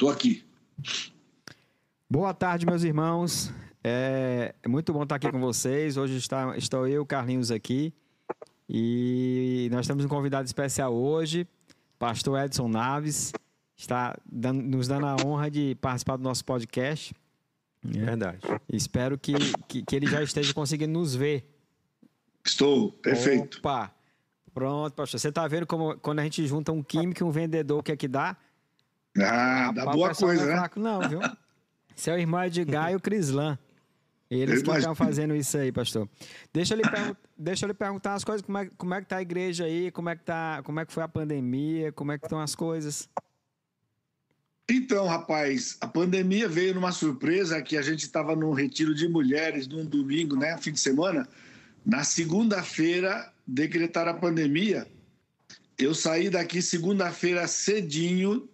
Estou 0.00 0.08
aqui. 0.08 0.42
Boa 2.08 2.32
tarde, 2.32 2.64
meus 2.64 2.84
irmãos. 2.84 3.52
É, 3.84 4.54
é 4.62 4.66
muito 4.66 4.94
bom 4.94 5.02
estar 5.02 5.16
aqui 5.16 5.30
com 5.30 5.38
vocês. 5.38 5.98
Hoje 5.98 6.16
está, 6.16 6.56
estou 6.56 6.88
eu, 6.88 7.04
Carlinhos, 7.04 7.50
aqui. 7.50 7.92
E 8.66 9.68
nós 9.70 9.86
temos 9.86 10.02
um 10.02 10.08
convidado 10.08 10.46
especial 10.46 10.94
hoje, 10.94 11.46
pastor 11.98 12.42
Edson 12.42 12.66
Naves. 12.66 13.30
Está 13.76 14.16
dando, 14.24 14.62
nos 14.62 14.88
dando 14.88 15.04
a 15.04 15.16
honra 15.22 15.50
de 15.50 15.74
participar 15.82 16.16
do 16.16 16.22
nosso 16.22 16.46
podcast. 16.46 17.14
É. 17.84 17.98
Verdade. 17.98 18.38
Espero 18.72 19.18
que, 19.18 19.34
que, 19.68 19.82
que, 19.82 19.96
ele 19.96 20.06
já 20.06 20.22
esteja 20.22 20.54
conseguindo 20.54 20.94
nos 20.94 21.14
ver. 21.14 21.46
Estou, 22.42 22.90
perfeito. 22.90 23.58
Opa! 23.58 23.94
Pronto, 24.54 24.94
pastor. 24.94 25.20
Você 25.20 25.28
está 25.28 25.46
vendo 25.46 25.66
como 25.66 25.94
quando 25.98 26.20
a 26.20 26.24
gente 26.24 26.46
junta 26.46 26.72
um 26.72 26.82
químico 26.82 27.22
e 27.22 27.24
um 27.24 27.30
vendedor, 27.30 27.80
o 27.80 27.82
que 27.82 27.92
é 27.92 27.96
que 27.98 28.08
dá? 28.08 28.34
Ah, 29.18 29.72
dá 29.72 29.86
boa 29.86 30.14
coisa, 30.14 30.44
não 30.44 30.52
é 30.52 30.54
né? 30.54 30.58
Fraco, 30.60 30.80
não, 30.80 31.08
viu? 31.08 31.20
Seu 31.96 32.18
irmão 32.18 32.40
é 32.40 32.48
de 32.48 32.64
Gaio 32.64 33.00
Crislan. 33.00 33.58
Eles 34.30 34.62
que 34.62 34.70
estão 34.70 34.94
fazendo 34.94 35.34
isso 35.34 35.58
aí, 35.58 35.72
pastor. 35.72 36.08
Deixa 36.52 36.74
eu 36.74 36.78
lhe, 36.78 36.84
Deixa 37.36 37.64
eu 37.64 37.68
lhe 37.68 37.74
perguntar 37.74 38.14
as 38.14 38.22
coisas, 38.22 38.42
como 38.42 38.58
é, 38.58 38.70
como 38.76 38.94
é 38.94 39.00
que 39.00 39.08
tá 39.08 39.16
a 39.16 39.22
igreja 39.22 39.64
aí, 39.64 39.90
como 39.90 40.10
é 40.10 40.14
que 40.14 40.22
tá, 40.22 40.62
como 40.62 40.78
é 40.78 40.84
que 40.84 40.92
foi 40.92 41.02
a 41.02 41.08
pandemia, 41.08 41.90
como 41.90 42.12
é 42.12 42.18
que 42.18 42.26
estão 42.26 42.38
as 42.38 42.54
coisas? 42.54 43.08
Então, 44.70 45.06
rapaz, 45.06 45.78
a 45.80 45.88
pandemia 45.88 46.48
veio 46.48 46.74
numa 46.74 46.92
surpresa 46.92 47.62
que 47.62 47.78
a 47.78 47.82
gente 47.82 48.04
estava 48.04 48.36
num 48.36 48.52
retiro 48.52 48.94
de 48.94 49.08
mulheres 49.08 49.66
num 49.66 49.86
domingo, 49.86 50.36
né, 50.36 50.56
fim 50.58 50.70
de 50.70 50.78
semana. 50.78 51.26
Na 51.84 52.04
segunda-feira 52.04 53.32
decretaram 53.46 54.12
a 54.12 54.14
pandemia. 54.14 54.86
Eu 55.78 55.94
saí 55.94 56.28
daqui 56.28 56.60
segunda-feira 56.60 57.48
cedinho, 57.48 58.46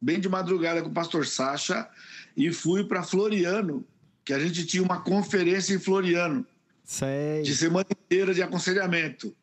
bem 0.00 0.20
de 0.20 0.28
madrugada 0.28 0.82
com 0.82 0.88
o 0.88 0.94
pastor 0.94 1.26
Sacha 1.26 1.88
e 2.36 2.52
fui 2.52 2.84
para 2.84 3.02
Floriano, 3.02 3.84
que 4.24 4.32
a 4.32 4.38
gente 4.38 4.64
tinha 4.66 4.82
uma 4.82 5.00
conferência 5.00 5.74
em 5.74 5.78
Floriano. 5.78 6.46
Sei. 6.84 7.42
De 7.42 7.54
semana 7.54 7.86
inteira 7.90 8.32
de 8.32 8.42
aconselhamento. 8.42 9.34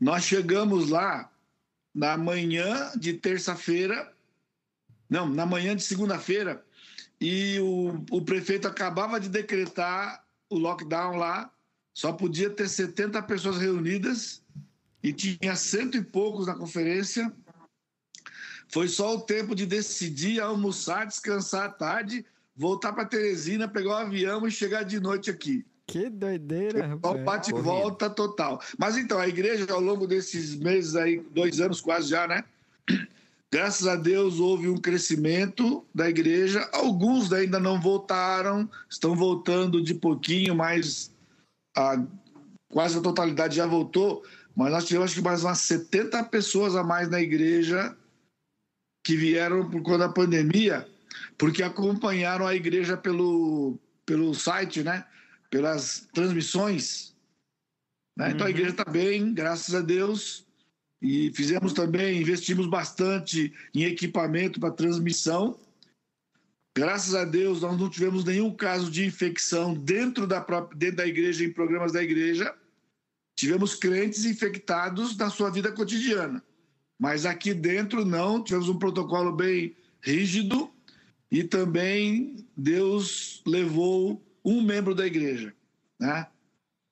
Nós 0.00 0.24
chegamos 0.24 0.90
lá 0.90 1.30
na 1.94 2.16
manhã 2.16 2.92
de 2.96 3.14
terça-feira, 3.14 4.12
não, 5.08 5.28
na 5.28 5.46
manhã 5.46 5.74
de 5.74 5.82
segunda-feira, 5.82 6.62
e 7.20 7.58
o, 7.60 8.04
o 8.10 8.22
prefeito 8.22 8.68
acabava 8.68 9.18
de 9.18 9.28
decretar 9.28 10.22
o 10.50 10.58
lockdown 10.58 11.16
lá, 11.16 11.50
só 11.94 12.12
podia 12.12 12.50
ter 12.50 12.68
70 12.68 13.22
pessoas 13.22 13.56
reunidas 13.56 14.42
e 15.02 15.12
tinha 15.12 15.56
cento 15.56 15.96
e 15.96 16.04
poucos 16.04 16.46
na 16.46 16.54
conferência. 16.54 17.32
Foi 18.68 18.88
só 18.88 19.14
o 19.14 19.20
tempo 19.20 19.54
de 19.54 19.66
decidir, 19.66 20.40
almoçar, 20.40 21.06
descansar 21.06 21.66
à 21.66 21.68
tarde 21.68 22.24
voltar 22.56 22.92
para 22.92 23.04
Teresina, 23.04 23.68
pegar 23.68 23.90
o 23.90 23.92
um 23.92 23.96
avião 23.96 24.46
e 24.46 24.50
chegar 24.50 24.82
de 24.82 24.98
noite 24.98 25.30
aqui. 25.30 25.64
Que 25.86 26.10
doideira, 26.10 26.86
rapaz. 26.86 27.22
bate 27.22 27.50
e 27.50 27.54
volta 27.54 28.10
total. 28.10 28.60
Mas 28.76 28.96
então, 28.96 29.18
a 29.18 29.28
igreja, 29.28 29.66
ao 29.70 29.80
longo 29.80 30.06
desses 30.06 30.56
meses 30.56 30.96
aí, 30.96 31.20
dois 31.30 31.60
anos 31.60 31.80
quase 31.80 32.08
já, 32.08 32.26
né? 32.26 32.42
Graças 33.52 33.86
a 33.86 33.94
Deus 33.94 34.40
houve 34.40 34.68
um 34.68 34.78
crescimento 34.78 35.84
da 35.94 36.08
igreja. 36.08 36.68
Alguns 36.72 37.32
ainda 37.32 37.60
não 37.60 37.80
voltaram, 37.80 38.68
estão 38.90 39.14
voltando 39.14 39.80
de 39.80 39.94
pouquinho, 39.94 40.56
mas 40.56 41.12
a, 41.76 42.02
quase 42.72 42.98
a 42.98 43.02
totalidade 43.02 43.54
já 43.54 43.66
voltou. 43.66 44.24
Mas 44.56 44.72
nós 44.72 44.84
tivemos 44.86 45.10
acho 45.10 45.20
que 45.20 45.24
mais 45.24 45.44
umas 45.44 45.58
70 45.58 46.24
pessoas 46.24 46.74
a 46.74 46.82
mais 46.82 47.08
na 47.08 47.20
igreja 47.20 47.96
que 49.06 49.16
vieram 49.16 49.70
por 49.70 49.80
conta 49.82 49.98
da 49.98 50.08
pandemia 50.08 50.84
porque 51.38 51.62
acompanharam 51.62 52.44
a 52.44 52.56
igreja 52.56 52.96
pelo, 52.96 53.78
pelo 54.04 54.34
site, 54.34 54.82
né? 54.82 55.06
pelas 55.48 56.08
transmissões. 56.12 57.14
Né? 58.18 58.30
Então 58.30 58.40
uhum. 58.40 58.46
a 58.46 58.50
igreja 58.50 58.70
está 58.70 58.84
bem, 58.84 59.32
graças 59.32 59.76
a 59.76 59.80
Deus. 59.80 60.44
E 61.00 61.30
fizemos 61.36 61.72
também, 61.72 62.20
investimos 62.20 62.66
bastante 62.66 63.54
em 63.72 63.84
equipamento 63.84 64.58
para 64.58 64.72
transmissão. 64.72 65.56
Graças 66.76 67.14
a 67.14 67.24
Deus, 67.24 67.60
nós 67.60 67.78
não 67.78 67.88
tivemos 67.88 68.24
nenhum 68.24 68.52
caso 68.52 68.90
de 68.90 69.06
infecção 69.06 69.72
dentro 69.72 70.26
da, 70.26 70.40
própria, 70.40 70.76
dentro 70.76 70.96
da 70.96 71.06
igreja, 71.06 71.44
em 71.44 71.52
programas 71.52 71.92
da 71.92 72.02
igreja. 72.02 72.52
Tivemos 73.38 73.76
crentes 73.76 74.24
infectados 74.24 75.16
na 75.16 75.30
sua 75.30 75.48
vida 75.48 75.70
cotidiana. 75.70 76.42
Mas 76.98 77.26
aqui 77.26 77.52
dentro 77.52 78.04
não, 78.04 78.42
tivemos 78.42 78.68
um 78.68 78.78
protocolo 78.78 79.32
bem 79.32 79.76
rígido 80.00 80.70
e 81.30 81.44
também 81.44 82.46
Deus 82.56 83.42
levou 83.46 84.22
um 84.44 84.62
membro 84.62 84.94
da 84.94 85.06
igreja, 85.06 85.54
né? 85.98 86.26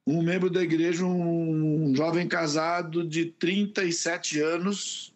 Um 0.07 0.23
membro 0.23 0.51
da 0.51 0.63
igreja, 0.63 1.05
um 1.07 1.95
jovem 1.97 2.29
casado 2.29 3.09
de 3.09 3.27
37 3.27 4.39
anos, 4.41 5.15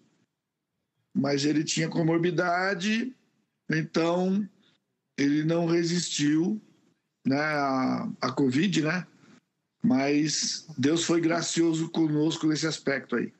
mas 1.15 1.44
ele 1.44 1.62
tinha 1.62 1.88
comorbidade, 1.88 3.15
então 3.69 4.48
ele 5.19 5.43
não 5.43 5.66
resistiu 5.66 6.59
né, 7.27 7.37
à, 7.37 8.09
à 8.21 8.32
Covid, 8.32 8.82
né? 8.82 9.06
Mas 9.82 10.66
Deus 10.78 11.04
foi 11.04 11.21
gracioso 11.21 11.91
conosco 11.91 12.47
nesse 12.47 12.66
aspecto 12.66 13.16
aí. 13.16 13.32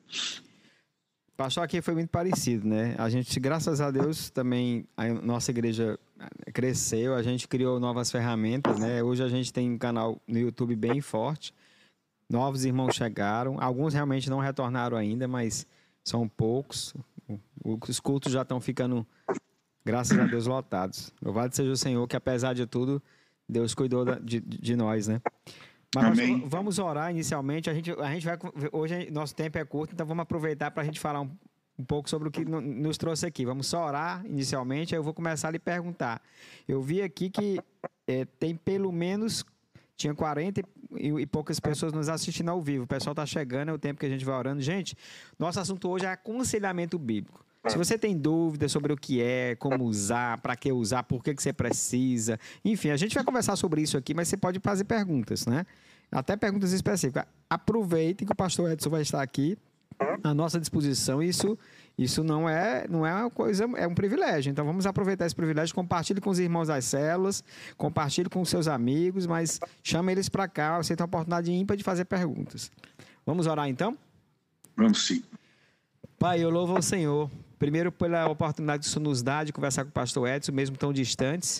Pastor, 1.39 1.63
aqui 1.63 1.81
foi 1.81 1.93
muito 1.93 2.09
parecido, 2.09 2.67
né? 2.67 2.95
A 2.97 3.07
gente, 3.07 3.39
graças 3.39 3.79
a 3.79 3.89
Deus, 3.89 4.29
também 4.29 4.85
a 4.97 5.07
nossa 5.07 5.51
igreja 5.51 5.97
cresceu, 6.53 7.15
a 7.15 7.23
gente 7.23 7.47
criou 7.47 7.79
novas 7.79 8.11
ferramentas, 8.11 8.77
né? 8.77 9.01
Hoje 9.01 9.23
a 9.23 9.29
gente 9.29 9.53
tem 9.53 9.71
um 9.71 9.77
canal 9.77 10.21
no 10.27 10.37
YouTube 10.37 10.75
bem 10.75 10.99
forte. 10.99 11.53
Novos 12.29 12.65
irmãos 12.65 12.93
chegaram, 12.93 13.55
alguns 13.57 13.93
realmente 13.93 14.29
não 14.29 14.39
retornaram 14.39 14.97
ainda, 14.97 15.29
mas 15.29 15.65
são 16.03 16.27
poucos. 16.27 16.93
Os 17.63 18.01
cultos 18.01 18.33
já 18.33 18.41
estão 18.41 18.59
ficando, 18.59 19.07
graças 19.85 20.19
a 20.19 20.25
Deus, 20.25 20.45
lotados. 20.45 21.13
Louvado 21.21 21.55
seja 21.55 21.71
o 21.71 21.77
Senhor, 21.77 22.05
que 22.05 22.17
apesar 22.17 22.53
de 22.53 22.65
tudo, 22.65 23.01
Deus 23.47 23.73
cuidou 23.73 24.03
de, 24.19 24.41
de 24.41 24.75
nós, 24.75 25.07
né? 25.07 25.21
Mas 25.95 26.17
nós 26.17 26.41
vamos 26.45 26.77
orar 26.77 27.09
inicialmente. 27.09 27.69
A 27.69 27.73
gente, 27.73 27.91
a 27.91 28.11
gente 28.11 28.25
vai. 28.25 28.37
Hoje 28.71 29.09
nosso 29.11 29.35
tempo 29.35 29.57
é 29.57 29.65
curto, 29.65 29.93
então 29.93 30.05
vamos 30.05 30.21
aproveitar 30.21 30.69
para 30.71 30.83
a 30.83 30.85
gente 30.85 30.99
falar 30.99 31.21
um, 31.21 31.31
um, 31.77 31.83
pouco 31.83 32.09
sobre 32.09 32.27
o 32.27 32.31
que 32.31 32.45
nos 32.45 32.97
trouxe 32.97 33.25
aqui. 33.25 33.45
Vamos 33.45 33.67
só 33.67 33.85
orar 33.85 34.23
inicialmente, 34.25 34.93
aí 34.93 34.99
eu 34.99 35.03
vou 35.03 35.13
começar 35.13 35.47
a 35.47 35.51
lhe 35.51 35.59
perguntar. 35.59 36.21
Eu 36.67 36.81
vi 36.81 37.01
aqui 37.01 37.29
que 37.29 37.59
é, 38.07 38.25
tem 38.25 38.55
pelo 38.55 38.91
menos. 38.91 39.43
Tinha 39.95 40.15
40 40.15 40.61
e, 40.95 41.07
e, 41.07 41.25
poucas 41.25 41.59
pessoas 41.59 41.91
nos 41.91 42.07
assistindo 42.07 42.47
ao 42.49 42.61
vivo. 42.61 42.85
O 42.85 42.87
pessoal 42.87 43.11
está 43.11 43.25
chegando, 43.25 43.67
é 43.67 43.73
o 43.73 43.77
tempo 43.77 43.99
que 43.99 44.05
a 44.05 44.09
gente 44.09 44.23
vai 44.23 44.33
orando. 44.33 44.61
Gente, 44.61 44.95
nosso 45.37 45.59
assunto 45.59 45.89
hoje 45.89 46.05
é 46.05 46.09
aconselhamento 46.09 46.97
bíblico. 46.97 47.45
Se 47.69 47.77
você 47.77 47.97
tem 47.97 48.17
dúvidas 48.17 48.71
sobre 48.71 48.91
o 48.91 48.97
que 48.97 49.21
é, 49.21 49.55
como 49.55 49.83
usar, 49.83 50.39
para 50.41 50.55
que 50.55 50.71
usar, 50.71 51.03
por 51.03 51.23
que, 51.23 51.33
que 51.33 51.41
você 51.41 51.53
precisa, 51.53 52.39
enfim, 52.63 52.89
a 52.89 52.97
gente 52.97 53.13
vai 53.15 53.23
conversar 53.23 53.55
sobre 53.55 53.81
isso 53.81 53.97
aqui, 53.97 54.13
mas 54.13 54.27
você 54.27 54.37
pode 54.37 54.59
fazer 54.59 54.83
perguntas, 54.85 55.45
né? 55.45 55.65
Até 56.11 56.35
perguntas 56.35 56.71
específicas. 56.73 57.25
Aproveite 57.49 58.25
que 58.25 58.31
o 58.31 58.35
pastor 58.35 58.71
Edson 58.71 58.89
vai 58.89 59.01
estar 59.01 59.21
aqui 59.21 59.57
à 60.23 60.33
nossa 60.33 60.59
disposição. 60.59 61.21
Isso, 61.21 61.57
isso 61.97 62.23
não 62.23 62.49
é, 62.49 62.87
não 62.89 63.05
é 63.05 63.13
uma 63.13 63.29
coisa, 63.29 63.65
é 63.75 63.87
um 63.87 63.93
privilégio. 63.93 64.49
Então 64.49 64.65
vamos 64.65 64.85
aproveitar 64.85 65.25
esse 65.25 65.35
privilégio, 65.35 65.75
compartilhe 65.75 66.19
com 66.19 66.29
os 66.29 66.39
irmãos 66.39 66.67
das 66.67 66.85
células, 66.85 67.43
compartilhe 67.77 68.29
com 68.29 68.43
seus 68.43 68.67
amigos, 68.67 69.27
mas 69.27 69.59
chame 69.83 70.11
eles 70.11 70.29
para 70.29 70.47
cá. 70.47 70.77
Você 70.77 70.95
tem 70.95 71.03
a 71.03 71.05
oportunidade 71.05 71.51
ímpar 71.51 71.77
de 71.77 71.83
fazer 71.83 72.05
perguntas. 72.05 72.71
Vamos 73.25 73.45
orar 73.45 73.67
então? 73.67 73.95
Vamos 74.75 75.05
sim. 75.05 75.23
Pai, 76.17 76.43
eu 76.43 76.49
louvo 76.49 76.75
ao 76.75 76.81
Senhor 76.81 77.29
Primeiro, 77.59 77.91
pela 77.91 78.25
oportunidade 78.29 78.83
que 78.83 78.89
o 78.89 78.89
Senhor 78.89 79.03
nos 79.03 79.21
dá 79.21 79.43
de 79.43 79.51
conversar 79.51 79.83
com 79.83 79.89
o 79.89 79.93
pastor 79.93 80.29
Edson, 80.29 80.53
mesmo 80.53 80.77
tão 80.77 80.93
distantes. 80.93 81.59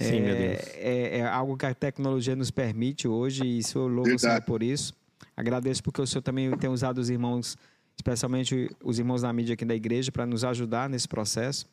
Sim, 0.00 0.16
é, 0.16 0.20
meu 0.20 0.34
Deus. 0.34 0.60
É, 0.76 1.18
é, 1.18 1.26
algo 1.26 1.54
que 1.54 1.66
a 1.66 1.74
tecnologia 1.74 2.34
nos 2.34 2.50
permite 2.50 3.06
hoje, 3.06 3.44
e 3.44 3.58
isso 3.58 3.78
eu 3.78 3.86
louvo 3.86 4.14
o 4.14 4.18
Senhor 4.18 4.40
por 4.42 4.62
isso. 4.62 4.94
Agradeço 5.36 5.82
porque 5.82 6.00
o 6.00 6.06
Senhor 6.06 6.22
também 6.22 6.50
tem 6.56 6.70
usado 6.70 6.98
os 6.98 7.10
irmãos, 7.10 7.58
especialmente 7.94 8.74
os 8.82 8.98
irmãos 8.98 9.20
da 9.20 9.30
mídia 9.30 9.52
aqui 9.52 9.66
da 9.66 9.74
igreja, 9.74 10.10
para 10.10 10.24
nos 10.24 10.44
ajudar 10.44 10.88
nesse 10.88 11.06
processo. 11.06 11.66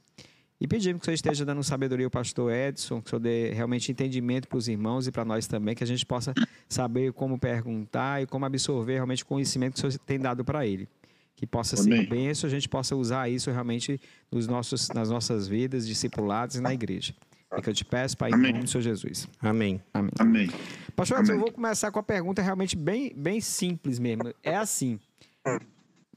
E 0.59 0.67
pedimos 0.67 0.99
que 0.99 1.03
o 1.03 1.05
Senhor 1.05 1.15
esteja 1.15 1.45
dando 1.45 1.63
sabedoria 1.63 2.05
ao 2.05 2.11
pastor 2.11 2.51
Edson, 2.51 3.01
que 3.01 3.07
o 3.07 3.09
Senhor 3.11 3.19
dê 3.21 3.51
realmente 3.53 3.89
entendimento 3.89 4.49
para 4.49 4.57
os 4.57 4.67
irmãos 4.67 5.07
e 5.07 5.11
para 5.11 5.23
nós 5.23 5.47
também, 5.47 5.75
que 5.75 5.83
a 5.83 5.87
gente 5.87 6.05
possa 6.05 6.33
saber 6.67 7.13
como 7.13 7.39
perguntar 7.39 8.21
e 8.21 8.25
como 8.25 8.45
absorver 8.45 8.95
realmente 8.95 9.23
o 9.23 9.25
conhecimento 9.25 9.73
que 9.73 9.79
o 9.79 9.91
Senhor 9.91 9.99
tem 10.05 10.19
dado 10.19 10.43
para 10.43 10.67
ele 10.67 10.89
que 11.35 11.45
possa 11.45 11.79
Amém. 11.79 12.01
ser 12.01 12.09
benção, 12.09 12.47
a 12.47 12.51
gente 12.51 12.69
possa 12.69 12.95
usar 12.95 13.29
isso 13.29 13.51
realmente 13.51 13.99
nos 14.31 14.47
nossos, 14.47 14.89
nas 14.89 15.09
nossas 15.09 15.47
vidas, 15.47 15.85
discipulados 15.85 16.55
e 16.55 16.61
na 16.61 16.73
igreja. 16.73 17.13
É 17.51 17.61
que 17.61 17.69
eu 17.69 17.73
te 17.73 17.85
peço, 17.85 18.17
Pai, 18.17 18.31
Amém. 18.33 18.49
em 18.49 18.53
nome 18.53 18.65
do 18.65 18.69
Senhor 18.69 18.81
Jesus. 18.81 19.27
Amém. 19.39 19.81
Amém. 19.93 20.11
Amém. 20.19 20.49
Pastor, 20.95 21.19
Amém. 21.19 21.31
eu 21.31 21.39
vou 21.39 21.51
começar 21.51 21.91
com 21.91 21.99
a 21.99 22.03
pergunta 22.03 22.41
realmente 22.41 22.75
bem, 22.75 23.13
bem 23.15 23.39
simples 23.39 23.99
mesmo. 23.99 24.33
É 24.43 24.55
assim. 24.55 24.99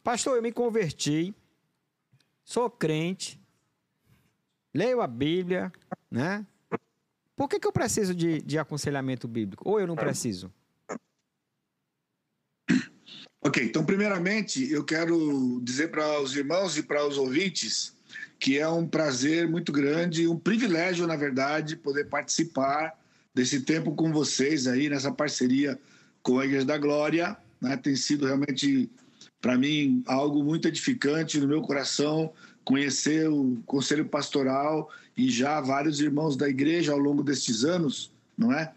Pastor, 0.03 0.37
eu 0.37 0.43
me 0.43 0.53
converti, 0.53 1.35
sou 2.45 2.71
crente, 2.71 3.39
leio 4.75 5.01
a 5.01 5.07
Bíblia, 5.07 5.73
né? 6.11 6.47
Por 7.37 7.49
que, 7.49 7.61
que 7.61 7.67
eu 7.69 7.73
preciso 7.73 8.15
de, 8.15 8.41
de 8.43 8.59
aconselhamento 8.59 9.29
bíblico? 9.29 9.69
Ou 9.69 9.79
eu 9.79 9.87
não 9.87 9.95
preciso? 9.95 10.53
Ok, 13.41 13.63
então, 13.65 13.85
primeiramente, 13.85 14.71
eu 14.71 14.85
quero 14.85 15.61
dizer 15.63 15.91
para 15.91 16.21
os 16.21 16.35
irmãos 16.35 16.77
e 16.77 16.83
para 16.83 17.07
os 17.07 17.17
ouvintes 17.17 17.97
que 18.39 18.59
é 18.59 18.69
um 18.69 18.87
prazer 18.87 19.49
muito 19.49 19.73
grande, 19.73 20.29
um 20.29 20.39
privilégio, 20.39 21.07
na 21.07 21.17
verdade, 21.17 21.77
poder 21.77 22.09
participar 22.09 22.97
desse 23.35 23.61
tempo 23.61 23.95
com 23.95 24.13
vocês 24.13 24.67
aí, 24.67 24.89
nessa 24.89 25.11
parceria 25.11 25.79
com 26.23 26.39
a 26.39 26.45
Igreja 26.45 26.65
da 26.65 26.79
Glória. 26.79 27.37
Né? 27.61 27.77
Tem 27.77 27.97
sido 27.97 28.27
realmente, 28.27 28.89
para 29.41 29.59
mim, 29.59 30.03
algo 30.07 30.43
muito 30.45 30.69
edificante 30.69 31.41
no 31.41 31.49
meu 31.49 31.63
coração 31.63 32.33
conhecer 32.65 33.29
o 33.29 33.61
Conselho 33.67 34.05
Pastoral 34.05 34.91
e 35.17 35.31
já 35.31 35.61
vários 35.61 36.01
irmãos 36.01 36.37
da 36.37 36.49
igreja 36.49 36.93
ao 36.93 36.99
longo 36.99 37.25
destes 37.25 37.65
anos, 37.65 38.13
não 38.37 38.53
é? 38.53 38.73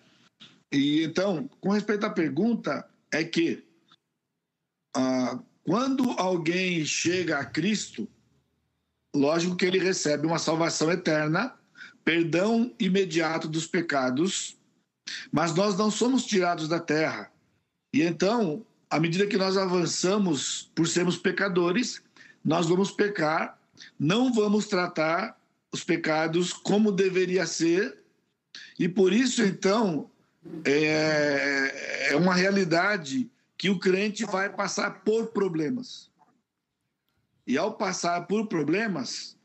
E 0.71 1.03
então, 1.03 1.49
com 1.59 1.69
respeito 1.69 2.05
à 2.05 2.09
pergunta, 2.09 2.87
é 3.11 3.23
que 3.23 3.61
ah, 4.95 5.39
quando 5.63 6.11
alguém 6.11 6.85
chega 6.85 7.39
a 7.39 7.45
Cristo, 7.45 8.07
lógico 9.15 9.55
que 9.55 9.65
ele 9.65 9.79
recebe 9.79 10.25
uma 10.27 10.39
salvação 10.39 10.91
eterna, 10.91 11.53
perdão 12.03 12.73
imediato 12.79 13.47
dos 13.47 13.67
pecados, 13.67 14.57
mas 15.31 15.53
nós 15.53 15.77
não 15.77 15.91
somos 15.91 16.25
tirados 16.25 16.67
da 16.67 16.79
terra. 16.79 17.31
E 17.93 18.01
então, 18.01 18.65
à 18.89 18.99
medida 18.99 19.27
que 19.27 19.37
nós 19.37 19.57
avançamos 19.57 20.71
por 20.73 20.87
sermos 20.87 21.17
pecadores, 21.17 22.01
nós 22.43 22.67
vamos 22.67 22.91
pecar 22.91 23.61
não 23.99 24.33
vamos 24.33 24.67
tratar 24.67 25.39
os 25.71 25.83
pecados 25.83 26.51
como 26.51 26.91
deveria 26.91 27.45
ser, 27.45 27.97
e 28.77 28.89
por 28.89 29.13
isso, 29.13 29.41
então, 29.43 30.09
é, 30.65 32.09
é 32.09 32.15
uma 32.15 32.33
realidade 32.33 33.29
que 33.61 33.69
o 33.69 33.77
crente 33.77 34.25
vai 34.25 34.51
passar 34.51 35.03
por 35.03 35.27
problemas. 35.27 36.09
E 37.45 37.59
ao 37.59 37.75
passar 37.75 38.25
por 38.25 38.47
problemas, 38.47 39.37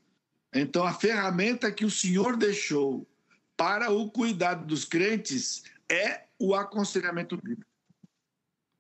então 0.55 0.87
a 0.87 0.95
ferramenta 0.95 1.71
que 1.71 1.85
o 1.85 1.91
Senhor 1.91 2.35
deixou 2.35 3.07
para 3.59 3.91
o 3.91 4.11
cuidado 4.11 4.65
dos 4.65 4.87
crentes 4.87 5.65
é 5.87 6.23
o 6.39 6.55
aconselhamento 6.55 7.37
bíblico. 7.37 7.71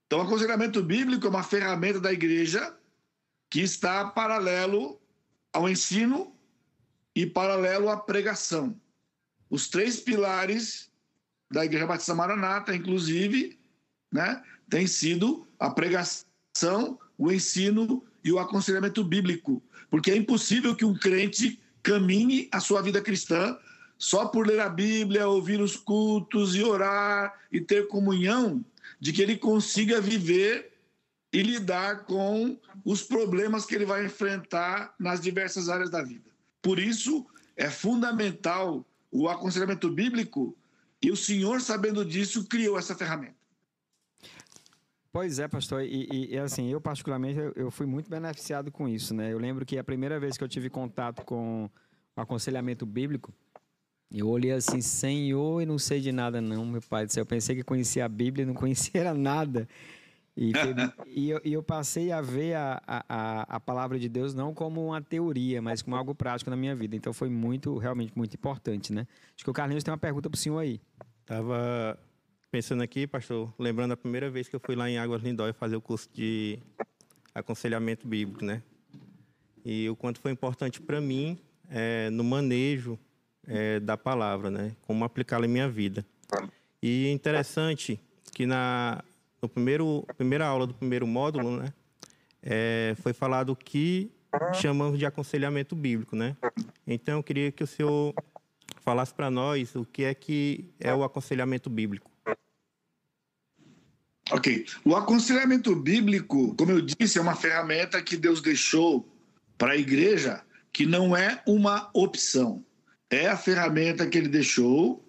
Então, 0.06 0.20
o 0.20 0.22
aconselhamento 0.22 0.82
bíblico 0.82 1.26
é 1.26 1.28
uma 1.28 1.42
ferramenta 1.42 2.00
da 2.00 2.14
igreja 2.14 2.74
que 3.50 3.60
está 3.60 4.08
paralelo 4.08 4.98
ao 5.52 5.68
ensino 5.68 6.34
e 7.14 7.26
paralelo 7.26 7.90
à 7.90 7.98
pregação. 7.98 8.74
Os 9.50 9.68
três 9.68 10.00
pilares 10.00 10.90
da 11.50 11.62
Igreja 11.62 11.86
Batista 11.86 12.14
Maranata, 12.14 12.74
inclusive, 12.74 13.60
né, 14.10 14.42
tem 14.68 14.86
sido 14.86 15.46
a 15.58 15.70
pregação, 15.70 16.98
o 17.16 17.32
ensino 17.32 18.04
e 18.24 18.32
o 18.32 18.38
aconselhamento 18.38 19.02
bíblico, 19.04 19.62
porque 19.90 20.10
é 20.10 20.16
impossível 20.16 20.74
que 20.74 20.84
um 20.84 20.94
crente 20.94 21.60
caminhe 21.82 22.48
a 22.50 22.60
sua 22.60 22.82
vida 22.82 23.00
cristã 23.00 23.56
só 23.98 24.26
por 24.26 24.46
ler 24.46 24.60
a 24.60 24.68
Bíblia, 24.68 25.28
ouvir 25.28 25.60
os 25.60 25.76
cultos 25.76 26.54
e 26.54 26.62
orar 26.62 27.32
e 27.50 27.60
ter 27.60 27.88
comunhão, 27.88 28.64
de 29.00 29.12
que 29.12 29.22
ele 29.22 29.36
consiga 29.36 30.00
viver 30.00 30.72
e 31.32 31.42
lidar 31.42 32.04
com 32.04 32.58
os 32.84 33.02
problemas 33.02 33.64
que 33.64 33.74
ele 33.74 33.86
vai 33.86 34.04
enfrentar 34.04 34.94
nas 34.98 35.20
diversas 35.20 35.68
áreas 35.68 35.90
da 35.90 36.02
vida. 36.02 36.30
Por 36.60 36.78
isso, 36.78 37.26
é 37.56 37.70
fundamental 37.70 38.84
o 39.10 39.28
aconselhamento 39.28 39.90
bíblico 39.90 40.56
e 41.02 41.10
o 41.10 41.16
Senhor, 41.16 41.60
sabendo 41.60 42.04
disso, 42.04 42.46
criou 42.46 42.78
essa 42.78 42.94
ferramenta. 42.94 43.35
Pois 45.16 45.38
é, 45.38 45.48
pastor, 45.48 45.82
e, 45.82 46.28
e 46.30 46.36
assim, 46.36 46.68
eu 46.68 46.78
particularmente, 46.78 47.38
eu, 47.56 47.70
fui 47.70 47.86
muito 47.86 48.10
beneficiado 48.10 48.70
com 48.70 48.86
isso, 48.86 49.14
né? 49.14 49.32
Eu 49.32 49.38
lembro 49.38 49.64
que 49.64 49.78
a 49.78 49.82
primeira 49.82 50.20
vez 50.20 50.36
que 50.36 50.44
eu 50.44 50.48
tive 50.48 50.68
contato 50.68 51.24
com 51.24 51.70
o 52.14 52.20
aconselhamento 52.20 52.84
bíblico, 52.84 53.32
eu 54.12 54.28
olhei 54.28 54.52
assim, 54.52 54.82
Senhor, 54.82 55.62
e 55.62 55.64
não 55.64 55.78
sei 55.78 56.02
de 56.02 56.12
nada 56.12 56.38
não, 56.42 56.66
meu 56.66 56.82
pai 56.82 57.06
do 57.06 57.14
céu. 57.14 57.22
Eu 57.22 57.26
pensei 57.26 57.56
que 57.56 57.62
conhecia 57.62 58.04
a 58.04 58.08
Bíblia, 58.10 58.44
não 58.44 58.52
conhecia 58.52 59.14
nada. 59.14 59.66
E, 60.36 60.52
e, 61.08 61.30
eu, 61.30 61.40
e, 61.42 61.50
eu, 61.54 61.62
passei 61.62 62.12
a 62.12 62.20
ver 62.20 62.52
a, 62.52 62.82
a, 62.86 63.56
a 63.56 63.58
palavra 63.58 63.98
de 63.98 64.10
Deus 64.10 64.34
não 64.34 64.52
como 64.52 64.88
uma 64.88 65.00
teoria, 65.00 65.62
mas 65.62 65.80
como 65.80 65.96
algo 65.96 66.14
prático 66.14 66.50
na 66.50 66.56
minha 66.56 66.76
vida. 66.76 66.94
Então 66.94 67.14
foi 67.14 67.30
muito, 67.30 67.78
realmente 67.78 68.12
muito 68.14 68.34
importante, 68.34 68.92
né? 68.92 69.06
Acho 69.34 69.44
que 69.44 69.50
o 69.50 69.54
Carlinhos 69.54 69.82
tem 69.82 69.92
uma 69.92 69.96
pergunta 69.96 70.28
para 70.28 70.36
o 70.36 70.38
senhor 70.38 70.58
aí. 70.58 70.78
Tava 71.24 71.98
pensando 72.56 72.82
aqui, 72.82 73.06
pastor, 73.06 73.52
lembrando 73.58 73.92
a 73.92 73.98
primeira 73.98 74.30
vez 74.30 74.48
que 74.48 74.56
eu 74.56 74.60
fui 74.60 74.74
lá 74.74 74.88
em 74.88 74.96
Águas 74.96 75.22
Lindóia 75.22 75.52
fazer 75.52 75.76
o 75.76 75.80
curso 75.80 76.08
de 76.14 76.58
aconselhamento 77.34 78.08
bíblico, 78.08 78.42
né? 78.42 78.62
E 79.62 79.90
o 79.90 79.94
quanto 79.94 80.18
foi 80.18 80.32
importante 80.32 80.80
para 80.80 80.98
mim 80.98 81.38
é, 81.68 82.08
no 82.08 82.24
manejo 82.24 82.98
é, 83.46 83.78
da 83.78 83.98
palavra, 83.98 84.50
né? 84.50 84.74
Como 84.86 85.04
aplicá-la 85.04 85.44
em 85.44 85.50
minha 85.50 85.68
vida. 85.68 86.02
E 86.82 87.10
interessante 87.10 88.00
que 88.32 88.46
na 88.46 89.04
no 89.42 89.50
primeiro 89.50 90.06
primeira 90.16 90.46
aula 90.46 90.66
do 90.66 90.72
primeiro 90.72 91.06
módulo, 91.06 91.58
né, 91.58 91.74
é, 92.42 92.94
foi 93.02 93.12
falado 93.12 93.54
que 93.54 94.10
chamamos 94.54 94.98
de 94.98 95.04
aconselhamento 95.04 95.76
bíblico, 95.76 96.16
né? 96.16 96.34
Então 96.86 97.18
eu 97.18 97.22
queria 97.22 97.52
que 97.52 97.62
o 97.62 97.66
senhor 97.66 98.14
falasse 98.80 99.12
para 99.12 99.30
nós 99.30 99.74
o 99.74 99.84
que 99.84 100.04
é 100.04 100.14
que 100.14 100.64
é 100.80 100.94
o 100.94 101.04
aconselhamento 101.04 101.68
bíblico. 101.68 102.15
Ok. 104.36 104.66
O 104.84 104.94
aconselhamento 104.94 105.74
bíblico, 105.74 106.54
como 106.56 106.70
eu 106.70 106.82
disse, 106.82 107.16
é 107.16 107.22
uma 107.22 107.34
ferramenta 107.34 108.02
que 108.02 108.18
Deus 108.18 108.42
deixou 108.42 109.10
para 109.56 109.72
a 109.72 109.76
igreja 109.78 110.42
que 110.74 110.84
não 110.84 111.16
é 111.16 111.42
uma 111.46 111.88
opção. 111.94 112.62
É 113.08 113.28
a 113.28 113.36
ferramenta 113.38 114.06
que 114.06 114.18
ele 114.18 114.28
deixou 114.28 115.02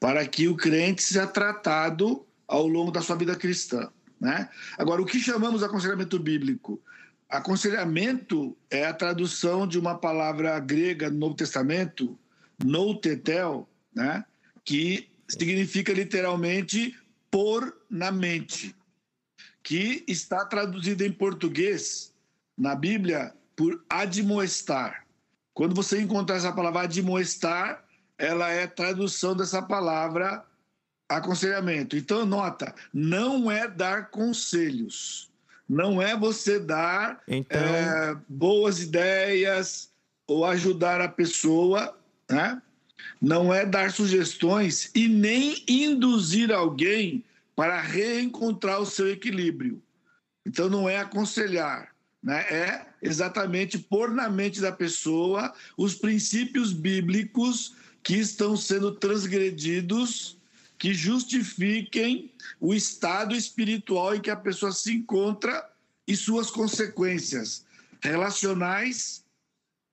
para 0.00 0.26
que 0.26 0.48
o 0.48 0.56
crente 0.56 1.02
seja 1.02 1.26
tratado 1.26 2.24
ao 2.48 2.66
longo 2.66 2.90
da 2.90 3.02
sua 3.02 3.14
vida 3.14 3.36
cristã. 3.36 3.90
Né? 4.18 4.48
Agora, 4.78 5.02
o 5.02 5.06
que 5.06 5.20
chamamos 5.20 5.60
de 5.60 5.66
aconselhamento 5.66 6.18
bíblico? 6.18 6.80
Aconselhamento 7.28 8.56
é 8.70 8.86
a 8.86 8.94
tradução 8.94 9.66
de 9.66 9.78
uma 9.78 9.98
palavra 9.98 10.58
grega 10.60 11.10
no 11.10 11.18
Novo 11.18 11.34
Testamento, 11.34 12.18
noutetel, 12.64 13.68
né? 13.94 14.24
que 14.64 15.10
significa 15.28 15.92
literalmente 15.92 16.96
pôr 17.32 17.74
na 17.88 18.12
mente, 18.12 18.76
que 19.62 20.04
está 20.06 20.44
traduzida 20.44 21.06
em 21.06 21.10
português 21.10 22.12
na 22.56 22.74
Bíblia 22.74 23.34
por 23.56 23.82
admoestar. 23.88 25.06
Quando 25.54 25.74
você 25.74 26.00
encontrar 26.00 26.36
essa 26.36 26.52
palavra 26.52 26.82
admoestar, 26.82 27.84
ela 28.18 28.50
é 28.50 28.66
tradução 28.66 29.34
dessa 29.34 29.62
palavra 29.62 30.44
aconselhamento. 31.08 31.96
Então, 31.96 32.26
nota, 32.26 32.74
não 32.92 33.50
é 33.50 33.66
dar 33.66 34.10
conselhos, 34.10 35.30
não 35.68 36.02
é 36.02 36.14
você 36.14 36.60
dar 36.60 37.22
então... 37.26 37.60
é, 37.60 38.14
boas 38.28 38.80
ideias 38.80 39.90
ou 40.26 40.44
ajudar 40.44 41.00
a 41.00 41.08
pessoa, 41.08 41.98
né? 42.30 42.60
Não 43.20 43.52
é 43.52 43.64
dar 43.64 43.92
sugestões 43.92 44.90
e 44.94 45.08
nem 45.08 45.62
induzir 45.68 46.52
alguém 46.52 47.24
para 47.54 47.80
reencontrar 47.80 48.80
o 48.80 48.86
seu 48.86 49.10
equilíbrio. 49.10 49.82
Então, 50.44 50.68
não 50.68 50.88
é 50.88 50.98
aconselhar, 50.98 51.94
né? 52.22 52.40
é 52.50 52.86
exatamente 53.00 53.78
pôr 53.78 54.10
na 54.10 54.28
mente 54.28 54.60
da 54.60 54.72
pessoa 54.72 55.52
os 55.76 55.94
princípios 55.94 56.72
bíblicos 56.72 57.74
que 58.02 58.16
estão 58.16 58.56
sendo 58.56 58.92
transgredidos 58.92 60.36
que 60.82 60.92
justifiquem 60.92 62.32
o 62.58 62.74
estado 62.74 63.36
espiritual 63.36 64.16
em 64.16 64.20
que 64.20 64.30
a 64.30 64.36
pessoa 64.36 64.72
se 64.72 64.92
encontra 64.92 65.70
e 66.08 66.16
suas 66.16 66.50
consequências 66.50 67.64
relacionais, 68.00 69.24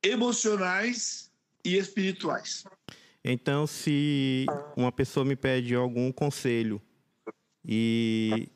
emocionais 0.01 1.29
e 1.63 1.77
espirituais. 1.77 2.63
Então, 3.23 3.67
se 3.67 4.45
uma 4.75 4.91
pessoa 4.91 5.25
me 5.25 5.35
pede 5.35 5.75
algum 5.75 6.11
conselho 6.11 6.81
e 7.65 8.49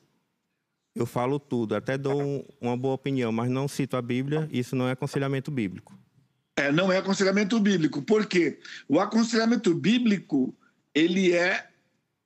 eu 0.94 1.04
falo 1.04 1.38
tudo, 1.38 1.74
até 1.74 1.98
dou 1.98 2.46
uma 2.60 2.76
boa 2.76 2.94
opinião, 2.94 3.30
mas 3.30 3.50
não 3.50 3.68
cito 3.68 3.96
a 3.96 4.02
Bíblia, 4.02 4.48
isso 4.50 4.74
não 4.74 4.88
é 4.88 4.92
aconselhamento 4.92 5.50
bíblico. 5.50 5.98
É, 6.56 6.70
não 6.70 6.90
é 6.90 6.98
aconselhamento 6.98 7.58
bíblico. 7.58 8.00
Por 8.00 8.26
quê? 8.26 8.60
O 8.88 9.00
aconselhamento 9.00 9.74
bíblico, 9.74 10.54
ele 10.94 11.32
é 11.32 11.68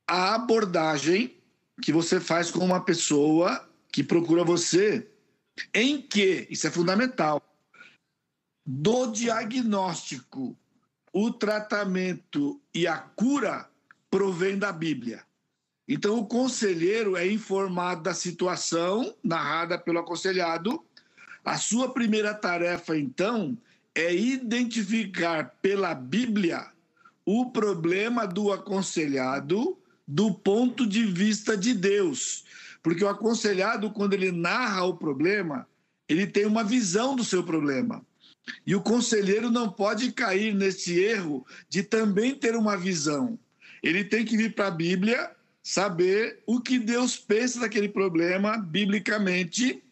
a 0.06 0.34
abordagem 0.34 1.36
que 1.82 1.92
você 1.92 2.20
faz 2.20 2.50
com 2.50 2.64
uma 2.64 2.80
pessoa 2.80 3.68
que 3.90 4.04
procura 4.04 4.44
você, 4.44 5.08
em 5.74 6.00
que, 6.00 6.46
isso 6.50 6.66
é 6.66 6.70
fundamental, 6.70 7.42
do 8.66 9.06
diagnóstico 9.06 10.56
o 11.12 11.30
tratamento 11.30 12.60
e 12.74 12.86
a 12.86 12.98
cura 12.98 13.68
provém 14.10 14.58
da 14.58 14.72
Bíblia. 14.72 15.22
Então, 15.86 16.18
o 16.18 16.26
conselheiro 16.26 17.16
é 17.16 17.26
informado 17.26 18.02
da 18.02 18.14
situação 18.14 19.14
narrada 19.24 19.78
pelo 19.78 19.98
aconselhado. 19.98 20.84
A 21.44 21.56
sua 21.56 21.90
primeira 21.92 22.34
tarefa, 22.34 22.96
então, 22.96 23.56
é 23.94 24.14
identificar 24.14 25.56
pela 25.62 25.94
Bíblia 25.94 26.66
o 27.24 27.50
problema 27.50 28.26
do 28.26 28.52
aconselhado 28.52 29.78
do 30.06 30.32
ponto 30.32 30.86
de 30.86 31.04
vista 31.04 31.56
de 31.56 31.74
Deus. 31.74 32.44
Porque 32.82 33.04
o 33.04 33.08
aconselhado, 33.08 33.90
quando 33.90 34.14
ele 34.14 34.30
narra 34.30 34.84
o 34.84 34.96
problema, 34.96 35.66
ele 36.08 36.26
tem 36.26 36.46
uma 36.46 36.64
visão 36.64 37.16
do 37.16 37.24
seu 37.24 37.42
problema. 37.42 38.04
E 38.66 38.74
o 38.74 38.80
conselheiro 38.80 39.50
não 39.50 39.70
pode 39.70 40.12
cair 40.12 40.54
nesse 40.54 40.98
erro 40.98 41.46
de 41.68 41.82
também 41.82 42.34
ter 42.34 42.56
uma 42.56 42.76
visão. 42.76 43.38
Ele 43.82 44.04
tem 44.04 44.24
que 44.24 44.36
vir 44.36 44.54
para 44.54 44.68
a 44.68 44.72
Bíblia, 44.72 45.30
saber 45.62 46.42
o 46.46 46.60
que 46.60 46.78
Deus 46.78 47.16
pensa 47.16 47.60
daquele 47.60 47.88
problema 47.88 48.56
biblicamente, 48.56 49.82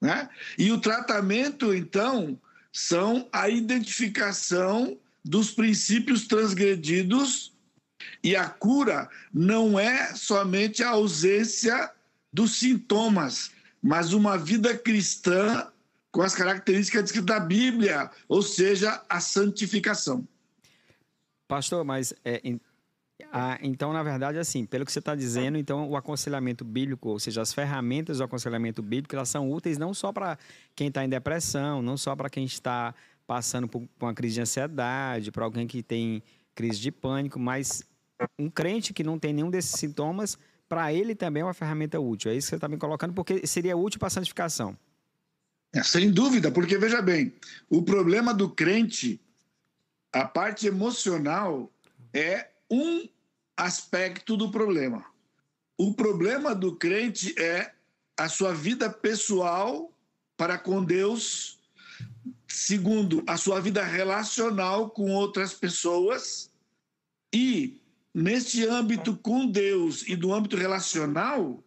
né? 0.00 0.28
E 0.58 0.70
o 0.70 0.80
tratamento, 0.80 1.74
então, 1.74 2.38
são 2.72 3.28
a 3.32 3.48
identificação 3.48 4.98
dos 5.24 5.50
princípios 5.50 6.26
transgredidos 6.26 7.52
e 8.22 8.36
a 8.36 8.48
cura 8.48 9.08
não 9.32 9.78
é 9.78 10.14
somente 10.14 10.82
a 10.82 10.90
ausência 10.90 11.90
dos 12.32 12.56
sintomas, 12.58 13.50
mas 13.82 14.12
uma 14.12 14.36
vida 14.36 14.76
cristã 14.76 15.71
com 16.12 16.22
as 16.22 16.34
características 16.34 17.10
da 17.24 17.40
Bíblia, 17.40 18.10
ou 18.28 18.42
seja, 18.42 19.02
a 19.08 19.18
santificação. 19.18 20.28
Pastor, 21.48 21.84
mas 21.84 22.14
é, 22.24 22.40
então, 23.62 23.92
na 23.92 24.02
verdade, 24.02 24.38
assim, 24.38 24.66
pelo 24.66 24.84
que 24.84 24.92
você 24.92 24.98
está 24.98 25.14
dizendo, 25.14 25.56
então 25.56 25.88
o 25.88 25.96
aconselhamento 25.96 26.64
bíblico, 26.64 27.08
ou 27.08 27.18
seja, 27.18 27.40
as 27.40 27.52
ferramentas 27.52 28.18
do 28.18 28.24
aconselhamento 28.24 28.82
bíblico, 28.82 29.14
elas 29.16 29.28
são 29.28 29.50
úteis 29.50 29.78
não 29.78 29.94
só 29.94 30.12
para 30.12 30.38
quem 30.76 30.88
está 30.88 31.04
em 31.04 31.08
depressão, 31.08 31.80
não 31.80 31.96
só 31.96 32.14
para 32.14 32.28
quem 32.28 32.44
está 32.44 32.94
passando 33.26 33.66
por, 33.66 33.80
por 33.98 34.06
uma 34.06 34.14
crise 34.14 34.34
de 34.34 34.42
ansiedade, 34.42 35.32
para 35.32 35.44
alguém 35.44 35.66
que 35.66 35.82
tem 35.82 36.22
crise 36.54 36.78
de 36.78 36.92
pânico, 36.92 37.38
mas 37.38 37.82
um 38.38 38.50
crente 38.50 38.92
que 38.92 39.02
não 39.02 39.18
tem 39.18 39.32
nenhum 39.32 39.50
desses 39.50 39.72
sintomas, 39.72 40.36
para 40.68 40.92
ele 40.92 41.14
também 41.14 41.40
é 41.40 41.44
uma 41.44 41.54
ferramenta 41.54 41.98
útil. 41.98 42.30
É 42.30 42.34
isso 42.34 42.46
que 42.46 42.50
você 42.50 42.56
está 42.56 42.68
me 42.68 42.76
colocando, 42.76 43.14
porque 43.14 43.46
seria 43.46 43.76
útil 43.76 43.98
para 43.98 44.08
a 44.08 44.10
santificação. 44.10 44.76
É, 45.74 45.82
sem 45.82 46.10
dúvida, 46.10 46.50
porque 46.50 46.76
veja 46.76 47.00
bem, 47.00 47.32
o 47.68 47.82
problema 47.82 48.34
do 48.34 48.50
crente, 48.50 49.20
a 50.12 50.26
parte 50.26 50.66
emocional 50.66 51.72
é 52.12 52.50
um 52.70 53.08
aspecto 53.56 54.36
do 54.36 54.50
problema. 54.50 55.04
O 55.78 55.94
problema 55.94 56.54
do 56.54 56.76
crente 56.76 57.34
é 57.40 57.72
a 58.16 58.28
sua 58.28 58.52
vida 58.52 58.90
pessoal 58.90 59.90
para 60.36 60.58
com 60.58 60.84
Deus, 60.84 61.58
segundo, 62.46 63.22
a 63.26 63.36
sua 63.38 63.60
vida 63.60 63.82
relacional 63.82 64.90
com 64.90 65.10
outras 65.12 65.54
pessoas 65.54 66.50
e 67.32 67.80
neste 68.14 68.66
âmbito 68.66 69.16
com 69.16 69.46
Deus 69.46 70.06
e 70.06 70.14
do 70.14 70.34
âmbito 70.34 70.56
relacional, 70.56 71.64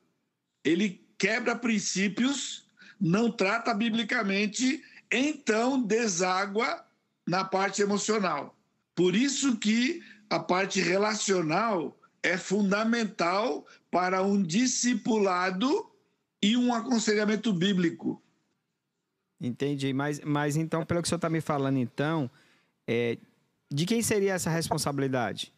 ele 0.63 1.03
quebra 1.17 1.55
princípios 1.55 2.64
não 2.99 3.31
trata 3.31 3.73
biblicamente, 3.73 4.83
então 5.11 5.81
deságua 5.81 6.85
na 7.27 7.43
parte 7.43 7.81
emocional. 7.81 8.55
Por 8.93 9.15
isso 9.15 9.57
que 9.57 10.01
a 10.29 10.39
parte 10.39 10.81
relacional 10.81 11.97
é 12.21 12.37
fundamental 12.37 13.65
para 13.91 14.23
um 14.23 14.41
discipulado 14.41 15.91
e 16.41 16.57
um 16.57 16.73
aconselhamento 16.73 17.53
bíblico. 17.53 18.21
Entendi, 19.39 19.93
mas, 19.93 20.19
mas 20.21 20.55
então, 20.55 20.85
pelo 20.85 21.01
que 21.01 21.07
o 21.07 21.09
senhor 21.09 21.17
está 21.17 21.29
me 21.29 21.41
falando, 21.41 21.77
então, 21.77 22.29
é, 22.87 23.17
de 23.71 23.85
quem 23.85 24.01
seria 24.01 24.33
essa 24.33 24.49
responsabilidade? 24.49 25.53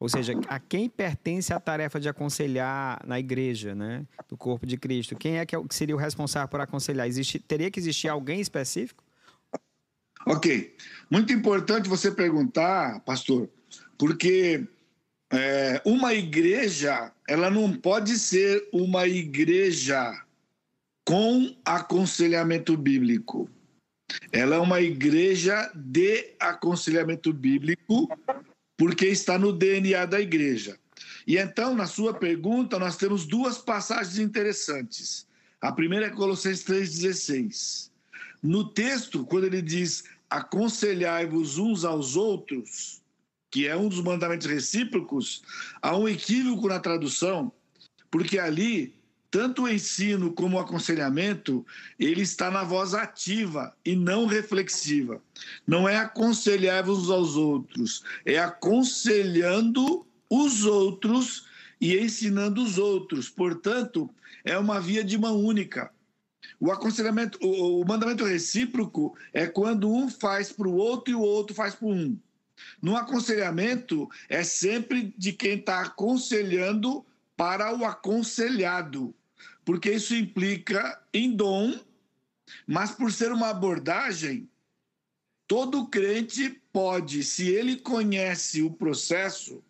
Ou 0.00 0.08
seja, 0.08 0.32
a 0.48 0.58
quem 0.58 0.88
pertence 0.88 1.52
a 1.52 1.60
tarefa 1.60 2.00
de 2.00 2.08
aconselhar 2.08 2.98
na 3.06 3.20
igreja, 3.20 3.74
né, 3.74 4.06
do 4.26 4.34
corpo 4.34 4.64
de 4.64 4.78
Cristo? 4.78 5.14
Quem 5.14 5.38
é 5.38 5.44
que 5.44 5.54
é 5.54 5.60
seria 5.68 5.94
o 5.94 5.98
responsável 5.98 6.48
por 6.48 6.58
aconselhar? 6.58 7.06
Existe, 7.06 7.38
teria 7.38 7.70
que 7.70 7.78
existir 7.78 8.08
alguém 8.08 8.40
específico? 8.40 9.04
Ok. 10.26 10.74
Muito 11.10 11.34
importante 11.34 11.86
você 11.86 12.10
perguntar, 12.10 13.00
pastor, 13.00 13.46
porque 13.98 14.66
é, 15.30 15.82
uma 15.84 16.14
igreja, 16.14 17.12
ela 17.28 17.50
não 17.50 17.70
pode 17.70 18.18
ser 18.18 18.66
uma 18.72 19.06
igreja 19.06 20.18
com 21.04 21.54
aconselhamento 21.62 22.74
bíblico. 22.74 23.50
Ela 24.32 24.56
é 24.56 24.58
uma 24.58 24.80
igreja 24.80 25.70
de 25.74 26.34
aconselhamento 26.40 27.34
bíblico 27.34 28.08
porque 28.80 29.08
está 29.08 29.38
no 29.38 29.52
DNA 29.52 30.06
da 30.06 30.18
igreja. 30.18 30.78
E 31.26 31.36
então, 31.36 31.74
na 31.74 31.86
sua 31.86 32.14
pergunta, 32.14 32.78
nós 32.78 32.96
temos 32.96 33.26
duas 33.26 33.58
passagens 33.58 34.18
interessantes. 34.18 35.26
A 35.60 35.70
primeira 35.70 36.06
é 36.06 36.08
Colossenses 36.08 36.64
3,16. 36.64 37.90
No 38.42 38.64
texto, 38.64 39.26
quando 39.26 39.44
ele 39.44 39.60
diz 39.60 40.04
aconselhai-vos 40.30 41.58
uns 41.58 41.84
aos 41.84 42.16
outros, 42.16 43.02
que 43.50 43.66
é 43.66 43.76
um 43.76 43.86
dos 43.86 44.00
mandamentos 44.00 44.46
recíprocos, 44.46 45.42
há 45.82 45.94
um 45.94 46.08
equívoco 46.08 46.66
na 46.66 46.80
tradução, 46.80 47.52
porque 48.10 48.38
ali 48.38 48.94
tanto 49.30 49.62
o 49.62 49.68
ensino 49.68 50.32
como 50.32 50.56
o 50.56 50.60
aconselhamento, 50.60 51.64
ele 51.98 52.22
está 52.22 52.50
na 52.50 52.64
voz 52.64 52.94
ativa 52.94 53.72
e 53.84 53.94
não 53.94 54.26
reflexiva. 54.26 55.22
Não 55.66 55.88
é 55.88 55.96
aconselhar-vos 55.96 57.10
aos 57.10 57.36
outros, 57.36 58.02
é 58.24 58.38
aconselhando 58.38 60.04
os 60.28 60.64
outros 60.64 61.46
e 61.80 61.96
ensinando 61.96 62.60
os 62.62 62.76
outros. 62.76 63.28
Portanto, 63.28 64.10
é 64.44 64.58
uma 64.58 64.80
via 64.80 65.04
de 65.04 65.16
mão 65.16 65.38
única. 65.38 65.92
O 66.58 66.72
aconselhamento, 66.72 67.38
o, 67.40 67.80
o 67.80 67.86
mandamento 67.86 68.24
recíproco 68.24 69.16
é 69.32 69.46
quando 69.46 69.92
um 69.92 70.08
faz 70.08 70.50
para 70.50 70.68
o 70.68 70.74
outro 70.74 71.12
e 71.12 71.14
o 71.14 71.20
outro 71.20 71.54
faz 71.54 71.74
para 71.74 71.88
um. 71.88 72.18
No 72.82 72.96
aconselhamento, 72.96 74.08
é 74.28 74.42
sempre 74.42 75.14
de 75.16 75.32
quem 75.32 75.58
está 75.58 75.82
aconselhando 75.82 77.06
para 77.36 77.74
o 77.74 77.84
aconselhado 77.84 79.14
porque 79.70 79.92
isso 79.92 80.16
implica 80.16 81.00
em 81.14 81.30
dom, 81.30 81.78
mas 82.66 82.90
por 82.90 83.12
ser 83.12 83.30
uma 83.30 83.50
abordagem, 83.50 84.50
todo 85.46 85.86
crente 85.86 86.60
pode, 86.72 87.22
se 87.22 87.50
ele 87.50 87.76
conhece 87.76 88.62
o 88.62 88.72
processo 88.72 89.62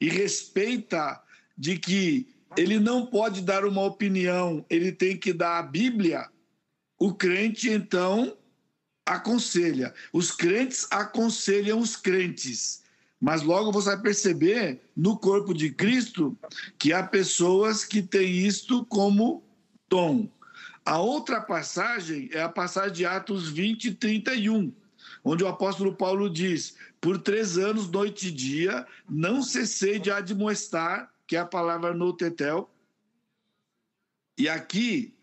e 0.00 0.08
respeita 0.08 1.22
de 1.54 1.78
que 1.78 2.34
ele 2.56 2.80
não 2.80 3.04
pode 3.04 3.42
dar 3.42 3.66
uma 3.66 3.82
opinião, 3.82 4.64
ele 4.70 4.90
tem 4.90 5.18
que 5.18 5.34
dar 5.34 5.58
a 5.58 5.62
Bíblia, 5.62 6.30
o 6.98 7.12
crente 7.12 7.68
então 7.68 8.34
aconselha. 9.04 9.92
Os 10.14 10.32
crentes 10.32 10.86
aconselham 10.90 11.78
os 11.78 11.94
crentes. 11.94 12.81
Mas 13.22 13.42
logo 13.42 13.70
você 13.70 13.90
vai 13.90 14.00
perceber 14.00 14.80
no 14.96 15.16
corpo 15.16 15.54
de 15.54 15.70
Cristo 15.70 16.36
que 16.76 16.92
há 16.92 17.04
pessoas 17.06 17.84
que 17.84 18.02
têm 18.02 18.28
isto 18.28 18.84
como 18.86 19.44
dom. 19.88 20.28
A 20.84 20.98
outra 20.98 21.40
passagem 21.40 22.28
é 22.32 22.42
a 22.42 22.48
passagem 22.48 22.94
de 22.94 23.06
Atos 23.06 23.48
20 23.48 23.84
e 23.84 23.94
31, 23.94 24.74
onde 25.22 25.44
o 25.44 25.46
apóstolo 25.46 25.94
Paulo 25.94 26.28
diz: 26.28 26.74
Por 27.00 27.16
três 27.16 27.56
anos, 27.56 27.88
noite 27.88 28.26
e 28.26 28.32
dia, 28.32 28.84
não 29.08 29.40
cessei 29.40 30.00
de 30.00 30.10
admoestar, 30.10 31.08
que 31.24 31.36
é 31.36 31.38
a 31.38 31.46
palavra 31.46 31.94
no 31.94 32.12
tetel. 32.12 32.68
E 34.36 34.48
aqui, 34.48 35.14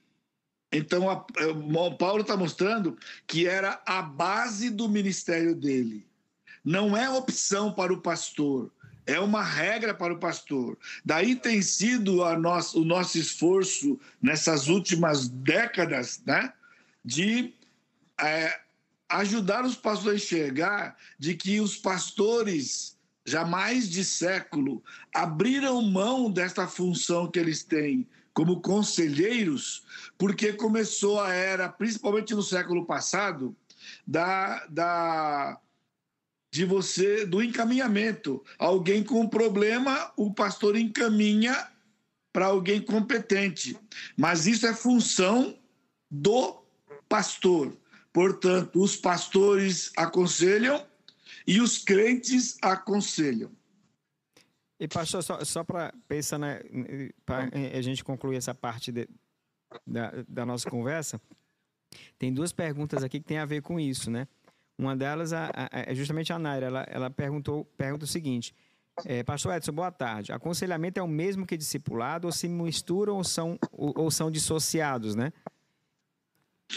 então, 0.71 1.09
a, 1.09 1.15
a, 1.15 1.97
Paulo 1.97 2.21
está 2.21 2.37
mostrando 2.37 2.97
que 3.27 3.45
era 3.45 3.81
a 3.85 4.01
base 4.01 4.69
do 4.69 4.87
ministério 4.87 5.53
dele 5.53 6.08
não 6.63 6.95
é 6.95 7.09
opção 7.09 7.71
para 7.71 7.93
o 7.93 8.01
pastor, 8.01 8.71
é 9.05 9.19
uma 9.19 9.43
regra 9.43 9.93
para 9.93 10.13
o 10.13 10.19
pastor. 10.19 10.77
Daí 11.03 11.35
tem 11.35 11.61
sido 11.61 12.23
a 12.23 12.37
nosso, 12.37 12.81
o 12.81 12.85
nosso 12.85 13.17
esforço 13.17 13.99
nessas 14.21 14.67
últimas 14.67 15.27
décadas, 15.27 16.21
né, 16.25 16.53
de 17.03 17.53
é, 18.19 18.59
ajudar 19.09 19.65
os 19.65 19.75
pastores 19.75 20.21
a 20.21 20.23
enxergar 20.23 20.97
de 21.17 21.33
que 21.33 21.59
os 21.59 21.75
pastores 21.75 22.97
já 23.25 23.45
mais 23.45 23.89
de 23.89 24.03
século 24.03 24.83
abriram 25.13 25.81
mão 25.81 26.31
desta 26.31 26.67
função 26.67 27.29
que 27.29 27.39
eles 27.39 27.63
têm 27.63 28.07
como 28.33 28.61
conselheiros, 28.61 29.83
porque 30.17 30.53
começou 30.53 31.19
a 31.19 31.33
era, 31.33 31.67
principalmente 31.67 32.33
no 32.33 32.43
século 32.43 32.85
passado, 32.85 33.55
da, 34.05 34.65
da 34.67 35.59
de 36.51 36.65
você 36.65 37.25
do 37.25 37.41
encaminhamento. 37.41 38.43
Alguém 38.57 39.03
com 39.03 39.27
problema, 39.27 40.11
o 40.17 40.33
pastor 40.33 40.75
encaminha 40.75 41.69
para 42.31 42.47
alguém 42.47 42.81
competente. 42.81 43.77
Mas 44.17 44.47
isso 44.47 44.65
é 44.65 44.73
função 44.73 45.57
do 46.09 46.63
pastor. 47.07 47.77
Portanto, 48.11 48.81
os 48.81 48.95
pastores 48.95 49.91
aconselham 49.95 50.85
e 51.45 51.61
os 51.61 51.77
crentes 51.77 52.57
aconselham. 52.61 53.51
E, 54.79 54.87
pastor, 54.87 55.21
só, 55.21 55.43
só 55.43 55.63
para 55.63 55.93
pensar, 56.07 56.39
né, 56.39 56.61
para 57.25 57.49
a 57.77 57.81
gente 57.81 58.03
concluir 58.03 58.37
essa 58.37 58.55
parte 58.55 58.91
de, 58.91 59.09
da, 59.85 60.23
da 60.27 60.45
nossa 60.45 60.69
conversa, 60.69 61.21
tem 62.17 62.33
duas 62.33 62.51
perguntas 62.51 63.03
aqui 63.03 63.19
que 63.19 63.25
tem 63.25 63.39
a 63.39 63.45
ver 63.45 63.61
com 63.61 63.79
isso, 63.79 64.09
né? 64.09 64.27
Uma 64.79 64.95
delas 64.95 65.33
é 65.33 65.93
justamente 65.93 66.31
a 66.31 66.39
Naira. 66.39 66.67
Ela, 66.67 66.87
ela 66.89 67.09
perguntou 67.09 67.65
pergunta 67.77 68.05
o 68.05 68.07
seguinte: 68.07 68.55
é, 69.03 69.21
Pastor 69.23 69.53
Edson, 69.53 69.73
boa 69.73 69.91
tarde. 69.91 70.31
Aconselhamento 70.31 70.97
é 70.97 71.03
o 71.03 71.07
mesmo 71.07 71.45
que 71.45 71.57
discipulado 71.57 72.27
ou 72.27 72.31
se 72.31 72.47
misturam 72.47 73.17
ou 73.17 73.23
são, 73.25 73.59
ou, 73.73 73.93
ou 73.97 74.09
são 74.09 74.31
dissociados, 74.31 75.15
né? 75.15 75.33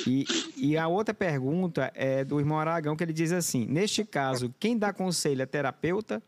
E, 0.05 0.25
e, 0.57 0.77
a 0.77 0.89
outra 0.89 1.15
pergunta 1.15 1.93
é 1.95 2.25
do 2.25 2.41
irmão 2.41 2.59
Aragão, 2.59 2.97
que 2.97 3.05
ele 3.05 3.13
diz 3.13 3.31
assim: 3.31 3.67
neste 3.67 4.05
caso, 4.05 4.53
quem 4.59 4.77
dá 4.77 4.93
conselho 4.93 5.43
é 5.43 5.47
terapeuta, 5.47 6.21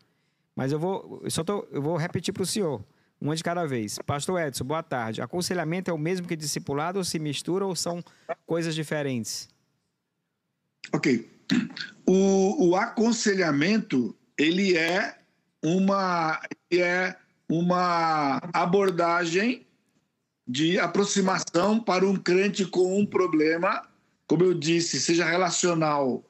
mas 0.55 0.71
eu 0.71 0.79
vou, 0.79 1.19
eu 1.25 1.31
só 1.31 1.43
tô, 1.43 1.67
eu 1.71 1.81
vou 1.81 1.97
repetir 1.97 2.33
para 2.33 2.43
o 2.43 2.45
senhor, 2.45 2.81
uma 3.19 3.35
de 3.35 3.43
cada 3.43 3.65
vez. 3.65 3.99
Pastor 4.05 4.39
Edson, 4.39 4.63
boa 4.63 4.83
tarde. 4.83 5.21
Aconselhamento 5.21 5.91
é 5.91 5.93
o 5.93 5.97
mesmo 5.97 6.25
que 6.25 6.37
discipulado 6.37 6.99
ou 6.99 7.03
se 7.03 7.19
mistura 7.19 7.65
ou 7.65 7.75
são 7.75 8.01
coisas 8.45 8.73
diferentes? 8.73 9.49
Ok. 10.93 11.34
O, 12.05 12.69
o 12.69 12.75
aconselhamento, 12.75 14.15
ele 14.37 14.77
é 14.77 15.17
uma, 15.63 16.41
é 16.71 17.15
uma 17.49 18.41
abordagem 18.53 19.65
de 20.47 20.77
aproximação 20.77 21.79
para 21.79 22.05
um 22.05 22.15
crente 22.15 22.65
com 22.65 22.99
um 22.99 23.05
problema, 23.05 23.87
como 24.27 24.43
eu 24.43 24.53
disse, 24.53 24.99
seja 24.99 25.25
relacional, 25.25 26.23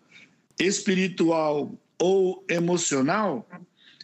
espiritual 0.60 1.74
ou 2.00 2.46
emocional, 2.50 3.48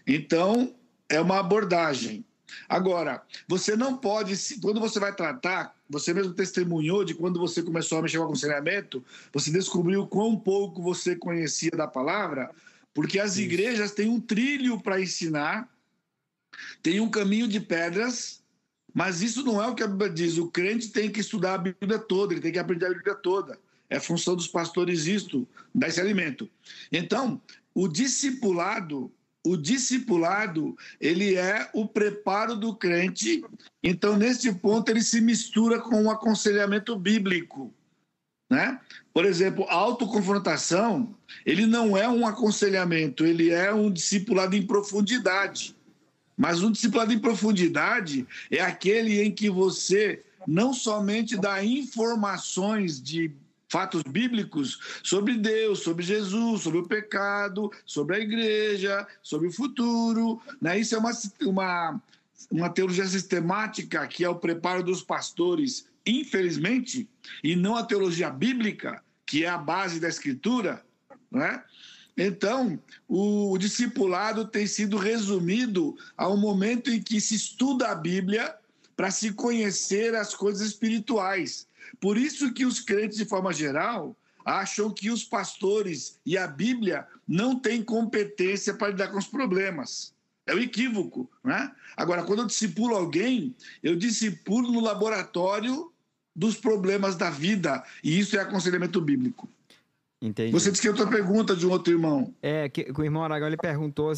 então 0.06 0.76
é 1.10 1.20
uma 1.22 1.40
abordagem. 1.40 2.26
Agora, 2.68 3.24
você 3.48 3.76
não 3.76 3.98
pode, 3.98 4.36
quando 4.62 4.80
você 4.80 5.00
vai 5.00 5.16
tratar, 5.16 5.74
você 5.92 6.14
mesmo 6.14 6.34
testemunhou 6.34 7.04
de 7.04 7.14
quando 7.14 7.38
você 7.38 7.62
começou 7.62 7.98
a 7.98 8.02
mexer 8.02 8.18
com 8.18 8.24
aconselhamento, 8.24 9.04
você 9.34 9.52
descobriu 9.52 10.08
quão 10.08 10.38
pouco 10.38 10.82
você 10.82 11.16
conhecia 11.16 11.72
da 11.72 11.86
palavra, 11.86 12.50
porque 12.94 13.20
as 13.20 13.34
Isso. 13.34 13.42
igrejas 13.42 13.92
têm 13.92 14.08
um 14.08 14.20
trilho 14.20 14.80
para 14.80 15.02
ensinar, 15.02 15.70
tem 16.82 17.02
um 17.02 17.10
caminho 17.10 17.48
de 17.48 17.60
pedras, 17.60 18.42
mas 18.94 19.22
isso 19.22 19.44
não 19.44 19.62
é 19.62 19.68
o 19.68 19.76
que 19.76 19.84
a 19.84 19.88
Bíblia 19.88 20.10
diz. 20.10 20.38
O 20.38 20.50
crente 20.50 20.90
tem 20.90 21.10
que 21.10 21.20
estudar 21.20 21.56
a 21.56 21.58
Bíblia 21.58 22.00
toda, 22.00 22.34
ele 22.34 22.42
tem 22.42 22.52
que 22.52 22.60
aprender 22.60 22.86
a 22.86 22.94
Bíblia 22.94 23.16
toda. 23.16 23.60
É 23.90 24.00
função 24.00 24.36
dos 24.36 24.48
pastores 24.48 25.06
isto, 25.08 25.48
dar 25.76 25.90
esse 25.90 26.00
alimento. 26.00 26.50
Então, 26.92 27.42
o 27.74 27.88
discipulado 27.88 29.12
o 29.46 29.58
discipulado, 29.58 30.76
ele 31.00 31.36
é 31.36 31.70
o 31.74 31.88
preparo 31.88 32.56
do 32.56 32.76
crente. 32.76 33.44
Então, 33.84 34.16
nesse 34.16 34.54
ponto, 34.54 34.90
ele 34.90 35.02
se 35.02 35.20
mistura 35.20 35.80
com 35.80 36.04
o 36.06 36.12
aconselhamento 36.12 36.96
bíblico. 36.96 37.74
Né? 38.50 38.80
Por 39.14 39.26
exemplo, 39.26 39.66
a 39.70 39.74
autoconfrontação, 39.74 41.16
ele 41.46 41.66
não 41.66 41.96
é 41.96 42.08
um 42.08 42.28
aconselhamento, 42.28 43.26
ele 43.26 43.50
é 43.50 43.74
um 43.74 43.90
discipulado 43.90 44.56
em 44.56 44.66
profundidade. 44.66 45.76
Mas 46.38 46.62
um 46.62 46.72
discipulado 46.72 47.14
em 47.14 47.20
profundidade 47.20 48.28
é 48.50 48.62
aquele 48.62 49.22
em 49.22 49.32
que 49.32 49.50
você 49.50 50.24
não 50.48 50.74
somente 50.74 51.38
dá 51.38 51.64
informações 51.64 53.02
de 53.02 53.32
fatos 53.72 54.04
bíblicos 54.04 55.02
sobre 55.02 55.38
Deus, 55.38 55.80
sobre 55.80 56.04
Jesus, 56.04 56.62
sobre 56.62 56.80
o 56.80 56.88
pecado, 56.88 57.72
sobre 57.86 58.18
a 58.18 58.20
igreja, 58.20 59.08
sobre 59.24 59.48
o 59.48 59.52
futuro. 59.52 60.42
Né? 60.62 60.80
Isso 60.80 60.94
é 60.94 60.98
uma, 60.98 61.12
uma, 61.42 62.02
uma 62.52 62.70
teologia 62.70 63.06
sistemática 63.06 64.06
que 64.08 64.26
é 64.26 64.30
o 64.30 64.36
preparo 64.36 64.84
dos 64.84 65.02
pastores, 65.02 65.88
infelizmente, 66.06 67.08
e 67.42 67.56
não 67.56 67.78
a 67.78 67.86
teologia 67.86 68.30
bíblica, 68.30 69.02
que 69.26 69.46
é 69.46 69.48
a 69.48 69.58
base 69.58 70.02
da 70.02 70.10
escritura. 70.10 70.84
Né? 71.32 71.64
Então, 72.18 72.78
o, 73.08 73.54
o 73.54 73.58
discipulado 73.58 74.46
tem 74.46 74.68
sido 74.68 74.98
resumido 74.98 75.96
ao 76.18 76.36
momento 76.36 76.92
em 76.92 77.02
que 77.02 77.22
se 77.22 77.36
estuda 77.36 77.88
a 77.88 77.96
Bíblia 77.96 78.54
para 78.98 79.10
se 79.10 79.32
conhecer 79.32 80.14
as 80.14 80.36
coisas 80.36 80.68
espirituais. 80.68 81.71
Por 82.00 82.18
isso 82.18 82.54
que 82.54 82.66
os 82.66 82.80
crentes, 82.80 83.18
de 83.18 83.26
forma 83.26 83.52
geral, 83.54 84.16
acham 84.46 84.92
que 84.92 85.10
os 85.10 85.24
pastores 85.24 86.20
e 86.26 86.38
a 86.38 86.48
Bíblia 86.48 87.06
não 87.28 87.60
têm 87.60 87.84
competência 87.84 88.74
para 88.74 88.90
lidar 88.90 89.10
com 89.10 89.18
os 89.18 89.28
problemas. 89.28 90.14
É 90.46 90.56
um 90.56 90.60
equívoco, 90.60 91.30
né? 91.44 91.72
Agora, 91.96 92.24
quando 92.24 92.40
eu 92.40 92.48
discipulo 92.48 92.96
alguém, 92.96 93.56
eu 93.84 93.96
discipulo 93.96 94.72
no 94.72 94.82
laboratório 94.82 95.92
dos 96.36 96.56
problemas 96.56 97.16
da 97.16 97.30
vida, 97.30 97.84
e 98.04 98.18
isso 98.18 98.36
é 98.36 98.40
aconselhamento 98.40 99.00
bíblico. 99.00 99.48
Entendi. 100.22 100.52
Você 100.52 100.72
disse 100.72 100.82
que 100.82 100.88
é 100.88 100.92
outra 100.92 101.08
pergunta 101.08 101.56
de 101.56 101.66
um 101.66 101.72
outro 101.72 101.92
irmão. 101.94 102.34
É, 102.42 102.70
que, 102.70 102.86
que 102.86 103.02
o 103.02 103.04
irmão 103.04 103.24
Aragão 103.24 103.48
ele 103.48 103.58
perguntou, 103.58 104.14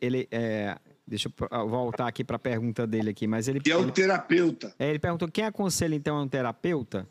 ele, 0.00 0.28
é, 0.30 0.76
deixa 1.06 1.28
eu 1.28 1.68
voltar 1.68 2.06
aqui 2.08 2.24
para 2.24 2.36
a 2.36 2.38
pergunta 2.38 2.86
dele 2.86 3.10
aqui, 3.10 3.26
mas 3.26 3.48
ele... 3.48 3.60
Que 3.60 3.72
é 3.72 3.76
o 3.76 3.82
ele, 3.82 3.92
terapeuta. 3.92 4.74
É, 4.78 4.88
ele 4.88 4.98
perguntou, 4.98 5.28
quem 5.28 5.44
aconselha 5.44 5.94
então 5.94 6.16
é 6.16 6.22
um 6.22 6.28
terapeuta? 6.28 7.08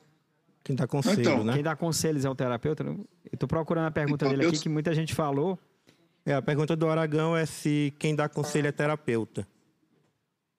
Quem 0.67 0.75
dá 0.75 0.85
conselho, 0.85 1.21
então, 1.21 1.43
né? 1.45 1.53
Quem 1.53 1.63
dá 1.63 1.77
conselhos 1.77 2.25
é 2.25 2.29
o 2.29 2.35
terapeuta? 2.35 2.83
Eu 2.83 3.07
estou 3.31 3.47
procurando 3.47 3.85
a 3.85 3.91
pergunta 3.91 4.25
então, 4.25 4.37
dele 4.37 4.49
aqui, 4.49 4.57
eu... 4.57 4.61
que 4.61 4.67
muita 4.67 4.93
gente 4.93 5.15
falou. 5.15 5.57
É, 6.25 6.33
a 6.33 6.41
pergunta 6.41 6.75
do 6.75 6.89
Aragão 6.89 7.37
é 7.37 7.45
se 7.45 7.93
quem 7.97 8.13
dá 8.13 8.27
conselho 8.27 8.67
é 8.67 8.71
terapeuta. 8.73 9.47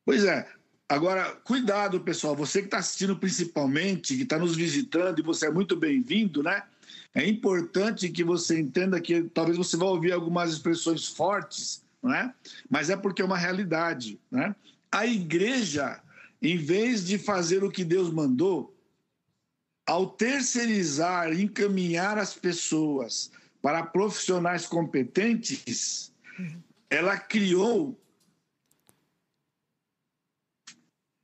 Pois 0.07 0.25
é. 0.25 0.49
Agora, 0.89 1.33
cuidado, 1.45 2.01
pessoal. 2.01 2.35
Você 2.37 2.61
que 2.61 2.69
está 2.69 2.79
assistindo 2.79 3.19
principalmente, 3.19 4.17
que 4.17 4.23
está 4.23 4.39
nos 4.39 4.57
visitando, 4.57 5.19
e 5.19 5.23
você 5.23 5.49
é 5.49 5.51
muito 5.51 5.77
bem-vindo, 5.77 6.43
né? 6.43 6.63
É 7.15 7.29
importante 7.29 8.09
que 8.09 8.25
você 8.25 8.59
entenda 8.59 8.99
que 9.03 9.25
talvez 9.25 9.59
você 9.59 9.77
vá 9.77 9.85
ouvir 9.85 10.13
algumas 10.13 10.55
expressões 10.55 11.07
fortes, 11.07 11.85
não 12.03 12.15
é? 12.15 12.33
Mas 12.71 12.89
é 12.89 12.97
porque 12.97 13.21
é 13.21 13.25
uma 13.27 13.37
realidade, 13.37 14.19
né? 14.31 14.57
A 14.91 15.07
igreja, 15.07 16.01
em 16.41 16.57
vez 16.57 17.05
de 17.05 17.19
fazer 17.19 17.63
o 17.63 17.71
que 17.71 17.85
Deus 17.85 18.11
mandou, 18.11 18.75
ao 19.89 20.07
terceirizar, 20.07 21.33
encaminhar 21.33 22.19
as 22.19 22.35
pessoas 22.35 23.33
para 23.63 23.83
profissionais 23.87 24.67
competentes, 24.67 26.15
ela 26.91 27.17
criou. 27.17 27.99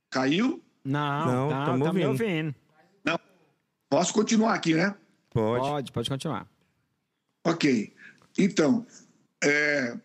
Caiu? 0.09 0.63
Não, 0.83 1.25
não, 1.25 1.49
tá, 1.49 1.65
tá 1.65 1.93
me 1.93 2.05
ouvindo. 2.07 2.55
Não. 3.03 3.19
Posso 3.87 4.11
continuar 4.11 4.55
aqui, 4.55 4.73
né? 4.73 4.95
Pode. 5.29 5.67
Pode, 5.67 5.91
pode 5.91 6.09
continuar. 6.09 6.47
Ok. 7.45 7.93
Então, 8.35 8.87
é, 9.43 9.95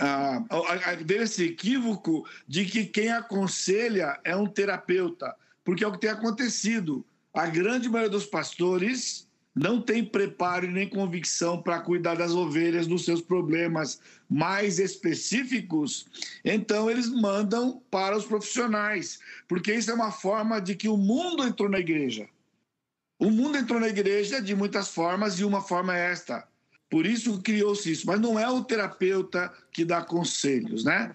a, 0.00 0.42
a, 0.90 0.94
desse 0.96 1.44
equívoco 1.44 2.28
de 2.48 2.64
que 2.64 2.86
quem 2.86 3.12
aconselha 3.12 4.18
é 4.24 4.34
um 4.34 4.48
terapeuta, 4.48 5.36
porque 5.62 5.84
é 5.84 5.86
o 5.86 5.92
que 5.92 6.00
tem 6.00 6.10
acontecido 6.10 7.06
a 7.38 7.46
grande 7.46 7.88
maioria 7.88 8.10
dos 8.10 8.26
pastores 8.26 9.28
não 9.54 9.80
tem 9.80 10.04
preparo 10.04 10.68
nem 10.68 10.88
convicção 10.88 11.62
para 11.62 11.78
cuidar 11.78 12.16
das 12.16 12.32
ovelhas 12.32 12.88
dos 12.88 13.04
seus 13.04 13.20
problemas 13.20 14.00
mais 14.28 14.80
específicos, 14.80 16.06
então 16.44 16.90
eles 16.90 17.08
mandam 17.08 17.80
para 17.92 18.16
os 18.16 18.24
profissionais, 18.24 19.20
porque 19.46 19.72
isso 19.72 19.88
é 19.88 19.94
uma 19.94 20.10
forma 20.10 20.60
de 20.60 20.74
que 20.74 20.88
o 20.88 20.96
mundo 20.96 21.44
entrou 21.44 21.68
na 21.68 21.78
igreja. 21.78 22.28
O 23.20 23.30
mundo 23.30 23.56
entrou 23.56 23.78
na 23.78 23.88
igreja 23.88 24.42
de 24.42 24.56
muitas 24.56 24.88
formas 24.88 25.38
e 25.38 25.44
uma 25.44 25.60
forma 25.60 25.96
é 25.96 26.10
esta. 26.10 26.46
Por 26.90 27.06
isso 27.06 27.40
criou-se 27.40 27.92
isso, 27.92 28.06
mas 28.06 28.20
não 28.20 28.36
é 28.36 28.50
o 28.50 28.64
terapeuta 28.64 29.52
que 29.70 29.84
dá 29.84 30.02
conselhos, 30.02 30.82
né? 30.82 31.14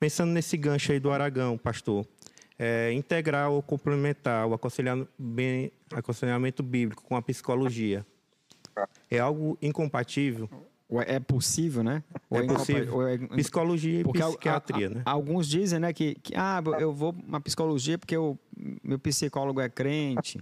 Pensando 0.00 0.32
nesse 0.32 0.56
gancho 0.56 0.90
aí 0.90 0.98
do 0.98 1.12
Aragão, 1.12 1.56
pastor, 1.56 2.04
é, 2.62 2.92
integrar 2.92 3.50
ou 3.50 3.62
complementar 3.62 4.46
o 4.46 4.52
aconselhamento 4.52 6.62
bíblico 6.62 7.02
com 7.02 7.16
a 7.16 7.22
psicologia 7.22 8.06
é 9.10 9.18
algo 9.18 9.56
incompatível? 9.62 10.48
É 11.06 11.18
possível, 11.18 11.82
né? 11.82 12.04
é, 12.30 12.38
é 12.38 12.46
possível. 12.46 13.08
É... 13.08 13.16
Psicologia 13.16 14.00
e 14.00 14.04
porque 14.04 14.20
psiquiatria, 14.20 14.88
a, 14.88 14.90
a, 14.90 14.94
né? 14.96 15.02
Alguns 15.06 15.48
dizem, 15.48 15.78
né, 15.78 15.92
que, 15.94 16.16
que 16.16 16.34
ah, 16.36 16.62
eu 16.78 16.92
vou 16.92 17.12
uma 17.12 17.40
psicologia 17.40 17.96
porque 17.96 18.16
o 18.16 18.38
meu 18.84 18.98
psicólogo 18.98 19.60
é 19.60 19.68
crente. 19.70 20.38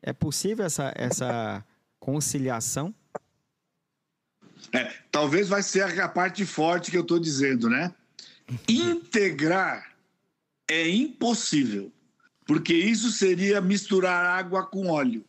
É 0.00 0.12
possível 0.12 0.64
essa, 0.64 0.92
essa 0.94 1.64
conciliação? 1.98 2.94
É, 4.72 4.92
talvez 5.10 5.48
vai 5.48 5.62
ser 5.62 6.00
a 6.00 6.08
parte 6.08 6.46
forte 6.46 6.90
que 6.90 6.96
eu 6.96 7.02
estou 7.02 7.18
dizendo, 7.18 7.68
né? 7.68 7.92
Integrar 8.68 9.91
é 10.72 10.88
impossível, 10.88 11.92
porque 12.46 12.72
isso 12.72 13.10
seria 13.10 13.60
misturar 13.60 14.24
água 14.24 14.64
com 14.64 14.88
óleo. 14.88 15.24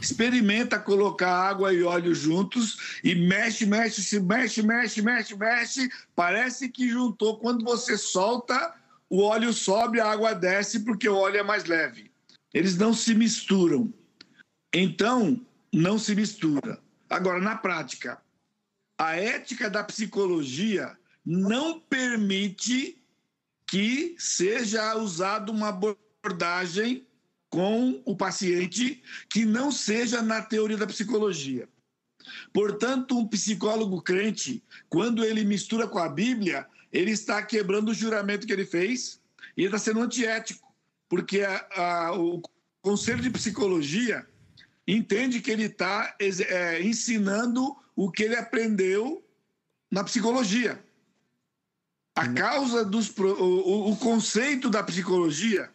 Experimenta 0.00 0.78
colocar 0.78 1.30
água 1.30 1.72
e 1.72 1.82
óleo 1.82 2.14
juntos 2.14 2.98
e 3.02 3.14
mexe, 3.14 3.64
mexe, 3.64 4.02
se 4.02 4.20
mexe, 4.20 4.62
mexe, 4.62 5.00
mexe, 5.00 5.36
mexe. 5.36 5.90
Parece 6.14 6.68
que 6.68 6.88
juntou. 6.88 7.38
Quando 7.38 7.64
você 7.64 7.96
solta, 7.96 8.74
o 9.08 9.22
óleo 9.22 9.52
sobe, 9.52 10.00
a 10.00 10.10
água 10.10 10.34
desce, 10.34 10.80
porque 10.80 11.08
o 11.08 11.14
óleo 11.14 11.38
é 11.38 11.42
mais 11.44 11.64
leve. 11.64 12.10
Eles 12.52 12.76
não 12.76 12.92
se 12.92 13.14
misturam. 13.14 13.92
Então, 14.72 15.40
não 15.72 15.96
se 15.98 16.14
mistura. 16.14 16.80
Agora, 17.08 17.40
na 17.40 17.56
prática, 17.56 18.20
a 18.98 19.14
ética 19.14 19.70
da 19.70 19.84
psicologia 19.84 20.96
não 21.24 21.78
permite 21.78 23.00
que 23.66 24.14
seja 24.18 24.96
usada 24.96 25.50
uma 25.50 25.68
abordagem 25.68 27.06
com 27.48 28.02
o 28.04 28.16
paciente 28.16 29.02
que 29.30 29.44
não 29.44 29.70
seja 29.70 30.20
na 30.20 30.42
teoria 30.42 30.76
da 30.76 30.86
psicologia. 30.86 31.68
Portanto, 32.52 33.18
um 33.18 33.26
psicólogo 33.26 34.02
crente, 34.02 34.62
quando 34.88 35.24
ele 35.24 35.44
mistura 35.44 35.86
com 35.86 35.98
a 35.98 36.08
Bíblia, 36.08 36.66
ele 36.92 37.10
está 37.10 37.42
quebrando 37.42 37.90
o 37.90 37.94
juramento 37.94 38.46
que 38.46 38.52
ele 38.52 38.64
fez 38.64 39.20
e 39.56 39.62
ele 39.62 39.66
está 39.66 39.78
sendo 39.78 40.00
antiético, 40.00 40.74
porque 41.08 41.42
a, 41.42 41.66
a, 41.76 42.18
o 42.18 42.42
Conselho 42.82 43.22
de 43.22 43.30
Psicologia 43.30 44.26
entende 44.86 45.40
que 45.40 45.50
ele 45.50 45.64
está 45.64 46.14
é, 46.18 46.82
ensinando 46.82 47.76
o 47.96 48.10
que 48.10 48.24
ele 48.24 48.36
aprendeu 48.36 49.24
na 49.90 50.02
psicologia. 50.04 50.84
A 52.14 52.28
causa 52.28 52.84
dos. 52.84 53.12
O, 53.18 53.90
o 53.90 53.96
conceito 53.96 54.70
da 54.70 54.82
psicologia 54.82 55.74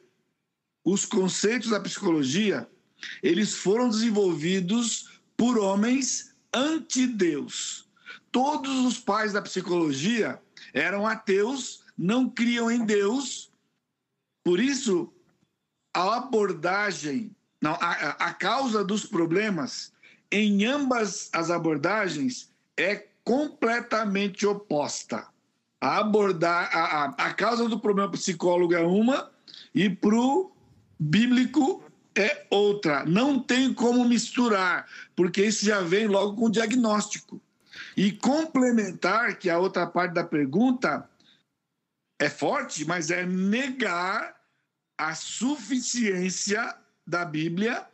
os 0.83 1.05
conceitos 1.05 1.69
da 1.69 1.79
psicologia, 1.79 2.69
eles 3.21 3.55
foram 3.55 3.89
desenvolvidos 3.89 5.21
por 5.35 5.57
homens 5.57 6.35
anti-Deus. 6.53 7.87
Todos 8.31 8.85
os 8.85 8.97
pais 8.97 9.33
da 9.33 9.41
psicologia 9.41 10.41
eram 10.73 11.05
ateus, 11.05 11.83
não 11.97 12.29
criam 12.29 12.71
em 12.71 12.85
Deus. 12.85 13.51
Por 14.43 14.59
isso, 14.59 15.13
a 15.93 16.17
abordagem, 16.17 17.35
não, 17.61 17.73
a, 17.73 18.11
a 18.11 18.33
causa 18.33 18.83
dos 18.83 19.05
problemas 19.05 19.91
em 20.31 20.65
ambas 20.65 21.29
as 21.33 21.49
abordagens 21.49 22.51
é 22.77 23.07
completamente 23.23 24.45
oposta. 24.45 25.27
Abordar, 25.81 26.69
a, 26.75 26.83
a, 26.83 27.05
a 27.29 27.33
causa 27.33 27.67
do 27.69 27.79
problema 27.79 28.11
psicólogo 28.11 28.73
é 28.73 28.81
uma, 28.81 29.31
e 29.73 29.89
para 29.89 30.15
o 30.15 30.51
bíblico 30.99 31.83
é 32.15 32.45
outra. 32.49 33.05
Não 33.05 33.39
tem 33.39 33.73
como 33.73 34.03
misturar, 34.03 34.87
porque 35.15 35.45
isso 35.45 35.65
já 35.65 35.81
vem 35.81 36.07
logo 36.07 36.35
com 36.35 36.45
o 36.45 36.51
diagnóstico. 36.51 37.41
E 37.95 38.11
complementar, 38.11 39.37
que 39.37 39.49
é 39.49 39.53
a 39.53 39.59
outra 39.59 39.87
parte 39.87 40.13
da 40.13 40.23
pergunta, 40.23 41.09
é 42.19 42.29
forte, 42.29 42.83
mas 42.85 43.09
é 43.09 43.25
negar 43.25 44.35
a 44.97 45.15
suficiência 45.15 46.75
da 47.07 47.23
Bíblia 47.23 47.87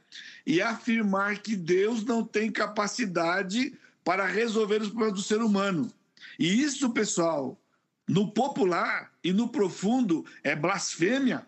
e 0.46 0.62
afirmar 0.62 1.40
que 1.40 1.56
Deus 1.56 2.04
não 2.04 2.24
tem 2.24 2.52
capacidade 2.52 3.78
para 4.04 4.26
resolver 4.26 4.82
os 4.82 4.90
problemas 4.90 5.14
do 5.14 5.24
ser 5.24 5.42
humano. 5.42 5.92
E 6.40 6.62
isso, 6.62 6.90
pessoal, 6.92 7.60
no 8.08 8.32
popular 8.32 9.12
e 9.24 9.34
no 9.34 9.48
profundo, 9.50 10.26
é 10.44 10.56
blasfêmia. 10.56 11.46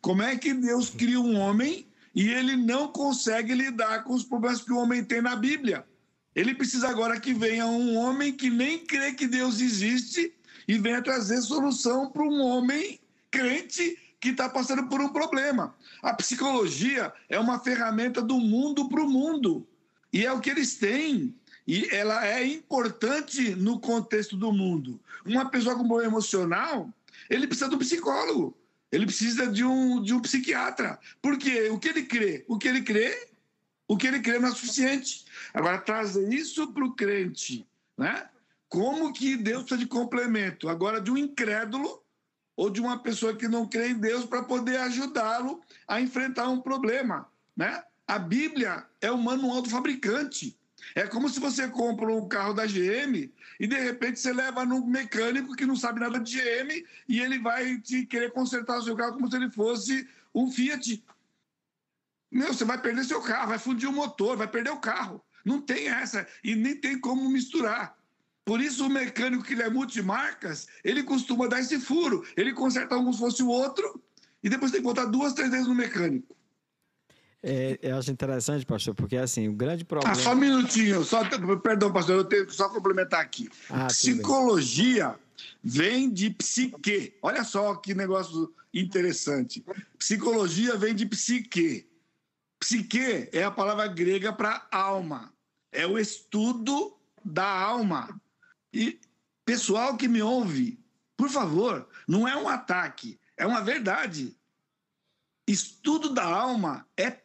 Como 0.00 0.22
é 0.22 0.36
que 0.36 0.52
Deus 0.52 0.90
cria 0.90 1.20
um 1.20 1.38
homem 1.38 1.86
e 2.14 2.28
ele 2.28 2.56
não 2.56 2.88
consegue 2.88 3.54
lidar 3.54 4.04
com 4.04 4.14
os 4.14 4.24
problemas 4.24 4.62
que 4.62 4.72
o 4.72 4.78
homem 4.78 5.04
tem 5.04 5.22
na 5.22 5.36
Bíblia? 5.36 5.84
Ele 6.34 6.54
precisa 6.54 6.88
agora 6.88 7.20
que 7.20 7.34
venha 7.34 7.66
um 7.66 7.96
homem 7.96 8.32
que 8.32 8.50
nem 8.50 8.78
crê 8.78 9.12
que 9.12 9.26
Deus 9.26 9.60
existe 9.60 10.32
e 10.66 10.78
venha 10.78 11.02
trazer 11.02 11.40
solução 11.42 12.10
para 12.10 12.22
um 12.22 12.40
homem 12.40 13.00
crente 13.30 13.98
que 14.20 14.28
está 14.28 14.48
passando 14.48 14.86
por 14.88 15.00
um 15.00 15.08
problema. 15.08 15.74
A 16.02 16.12
psicologia 16.14 17.12
é 17.28 17.38
uma 17.38 17.58
ferramenta 17.58 18.20
do 18.20 18.38
mundo 18.38 18.88
para 18.88 19.02
o 19.02 19.08
mundo. 19.08 19.66
E 20.12 20.24
é 20.24 20.32
o 20.32 20.40
que 20.40 20.50
eles 20.50 20.76
têm. 20.76 21.34
E 21.66 21.88
ela 21.90 22.26
é 22.26 22.44
importante 22.44 23.54
no 23.54 23.80
contexto 23.80 24.36
do 24.36 24.52
mundo. 24.52 25.00
Uma 25.24 25.50
pessoa 25.50 25.76
com 25.76 25.84
problema 25.84 26.04
emocional, 26.04 26.92
ele 27.28 27.46
precisa 27.46 27.68
de 27.68 27.74
um 27.76 27.78
psicólogo. 27.78 28.56
Ele 28.92 29.06
precisa 29.06 29.46
de 29.46 29.64
um, 29.64 30.02
de 30.02 30.12
um 30.12 30.20
psiquiatra. 30.20 30.98
Por 31.22 31.38
quê? 31.38 31.68
O 31.70 31.78
que 31.78 31.88
ele 31.88 32.02
crê? 32.04 32.44
O 32.48 32.58
que 32.58 32.66
ele 32.66 32.82
crê, 32.82 33.28
o 33.86 33.96
que 33.96 34.06
ele 34.06 34.20
crê 34.20 34.38
não 34.38 34.48
é 34.48 34.52
suficiente. 34.52 35.24
Agora, 35.54 35.78
trazer 35.78 36.32
isso 36.32 36.72
para 36.72 36.84
o 36.84 36.94
crente, 36.94 37.66
né? 37.96 38.28
Como 38.68 39.12
que 39.12 39.36
Deus 39.36 39.62
precisa 39.62 39.78
de 39.78 39.86
complemento? 39.86 40.68
Agora, 40.68 41.00
de 41.00 41.10
um 41.10 41.16
incrédulo 41.16 42.02
ou 42.56 42.70
de 42.70 42.80
uma 42.80 43.02
pessoa 43.02 43.34
que 43.34 43.48
não 43.48 43.66
crê 43.66 43.88
em 43.88 43.98
Deus 43.98 44.24
para 44.24 44.42
poder 44.42 44.76
ajudá-lo 44.78 45.60
a 45.88 46.00
enfrentar 46.00 46.48
um 46.48 46.60
problema, 46.60 47.28
né? 47.56 47.82
A 48.06 48.18
Bíblia 48.18 48.86
é 49.00 49.10
o 49.10 49.18
manual 49.18 49.62
do 49.62 49.70
fabricante. 49.70 50.58
É 50.94 51.06
como 51.06 51.28
se 51.28 51.38
você 51.38 51.68
compra 51.68 52.06
um 52.06 52.28
carro 52.28 52.52
da 52.52 52.66
GM 52.66 53.32
e 53.58 53.66
de 53.66 53.76
repente 53.78 54.18
você 54.18 54.32
leva 54.32 54.64
num 54.64 54.84
mecânico 54.86 55.54
que 55.54 55.66
não 55.66 55.76
sabe 55.76 56.00
nada 56.00 56.18
de 56.18 56.38
GM 56.38 56.84
e 57.08 57.20
ele 57.20 57.38
vai 57.38 57.78
te 57.78 58.06
querer 58.06 58.32
consertar 58.32 58.78
o 58.78 58.82
seu 58.82 58.96
carro 58.96 59.14
como 59.14 59.30
se 59.30 59.36
ele 59.36 59.50
fosse 59.50 60.08
um 60.34 60.50
Fiat. 60.50 61.02
Meu, 62.30 62.54
você 62.54 62.64
vai 62.64 62.80
perder 62.80 63.04
seu 63.04 63.20
carro, 63.20 63.48
vai 63.48 63.58
fundir 63.58 63.88
o 63.88 63.92
motor, 63.92 64.36
vai 64.36 64.48
perder 64.48 64.70
o 64.70 64.80
carro. 64.80 65.22
Não 65.44 65.60
tem 65.60 65.88
essa 65.88 66.26
e 66.44 66.54
nem 66.54 66.76
tem 66.76 66.98
como 66.98 67.28
misturar. 67.28 67.98
Por 68.44 68.60
isso, 68.60 68.86
o 68.86 68.90
mecânico 68.90 69.44
que 69.44 69.52
ele 69.52 69.62
é 69.62 69.70
multimarcas, 69.70 70.66
ele 70.82 71.02
costuma 71.02 71.46
dar 71.46 71.60
esse 71.60 71.78
furo. 71.78 72.26
Ele 72.36 72.52
conserta 72.52 72.96
um 72.96 73.00
como 73.00 73.12
se 73.12 73.18
fosse 73.18 73.42
o 73.42 73.48
outro 73.48 74.02
e 74.42 74.48
depois 74.48 74.70
tem 74.72 74.80
que 74.80 74.86
botar 74.86 75.06
duas, 75.06 75.34
três 75.34 75.50
vezes 75.50 75.66
no 75.66 75.74
mecânico. 75.74 76.36
É, 77.42 77.78
eu 77.80 77.96
acho 77.96 78.10
interessante, 78.10 78.66
pastor, 78.66 78.94
porque 78.94 79.16
assim, 79.16 79.48
o 79.48 79.52
grande 79.52 79.84
problema. 79.84 80.12
Ah, 80.12 80.14
só 80.14 80.32
um 80.32 80.36
minutinho, 80.36 81.02
só, 81.04 81.22
perdão, 81.58 81.90
pastor, 81.90 82.16
eu 82.16 82.24
tenho 82.24 82.46
que 82.46 82.54
só 82.54 82.68
complementar 82.68 83.20
aqui. 83.20 83.48
Ah, 83.70 83.86
Psicologia 83.86 85.18
vem 85.62 86.10
de 86.10 86.30
psique. 86.30 87.14
Olha 87.22 87.42
só 87.42 87.74
que 87.76 87.94
negócio 87.94 88.52
interessante. 88.74 89.64
Psicologia 89.98 90.76
vem 90.76 90.94
de 90.94 91.06
psique. 91.06 91.88
Psique 92.58 93.30
é 93.32 93.42
a 93.42 93.50
palavra 93.50 93.86
grega 93.86 94.32
para 94.32 94.66
alma. 94.70 95.32
É 95.72 95.86
o 95.86 95.98
estudo 95.98 96.94
da 97.24 97.46
alma. 97.46 98.20
E 98.72 99.00
pessoal 99.46 99.96
que 99.96 100.06
me 100.06 100.20
ouve, 100.20 100.78
por 101.16 101.30
favor, 101.30 101.88
não 102.06 102.28
é 102.28 102.36
um 102.36 102.48
ataque, 102.48 103.18
é 103.36 103.46
uma 103.46 103.62
verdade. 103.62 104.36
Estudo 105.46 106.10
da 106.10 106.24
alma 106.24 106.86
é 106.96 107.18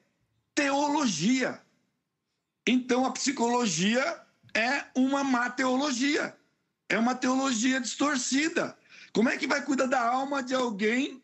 teologia. 0.55 1.61
Então 2.65 3.05
a 3.05 3.11
psicologia 3.11 4.21
é 4.53 4.85
uma 4.95 5.23
má 5.23 5.49
teologia. 5.49 6.35
É 6.89 6.97
uma 6.97 7.13
teologia 7.13 7.79
distorcida. 7.81 8.77
Como 9.11 9.29
é 9.29 9.37
que 9.37 9.47
vai 9.47 9.63
cuidar 9.63 9.87
da 9.87 10.01
alma 10.01 10.41
de 10.41 10.55
alguém 10.55 11.21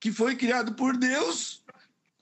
que 0.00 0.12
foi 0.12 0.36
criado 0.36 0.74
por 0.74 0.96
Deus, 0.96 1.64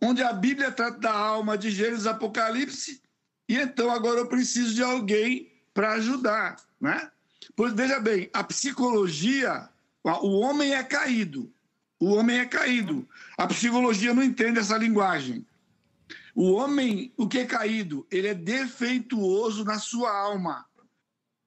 onde 0.00 0.22
a 0.22 0.32
Bíblia 0.32 0.70
trata 0.70 0.98
da 0.98 1.12
alma 1.12 1.58
de 1.58 1.70
Gênesis 1.70 2.06
Apocalipse, 2.06 3.02
e 3.48 3.58
então 3.58 3.90
agora 3.90 4.20
eu 4.20 4.28
preciso 4.28 4.74
de 4.74 4.82
alguém 4.82 5.52
para 5.74 5.92
ajudar, 5.94 6.56
né? 6.80 7.10
Pois 7.56 7.72
veja 7.72 7.98
bem, 7.98 8.30
a 8.32 8.44
psicologia, 8.44 9.68
o 10.04 10.40
homem 10.40 10.74
é 10.74 10.82
caído. 10.82 11.52
O 11.98 12.14
homem 12.14 12.38
é 12.38 12.46
caído. 12.46 13.08
A 13.36 13.46
psicologia 13.46 14.14
não 14.14 14.22
entende 14.22 14.58
essa 14.58 14.76
linguagem. 14.76 15.46
O 16.34 16.52
homem, 16.52 17.12
o 17.16 17.28
que 17.28 17.40
é 17.40 17.46
caído? 17.46 18.06
Ele 18.10 18.28
é 18.28 18.34
defeituoso 18.34 19.64
na 19.64 19.78
sua 19.78 20.10
alma. 20.10 20.66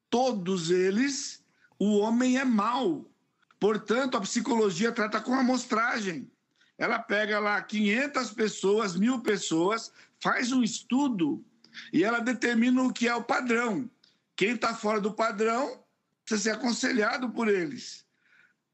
Todos 0.09 0.69
eles, 0.69 1.43
o 1.79 1.97
homem 1.97 2.37
é 2.37 2.45
mau. 2.45 3.09
Portanto, 3.59 4.15
a 4.15 4.21
psicologia 4.21 4.91
trata 4.91 5.19
com 5.19 5.33
amostragem. 5.33 6.29
Ela 6.77 6.99
pega 6.99 7.39
lá 7.39 7.61
500 7.61 8.31
pessoas, 8.31 8.95
mil 8.95 9.21
pessoas, 9.21 9.91
faz 10.19 10.51
um 10.51 10.61
estudo 10.61 11.43
e 11.91 12.03
ela 12.03 12.19
determina 12.19 12.83
o 12.83 12.93
que 12.93 13.07
é 13.07 13.15
o 13.15 13.23
padrão. 13.23 13.89
Quem 14.35 14.51
está 14.51 14.75
fora 14.75 14.99
do 14.99 15.13
padrão 15.13 15.83
precisa 16.23 16.51
ser 16.51 16.57
aconselhado 16.57 17.29
por 17.29 17.47
eles. 17.47 18.05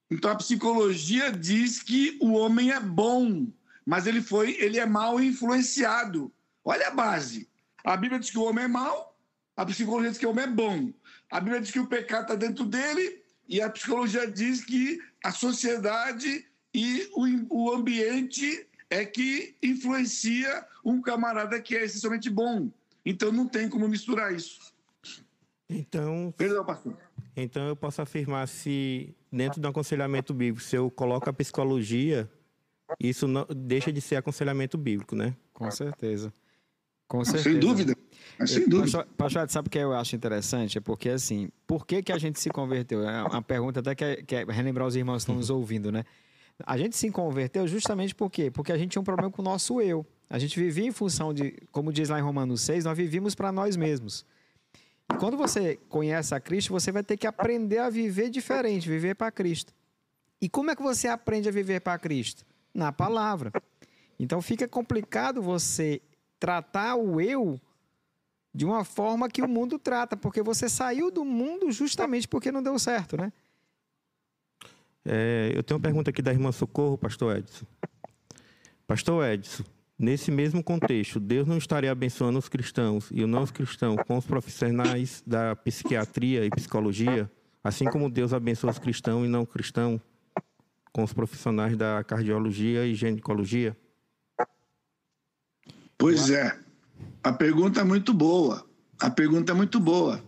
Então 0.09 0.31
a 0.31 0.35
psicologia 0.35 1.31
diz 1.31 1.81
que 1.81 2.17
o 2.21 2.33
homem 2.33 2.71
é 2.71 2.79
bom, 2.79 3.47
mas 3.85 4.07
ele 4.07 4.21
foi, 4.21 4.55
ele 4.59 4.79
é 4.79 4.85
mal 4.85 5.19
influenciado. 5.19 6.31
Olha 6.63 6.87
a 6.87 6.91
base. 6.91 7.49
A 7.83 7.97
Bíblia 7.97 8.19
diz 8.19 8.29
que 8.29 8.37
o 8.37 8.43
homem 8.43 8.65
é 8.65 8.67
mau, 8.67 9.17
a 9.55 9.65
psicologia 9.65 10.09
diz 10.09 10.19
que 10.19 10.25
o 10.25 10.29
homem 10.29 10.45
é 10.45 10.47
bom. 10.47 10.91
a 11.29 11.39
Bíblia 11.39 11.61
diz 11.61 11.71
que 11.71 11.79
o 11.79 11.87
pecado 11.87 12.23
está 12.23 12.35
dentro 12.35 12.65
dele 12.65 13.21
e 13.47 13.61
a 13.61 13.69
psicologia 13.69 14.29
diz 14.29 14.63
que 14.63 14.99
a 15.23 15.31
sociedade 15.31 16.45
e 16.73 17.09
o, 17.13 17.65
o 17.65 17.73
ambiente 17.73 18.67
é 18.89 19.05
que 19.05 19.55
influencia 19.61 20.65
um 20.83 21.01
camarada 21.01 21.59
que 21.61 21.75
é 21.75 21.83
essencialmente 21.83 22.29
bom. 22.29 22.69
Então 23.05 23.31
não 23.31 23.47
tem 23.47 23.67
como 23.67 23.87
misturar 23.87 24.33
isso. 24.33 24.59
Então, 25.69 26.33
Perdão, 26.35 26.65
pastor. 26.65 26.97
então 27.35 27.67
eu 27.67 27.75
posso 27.75 28.01
afirmar 28.01 28.47
se 28.47 29.15
dentro 29.31 29.61
do 29.61 29.67
aconselhamento 29.67 30.33
bíblico, 30.33 30.61
se 30.61 30.75
eu 30.75 30.91
coloco 30.91 31.29
a 31.29 31.33
psicologia, 31.33 32.29
isso 32.99 33.27
não, 33.27 33.45
deixa 33.55 33.91
de 33.91 34.01
ser 34.01 34.17
aconselhamento 34.17 34.77
bíblico, 34.77 35.15
né? 35.15 35.35
Com 35.53 35.69
certeza. 35.71 36.33
Com 37.07 37.25
certeza. 37.25 37.49
Sem 37.49 37.59
dúvida. 37.59 37.95
Mas 38.39 38.51
sem 38.51 38.67
dúvida. 38.69 39.05
Pastor, 39.17 39.49
sabe 39.49 39.67
o 39.67 39.69
que 39.71 39.77
eu 39.77 39.93
acho 39.93 40.15
interessante? 40.15 40.77
É 40.77 40.81
porque, 40.81 41.09
assim, 41.09 41.49
por 41.67 41.85
que, 41.85 42.01
que 42.01 42.11
a 42.11 42.17
gente 42.17 42.39
se 42.39 42.49
converteu? 42.49 43.07
É 43.07 43.23
uma 43.23 43.41
pergunta 43.41 43.81
até 43.81 43.93
que 43.93 44.03
é, 44.03 44.15
que 44.23 44.35
é 44.35 44.45
relembrar 44.45 44.87
os 44.87 44.95
irmãos 44.95 45.17
que 45.17 45.19
estão 45.23 45.35
nos 45.35 45.49
ouvindo, 45.49 45.91
né? 45.91 46.05
A 46.65 46.77
gente 46.77 46.95
se 46.95 47.09
converteu 47.11 47.67
justamente 47.67 48.15
por 48.15 48.29
quê? 48.29 48.49
Porque 48.49 48.71
a 48.71 48.77
gente 48.77 48.91
tinha 48.91 49.01
um 49.01 49.05
problema 49.05 49.31
com 49.31 49.41
o 49.41 49.45
nosso 49.45 49.81
eu. 49.81 50.05
A 50.29 50.39
gente 50.39 50.57
vivia 50.57 50.85
em 50.85 50.91
função 50.91 51.33
de, 51.33 51.53
como 51.71 51.91
diz 51.91 52.07
lá 52.07 52.17
em 52.17 52.21
Romanos 52.21 52.61
6, 52.61 52.85
nós 52.85 52.97
vivíamos 52.97 53.35
para 53.35 53.51
nós 53.51 53.75
mesmos. 53.75 54.25
E 55.13 55.17
quando 55.17 55.35
você 55.35 55.77
conhece 55.89 56.33
a 56.33 56.39
Cristo, 56.39 56.71
você 56.71 56.91
vai 56.91 57.03
ter 57.03 57.17
que 57.17 57.27
aprender 57.27 57.79
a 57.79 57.89
viver 57.89 58.29
diferente, 58.29 58.87
viver 58.87 59.15
para 59.15 59.29
Cristo. 59.31 59.73
E 60.41 60.47
como 60.47 60.71
é 60.71 60.75
que 60.75 60.81
você 60.81 61.09
aprende 61.09 61.49
a 61.49 61.51
viver 61.51 61.81
para 61.81 61.99
Cristo? 61.99 62.45
Na 62.73 62.91
palavra. 62.91 63.51
Então 64.19 64.41
fica 64.41 64.67
complicado 64.67 65.41
você 65.41 66.01
tratar 66.39 66.95
o 66.95 67.19
eu 67.19 67.59
de 68.53 68.65
uma 68.65 68.83
forma 68.83 69.29
que 69.29 69.41
o 69.41 69.47
mundo 69.47 69.79
trata, 69.79 70.17
porque 70.17 70.41
você 70.41 70.67
saiu 70.67 71.09
do 71.09 71.23
mundo 71.23 71.71
justamente 71.71 72.27
porque 72.27 72.51
não 72.51 72.61
deu 72.61 72.77
certo, 72.77 73.15
né? 73.15 73.31
É, 75.05 75.51
eu 75.55 75.63
tenho 75.63 75.77
uma 75.77 75.83
pergunta 75.83 76.09
aqui 76.09 76.21
da 76.21 76.31
irmã 76.31 76.51
Socorro, 76.51 76.97
pastor 76.97 77.37
Edson. 77.37 77.65
Pastor 78.85 79.25
Edson, 79.25 79.63
nesse 79.97 80.29
mesmo 80.29 80.63
contexto, 80.63 81.19
Deus 81.19 81.47
não 81.47 81.57
estaria 81.57 81.91
abençoando 81.91 82.37
os 82.37 82.49
cristãos 82.49 83.09
e 83.11 83.23
os 83.23 83.29
não 83.29 83.47
cristãos 83.47 83.97
com 84.05 84.17
os 84.17 84.25
profissionais 84.25 85.23
da 85.25 85.55
psiquiatria 85.55 86.45
e 86.45 86.49
psicologia, 86.49 87.31
assim 87.63 87.85
como 87.85 88.09
Deus 88.09 88.33
abençoa 88.33 88.71
os 88.71 88.79
cristãos 88.79 89.25
e 89.25 89.29
não 89.29 89.45
cristãos 89.45 90.01
com 90.91 91.03
os 91.03 91.13
profissionais 91.13 91.77
da 91.77 92.03
cardiologia 92.03 92.85
e 92.85 92.95
ginecologia? 92.95 93.77
Pois 95.97 96.29
é. 96.29 96.57
A 97.23 97.31
pergunta 97.31 97.81
é 97.81 97.83
muito 97.83 98.13
boa. 98.13 98.65
A 98.99 99.09
pergunta 99.09 99.51
é 99.51 99.55
muito 99.55 99.79
boa. 99.79 100.23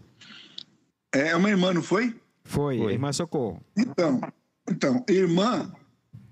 É 1.11 1.35
uma 1.35 1.49
irmã, 1.49 1.73
não 1.73 1.83
foi? 1.83 2.19
Foi, 2.43 2.77
Foi. 2.77 2.93
irmã 2.93 3.11
Socorro. 3.11 3.63
Então, 3.77 4.21
então, 4.69 5.03
irmã 5.07 5.71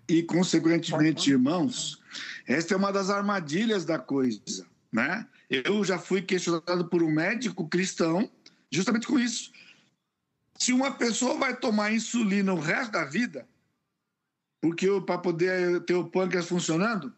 e 0.07 0.21
consequentemente 0.23 1.31
irmãos, 1.31 2.01
esta 2.47 2.73
é 2.73 2.77
uma 2.77 2.91
das 2.91 3.09
armadilhas 3.09 3.85
da 3.85 3.97
coisa, 3.97 4.65
né? 4.91 5.25
Eu 5.49 5.83
já 5.83 5.97
fui 5.97 6.21
questionado 6.21 6.87
por 6.89 7.01
um 7.03 7.11
médico 7.11 7.67
cristão 7.67 8.29
justamente 8.71 9.07
com 9.07 9.19
isso. 9.19 9.51
Se 10.57 10.73
uma 10.73 10.91
pessoa 10.91 11.37
vai 11.37 11.55
tomar 11.55 11.93
insulina 11.93 12.53
o 12.53 12.59
resto 12.59 12.91
da 12.91 13.05
vida, 13.05 13.47
porque 14.61 14.87
para 15.01 15.17
poder 15.17 15.81
ter 15.81 15.95
o 15.95 16.05
pâncreas 16.05 16.47
funcionando, 16.47 17.11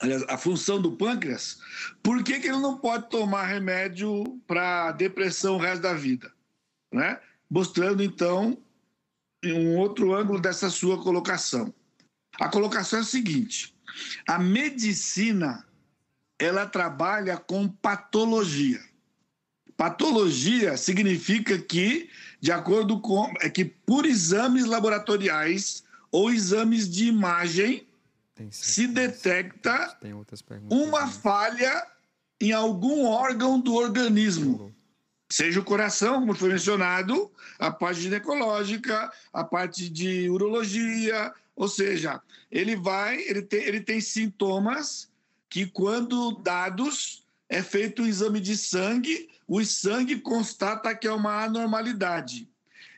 aliás, 0.00 0.22
a 0.28 0.38
função 0.38 0.80
do 0.80 0.92
pâncreas, 0.92 1.58
por 2.02 2.22
que, 2.22 2.38
que 2.38 2.46
ele 2.46 2.58
não 2.58 2.78
pode 2.78 3.10
tomar 3.10 3.46
remédio 3.46 4.40
para 4.46 4.92
depressão 4.92 5.56
o 5.56 5.58
resto 5.58 5.82
da 5.82 5.94
vida? 5.94 6.32
Né? 6.92 7.20
Mostrando, 7.50 8.02
então, 8.02 8.56
um 9.44 9.76
outro 9.76 10.14
ângulo 10.14 10.40
dessa 10.40 10.70
sua 10.70 11.02
colocação. 11.02 11.74
A 12.38 12.48
colocação 12.48 13.00
é 13.00 13.02
a 13.02 13.04
seguinte: 13.04 13.74
a 14.26 14.38
medicina 14.38 15.66
ela 16.38 16.66
trabalha 16.66 17.36
com 17.36 17.68
patologia. 17.68 18.80
Patologia 19.76 20.76
significa 20.76 21.58
que, 21.58 22.08
de 22.40 22.52
acordo 22.52 23.00
com, 23.00 23.32
é 23.40 23.50
que 23.50 23.64
por 23.64 24.06
exames 24.06 24.64
laboratoriais 24.64 25.82
ou 26.12 26.30
exames 26.30 26.88
de 26.88 27.06
imagem 27.06 27.88
se 28.50 28.86
detecta 28.86 29.96
uma 30.70 31.08
falha 31.08 31.86
em 32.40 32.52
algum 32.52 33.06
órgão 33.06 33.58
do 33.58 33.74
organismo. 33.74 34.74
Seja 35.30 35.60
o 35.60 35.64
coração, 35.64 36.20
como 36.20 36.34
foi 36.34 36.50
mencionado, 36.50 37.32
a 37.58 37.70
parte 37.70 38.02
ginecológica, 38.02 39.10
a 39.32 39.42
parte 39.42 39.88
de 39.88 40.28
urologia, 40.28 41.32
ou 41.56 41.68
seja, 41.68 42.20
ele 42.50 42.76
vai, 42.76 43.18
ele 43.22 43.40
tem, 43.40 43.62
ele 43.62 43.80
tem 43.80 44.00
sintomas 44.00 45.08
que, 45.48 45.64
quando 45.66 46.32
dados, 46.32 47.24
é 47.48 47.62
feito 47.62 48.02
o 48.02 48.06
exame 48.06 48.40
de 48.40 48.56
sangue, 48.56 49.30
o 49.48 49.64
sangue 49.64 50.18
constata 50.18 50.94
que 50.94 51.06
é 51.06 51.12
uma 51.12 51.44
anormalidade. 51.44 52.48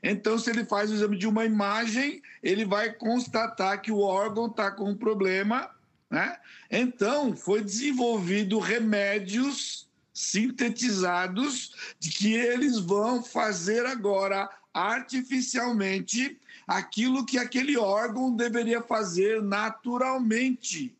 Então, 0.06 0.38
se 0.38 0.50
ele 0.50 0.66
faz 0.66 0.90
o 0.90 0.94
exame 0.94 1.16
de 1.16 1.26
uma 1.26 1.46
imagem, 1.46 2.20
ele 2.42 2.66
vai 2.66 2.92
constatar 2.92 3.80
que 3.80 3.90
o 3.90 4.00
órgão 4.00 4.48
está 4.48 4.70
com 4.70 4.90
um 4.90 4.94
problema, 4.94 5.70
né? 6.10 6.36
Então, 6.70 7.34
foi 7.34 7.64
desenvolvido 7.64 8.58
remédios 8.58 9.88
sintetizados 10.12 11.94
de 11.98 12.10
que 12.10 12.34
eles 12.34 12.78
vão 12.78 13.24
fazer 13.24 13.86
agora 13.86 14.50
artificialmente 14.74 16.38
aquilo 16.66 17.24
que 17.24 17.38
aquele 17.38 17.78
órgão 17.78 18.36
deveria 18.36 18.82
fazer 18.82 19.42
naturalmente. 19.42 20.94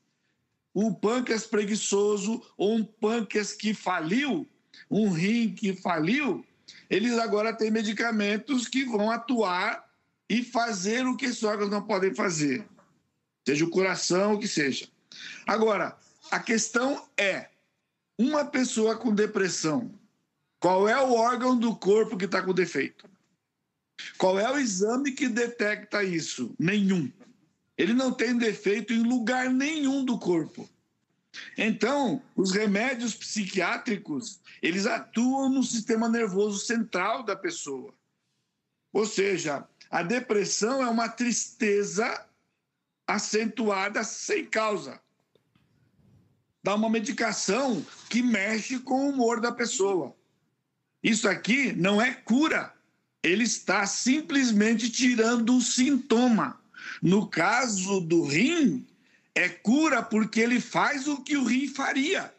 Um 0.74 0.94
pâncreas 0.94 1.46
preguiçoso 1.46 2.42
ou 2.56 2.76
um 2.76 2.82
pâncreas 2.84 3.52
que 3.52 3.74
faliu, 3.74 4.48
um 4.90 5.10
rim 5.10 5.54
que 5.54 5.74
faliu, 5.74 6.42
eles 6.94 7.18
agora 7.18 7.52
têm 7.52 7.72
medicamentos 7.72 8.68
que 8.68 8.84
vão 8.84 9.10
atuar 9.10 9.84
e 10.30 10.44
fazer 10.44 11.04
o 11.04 11.16
que 11.16 11.24
esses 11.24 11.42
órgãos 11.42 11.68
não 11.68 11.82
podem 11.82 12.14
fazer, 12.14 12.64
seja 13.44 13.64
o 13.64 13.70
coração, 13.70 14.34
o 14.34 14.38
que 14.38 14.46
seja. 14.46 14.86
Agora, 15.44 15.96
a 16.30 16.38
questão 16.38 17.04
é: 17.16 17.48
uma 18.16 18.44
pessoa 18.44 18.96
com 18.96 19.12
depressão, 19.12 19.92
qual 20.60 20.88
é 20.88 20.96
o 21.02 21.14
órgão 21.14 21.58
do 21.58 21.74
corpo 21.74 22.16
que 22.16 22.26
está 22.26 22.40
com 22.40 22.54
defeito? 22.54 23.10
Qual 24.16 24.38
é 24.38 24.48
o 24.48 24.58
exame 24.58 25.10
que 25.10 25.28
detecta 25.28 26.04
isso? 26.04 26.54
Nenhum. 26.60 27.10
Ele 27.76 27.92
não 27.92 28.12
tem 28.12 28.38
defeito 28.38 28.92
em 28.92 29.02
lugar 29.02 29.50
nenhum 29.50 30.04
do 30.04 30.16
corpo. 30.16 30.70
Então, 31.56 32.22
os 32.36 32.52
remédios 32.52 33.14
psiquiátricos, 33.14 34.40
eles 34.62 34.86
atuam 34.86 35.48
no 35.48 35.62
sistema 35.62 36.08
nervoso 36.08 36.64
central 36.64 37.22
da 37.22 37.36
pessoa. 37.36 37.92
Ou 38.92 39.06
seja, 39.06 39.66
a 39.90 40.02
depressão 40.02 40.82
é 40.82 40.88
uma 40.88 41.08
tristeza 41.08 42.26
acentuada 43.06 44.02
sem 44.04 44.44
causa. 44.46 45.00
Dá 46.62 46.74
uma 46.74 46.88
medicação 46.88 47.84
que 48.08 48.22
mexe 48.22 48.78
com 48.78 49.06
o 49.06 49.10
humor 49.10 49.40
da 49.40 49.52
pessoa. 49.52 50.16
Isso 51.02 51.28
aqui 51.28 51.72
não 51.72 52.00
é 52.00 52.14
cura. 52.14 52.72
Ele 53.22 53.44
está 53.44 53.86
simplesmente 53.86 54.90
tirando 54.90 55.56
o 55.56 55.60
sintoma. 55.60 56.58
No 57.02 57.26
caso 57.28 58.00
do 58.00 58.24
rim, 58.24 58.86
é 59.34 59.48
cura 59.48 60.02
porque 60.02 60.40
ele 60.40 60.60
faz 60.60 61.08
o 61.08 61.22
que 61.22 61.36
o 61.36 61.44
rim 61.44 61.68
faria. 61.68 62.32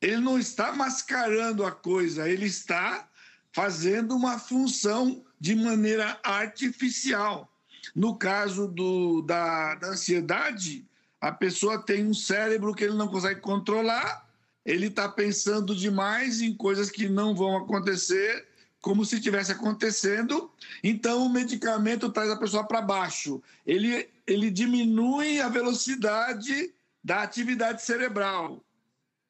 Ele 0.00 0.18
não 0.18 0.38
está 0.38 0.72
mascarando 0.72 1.64
a 1.64 1.72
coisa, 1.72 2.28
ele 2.28 2.46
está 2.46 3.08
fazendo 3.52 4.14
uma 4.14 4.38
função 4.38 5.24
de 5.40 5.54
maneira 5.54 6.18
artificial. 6.22 7.52
No 7.94 8.16
caso 8.16 8.66
do, 8.66 9.22
da, 9.22 9.74
da 9.76 9.88
ansiedade, 9.88 10.84
a 11.20 11.32
pessoa 11.32 11.82
tem 11.82 12.06
um 12.06 12.14
cérebro 12.14 12.74
que 12.74 12.84
ele 12.84 12.94
não 12.94 13.08
consegue 13.08 13.40
controlar, 13.40 14.28
ele 14.64 14.86
está 14.88 15.08
pensando 15.08 15.74
demais 15.74 16.40
em 16.40 16.54
coisas 16.54 16.90
que 16.90 17.08
não 17.08 17.34
vão 17.34 17.56
acontecer, 17.56 18.47
como 18.80 19.04
se 19.04 19.16
estivesse 19.16 19.52
acontecendo. 19.52 20.50
Então, 20.82 21.24
o 21.24 21.28
medicamento 21.28 22.10
traz 22.10 22.30
a 22.30 22.36
pessoa 22.36 22.64
para 22.64 22.80
baixo. 22.80 23.42
Ele, 23.66 24.08
ele 24.26 24.50
diminui 24.50 25.40
a 25.40 25.48
velocidade 25.48 26.72
da 27.02 27.22
atividade 27.22 27.82
cerebral. 27.82 28.64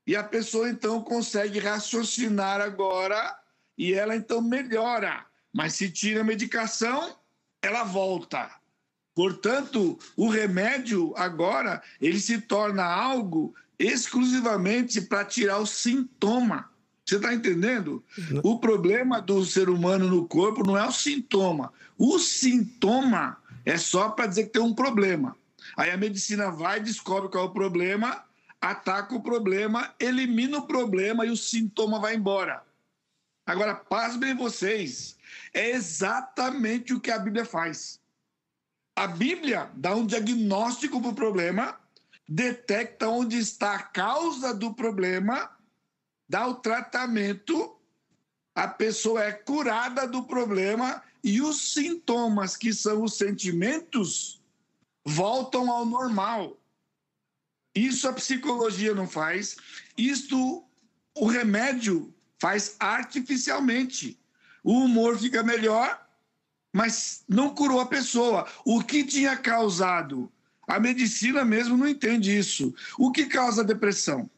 E 0.06 0.16
a 0.16 0.24
pessoa, 0.24 0.68
então, 0.68 1.02
consegue 1.02 1.58
raciocinar 1.58 2.60
agora 2.60 3.38
e 3.76 3.94
ela, 3.94 4.16
então, 4.16 4.40
melhora. 4.40 5.24
Mas 5.52 5.74
se 5.74 5.90
tira 5.90 6.20
a 6.20 6.24
medicação, 6.24 7.16
ela 7.62 7.84
volta. 7.84 8.50
Portanto, 9.14 9.98
o 10.16 10.28
remédio 10.28 11.12
agora 11.16 11.82
ele 12.00 12.20
se 12.20 12.40
torna 12.40 12.84
algo 12.84 13.54
exclusivamente 13.78 15.00
para 15.00 15.24
tirar 15.24 15.58
o 15.58 15.66
sintoma. 15.66 16.70
Você 17.08 17.16
está 17.16 17.32
entendendo? 17.32 18.04
O 18.42 18.58
problema 18.58 19.18
do 19.22 19.42
ser 19.42 19.70
humano 19.70 20.06
no 20.08 20.28
corpo 20.28 20.62
não 20.62 20.76
é 20.76 20.86
o 20.86 20.92
sintoma. 20.92 21.72
O 21.96 22.18
sintoma 22.18 23.38
é 23.64 23.78
só 23.78 24.10
para 24.10 24.26
dizer 24.26 24.44
que 24.44 24.50
tem 24.50 24.60
um 24.60 24.74
problema. 24.74 25.34
Aí 25.74 25.90
a 25.90 25.96
medicina 25.96 26.50
vai, 26.50 26.80
descobre 26.80 27.30
qual 27.30 27.44
é 27.44 27.46
o 27.46 27.52
problema, 27.52 28.22
ataca 28.60 29.14
o 29.14 29.22
problema, 29.22 29.94
elimina 29.98 30.58
o 30.58 30.66
problema 30.66 31.24
e 31.24 31.30
o 31.30 31.36
sintoma 31.36 31.98
vai 31.98 32.14
embora. 32.14 32.62
Agora, 33.46 33.74
pasmem 33.74 34.36
vocês, 34.36 35.16
é 35.54 35.70
exatamente 35.70 36.92
o 36.92 37.00
que 37.00 37.10
a 37.10 37.18
Bíblia 37.18 37.46
faz. 37.46 37.98
A 38.94 39.06
Bíblia 39.06 39.70
dá 39.74 39.94
um 39.94 40.04
diagnóstico 40.04 41.00
para 41.00 41.10
o 41.10 41.14
problema, 41.14 41.74
detecta 42.28 43.08
onde 43.08 43.38
está 43.38 43.76
a 43.76 43.82
causa 43.82 44.52
do 44.52 44.74
problema, 44.74 45.56
dá 46.28 46.46
o 46.46 46.56
tratamento, 46.56 47.76
a 48.54 48.68
pessoa 48.68 49.24
é 49.24 49.32
curada 49.32 50.06
do 50.06 50.24
problema 50.24 51.02
e 51.22 51.40
os 51.40 51.72
sintomas, 51.72 52.56
que 52.56 52.72
são 52.72 53.02
os 53.04 53.16
sentimentos, 53.16 54.42
voltam 55.04 55.70
ao 55.70 55.86
normal. 55.86 56.60
Isso 57.74 58.08
a 58.08 58.12
psicologia 58.12 58.94
não 58.94 59.08
faz, 59.08 59.56
isto 59.96 60.64
o 61.14 61.26
remédio 61.26 62.12
faz 62.38 62.76
artificialmente. 62.78 64.18
O 64.62 64.84
humor 64.84 65.18
fica 65.18 65.42
melhor, 65.42 66.06
mas 66.72 67.24
não 67.28 67.54
curou 67.54 67.80
a 67.80 67.86
pessoa. 67.86 68.46
O 68.64 68.82
que 68.82 69.04
tinha 69.04 69.36
causado? 69.36 70.30
A 70.66 70.78
medicina 70.78 71.44
mesmo 71.44 71.76
não 71.76 71.88
entende 71.88 72.36
isso. 72.36 72.74
O 72.98 73.10
que 73.10 73.26
causa 73.26 73.64
depressão? 73.64 74.30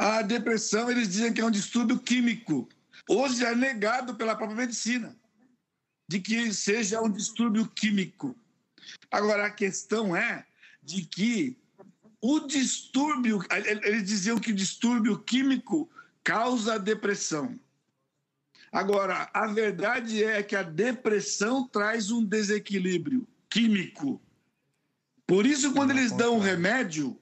A 0.00 0.22
depressão, 0.22 0.90
eles 0.90 1.10
dizem 1.10 1.30
que 1.30 1.42
é 1.42 1.44
um 1.44 1.50
distúrbio 1.50 1.98
químico. 1.98 2.66
Hoje 3.06 3.44
é 3.44 3.54
negado 3.54 4.14
pela 4.14 4.34
própria 4.34 4.56
medicina 4.56 5.14
de 6.08 6.18
que 6.18 6.54
seja 6.54 7.02
um 7.02 7.10
distúrbio 7.10 7.68
químico. 7.68 8.34
Agora, 9.10 9.44
a 9.44 9.50
questão 9.50 10.16
é 10.16 10.46
de 10.82 11.04
que 11.04 11.54
o 12.18 12.40
distúrbio, 12.40 13.44
eles 13.84 14.04
diziam 14.04 14.38
que 14.38 14.52
o 14.52 14.54
distúrbio 14.54 15.18
químico 15.18 15.86
causa 16.24 16.78
depressão. 16.78 17.60
Agora, 18.72 19.28
a 19.34 19.48
verdade 19.48 20.24
é 20.24 20.42
que 20.42 20.56
a 20.56 20.62
depressão 20.62 21.68
traz 21.68 22.10
um 22.10 22.24
desequilíbrio 22.24 23.28
químico. 23.50 24.18
Por 25.26 25.44
isso, 25.44 25.74
quando 25.74 25.90
eles 25.90 26.10
dão 26.10 26.36
um 26.36 26.40
remédio, 26.40 27.20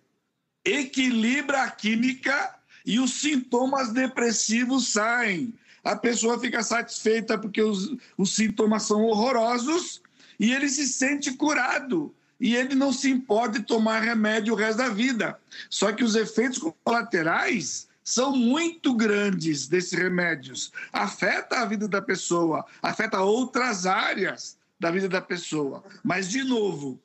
equilibra 0.64 1.64
a 1.64 1.70
química 1.72 2.56
e 2.88 2.98
os 2.98 3.20
sintomas 3.20 3.92
depressivos 3.92 4.88
saem. 4.88 5.52
A 5.84 5.94
pessoa 5.94 6.40
fica 6.40 6.62
satisfeita 6.62 7.36
porque 7.36 7.60
os, 7.60 7.94
os 8.16 8.34
sintomas 8.34 8.84
são 8.84 9.04
horrorosos 9.04 10.00
e 10.40 10.54
ele 10.54 10.70
se 10.70 10.88
sente 10.88 11.32
curado. 11.34 12.14
E 12.40 12.56
ele 12.56 12.74
não 12.74 12.90
se 12.90 13.10
importa 13.10 13.62
tomar 13.62 14.00
remédio 14.00 14.54
o 14.54 14.56
resto 14.56 14.78
da 14.78 14.88
vida. 14.88 15.38
Só 15.68 15.92
que 15.92 16.02
os 16.02 16.14
efeitos 16.14 16.58
colaterais 16.82 17.88
são 18.02 18.34
muito 18.34 18.94
grandes 18.94 19.68
desses 19.68 19.92
remédios. 19.92 20.72
Afeta 20.90 21.58
a 21.58 21.66
vida 21.66 21.86
da 21.86 22.00
pessoa, 22.00 22.64
afeta 22.80 23.20
outras 23.20 23.84
áreas 23.84 24.56
da 24.80 24.90
vida 24.90 25.10
da 25.10 25.20
pessoa. 25.20 25.84
Mas, 26.02 26.30
de 26.30 26.42
novo, 26.42 26.98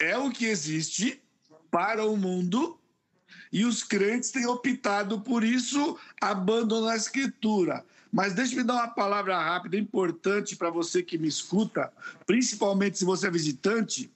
é 0.00 0.16
o 0.16 0.30
que 0.30 0.46
existe 0.46 1.20
para 1.70 2.06
o 2.06 2.16
mundo 2.16 2.78
e 3.52 3.64
os 3.64 3.82
crentes 3.82 4.30
têm 4.30 4.46
optado 4.46 5.20
por 5.20 5.44
isso, 5.44 5.98
abandonando 6.20 6.88
a 6.88 6.96
escritura. 6.96 7.84
Mas 8.12 8.32
deixe-me 8.32 8.62
dar 8.62 8.74
uma 8.74 8.88
palavra 8.88 9.36
rápida, 9.36 9.76
importante 9.76 10.54
para 10.54 10.70
você 10.70 11.02
que 11.02 11.18
me 11.18 11.26
escuta, 11.26 11.92
principalmente 12.26 12.98
se 12.98 13.04
você 13.04 13.26
é 13.26 13.30
visitante. 13.30 14.10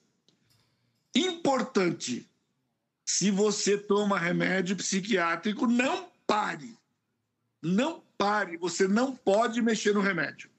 Importante 1.13 2.25
se 3.05 3.31
você 3.31 3.77
toma 3.77 4.19
remédio 4.19 4.75
psiquiátrico, 4.75 5.65
não 5.65 6.09
pare. 6.27 6.77
Não 7.61 8.03
pare. 8.17 8.55
Você 8.57 8.87
não 8.87 9.15
pode 9.15 9.61
mexer 9.61 9.93
no 9.93 9.99
remédio. 9.99 10.49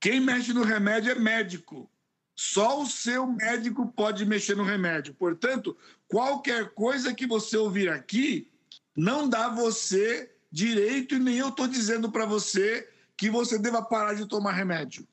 Quem 0.00 0.20
mexe 0.20 0.52
no 0.52 0.62
remédio 0.62 1.10
é 1.10 1.14
médico. 1.14 1.90
Só 2.36 2.82
o 2.82 2.86
seu 2.86 3.26
médico 3.26 3.88
pode 3.88 4.26
mexer 4.26 4.54
no 4.54 4.62
remédio. 4.62 5.14
Portanto, 5.14 5.76
qualquer 6.06 6.74
coisa 6.74 7.14
que 7.14 7.26
você 7.26 7.56
ouvir 7.56 7.88
aqui 7.88 8.46
não 8.94 9.28
dá 9.28 9.48
você 9.48 10.30
direito 10.52 11.14
e 11.14 11.18
nem 11.18 11.38
eu 11.38 11.48
estou 11.48 11.66
dizendo 11.66 12.12
para 12.12 12.26
você 12.26 12.88
que 13.16 13.30
você 13.30 13.58
deva 13.58 13.82
parar 13.82 14.14
de 14.14 14.26
tomar 14.26 14.52
remédio. 14.52 15.08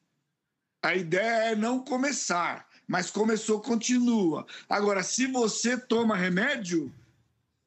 A 0.81 0.95
ideia 0.95 1.51
é 1.51 1.55
não 1.55 1.79
começar 1.79 2.67
mas 2.87 3.09
começou, 3.09 3.61
continua. 3.61 4.45
Agora, 4.69 5.03
se 5.03 5.27
você 5.27 5.77
toma 5.77 6.15
remédio, 6.15 6.93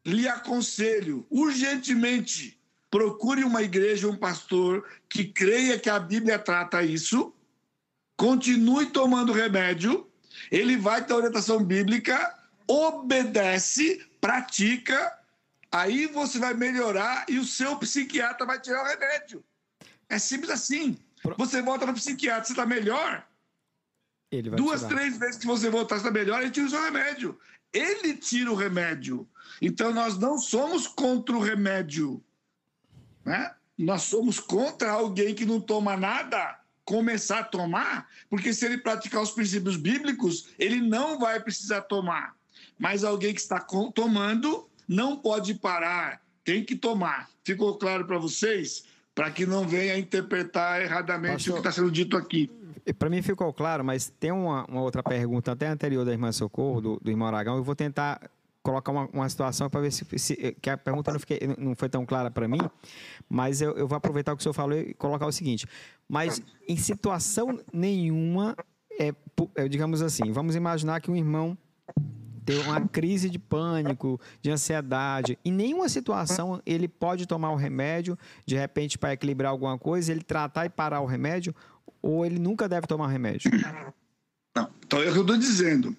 lhe 0.05 0.29
aconselho 0.29 1.27
urgentemente 1.31 2.57
procure 2.91 3.43
uma 3.43 3.63
igreja, 3.63 4.09
um 4.09 4.17
pastor 4.17 4.89
que 5.09 5.25
creia 5.25 5.79
que 5.79 5.91
a 5.91 5.99
Bíblia 5.99 6.39
trata 6.39 6.83
isso, 6.83 7.35
continue 8.17 8.87
tomando 8.87 9.33
remédio, 9.33 10.11
ele 10.51 10.77
vai 10.77 11.05
ter 11.05 11.13
orientação 11.13 11.63
bíblica, 11.63 12.35
obedece, 12.67 14.05
pratica, 14.21 15.19
aí 15.71 16.07
você 16.07 16.39
vai 16.39 16.55
melhorar 16.55 17.27
e 17.29 17.39
o 17.39 17.45
seu 17.45 17.77
psiquiatra 17.77 18.47
vai 18.47 18.61
tirar 18.61 18.83
o 18.83 18.87
remédio. 18.87 19.45
É 20.09 20.19
simples 20.19 20.51
assim. 20.51 20.97
Você 21.37 21.61
volta 21.61 21.87
no 21.87 21.95
psiquiatra, 21.95 22.45
você 22.45 22.53
está 22.53 22.65
melhor, 22.65 23.27
Duas, 24.57 24.81
tirar. 24.81 24.95
três 24.95 25.19
vezes 25.19 25.37
que 25.37 25.47
você 25.47 25.71
voltar 25.71 25.97
está 25.97 26.11
melhor, 26.11 26.43
ele 26.43 26.51
tira 26.51 26.67
o 26.67 26.71
seu 26.71 26.83
remédio. 26.83 27.39
Ele 27.73 28.15
tira 28.15 28.51
o 28.51 28.55
remédio. 28.55 29.29
Então 29.61 29.93
nós 29.93 30.19
não 30.19 30.39
somos 30.39 30.87
contra 30.87 31.37
o 31.37 31.41
remédio. 31.41 32.23
Né? 33.25 33.55
Nós 33.79 34.03
somos 34.03 34.41
contra 34.41 34.91
alguém 34.91 35.35
que 35.35 35.45
não 35.45 35.61
toma 35.61 35.97
nada 35.97 36.59
começar 36.87 37.41
a 37.41 37.45
tomar, 37.45 38.07
porque 38.31 38.55
se 38.55 38.65
ele 38.65 38.79
praticar 38.79 39.21
os 39.21 39.33
princípios 39.33 39.77
bíblicos, 39.77 40.49
ele 40.59 40.81
não 40.81 41.19
vai 41.19 41.41
precisar 41.41 41.83
tomar. 41.83 42.35
Mas 42.79 43.05
alguém 43.05 43.35
que 43.35 43.41
está 43.41 43.61
tomando 43.61 44.69
não 44.89 45.17
pode 45.17 45.55
parar, 45.55 46.23
tem 46.45 46.65
que 46.65 46.77
tomar. 46.77 47.29
Ficou 47.45 47.77
claro 47.77 48.07
para 48.07 48.19
vocês? 48.19 48.85
Para 49.15 49.31
que 49.31 49.45
não 49.45 49.67
venha 49.67 49.99
interpretar 49.99 50.81
erradamente 50.81 51.33
Pastor, 51.33 51.53
o 51.53 51.55
que 51.55 51.69
está 51.69 51.73
sendo 51.73 51.91
dito 51.91 52.17
aqui. 52.17 52.49
Para 52.99 53.11
mim 53.11 53.21
ficou 53.21 53.53
claro, 53.53 53.85
mas 53.85 54.13
tem 54.21 54.31
uma, 54.31 54.65
uma, 54.67 54.81
outra 54.81 55.03
pergunta 55.03 55.53
até 55.53 55.67
anterior 55.67 56.05
da 56.05 56.13
irmã 56.13 56.31
Socorro, 56.31 56.81
do, 56.81 57.01
do 57.03 57.11
irmão 57.11 57.27
Aragão. 57.27 57.57
Eu 57.57 57.65
vou 57.65 57.75
tentar 57.75 58.21
colocar 58.67 58.91
uma, 58.91 59.09
uma 59.13 59.29
situação 59.29 59.71
para 59.71 59.81
ver 59.81 59.93
se, 59.93 60.05
se, 60.19 60.57
que 60.61 60.69
a 60.69 60.77
pergunta 60.77 61.13
não, 61.13 61.21
fiquei, 61.21 61.39
não 61.57 61.77
foi 61.77 61.89
tão 61.89 62.05
clara 62.05 62.33
para 62.33 62.49
mim, 62.49 62.59
mas 63.29 63.61
eu, 63.61 63.77
eu, 63.77 63.87
vou 63.87 63.97
aproveitar 63.97 64.33
o 64.33 64.37
que 64.37 64.41
o 64.41 64.43
senhor 64.43 64.55
falou 64.55 64.77
e 64.77 64.93
colocar 64.95 65.25
o 65.25 65.31
seguinte. 65.31 65.69
Mas 66.09 66.43
em 66.69 66.77
situação 66.77 67.61
nenhuma, 67.73 68.57
é, 68.99 69.15
é, 69.55 69.69
digamos 69.69 70.03
assim, 70.03 70.33
vamos 70.33 70.57
imaginar 70.57 71.01
que 71.01 71.09
um 71.09 71.17
irmão 71.17 71.57
tem 72.45 72.61
uma 72.63 72.81
crise 72.89 73.31
de 73.31 73.39
pânico, 73.39 74.21
de 74.43 74.51
ansiedade. 74.51 75.39
Em 75.45 75.53
nenhuma 75.53 75.89
situação 75.89 76.61
ele 76.67 76.89
pode 76.89 77.25
tomar 77.25 77.53
o 77.53 77.57
remédio, 77.57 78.19
de 78.45 78.57
repente, 78.57 78.99
para 78.99 79.13
equilibrar 79.13 79.53
alguma 79.53 79.79
coisa, 79.79 80.11
ele 80.11 80.23
tratar 80.23 80.67
e 80.67 80.69
parar 80.69 81.01
o 81.01 81.07
remédio, 81.07 81.55
ou 82.03 82.27
ele 82.27 82.41
nunca 82.41 82.69
deve 82.69 82.89
tomar 82.89 83.07
remédio? 83.07 83.49
Não, 84.57 84.71
então 84.85 85.03
é 85.03 85.09
o 85.09 85.13
que 85.13 85.19
eu 85.19 85.23
estou 85.23 85.37
dizendo. 85.37 85.97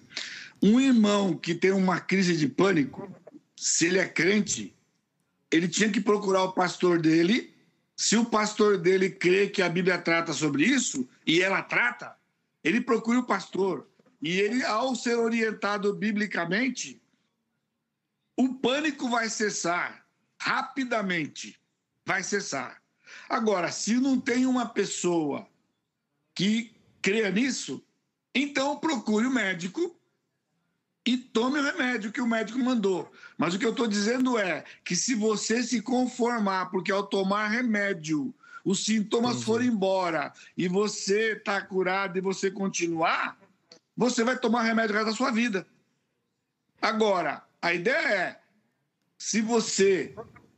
Um 0.62 0.80
irmão 0.80 1.36
que 1.36 1.54
tem 1.54 1.70
uma 1.70 2.00
crise 2.00 2.36
de 2.36 2.48
pânico, 2.48 3.10
se 3.56 3.86
ele 3.86 3.98
é 3.98 4.08
crente, 4.08 4.74
ele 5.50 5.68
tinha 5.68 5.90
que 5.90 6.00
procurar 6.00 6.44
o 6.44 6.52
pastor 6.52 7.00
dele. 7.00 7.54
Se 7.96 8.16
o 8.16 8.24
pastor 8.24 8.78
dele 8.78 9.10
crê 9.10 9.48
que 9.48 9.62
a 9.62 9.68
Bíblia 9.68 9.98
trata 9.98 10.32
sobre 10.32 10.64
isso, 10.64 11.08
e 11.26 11.40
ela 11.42 11.62
trata, 11.62 12.16
ele 12.62 12.80
procura 12.80 13.18
o 13.18 13.26
pastor. 13.26 13.88
E 14.20 14.38
ele, 14.40 14.64
ao 14.64 14.94
ser 14.94 15.16
orientado 15.16 15.94
biblicamente, 15.94 17.00
o 18.36 18.54
pânico 18.54 19.08
vai 19.08 19.28
cessar 19.28 20.06
rapidamente. 20.40 21.58
Vai 22.04 22.22
cessar. 22.22 22.80
Agora, 23.28 23.70
se 23.70 23.94
não 23.94 24.20
tem 24.20 24.46
uma 24.46 24.66
pessoa 24.66 25.48
que 26.34 26.72
creia 27.02 27.30
nisso, 27.30 27.84
então 28.34 28.78
procure 28.78 29.26
o 29.26 29.30
médico 29.30 29.97
e 31.08 31.16
tome 31.16 31.58
o 31.58 31.62
remédio 31.62 32.12
que 32.12 32.20
o 32.20 32.26
médico 32.26 32.58
mandou. 32.58 33.10
Mas 33.38 33.54
o 33.54 33.58
que 33.58 33.64
eu 33.64 33.70
estou 33.70 33.86
dizendo 33.86 34.36
é 34.36 34.62
que 34.84 34.94
se 34.94 35.14
você 35.14 35.62
se 35.62 35.80
conformar, 35.80 36.66
porque 36.66 36.92
ao 36.92 37.02
tomar 37.02 37.48
remédio 37.48 38.34
os 38.62 38.84
sintomas 38.84 39.30
Entendi. 39.30 39.46
forem 39.46 39.68
embora 39.68 40.34
e 40.54 40.68
você 40.68 41.32
está 41.32 41.62
curado 41.62 42.18
e 42.18 42.20
você 42.20 42.50
continuar, 42.50 43.38
você 43.96 44.22
vai 44.22 44.38
tomar 44.38 44.64
remédio 44.64 44.94
o 44.94 44.98
resto 44.98 45.10
da 45.10 45.16
sua 45.16 45.30
vida. 45.30 45.66
Agora, 46.82 47.42
a 47.62 47.72
ideia 47.72 48.14
é, 48.14 48.40
se 49.16 49.40
você 49.40 50.14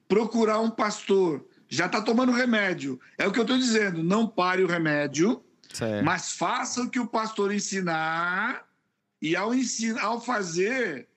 procurar 0.08 0.58
um 0.58 0.70
pastor, 0.70 1.46
já 1.68 1.86
está 1.86 2.02
tomando 2.02 2.32
remédio. 2.32 3.00
É 3.16 3.24
o 3.24 3.30
que 3.30 3.38
eu 3.38 3.44
estou 3.44 3.56
dizendo, 3.56 4.02
não 4.02 4.26
pare 4.26 4.64
o 4.64 4.66
remédio, 4.66 5.44
certo. 5.72 6.04
mas 6.04 6.32
faça 6.32 6.82
o 6.82 6.90
que 6.90 6.98
o 6.98 7.06
pastor 7.06 7.54
ensinar, 7.54 8.68
e 9.20 9.36
ao, 9.36 9.54
ensinar, 9.54 10.02
ao 10.02 10.20
fazer, 10.20 11.08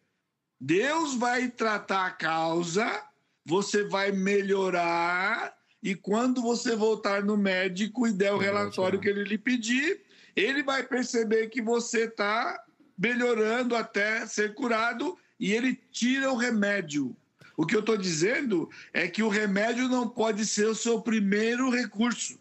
Deus 0.60 1.16
vai 1.16 1.50
tratar 1.50 2.06
a 2.08 2.12
causa, 2.12 3.04
você 3.46 3.84
vai 3.84 4.12
melhorar, 4.12 5.56
e 5.82 5.94
quando 5.94 6.42
você 6.42 6.76
voltar 6.76 7.24
no 7.24 7.36
médico 7.36 8.08
e 8.08 8.14
der 8.14 8.34
o 8.34 8.38
relatório 8.38 9.00
que 9.00 9.10
ele 9.10 9.26
lhe 9.26 9.38
pedir, 9.38 10.02
ele 10.36 10.64
vai 10.64 10.84
perceber 10.84 11.48
que 11.48 11.62
você 11.62 12.06
está 12.06 12.64
melhorando 12.98 13.76
até 13.76 14.26
ser 14.26 14.54
curado 14.54 15.18
e 15.38 15.52
ele 15.52 15.76
tira 15.92 16.32
o 16.32 16.38
remédio. 16.38 17.16
O 17.58 17.66
que 17.66 17.76
eu 17.76 17.82
estou 17.82 17.98
dizendo 17.98 18.70
é 18.94 19.08
que 19.08 19.22
o 19.22 19.28
remédio 19.28 19.88
não 19.90 20.08
pode 20.08 20.46
ser 20.46 20.68
o 20.68 20.76
seu 20.76 21.02
primeiro 21.02 21.70
recurso. 21.70 22.40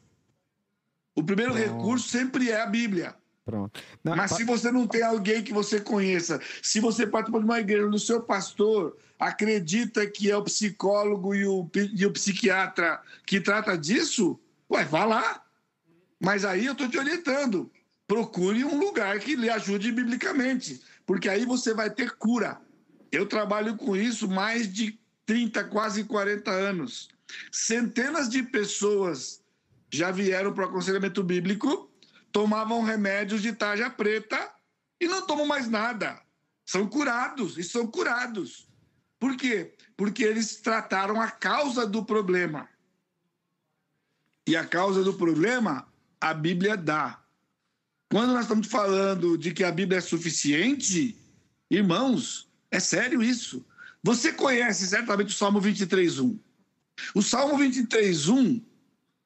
O 1.15 1.23
primeiro 1.23 1.53
Pronto. 1.53 1.67
recurso 1.67 2.09
sempre 2.09 2.51
é 2.51 2.61
a 2.61 2.67
Bíblia. 2.67 3.15
Pronto. 3.53 3.83
Não, 4.03 4.17
Mas 4.17 4.31
pa... 4.31 4.37
se 4.39 4.45
você 4.45 4.73
não 4.73 4.87
tem 4.87 5.03
alguém 5.03 5.43
que 5.43 5.53
você 5.53 5.79
conheça, 5.79 6.41
se 6.63 6.81
você 6.81 7.07
participa 7.07 7.39
de 7.39 7.45
uma 7.45 7.61
igreja 7.61 7.87
onde 7.87 7.97
o 7.97 8.01
seu 8.01 8.23
pastor 8.23 8.97
acredita 9.19 10.07
que 10.07 10.31
é 10.31 10.37
o 10.37 10.43
psicólogo 10.43 11.35
e 11.35 11.45
o, 11.45 11.71
e 11.95 12.07
o 12.07 12.13
psiquiatra 12.15 12.99
que 13.27 13.43
trata 13.43 13.77
disso, 13.77 14.41
ué, 14.71 14.87
vá 14.87 15.05
lá. 15.05 15.45
Mas 16.19 16.47
aí 16.47 16.65
eu 16.65 16.73
estou 16.73 16.89
te 16.89 16.97
orientando. 16.97 17.71
Procure 18.07 18.65
um 18.65 18.79
lugar 18.79 19.19
que 19.21 19.37
lhe 19.37 19.51
ajude 19.51 19.93
biblicamente, 19.93 20.81
porque 21.05 21.29
aí 21.29 21.45
você 21.45 21.75
vai 21.75 21.91
ter 21.91 22.13
cura. 22.13 22.59
Eu 23.11 23.27
trabalho 23.27 23.77
com 23.77 23.95
isso 23.95 24.31
mais 24.31 24.73
de 24.73 24.99
30, 25.27 25.65
quase 25.65 26.05
40 26.05 26.51
anos. 26.51 27.11
Centenas 27.51 28.31
de 28.31 28.43
pessoas 28.43 29.43
já 29.91 30.11
vieram 30.11 30.55
para 30.55 30.65
o 30.65 30.69
aconselhamento 30.71 31.23
bíblico, 31.23 31.92
tomavam 32.33 32.83
remédios 32.83 33.43
de 33.43 33.53
tarja 33.53 33.91
preta 33.91 34.51
e 35.01 35.07
não 35.07 35.27
tomam 35.27 35.47
mais 35.47 35.69
nada. 35.69 36.21
São 36.65 36.89
curados 36.89 37.59
e 37.59 37.65
são 37.65 37.87
curados. 37.87 38.69
Por 39.19 39.37
quê? 39.37 39.75
Porque 39.97 40.25
eles 40.25 40.57
trataram 40.57 41.21
a 41.21 41.31
causa 41.31 41.87
do 41.87 42.05
problema. 42.05 42.69
E 44.47 44.57
a 44.57 44.65
causa 44.65 45.05
do 45.05 45.15
problema, 45.15 45.87
a 46.21 46.35
Bíblia 46.35 46.77
dá. 46.77 47.23
Quando 48.11 48.33
nós 48.33 48.43
estamos 48.43 48.67
falando 48.67 49.39
de 49.39 49.53
que 49.53 49.65
a 49.65 49.71
Bíblia 49.71 49.99
é 49.99 50.03
suficiente, 50.03 51.17
irmãos, 51.71 52.49
é 52.71 52.81
sério 52.81 53.23
isso. 53.23 53.65
Você 54.03 54.33
conhece 54.33 54.87
certamente 54.87 55.29
o 55.29 55.37
Salmo 55.37 55.61
23:1. 55.61 56.39
O 57.15 57.23
Salmo 57.23 57.57
23:1, 57.57 58.63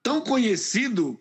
tão 0.03 0.21
conhecido, 0.21 1.19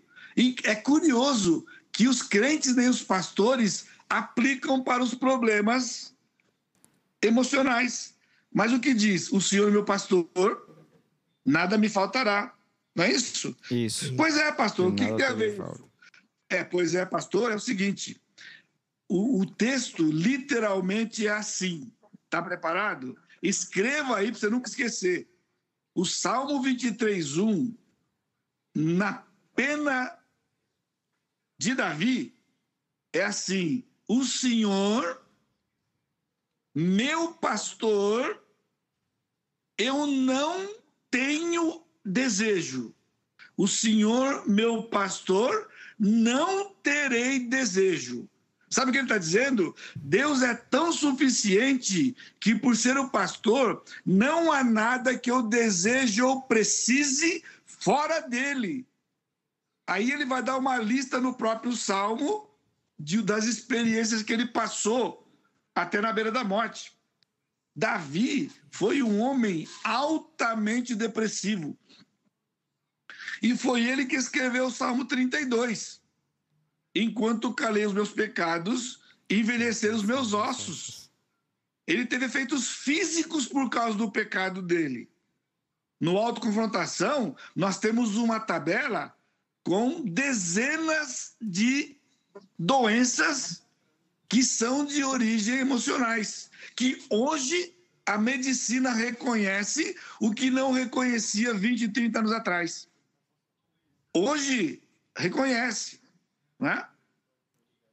é 0.64 0.76
curioso 0.76 1.66
que 1.96 2.10
os 2.10 2.22
crentes 2.22 2.76
nem 2.76 2.90
os 2.90 3.02
pastores 3.02 3.86
aplicam 4.10 4.84
para 4.84 5.02
os 5.02 5.16
problemas 5.16 6.14
emocionais. 7.22 8.16
Mas 8.54 8.74
o 8.74 8.82
que 8.82 8.94
diz? 8.94 9.32
O 9.32 9.40
Senhor 9.40 9.70
é 9.70 9.72
meu 9.72 9.86
pastor, 9.86 10.22
nada 11.46 11.78
me 11.78 11.88
faltará. 11.88 12.54
Não 12.94 13.06
é 13.06 13.12
isso? 13.14 13.56
Isso. 13.72 14.14
Pois 14.18 14.36
é, 14.38 14.52
pastor. 14.52 14.92
o 14.92 14.94
que, 14.94 15.06
que 15.06 15.16
tem 15.16 15.26
a 15.26 15.32
ver? 15.32 15.58
É, 16.50 16.66
pois 16.66 16.94
é, 16.96 17.06
pastor. 17.06 17.54
É 17.54 17.56
o 17.56 17.60
seguinte: 17.60 18.22
o, 19.08 19.40
o 19.40 19.46
texto 19.46 20.04
literalmente 20.04 21.26
é 21.26 21.32
assim. 21.32 21.94
Está 22.26 22.42
preparado? 22.42 23.18
Escreva 23.42 24.18
aí 24.18 24.32
para 24.32 24.40
você 24.40 24.50
nunca 24.50 24.68
esquecer. 24.68 25.30
O 25.94 26.04
Salmo 26.04 26.62
23, 26.62 27.38
1, 27.38 27.74
na 28.76 29.24
pena 29.56 30.18
de 31.58 31.74
Davi, 31.74 32.34
é 33.14 33.24
assim: 33.24 33.84
O 34.08 34.24
Senhor, 34.24 35.22
meu 36.74 37.34
pastor, 37.34 38.42
eu 39.78 40.08
não 40.08 40.76
tenho 41.10 41.82
desejo. 42.04 42.94
O 43.58 43.68
Senhor, 43.68 44.48
meu 44.48 44.84
pastor, 44.84 45.70
não 45.98 46.74
terei 46.84 47.40
desejo. 47.40 48.28
Sabe 48.70 48.90
o 48.90 48.92
que 48.92 48.98
ele 48.98 49.06
está 49.06 49.18
dizendo? 49.18 49.74
Deus 49.96 50.42
é 50.42 50.54
tão 50.54 50.92
suficiente 50.92 52.16
que, 52.42 52.54
por 52.54 52.76
ser 52.76 52.98
o 52.98 53.10
pastor, 53.10 53.82
não 54.06 54.52
há 54.52 54.64
nada 54.64 55.18
que 55.18 55.32
eu 55.32 55.42
deseje 55.44 56.22
ou 56.22 56.42
precise 56.42 57.42
fora 57.66 58.20
dele. 58.20 58.86
Aí 59.88 60.12
ele 60.12 60.26
vai 60.26 60.42
dar 60.42 60.58
uma 60.58 60.78
lista 60.78 61.20
no 61.20 61.36
próprio 61.36 61.74
Salmo 61.74 62.50
de, 62.98 63.22
das 63.22 63.46
experiências 63.46 64.24
que 64.24 64.34
ele 64.34 64.48
passou 64.48 65.32
até 65.74 66.02
na 66.02 66.12
beira 66.12 66.32
da 66.32 66.44
morte. 66.44 66.94
Davi 67.76 68.52
foi 68.72 69.04
um 69.04 69.20
homem 69.20 69.68
altamente 69.84 70.96
depressivo. 70.96 71.78
E 73.42 73.56
foi 73.56 73.84
ele 73.84 74.06
que 74.06 74.16
escreveu 74.16 74.68
o 74.68 74.72
Salmo 74.72 75.06
32 75.06 76.02
enquanto 76.96 77.54
calei 77.54 77.86
os 77.86 77.94
meus 77.94 78.12
pecados, 78.12 79.02
envelheceram 79.30 79.98
os 79.98 80.04
meus 80.04 80.34
ossos. 80.34 81.12
Ele 81.86 82.06
teve 82.06 82.26
efeitos 82.26 82.70
físicos 82.70 83.46
por 83.46 83.70
causa 83.70 83.98
do 83.98 84.10
pecado 84.10 84.62
dele. 84.62 85.12
No 86.00 86.18
autoconfrontação, 86.18 87.36
nós 87.56 87.78
temos 87.78 88.16
uma 88.16 88.40
tabela 88.40 89.16
com 89.66 90.06
dezenas 90.06 91.36
de 91.42 91.98
doenças 92.58 93.64
que 94.30 94.44
são 94.44 94.86
de 94.86 95.04
origem 95.04 95.58
emocionais, 95.58 96.52
que 96.76 97.04
hoje 97.10 97.76
a 98.06 98.16
medicina 98.16 98.92
reconhece 98.92 99.98
o 100.22 100.32
que 100.32 100.52
não 100.52 100.72
reconhecia 100.72 101.52
20, 101.52 101.90
30 101.90 102.20
anos 102.20 102.32
atrás. 102.32 102.88
Hoje 104.14 104.84
reconhece 105.18 106.00
né? 106.60 106.88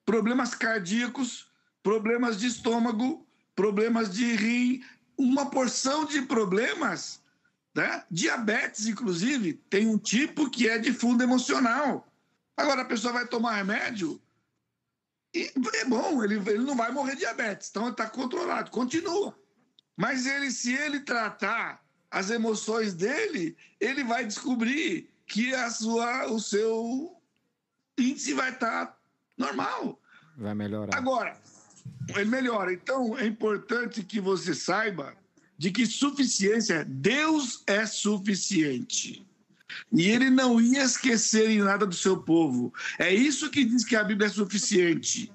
problemas 0.05 0.55
cardíacos, 0.55 1.51
problemas 1.83 2.39
de 2.39 2.49
estômago, 2.49 3.27
problemas 3.57 4.12
de 4.12 4.37
rim, 4.37 4.85
uma 5.16 5.49
porção 5.49 6.05
de 6.05 6.20
problemas. 6.20 7.22
Né? 7.75 8.05
Diabetes, 8.11 8.87
inclusive, 8.87 9.55
tem 9.70 9.87
um 9.87 9.99
tipo 9.99 10.51
que 10.51 10.68
é 10.68 10.79
de 10.79 10.93
fundo 10.93 11.23
emocional. 11.23 12.07
Agora 12.57 12.83
a 12.83 12.87
pessoa 12.87 13.12
vai 13.12 13.27
tomar 13.27 13.55
remédio 13.55 14.20
e 15.35 15.51
é 15.77 15.85
bom, 15.87 16.23
ele, 16.23 16.35
ele 16.35 16.59
não 16.59 16.77
vai 16.77 16.93
morrer 16.93 17.12
de 17.12 17.20
diabetes, 17.20 17.70
então 17.70 17.89
está 17.89 18.09
controlado, 18.09 18.70
continua. 18.70 19.35
Mas 19.97 20.27
ele, 20.27 20.51
se 20.51 20.75
ele 20.75 21.01
tratar 21.01 21.83
as 22.11 22.31
emoções 22.31 22.93
dele, 22.93 23.57
ele 23.81 24.05
vai 24.05 24.27
descobrir 24.27 25.11
que 25.27 25.55
a 25.55 25.70
sua, 25.70 26.27
o 26.27 26.39
seu 26.39 27.16
índice 27.97 28.35
vai 28.35 28.51
estar 28.51 28.87
tá 28.87 28.97
normal. 29.39 29.99
Vai 30.37 30.55
melhorar. 30.55 30.95
Agora, 30.95 31.41
ele 32.09 32.27
melhora. 32.27 32.73
Então, 32.73 33.16
é 33.18 33.27
importante 33.27 34.03
que 34.03 34.20
você 34.20 34.55
saiba 34.55 35.16
de 35.62 35.70
que 35.70 35.86
suficiência, 35.86 36.84
Deus 36.84 37.62
é 37.68 37.86
suficiente. 37.86 39.24
E 39.92 40.10
ele 40.10 40.28
não 40.28 40.60
ia 40.60 40.82
esquecer 40.82 41.48
em 41.50 41.60
nada 41.60 41.86
do 41.86 41.94
seu 41.94 42.16
povo. 42.16 42.74
É 42.98 43.14
isso 43.14 43.48
que 43.48 43.64
diz 43.64 43.84
que 43.84 43.94
a 43.94 44.02
Bíblia 44.02 44.26
é 44.26 44.30
suficiente. 44.32 45.32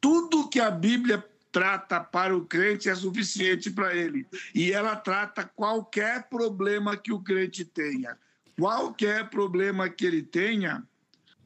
Tudo 0.00 0.48
que 0.48 0.58
a 0.58 0.68
Bíblia 0.68 1.24
trata 1.52 2.00
para 2.00 2.36
o 2.36 2.44
crente 2.44 2.88
é 2.88 2.94
suficiente 2.96 3.70
para 3.70 3.94
ele. 3.94 4.26
E 4.52 4.72
ela 4.72 4.96
trata 4.96 5.44
qualquer 5.44 6.28
problema 6.28 6.96
que 6.96 7.12
o 7.12 7.20
crente 7.20 7.64
tenha. 7.64 8.18
Qualquer 8.58 9.30
problema 9.30 9.88
que 9.88 10.04
ele 10.04 10.24
tenha, 10.24 10.82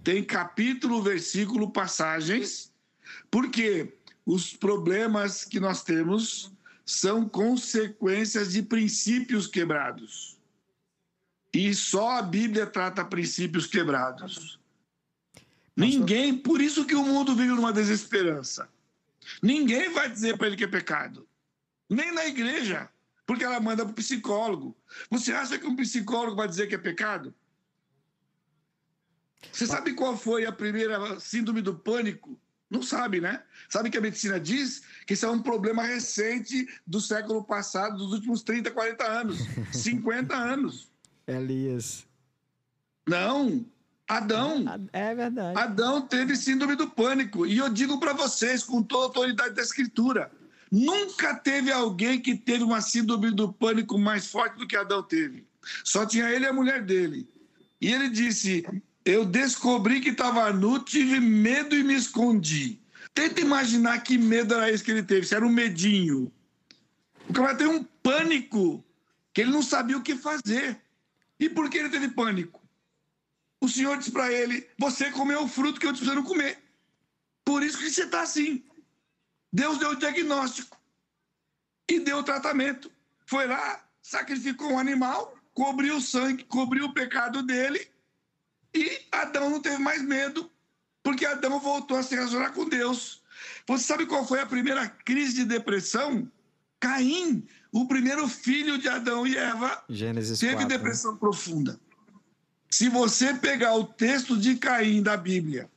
tem 0.02 0.24
capítulo, 0.24 1.02
versículo, 1.02 1.70
passagens, 1.70 2.72
porque 3.30 3.92
os 4.24 4.56
problemas 4.56 5.44
que 5.44 5.60
nós 5.60 5.82
temos 5.82 6.50
são 6.84 7.28
consequências 7.28 8.52
de 8.52 8.62
princípios 8.62 9.46
quebrados. 9.46 10.38
E 11.52 11.74
só 11.74 12.18
a 12.18 12.22
Bíblia 12.22 12.66
trata 12.66 13.04
princípios 13.04 13.66
quebrados. 13.66 14.58
Ninguém, 15.76 16.36
por 16.36 16.60
isso 16.60 16.84
que 16.86 16.94
o 16.94 17.04
mundo 17.04 17.34
vive 17.34 17.50
numa 17.50 17.72
desesperança. 17.72 18.68
Ninguém 19.42 19.92
vai 19.92 20.10
dizer 20.10 20.36
para 20.36 20.46
ele 20.46 20.56
que 20.56 20.64
é 20.64 20.68
pecado. 20.68 21.26
Nem 21.88 22.12
na 22.12 22.26
igreja, 22.26 22.88
porque 23.26 23.44
ela 23.44 23.60
manda 23.60 23.84
para 23.84 23.92
o 23.92 23.94
psicólogo. 23.94 24.76
Você 25.10 25.32
acha 25.32 25.58
que 25.58 25.66
um 25.66 25.76
psicólogo 25.76 26.36
vai 26.36 26.48
dizer 26.48 26.66
que 26.66 26.74
é 26.74 26.78
pecado? 26.78 27.34
Você 29.50 29.66
sabe 29.66 29.94
qual 29.94 30.16
foi 30.16 30.46
a 30.46 30.52
primeira 30.52 31.18
síndrome 31.18 31.60
do 31.60 31.74
pânico 31.74 32.38
Não 32.72 32.82
sabe, 32.82 33.20
né? 33.20 33.42
Sabe 33.68 33.90
que 33.90 33.98
a 33.98 34.00
medicina 34.00 34.40
diz 34.40 34.82
que 35.06 35.12
isso 35.12 35.26
é 35.26 35.30
um 35.30 35.42
problema 35.42 35.82
recente 35.82 36.66
do 36.86 37.02
século 37.02 37.44
passado, 37.44 37.98
dos 37.98 38.12
últimos 38.12 38.42
30, 38.42 38.70
40 38.70 39.04
anos, 39.04 39.38
50 39.70 40.34
anos. 40.34 40.88
Elias. 41.26 42.06
Não, 43.06 43.64
Adão. 44.08 44.64
É 44.90 45.14
verdade. 45.14 45.58
Adão 45.58 46.00
teve 46.00 46.34
síndrome 46.34 46.74
do 46.74 46.88
pânico. 46.88 47.46
E 47.46 47.58
eu 47.58 47.68
digo 47.68 48.00
para 48.00 48.14
vocês, 48.14 48.62
com 48.62 48.82
toda 48.82 49.04
a 49.04 49.06
autoridade 49.08 49.54
da 49.54 49.62
Escritura, 49.62 50.30
nunca 50.70 51.34
teve 51.34 51.70
alguém 51.70 52.20
que 52.20 52.34
teve 52.34 52.64
uma 52.64 52.80
síndrome 52.80 53.30
do 53.30 53.52
pânico 53.52 53.98
mais 53.98 54.26
forte 54.28 54.56
do 54.56 54.66
que 54.66 54.76
Adão 54.76 55.02
teve. 55.02 55.46
Só 55.84 56.06
tinha 56.06 56.30
ele 56.30 56.46
e 56.46 56.48
a 56.48 56.52
mulher 56.52 56.82
dele. 56.82 57.28
E 57.80 57.92
ele 57.92 58.08
disse: 58.08 58.64
Eu 59.04 59.24
descobri 59.24 60.00
que 60.00 60.10
estava 60.10 60.52
nu, 60.52 60.78
tive 60.78 61.18
medo 61.18 61.74
e 61.74 61.82
me 61.82 61.94
escondi. 61.94 62.80
Tenta 63.12 63.40
imaginar 63.40 64.00
que 64.00 64.16
medo 64.16 64.54
era 64.54 64.70
esse 64.70 64.82
que 64.82 64.90
ele 64.90 65.02
teve, 65.02 65.26
se 65.26 65.34
era 65.34 65.44
um 65.44 65.50
medinho. 65.50 66.32
O 67.28 67.32
cara 67.32 67.54
tem 67.54 67.66
um 67.66 67.82
pânico 67.82 68.84
que 69.34 69.40
ele 69.40 69.50
não 69.50 69.62
sabia 69.62 69.98
o 69.98 70.02
que 70.02 70.16
fazer. 70.16 70.80
E 71.38 71.48
por 71.48 71.68
que 71.68 71.78
ele 71.78 71.88
teve 71.88 72.08
pânico? 72.08 72.62
O 73.60 73.68
Senhor 73.68 73.98
disse 73.98 74.12
para 74.12 74.32
ele: 74.32 74.68
Você 74.78 75.10
comeu 75.10 75.42
o 75.42 75.48
fruto 75.48 75.80
que 75.80 75.86
eu 75.86 75.92
disse 75.92 76.04
para 76.04 76.14
não 76.14 76.22
comer. 76.22 76.62
Por 77.44 77.62
isso 77.62 77.78
que 77.78 77.90
você 77.90 78.04
está 78.04 78.22
assim. 78.22 78.64
Deus 79.52 79.78
deu 79.78 79.90
o 79.90 79.96
diagnóstico 79.96 80.80
e 81.90 81.98
deu 82.00 82.18
o 82.18 82.22
tratamento. 82.22 82.90
Foi 83.26 83.46
lá, 83.46 83.84
sacrificou 84.00 84.72
um 84.72 84.78
animal, 84.78 85.36
cobriu 85.52 85.96
o 85.96 86.00
sangue, 86.00 86.44
cobriu 86.44 86.86
o 86.86 86.94
pecado 86.94 87.42
dele 87.42 87.91
e 88.74 89.00
Adão 89.10 89.50
não 89.50 89.60
teve 89.60 89.78
mais 89.78 90.02
medo, 90.02 90.50
porque 91.02 91.26
Adão 91.26 91.58
voltou 91.60 91.96
a 91.96 92.02
se 92.02 92.14
relacionar 92.14 92.50
com 92.50 92.68
Deus. 92.68 93.22
Você 93.66 93.84
sabe 93.84 94.06
qual 94.06 94.26
foi 94.26 94.40
a 94.40 94.46
primeira 94.46 94.88
crise 94.88 95.34
de 95.34 95.44
depressão? 95.44 96.30
Caim, 96.80 97.46
o 97.70 97.86
primeiro 97.86 98.26
filho 98.28 98.78
de 98.78 98.88
Adão 98.88 99.26
e 99.26 99.36
Eva, 99.36 99.84
Gênesis 99.88 100.38
teve 100.38 100.54
4, 100.54 100.68
né? 100.68 100.76
depressão 100.76 101.16
profunda. 101.16 101.78
Se 102.70 102.88
você 102.88 103.34
pegar 103.34 103.74
o 103.74 103.84
texto 103.84 104.36
de 104.36 104.56
Caim 104.56 105.02
da 105.02 105.16
Bíblia, 105.16 105.70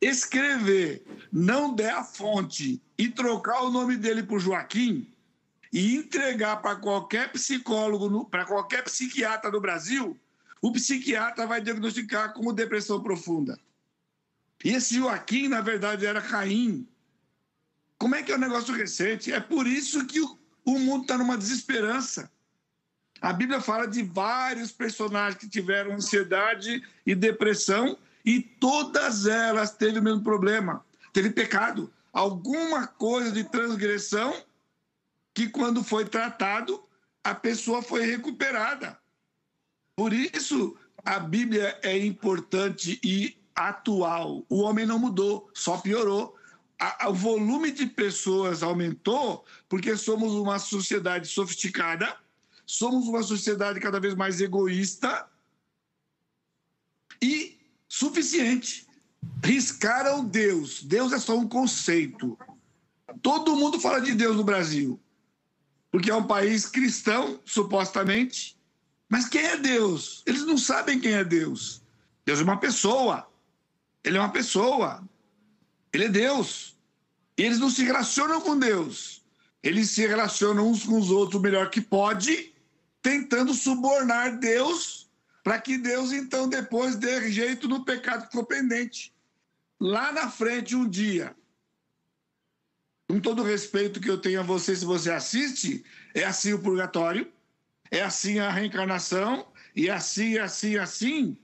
escrever, 0.00 1.04
não 1.32 1.74
der 1.74 1.94
a 1.94 2.04
fonte 2.04 2.82
e 2.98 3.08
trocar 3.08 3.62
o 3.62 3.70
nome 3.70 3.96
dele 3.96 4.22
por 4.22 4.40
Joaquim 4.40 5.10
e 5.72 5.96
entregar 5.96 6.60
para 6.60 6.76
qualquer 6.76 7.32
psicólogo, 7.32 8.24
para 8.26 8.44
qualquer 8.44 8.82
psiquiatra 8.84 9.50
do 9.50 9.60
Brasil, 9.60 10.18
o 10.64 10.72
psiquiatra 10.72 11.46
vai 11.46 11.60
diagnosticar 11.60 12.32
como 12.32 12.50
depressão 12.50 12.98
profunda. 13.02 13.60
E 14.64 14.70
esse 14.70 14.94
Joaquim, 14.94 15.46
na 15.46 15.60
verdade, 15.60 16.06
era 16.06 16.22
Caim. 16.22 16.88
Como 17.98 18.14
é 18.14 18.22
que 18.22 18.32
é 18.32 18.36
um 18.36 18.40
negócio 18.40 18.72
recente? 18.72 19.30
É 19.30 19.38
por 19.38 19.66
isso 19.66 20.06
que 20.06 20.22
o, 20.22 20.38
o 20.64 20.78
mundo 20.78 21.02
está 21.02 21.18
numa 21.18 21.36
desesperança. 21.36 22.32
A 23.20 23.30
Bíblia 23.30 23.60
fala 23.60 23.86
de 23.86 24.02
vários 24.02 24.72
personagens 24.72 25.38
que 25.38 25.50
tiveram 25.50 25.92
ansiedade 25.92 26.82
e 27.04 27.14
depressão 27.14 27.98
e 28.24 28.40
todas 28.40 29.26
elas 29.26 29.76
teve 29.76 29.98
o 29.98 30.02
mesmo 30.02 30.22
problema. 30.22 30.82
Teve 31.12 31.28
pecado, 31.28 31.92
alguma 32.10 32.86
coisa 32.86 33.30
de 33.30 33.44
transgressão 33.44 34.34
que 35.34 35.46
quando 35.46 35.84
foi 35.84 36.06
tratado, 36.06 36.82
a 37.22 37.34
pessoa 37.34 37.82
foi 37.82 38.06
recuperada. 38.06 38.98
Por 39.96 40.12
isso, 40.12 40.76
a 41.04 41.18
Bíblia 41.18 41.78
é 41.82 41.96
importante 41.98 42.98
e 43.02 43.36
atual. 43.54 44.44
O 44.48 44.60
homem 44.62 44.84
não 44.84 44.98
mudou, 44.98 45.50
só 45.54 45.76
piorou. 45.76 46.36
A, 46.78 47.06
a, 47.06 47.08
o 47.10 47.14
volume 47.14 47.70
de 47.70 47.86
pessoas 47.86 48.62
aumentou 48.62 49.44
porque 49.68 49.96
somos 49.96 50.32
uma 50.32 50.58
sociedade 50.58 51.28
sofisticada, 51.28 52.16
somos 52.66 53.06
uma 53.06 53.22
sociedade 53.22 53.78
cada 53.78 54.00
vez 54.00 54.14
mais 54.14 54.40
egoísta 54.40 55.28
e 57.22 57.58
suficiente. 57.88 58.86
Riscaram 59.42 60.24
Deus. 60.24 60.82
Deus 60.82 61.12
é 61.12 61.18
só 61.18 61.38
um 61.38 61.48
conceito. 61.48 62.36
Todo 63.22 63.56
mundo 63.56 63.78
fala 63.78 64.00
de 64.00 64.12
Deus 64.12 64.36
no 64.36 64.44
Brasil, 64.44 65.00
porque 65.90 66.10
é 66.10 66.14
um 66.14 66.26
país 66.26 66.66
cristão, 66.66 67.40
supostamente. 67.44 68.58
Mas 69.08 69.28
quem 69.28 69.44
é 69.44 69.56
Deus? 69.56 70.22
Eles 70.26 70.44
não 70.44 70.58
sabem 70.58 71.00
quem 71.00 71.12
é 71.12 71.24
Deus. 71.24 71.82
Deus 72.24 72.40
é 72.40 72.42
uma 72.42 72.58
pessoa. 72.58 73.28
Ele 74.02 74.16
é 74.16 74.20
uma 74.20 74.32
pessoa. 74.32 75.02
Ele 75.92 76.04
é 76.04 76.08
Deus. 76.08 76.76
E 77.36 77.42
eles 77.42 77.58
não 77.58 77.70
se 77.70 77.84
relacionam 77.84 78.40
com 78.40 78.58
Deus. 78.58 79.22
Eles 79.62 79.90
se 79.90 80.06
relacionam 80.06 80.68
uns 80.68 80.84
com 80.84 80.98
os 80.98 81.10
outros 81.10 81.40
o 81.40 81.42
melhor 81.42 81.70
que 81.70 81.80
pode, 81.80 82.54
tentando 83.00 83.54
subornar 83.54 84.38
Deus, 84.38 85.10
para 85.42 85.60
que 85.60 85.78
Deus 85.78 86.12
então 86.12 86.48
depois 86.48 86.96
dê 86.96 87.30
jeito 87.30 87.68
no 87.68 87.84
pecado 87.84 88.22
que 88.22 88.28
ficou 88.28 88.44
pendente. 88.44 89.14
Lá 89.80 90.12
na 90.12 90.30
frente, 90.30 90.76
um 90.76 90.88
dia, 90.88 91.34
com 93.08 93.20
todo 93.20 93.42
o 93.42 93.46
respeito 93.46 94.00
que 94.00 94.10
eu 94.10 94.18
tenho 94.18 94.40
a 94.40 94.42
você, 94.42 94.74
se 94.74 94.84
você 94.84 95.10
assiste, 95.10 95.84
é 96.14 96.24
assim 96.24 96.52
o 96.52 96.58
purgatório, 96.58 97.30
é 97.90 98.02
assim 98.02 98.38
a 98.38 98.50
reencarnação, 98.50 99.46
e 99.74 99.90
assim, 99.90 100.38
assim, 100.38 100.76
assim. 100.76 101.36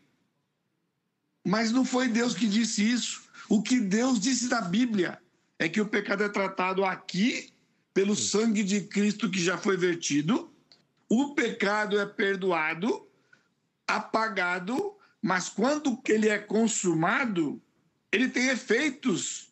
Mas 1.45 1.73
não 1.73 1.85
foi 1.85 2.09
Deus 2.09 2.35
que 2.35 2.47
disse 2.47 2.89
isso. 2.89 3.23
O 3.49 3.63
que 3.63 3.81
Deus 3.81 4.21
disse 4.21 4.49
na 4.49 4.61
Bíblia 4.61 5.21
é 5.59 5.69
que 5.69 5.81
o 5.81 5.89
pecado 5.89 6.23
é 6.23 6.29
tratado 6.29 6.85
aqui 6.85 7.53
pelo 7.93 8.15
sangue 8.15 8.63
de 8.63 8.83
Cristo 8.83 9.31
que 9.31 9.43
já 9.43 9.59
foi 9.59 9.77
vertido. 9.77 10.53
O 11.09 11.35
pecado 11.35 11.99
é 11.99 12.07
perdoado, 12.07 13.07
apagado, 13.87 14.95
mas 15.21 15.49
quando 15.49 16.01
ele 16.09 16.29
é 16.29 16.39
consumado, 16.39 17.61
ele 18.13 18.29
tem 18.29 18.49
efeitos 18.49 19.51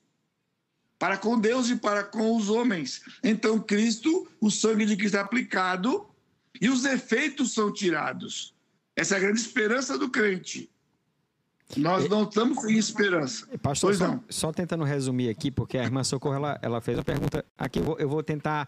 para 0.98 1.16
com 1.16 1.38
Deus 1.38 1.68
e 1.68 1.76
para 1.76 2.04
com 2.04 2.36
os 2.36 2.48
homens. 2.48 3.02
Então, 3.22 3.60
Cristo, 3.60 4.28
o 4.40 4.50
sangue 4.50 4.86
de 4.86 4.96
Cristo 4.96 5.16
é 5.16 5.20
aplicado 5.20 6.08
e 6.60 6.68
os 6.68 6.84
efeitos 6.84 7.52
são 7.54 7.72
tirados. 7.72 8.54
Essa 8.96 9.14
é 9.14 9.18
a 9.18 9.20
grande 9.20 9.40
esperança 9.40 9.96
do 9.98 10.10
crente. 10.10 10.68
Nós 11.76 12.08
não 12.08 12.22
estamos 12.22 12.62
sem 12.62 12.78
esperança. 12.78 13.46
Pastor, 13.58 13.88
pois 13.90 13.98
só, 13.98 14.08
não. 14.08 14.24
só 14.28 14.52
tentando 14.52 14.84
resumir 14.84 15.28
aqui, 15.28 15.50
porque 15.50 15.76
a 15.76 15.84
irmã 15.84 16.02
Socorro 16.02 16.34
ela, 16.34 16.58
ela 16.62 16.80
fez 16.80 16.96
uma 16.96 17.04
pergunta. 17.04 17.44
Aqui 17.58 17.78
eu 17.78 17.84
vou, 17.84 17.98
eu 17.98 18.08
vou 18.08 18.22
tentar 18.22 18.66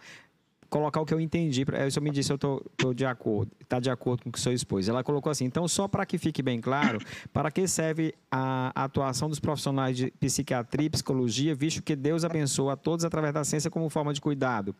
colocar 0.68 1.00
o 1.00 1.06
que 1.06 1.12
eu 1.14 1.18
entendi. 1.18 1.64
pra- 1.64 1.80
Eu 1.80 1.90
só 1.90 2.00
me 2.00 2.10
disse 2.10 2.30
eu 2.30 2.36
tô 2.38 2.62
de 2.94 3.04
acordo, 3.06 3.50
está 3.60 3.80
de 3.80 3.90
acordo 3.90 4.22
com 4.22 4.28
o 4.28 4.32
que 4.32 4.38
o 4.38 4.40
senhor 4.40 4.54
expôs. 4.54 4.86
Ela 4.86 5.02
colocou 5.02 5.32
assim, 5.32 5.46
então 5.46 5.66
só 5.66 5.88
para 5.88 6.04
que 6.04 6.18
fique 6.18 6.42
bem 6.42 6.60
claro, 6.60 6.98
para 7.32 7.50
que 7.50 7.66
serve 7.66 8.14
a 8.30 8.70
atuação 8.84 9.28
dos 9.30 9.40
profissionais 9.40 9.96
de 9.96 10.10
psiquiatria 10.12 10.86
e 10.86 10.90
psicologia, 10.90 11.54
visto 11.54 11.82
que 11.82 11.96
Deus 11.96 12.22
abençoa 12.22 12.74
a 12.74 12.76
todos 12.76 13.04
através 13.04 13.32
da 13.32 13.42
ciência 13.44 13.70
como 13.70 13.88
forma 13.88 14.12
de 14.12 14.20
cuidado. 14.20 14.76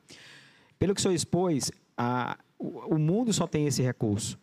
Pelo 0.79 0.95
que 0.95 1.01
o 1.01 1.03
senhor 1.03 1.15
expôs, 1.15 1.73
a, 1.97 2.39
o, 2.61 2.99
mundo 2.99 3.33
só 3.33 3.47
tem 3.47 3.67
esse 3.67 3.83
recurso, 3.83 4.39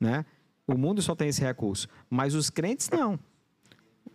né? 0.00 0.24
O 0.66 0.78
mundo 0.78 1.02
só 1.02 1.14
tem 1.14 1.28
esse 1.28 1.42
recurso, 1.42 1.86
mas 2.08 2.34
os 2.34 2.48
crentes 2.48 2.88
não. 2.88 3.18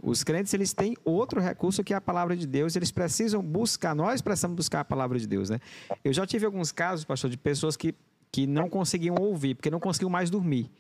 Os 0.02 0.24
crentes 0.24 0.54
eles 0.54 0.74
têm 0.74 0.96
outro 1.06 1.40
recurso 1.40 1.84
que 1.84 1.94
é 1.94 1.98
a 1.98 2.02
palavra 2.02 2.36
de 2.36 2.48
Deus. 2.48 2.76
Eles 2.76 2.90
precisam 2.90 3.44
buscar. 3.44 3.94
Nós 3.94 4.22
precisamos 4.22 4.56
buscar 4.56 4.80
a 4.80 4.86
palavra 4.86 5.20
de 5.20 5.28
Deus, 5.28 5.50
né? 5.50 5.60
Eu 6.04 6.14
já 6.14 6.26
tive 6.26 6.46
alguns 6.46 6.72
casos, 6.72 7.06
pastor, 7.06 7.30
de 7.30 7.38
pessoas 7.38 7.76
que, 7.76 7.94
que 8.32 8.48
não 8.48 8.70
conseguiam 8.70 9.16
ouvir 9.20 9.56
porque 9.56 9.70
não 9.70 9.80
conseguiam 9.80 10.10
mais 10.10 10.30
dormir. 10.30 10.72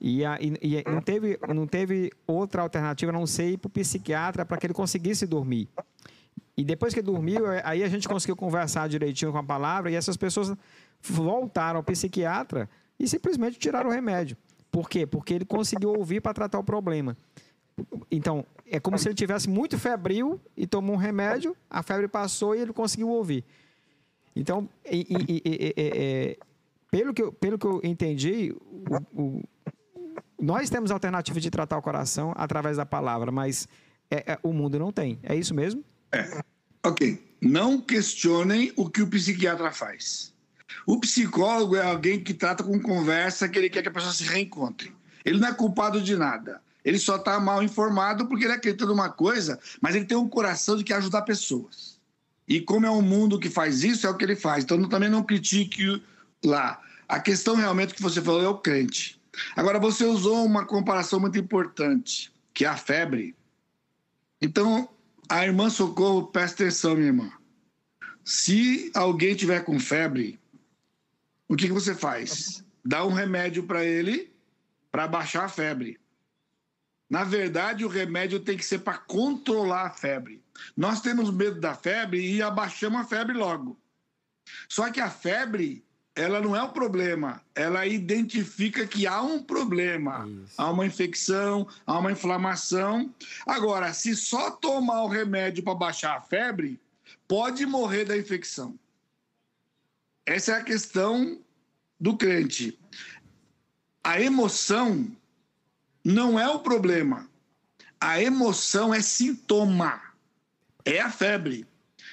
E, 0.00 0.24
a, 0.24 0.38
e, 0.40 0.58
e 0.60 0.84
não, 0.88 1.00
teve, 1.00 1.38
não 1.48 1.66
teve 1.66 2.12
outra 2.26 2.62
alternativa 2.62 3.10
a 3.10 3.14
não 3.14 3.26
ser 3.26 3.52
ir 3.52 3.56
para 3.56 3.68
o 3.68 3.70
psiquiatra 3.70 4.44
para 4.44 4.58
que 4.58 4.66
ele 4.66 4.74
conseguisse 4.74 5.26
dormir. 5.26 5.68
E 6.56 6.64
depois 6.64 6.94
que 6.94 7.02
dormiu, 7.02 7.50
é, 7.50 7.62
aí 7.64 7.82
a 7.82 7.88
gente 7.88 8.08
conseguiu 8.08 8.36
conversar 8.36 8.88
direitinho 8.88 9.32
com 9.32 9.38
a 9.38 9.42
palavra 9.42 9.90
e 9.90 9.94
essas 9.94 10.16
pessoas 10.16 10.54
voltaram 11.12 11.78
ao 11.78 11.82
psiquiatra 11.84 12.68
e 12.98 13.06
simplesmente 13.06 13.58
tiraram 13.58 13.90
o 13.90 13.92
remédio. 13.92 14.36
Por 14.70 14.88
quê? 14.88 15.06
Porque 15.06 15.34
ele 15.34 15.44
conseguiu 15.44 15.90
ouvir 15.92 16.20
para 16.20 16.34
tratar 16.34 16.58
o 16.58 16.64
problema. 16.64 17.16
Então, 18.10 18.44
é 18.66 18.78
como 18.78 18.98
se 18.98 19.08
ele 19.08 19.14
tivesse 19.14 19.48
muito 19.48 19.78
febril 19.78 20.40
e 20.56 20.66
tomou 20.66 20.94
um 20.94 20.98
remédio, 20.98 21.56
a 21.68 21.82
febre 21.82 22.08
passou 22.08 22.54
e 22.54 22.60
ele 22.60 22.72
conseguiu 22.72 23.08
ouvir. 23.08 23.44
Então, 24.34 24.68
e- 24.84 25.06
e- 25.08 25.42
e- 25.44 25.74
e- 25.76 26.38
pelo, 26.90 27.12
que 27.14 27.22
eu, 27.22 27.32
pelo 27.32 27.58
que 27.58 27.66
eu 27.66 27.80
entendi, 27.84 28.54
o- 29.14 29.22
o- 29.22 29.42
nós 30.40 30.68
temos 30.70 30.90
alternativa 30.90 31.38
de 31.40 31.50
tratar 31.50 31.78
o 31.78 31.82
coração 31.82 32.32
através 32.36 32.76
da 32.76 32.86
palavra, 32.86 33.30
mas 33.30 33.68
é- 34.10 34.32
é- 34.32 34.38
o 34.42 34.52
mundo 34.52 34.78
não 34.78 34.92
tem. 34.92 35.18
É 35.22 35.34
isso 35.36 35.54
mesmo? 35.54 35.84
Ok. 36.84 37.36
Não 37.40 37.80
questionem 37.80 38.72
o 38.76 38.88
que 38.90 39.02
o 39.02 39.06
psiquiatra 39.06 39.70
faz. 39.72 40.33
O 40.86 41.00
psicólogo 41.00 41.76
é 41.76 41.82
alguém 41.82 42.22
que 42.22 42.34
trata 42.34 42.62
com 42.62 42.80
conversa 42.80 43.48
que 43.48 43.58
ele 43.58 43.70
quer 43.70 43.82
que 43.82 43.88
a 43.88 43.92
pessoa 43.92 44.12
se 44.12 44.24
reencontre. 44.24 44.92
Ele 45.24 45.38
não 45.38 45.48
é 45.48 45.54
culpado 45.54 46.02
de 46.02 46.16
nada. 46.16 46.60
Ele 46.84 46.98
só 46.98 47.16
está 47.16 47.40
mal 47.40 47.62
informado 47.62 48.26
porque 48.26 48.44
ele 48.44 48.52
acredita 48.52 48.84
numa 48.84 49.08
coisa, 49.08 49.58
mas 49.80 49.94
ele 49.94 50.04
tem 50.04 50.16
um 50.16 50.28
coração 50.28 50.76
de 50.76 50.84
que 50.84 50.92
ajudar 50.92 51.22
pessoas. 51.22 51.98
E 52.46 52.60
como 52.60 52.84
é 52.84 52.90
um 52.90 53.00
mundo 53.00 53.40
que 53.40 53.48
faz 53.48 53.82
isso, 53.82 54.06
é 54.06 54.10
o 54.10 54.16
que 54.16 54.24
ele 54.24 54.36
faz. 54.36 54.64
Então 54.64 54.86
também 54.88 55.08
não 55.08 55.22
critique 55.22 56.02
lá. 56.44 56.78
A 57.08 57.18
questão 57.18 57.54
realmente 57.54 57.94
que 57.94 58.02
você 58.02 58.20
falou 58.20 58.42
é 58.42 58.48
o 58.48 58.58
crente. 58.58 59.20
Agora, 59.56 59.78
você 59.78 60.04
usou 60.04 60.44
uma 60.44 60.64
comparação 60.64 61.18
muito 61.18 61.38
importante, 61.38 62.32
que 62.52 62.64
é 62.64 62.68
a 62.68 62.76
febre. 62.76 63.34
Então, 64.40 64.88
a 65.28 65.44
irmã 65.44 65.68
Socorro, 65.70 66.28
presta 66.28 66.62
atenção, 66.62 66.94
minha 66.94 67.08
irmã. 67.08 67.30
Se 68.24 68.90
alguém 68.94 69.34
tiver 69.34 69.64
com 69.64 69.78
febre, 69.78 70.38
o 71.48 71.56
que, 71.56 71.66
que 71.66 71.72
você 71.72 71.94
faz? 71.94 72.64
Dá 72.84 73.04
um 73.04 73.12
remédio 73.12 73.64
para 73.64 73.84
ele 73.84 74.32
para 74.90 75.08
baixar 75.08 75.44
a 75.44 75.48
febre. 75.48 75.98
Na 77.08 77.24
verdade, 77.24 77.84
o 77.84 77.88
remédio 77.88 78.40
tem 78.40 78.56
que 78.56 78.64
ser 78.64 78.80
para 78.80 78.98
controlar 78.98 79.86
a 79.86 79.90
febre. 79.90 80.42
Nós 80.76 81.00
temos 81.00 81.30
medo 81.30 81.60
da 81.60 81.74
febre 81.74 82.20
e 82.20 82.42
abaixamos 82.42 83.00
a 83.00 83.04
febre 83.04 83.36
logo. 83.36 83.78
Só 84.68 84.90
que 84.90 85.00
a 85.00 85.10
febre, 85.10 85.84
ela 86.14 86.40
não 86.40 86.54
é 86.54 86.62
o 86.62 86.72
problema, 86.72 87.42
ela 87.54 87.86
identifica 87.86 88.86
que 88.86 89.06
há 89.06 89.20
um 89.20 89.42
problema, 89.42 90.28
Isso. 90.28 90.54
há 90.56 90.70
uma 90.70 90.86
infecção, 90.86 91.66
há 91.86 91.98
uma 91.98 92.12
inflamação. 92.12 93.12
Agora, 93.46 93.92
se 93.92 94.14
só 94.14 94.50
tomar 94.50 95.02
o 95.02 95.08
remédio 95.08 95.62
para 95.62 95.74
baixar 95.74 96.16
a 96.16 96.20
febre, 96.20 96.80
pode 97.26 97.66
morrer 97.66 98.04
da 98.04 98.16
infecção. 98.16 98.78
Essa 100.26 100.52
é 100.52 100.54
a 100.56 100.64
questão 100.64 101.38
do 102.00 102.16
crente. 102.16 102.78
A 104.02 104.20
emoção 104.20 105.10
não 106.04 106.38
é 106.38 106.48
o 106.48 106.60
problema. 106.60 107.28
A 108.00 108.20
emoção 108.20 108.92
é 108.92 109.00
sintoma, 109.00 110.00
é 110.84 111.00
a 111.00 111.10
febre. 111.10 111.66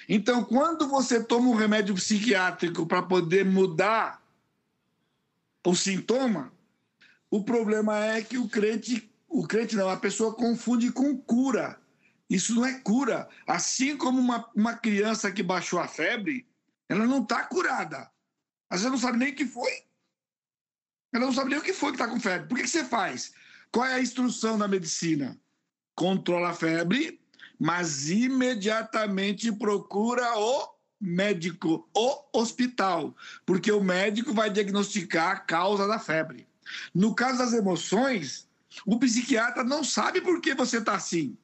Então, 0.08 0.44
quando 0.44 0.88
você 0.88 1.24
toma 1.24 1.50
um 1.50 1.56
remédio 1.56 1.96
psiquiátrico 1.96 2.86
para 2.86 3.02
poder 3.02 3.46
mudar 3.46 4.22
o 5.66 5.76
sintoma, 5.76 6.52
o 7.30 7.44
problema 7.44 7.98
é 7.98 8.22
que 8.22 8.38
o 8.38 8.48
crente, 8.48 9.10
o 9.28 9.48
crente 9.48 9.76
não, 9.76 9.90
a 9.90 9.98
pessoa 9.98 10.34
confunde 10.34 10.92
com 10.92 11.18
cura. 11.18 11.80
Isso 12.30 12.56
não 12.56 12.66
é 12.66 12.80
cura. 12.80 13.28
Assim 13.46 13.98
como 13.98 14.20
uma, 14.20 14.50
uma 14.56 14.74
criança 14.74 15.32
que 15.32 15.44
baixou 15.44 15.80
a 15.80 15.88
febre, 15.88 16.46
ela 16.92 17.08
não 17.08 17.24
está 17.24 17.46
curada. 17.46 18.12
Às 18.70 18.84
não 18.84 18.98
sabe 18.98 19.18
nem 19.18 19.32
o 19.32 19.36
que 19.36 19.46
foi. 19.46 19.72
Ela 21.14 21.26
não 21.26 21.34
sabe 21.34 21.52
nem 21.52 21.60
o 21.60 21.62
que 21.62 21.72
foi 21.72 21.92
que 21.92 21.96
está 21.96 22.06
com 22.06 22.20
febre. 22.20 22.50
Por 22.50 22.58
que, 22.58 22.64
que 22.64 22.70
você 22.70 22.84
faz? 22.84 23.32
Qual 23.72 23.86
é 23.86 23.94
a 23.94 24.02
instrução 24.02 24.58
da 24.58 24.68
medicina? 24.68 25.40
Controla 25.96 26.50
a 26.50 26.54
febre, 26.54 27.22
mas 27.58 28.10
imediatamente 28.10 29.54
procura 29.54 30.38
o 30.38 30.70
médico, 31.00 31.90
o 31.96 32.38
hospital, 32.38 33.16
porque 33.46 33.72
o 33.72 33.82
médico 33.82 34.34
vai 34.34 34.50
diagnosticar 34.50 35.32
a 35.32 35.40
causa 35.40 35.88
da 35.88 35.98
febre. 35.98 36.46
No 36.94 37.16
caso 37.16 37.38
das 37.38 37.54
emoções, 37.54 38.50
o 38.86 39.00
psiquiatra 39.00 39.64
não 39.64 39.82
sabe 39.82 40.20
por 40.20 40.42
que 40.42 40.54
você 40.54 40.80
está 40.80 40.96
assim. 40.96 41.38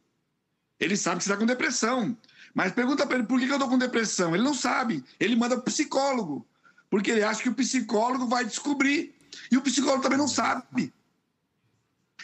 Ele 0.78 0.98
sabe 0.98 1.20
que 1.20 1.24
você 1.24 1.30
está 1.30 1.40
com 1.40 1.46
depressão. 1.46 2.18
Mas 2.58 2.72
pergunta 2.72 3.06
para 3.06 3.20
ele 3.20 3.28
por 3.28 3.40
que 3.40 3.46
eu 3.46 3.54
estou 3.54 3.70
com 3.70 3.78
depressão. 3.78 4.34
Ele 4.34 4.44
não 4.44 4.56
sabe. 4.56 5.04
Ele 5.20 5.36
manda 5.36 5.56
para 5.56 5.62
o 5.62 5.66
psicólogo. 5.66 6.44
Porque 6.90 7.12
ele 7.12 7.22
acha 7.22 7.44
que 7.44 7.50
o 7.50 7.54
psicólogo 7.54 8.26
vai 8.26 8.44
descobrir. 8.44 9.14
E 9.52 9.58
o 9.58 9.62
psicólogo 9.62 10.02
também 10.02 10.18
não 10.18 10.28
sabe. 10.28 10.92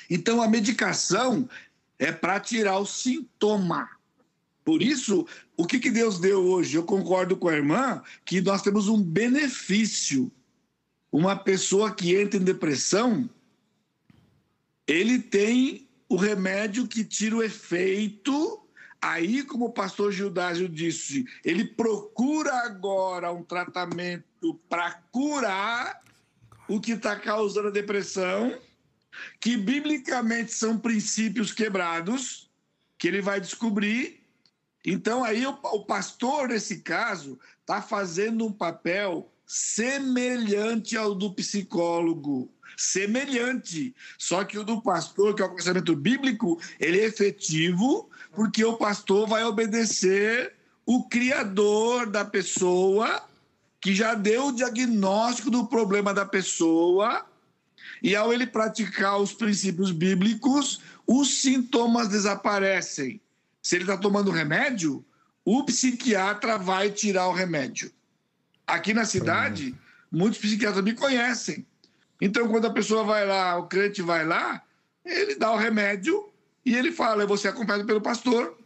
Então 0.09 0.41
a 0.41 0.47
medicação 0.47 1.47
é 1.99 2.11
para 2.11 2.39
tirar 2.39 2.79
o 2.79 2.85
sintoma. 2.85 3.87
Por 4.65 4.81
isso, 4.81 5.27
o 5.55 5.67
que, 5.67 5.79
que 5.79 5.91
Deus 5.91 6.17
deu 6.17 6.43
hoje? 6.43 6.77
Eu 6.77 6.83
concordo 6.83 7.37
com 7.37 7.47
a 7.47 7.53
irmã 7.53 8.01
que 8.25 8.41
nós 8.41 8.63
temos 8.63 8.87
um 8.87 8.99
benefício. 8.99 10.31
Uma 11.11 11.35
pessoa 11.35 11.93
que 11.93 12.15
entra 12.15 12.39
em 12.39 12.43
depressão, 12.43 13.29
ele 14.87 15.19
tem 15.19 15.87
o 16.09 16.15
remédio 16.15 16.87
que 16.87 17.05
tira 17.05 17.35
o 17.35 17.43
efeito. 17.43 18.62
Aí, 19.03 19.43
como 19.43 19.65
o 19.65 19.73
pastor 19.73 20.13
Gildásio 20.13 20.69
disse, 20.69 21.25
ele 21.43 21.65
procura 21.65 22.53
agora 22.63 23.33
um 23.33 23.43
tratamento 23.43 24.53
para 24.69 24.93
curar 25.11 26.01
o 26.69 26.79
que 26.79 26.93
está 26.93 27.13
causando 27.17 27.67
a 27.67 27.71
depressão, 27.71 28.57
que 29.41 29.57
biblicamente 29.57 30.53
são 30.53 30.79
princípios 30.79 31.51
quebrados, 31.51 32.49
que 32.97 33.05
ele 33.09 33.21
vai 33.21 33.41
descobrir. 33.41 34.23
Então, 34.85 35.21
aí, 35.21 35.45
o, 35.45 35.51
o 35.51 35.83
pastor, 35.83 36.47
nesse 36.47 36.79
caso, 36.79 37.37
está 37.59 37.81
fazendo 37.81 38.45
um 38.45 38.53
papel 38.53 39.29
semelhante 39.45 40.95
ao 40.95 41.13
do 41.13 41.33
psicólogo. 41.33 42.49
Semelhante. 42.77 43.95
Só 44.17 44.43
que 44.43 44.57
o 44.57 44.63
do 44.63 44.81
pastor, 44.81 45.35
que 45.35 45.41
é 45.41 45.45
o 45.45 45.49
conhecimento 45.49 45.95
bíblico, 45.95 46.59
ele 46.79 46.99
é 46.99 47.05
efetivo, 47.05 48.09
porque 48.33 48.63
o 48.63 48.77
pastor 48.77 49.27
vai 49.27 49.43
obedecer 49.43 50.53
o 50.85 51.07
criador 51.07 52.07
da 52.07 52.25
pessoa 52.25 53.23
que 53.83 53.93
já 53.93 54.13
deu 54.13 54.47
o 54.47 54.51
diagnóstico 54.55 55.51
do 55.51 55.67
problema 55.67 56.13
da 56.13 56.25
pessoa, 56.25 57.25
e 58.01 58.15
ao 58.15 58.33
ele 58.33 58.47
praticar 58.47 59.19
os 59.19 59.33
princípios 59.33 59.91
bíblicos, 59.91 60.81
os 61.05 61.41
sintomas 61.41 62.07
desaparecem. 62.07 63.19
Se 63.61 63.75
ele 63.75 63.83
está 63.83 63.97
tomando 63.97 64.31
remédio, 64.31 65.03
o 65.43 65.65
psiquiatra 65.65 66.57
vai 66.57 66.89
tirar 66.91 67.27
o 67.27 67.33
remédio. 67.33 67.91
Aqui 68.65 68.93
na 68.93 69.03
cidade, 69.03 69.75
muitos 70.09 70.39
psiquiatras 70.39 70.83
me 70.83 70.93
conhecem. 70.93 71.65
Então, 72.23 72.47
quando 72.47 72.67
a 72.67 72.71
pessoa 72.71 73.03
vai 73.03 73.27
lá, 73.27 73.57
o 73.57 73.67
crente 73.67 74.01
vai 74.01 74.25
lá, 74.25 74.63
ele 75.03 75.35
dá 75.35 75.51
o 75.51 75.57
remédio 75.57 76.31
e 76.65 76.73
ele 76.73 76.89
fala: 76.89 77.23
Eu 77.23 77.27
vou 77.27 77.35
ser 77.35 77.49
acompanhado 77.49 77.85
pelo 77.85 77.99
pastor. 77.99 78.57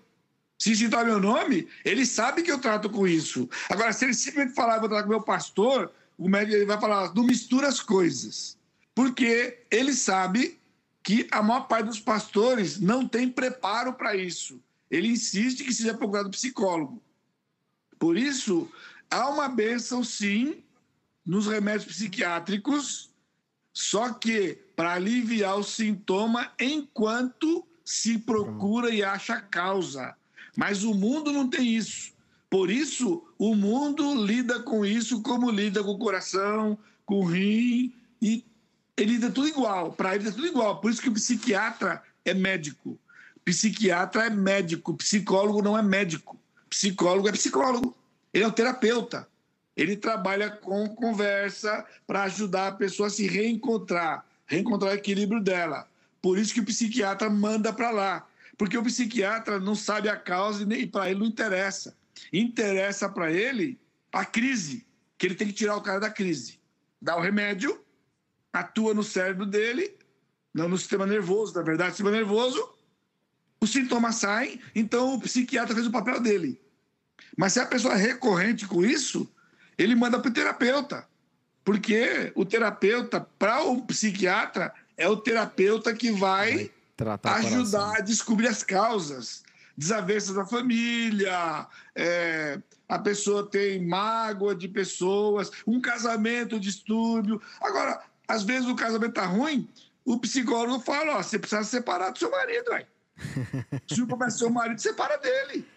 Se 0.59 0.75
citar 0.75 1.03
meu 1.03 1.19
nome, 1.19 1.67
ele 1.83 2.05
sabe 2.05 2.43
que 2.43 2.51
eu 2.51 2.59
trato 2.59 2.87
com 2.87 3.07
isso. 3.07 3.49
Agora, 3.67 3.91
se 3.91 4.05
ele 4.05 4.13
simplesmente 4.13 4.53
falar, 4.53 4.77
vou 4.77 4.87
tratar 4.87 5.05
com 5.05 5.09
meu 5.09 5.23
pastor, 5.23 5.91
o 6.19 6.29
médico 6.29 6.67
vai 6.67 6.79
falar, 6.79 7.11
não 7.15 7.23
mistura 7.23 7.67
as 7.67 7.79
coisas. 7.79 8.59
Porque 8.93 9.63
ele 9.71 9.93
sabe 9.93 10.59
que 11.01 11.27
a 11.31 11.41
maior 11.41 11.61
parte 11.61 11.87
dos 11.87 11.99
pastores 11.99 12.79
não 12.79 13.07
tem 13.07 13.27
preparo 13.27 13.93
para 13.93 14.15
isso. 14.15 14.61
Ele 14.89 15.07
insiste 15.07 15.63
que 15.63 15.73
seja 15.73 15.95
procurado 15.95 16.29
psicólogo. 16.29 17.01
Por 17.97 18.19
isso, 18.19 18.71
há 19.09 19.27
uma 19.29 19.49
bênção, 19.49 20.03
sim, 20.03 20.63
nos 21.25 21.47
remédios 21.47 21.85
psiquiátricos, 21.85 23.16
só 23.77 24.11
que 24.11 24.57
para 24.75 24.93
aliviar 24.93 25.55
o 25.55 25.63
sintoma 25.63 26.51
enquanto 26.59 27.63
se 27.85 28.17
procura 28.17 28.89
e 28.89 29.03
acha 29.03 29.35
a 29.35 29.41
causa. 29.41 30.15
Mas 30.55 30.83
o 30.83 30.95
mundo 30.95 31.31
não 31.31 31.47
tem 31.47 31.75
isso. 31.75 32.11
Por 32.49 32.71
isso, 32.71 33.23
o 33.37 33.53
mundo 33.53 34.25
lida 34.25 34.59
com 34.63 34.83
isso 34.83 35.21
como 35.21 35.51
lida 35.51 35.83
com 35.83 35.91
o 35.91 35.99
coração, 35.99 36.75
com 37.05 37.19
o 37.19 37.25
rim, 37.25 37.93
e 38.19 38.43
ele 38.97 39.13
lida 39.13 39.29
tudo 39.29 39.47
igual. 39.47 39.93
Para 39.93 40.15
ele 40.15 40.27
é 40.27 40.31
tudo 40.31 40.47
igual. 40.47 40.81
Por 40.81 40.89
isso 40.89 41.01
que 41.01 41.09
o 41.09 41.13
psiquiatra 41.13 42.01
é 42.25 42.33
médico. 42.33 42.97
Psiquiatra 43.45 44.25
é 44.25 44.29
médico, 44.31 44.95
psicólogo 44.95 45.61
não 45.61 45.77
é 45.77 45.83
médico. 45.83 46.35
Psicólogo 46.67 47.29
é 47.29 47.31
psicólogo. 47.31 47.95
Ele 48.33 48.43
é 48.43 48.47
o 48.47 48.51
terapeuta. 48.51 49.27
Ele 49.77 49.95
trabalha 49.95 50.49
com 50.49 50.89
conversa 50.89 51.85
para 52.07 52.23
ajudar 52.23 52.67
a 52.67 52.71
pessoa 52.71 53.07
a 53.07 53.11
se 53.11 53.27
reencontrar, 53.27 54.25
reencontrar 54.47 54.91
o 54.91 54.95
equilíbrio 54.95 55.39
dela. 55.39 55.87
Por 56.19 56.39
isso 56.39 56.51
que 56.51 56.59
o 56.59 56.65
psiquiatra 56.65 57.29
manda 57.29 57.71
para 57.71 57.91
lá. 57.91 58.27
Porque 58.57 58.75
o 58.75 58.83
psiquiatra 58.83 59.59
não 59.59 59.75
sabe 59.75 60.09
a 60.09 60.17
causa 60.17 60.63
e 60.63 60.65
nem 60.65 60.87
para 60.87 61.11
ele 61.11 61.19
não 61.19 61.27
interessa. 61.27 61.95
Interessa 62.33 63.07
para 63.07 63.31
ele 63.31 63.79
a 64.11 64.25
crise, 64.25 64.83
que 65.15 65.27
ele 65.27 65.35
tem 65.35 65.47
que 65.47 65.53
tirar 65.53 65.75
o 65.75 65.81
cara 65.81 65.99
da 65.99 66.09
crise. 66.09 66.59
Dá 66.99 67.15
o 67.15 67.21
remédio, 67.21 67.79
atua 68.51 68.95
no 68.95 69.03
cérebro 69.03 69.45
dele, 69.45 69.95
não 70.51 70.67
no 70.67 70.77
sistema 70.77 71.05
nervoso, 71.05 71.53
na 71.53 71.61
verdade, 71.61 71.91
sistema 71.91 72.09
nervoso, 72.09 72.67
os 73.61 73.71
sintomas 73.71 74.15
saem, 74.15 74.59
então 74.73 75.13
o 75.13 75.21
psiquiatra 75.21 75.75
fez 75.75 75.85
o 75.85 75.91
papel 75.91 76.19
dele. 76.19 76.59
Mas 77.37 77.53
se 77.53 77.59
a 77.59 77.65
pessoa 77.65 77.93
é 77.93 77.97
recorrente 77.97 78.65
com 78.65 78.83
isso, 78.83 79.31
ele 79.77 79.95
manda 79.95 80.19
para 80.19 80.29
o 80.29 80.33
terapeuta. 80.33 81.07
Porque 81.63 82.31
o 82.35 82.45
terapeuta, 82.45 83.27
para 83.37 83.61
o 83.63 83.81
psiquiatra, 83.83 84.73
é 84.95 85.07
o 85.07 85.17
terapeuta 85.17 85.93
que 85.93 86.11
vai 86.11 86.71
Tratar 86.95 87.35
ajudar 87.35 87.97
a 87.97 88.01
descobrir 88.01 88.47
as 88.47 88.63
causas. 88.63 89.43
Desavenças 89.77 90.33
da 90.33 90.45
família, 90.45 91.67
é, 91.93 92.59
a 92.89 92.97
pessoa 92.97 93.45
tem 93.45 93.85
mágoa 93.85 94.55
de 94.55 94.67
pessoas, 94.67 95.51
um 95.67 95.79
casamento, 95.79 96.59
distúrbio. 96.59 97.39
Agora, 97.61 98.01
às 98.27 98.43
vezes 98.43 98.67
o 98.67 98.75
casamento 98.75 99.09
está 99.09 99.25
ruim, 99.25 99.69
o 100.03 100.17
psicólogo 100.19 100.79
fala: 100.79 101.17
ó, 101.17 101.21
você 101.21 101.37
precisa 101.37 101.63
separar 101.63 102.11
do 102.11 102.17
seu 102.17 102.31
marido, 102.31 102.71
ué. 102.71 102.87
Se 103.87 104.01
o 104.01 104.31
seu 104.31 104.49
marido, 104.49 104.79
separa 104.79 105.17
dele. 105.17 105.67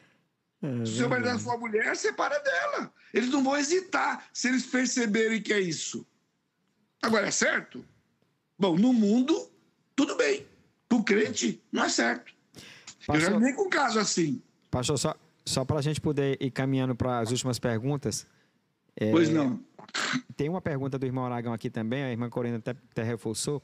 É, 0.63 0.85
se 0.85 0.93
o 0.93 0.97
seu 0.97 1.09
marido 1.09 1.29
é 1.29 1.39
sua 1.39 1.57
mulher, 1.57 1.97
separa 1.97 2.39
dela. 2.39 2.93
Eles 3.13 3.31
não 3.31 3.43
vão 3.43 3.57
hesitar 3.57 4.27
se 4.33 4.49
eles 4.49 4.67
perceberem 4.67 5.43
que 5.43 5.53
é 5.53 5.61
isso. 5.61 6.07
Agora, 7.03 7.27
é 7.27 7.31
certo? 7.31 7.85
Bom, 8.59 8.77
no 8.77 8.93
mundo, 8.93 9.51
tudo 9.97 10.17
bem. 10.17 10.47
Com 10.89 11.03
crente, 11.03 11.63
não 11.73 11.85
é 11.85 11.89
certo. 11.89 12.33
Pastor, 13.07 13.17
Eu 13.17 13.21
já 13.21 13.41
nem 13.41 13.55
com 13.55 13.71
caso 13.71 13.99
assim. 13.99 14.43
Pastor, 14.71 14.99
só, 14.99 15.17
só 15.47 15.65
para 15.65 15.79
a 15.79 15.83
gente 15.83 16.01
poder 16.01 16.37
ir 16.41 16.51
caminhando 16.51 16.95
para 16.95 17.21
as 17.21 17.31
últimas 17.31 17.59
perguntas. 17.59 18.27
É, 18.97 19.11
pois 19.11 19.31
não. 19.31 19.59
Tem 20.37 20.49
uma 20.49 20.61
pergunta 20.61 20.99
do 20.99 21.07
irmão 21.07 21.25
Aragão 21.25 21.53
aqui 21.53 21.71
também, 21.71 22.03
a 22.05 22.11
irmã 22.11 22.29
Corina 22.29 22.59
até, 22.59 22.73
até 22.73 23.03
reforçou. 23.03 23.63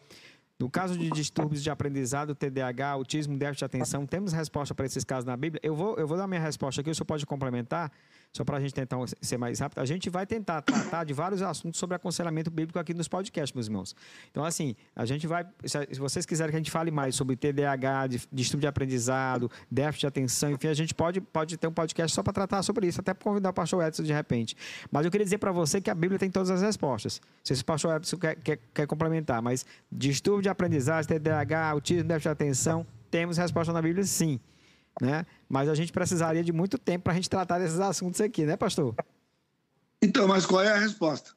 No 0.58 0.70
caso 0.70 0.96
de 0.96 1.10
distúrbios 1.10 1.62
de 1.62 1.68
aprendizado, 1.68 2.34
TDAH, 2.34 2.88
autismo, 2.88 3.36
déficit 3.36 3.58
de 3.58 3.64
atenção, 3.66 4.06
temos 4.06 4.32
resposta 4.32 4.74
para 4.74 4.86
esses 4.86 5.04
casos 5.04 5.26
na 5.26 5.36
Bíblia? 5.36 5.60
Eu 5.62 5.74
vou, 5.74 5.98
eu 5.98 6.08
vou 6.08 6.16
dar 6.16 6.26
minha 6.26 6.40
resposta 6.40 6.80
aqui, 6.80 6.88
o 6.88 6.94
senhor 6.94 7.04
pode 7.04 7.26
complementar, 7.26 7.92
só 8.36 8.44
para 8.44 8.58
a 8.58 8.60
gente 8.60 8.74
tentar 8.74 8.98
ser 9.22 9.38
mais 9.38 9.58
rápido. 9.58 9.78
A 9.78 9.86
gente 9.86 10.10
vai 10.10 10.26
tentar 10.26 10.60
tratar 10.60 11.04
de 11.04 11.14
vários 11.14 11.40
assuntos 11.40 11.80
sobre 11.80 11.96
aconselhamento 11.96 12.50
bíblico 12.50 12.78
aqui 12.78 12.92
nos 12.92 13.08
podcasts, 13.08 13.54
meus 13.54 13.66
irmãos. 13.66 13.96
Então, 14.30 14.44
assim, 14.44 14.76
a 14.94 15.06
gente 15.06 15.26
vai. 15.26 15.46
Se 15.64 15.98
vocês 15.98 16.26
quiserem 16.26 16.50
que 16.50 16.56
a 16.56 16.60
gente 16.60 16.70
fale 16.70 16.90
mais 16.90 17.14
sobre 17.14 17.34
TDAH, 17.34 18.08
distúrbio 18.30 18.60
de 18.62 18.66
aprendizado, 18.66 19.50
déficit 19.70 20.00
de 20.02 20.06
atenção, 20.06 20.50
enfim, 20.50 20.68
a 20.68 20.74
gente 20.74 20.94
pode, 20.94 21.20
pode 21.20 21.56
ter 21.56 21.66
um 21.66 21.72
podcast 21.72 22.14
só 22.14 22.22
para 22.22 22.34
tratar 22.34 22.62
sobre 22.62 22.86
isso, 22.86 23.00
até 23.00 23.14
para 23.14 23.24
convidar 23.24 23.48
o 23.48 23.54
pastor 23.54 23.82
Edson 23.82 24.02
de 24.02 24.12
repente. 24.12 24.54
Mas 24.90 25.06
eu 25.06 25.10
queria 25.10 25.24
dizer 25.24 25.38
para 25.38 25.50
você 25.50 25.80
que 25.80 25.88
a 25.88 25.94
Bíblia 25.94 26.18
tem 26.18 26.30
todas 26.30 26.50
as 26.50 26.60
respostas. 26.60 27.22
Se 27.42 27.54
o 27.54 27.64
pastor 27.64 27.96
Edson 27.96 28.18
quer, 28.18 28.36
quer, 28.36 28.58
quer 28.74 28.86
complementar, 28.86 29.40
mas 29.40 29.64
distúrbio 29.90 30.42
de 30.42 30.50
aprendizagem, 30.50 31.08
TDAH, 31.08 31.70
autismo, 31.70 32.04
déficit 32.04 32.28
de 32.28 32.32
atenção, 32.32 32.86
temos 33.10 33.38
resposta 33.38 33.72
na 33.72 33.80
Bíblia 33.80 34.04
sim. 34.04 34.38
Né? 35.00 35.26
Mas 35.48 35.68
a 35.68 35.74
gente 35.74 35.92
precisaria 35.92 36.42
de 36.42 36.52
muito 36.52 36.78
tempo 36.78 37.04
para 37.04 37.12
a 37.12 37.16
gente 37.16 37.28
tratar 37.28 37.58
desses 37.58 37.80
assuntos 37.80 38.20
aqui, 38.20 38.44
né, 38.44 38.56
pastor? 38.56 38.94
Então, 40.00 40.26
mas 40.26 40.46
qual 40.46 40.62
é 40.62 40.72
a 40.72 40.78
resposta? 40.78 41.32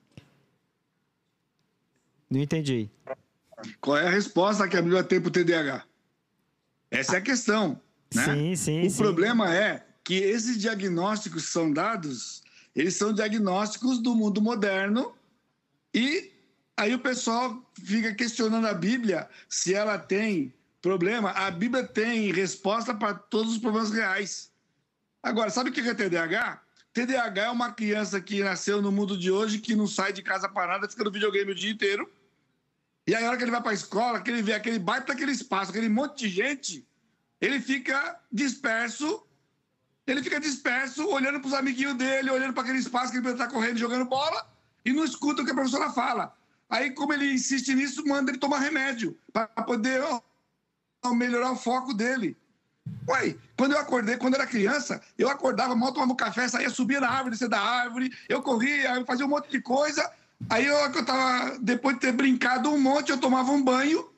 Não 2.29 2.39
entendi. 2.39 2.89
Qual 3.81 3.97
é 3.97 4.07
a 4.07 4.11
resposta 4.11 4.67
que 4.67 4.77
a 4.77 4.81
Bíblia 4.81 5.03
tem 5.03 5.19
para 5.19 5.29
o 5.29 5.31
TDAH? 5.31 5.83
Essa 6.89 7.15
é 7.15 7.17
a 7.19 7.21
questão. 7.21 7.81
Né? 8.13 8.25
Sim, 8.25 8.55
sim. 8.55 8.87
O 8.87 8.89
sim. 8.89 8.97
problema 8.97 9.53
é 9.53 9.85
que 10.03 10.15
esses 10.15 10.57
diagnósticos 10.59 11.51
são 11.51 11.71
dados, 11.71 12.43
eles 12.75 12.95
são 12.95 13.13
diagnósticos 13.13 13.99
do 13.99 14.15
mundo 14.15 14.41
moderno 14.41 15.13
e 15.93 16.31
Aí 16.79 16.95
o 16.95 16.99
pessoal 16.99 17.61
fica 17.83 18.15
questionando 18.15 18.65
a 18.65 18.73
Bíblia 18.73 19.27
se 19.49 19.75
ela 19.75 19.97
tem 19.97 20.53
problema. 20.81 21.31
A 21.31 21.51
Bíblia 21.51 21.83
tem 21.85 22.31
resposta 22.31 22.93
para 22.93 23.13
todos 23.13 23.53
os 23.53 23.57
problemas 23.57 23.91
reais. 23.91 24.51
Agora, 25.21 25.49
sabe 25.49 25.69
o 25.69 25.73
que 25.73 25.81
é 25.81 25.93
TDAH? 25.93 26.61
TDAH 26.93 27.41
é 27.41 27.49
uma 27.49 27.71
criança 27.71 28.19
que 28.19 28.41
nasceu 28.41 28.81
no 28.81 28.91
mundo 28.91 29.17
de 29.17 29.29
hoje, 29.31 29.59
que 29.59 29.75
não 29.75 29.87
sai 29.87 30.11
de 30.11 30.21
casa 30.21 30.49
para 30.49 30.73
nada, 30.73 30.89
fica 30.89 31.03
no 31.03 31.11
videogame 31.11 31.51
o 31.51 31.55
dia 31.55 31.71
inteiro. 31.71 32.09
E 33.05 33.15
aí, 33.15 33.23
a 33.23 33.27
hora 33.27 33.37
que 33.37 33.43
ele 33.43 33.51
vai 33.51 33.61
para 33.61 33.71
a 33.71 33.75
escola, 33.75 34.21
que 34.21 34.29
ele 34.29 34.41
vê 34.41 34.53
aquele 34.53 34.79
baita 34.79 35.13
aquele 35.13 35.31
espaço, 35.31 35.71
aquele 35.71 35.89
monte 35.89 36.27
de 36.27 36.29
gente, 36.29 36.87
ele 37.41 37.59
fica 37.59 38.19
disperso. 38.31 39.25
Ele 40.05 40.23
fica 40.23 40.39
disperso, 40.39 41.07
olhando 41.07 41.39
para 41.39 41.47
os 41.47 41.53
amiguinhos 41.53 41.95
dele, 41.95 42.31
olhando 42.31 42.53
para 42.53 42.63
aquele 42.63 42.79
espaço 42.79 43.11
que 43.11 43.19
ele 43.19 43.29
está 43.29 43.47
correndo, 43.47 43.77
jogando 43.77 44.05
bola, 44.05 44.47
e 44.83 44.91
não 44.91 45.03
escuta 45.03 45.41
o 45.41 45.45
que 45.45 45.51
a 45.51 45.53
professora 45.53 45.91
fala. 45.91 46.35
Aí, 46.67 46.91
como 46.91 47.13
ele 47.13 47.31
insiste 47.31 47.73
nisso, 47.75 48.03
manda 48.07 48.31
ele 48.31 48.39
tomar 48.39 48.59
remédio 48.59 49.17
para 49.31 49.47
poder 49.47 50.01
ó, 51.03 51.13
melhorar 51.13 51.51
o 51.51 51.55
foco 51.55 51.93
dele. 51.93 52.37
Ué, 53.07 53.35
quando 53.57 53.73
eu 53.73 53.79
acordei, 53.79 54.17
quando 54.17 54.33
eu 54.33 54.41
era 54.41 54.49
criança, 54.49 55.01
eu 55.17 55.29
acordava, 55.29 55.75
mal 55.75 55.91
tomava 55.91 56.11
um 56.11 56.15
café, 56.15 56.47
saía, 56.47 56.69
subia 56.69 56.99
na 56.99 57.09
árvore, 57.09 57.31
descia 57.31 57.49
da 57.49 57.59
árvore, 57.59 58.11
eu 58.27 58.41
corria, 58.41 58.95
eu 58.95 59.05
fazia 59.05 59.25
um 59.25 59.29
monte 59.29 59.49
de 59.49 59.61
coisa. 59.61 60.09
Aí 60.49 60.65
eu, 60.65 60.75
eu 60.75 61.05
tava, 61.05 61.57
depois 61.59 61.95
de 61.95 62.01
ter 62.01 62.11
brincado 62.11 62.71
um 62.71 62.79
monte, 62.79 63.09
eu 63.09 63.17
tomava 63.17 63.51
um 63.51 63.63
banho, 63.63 64.09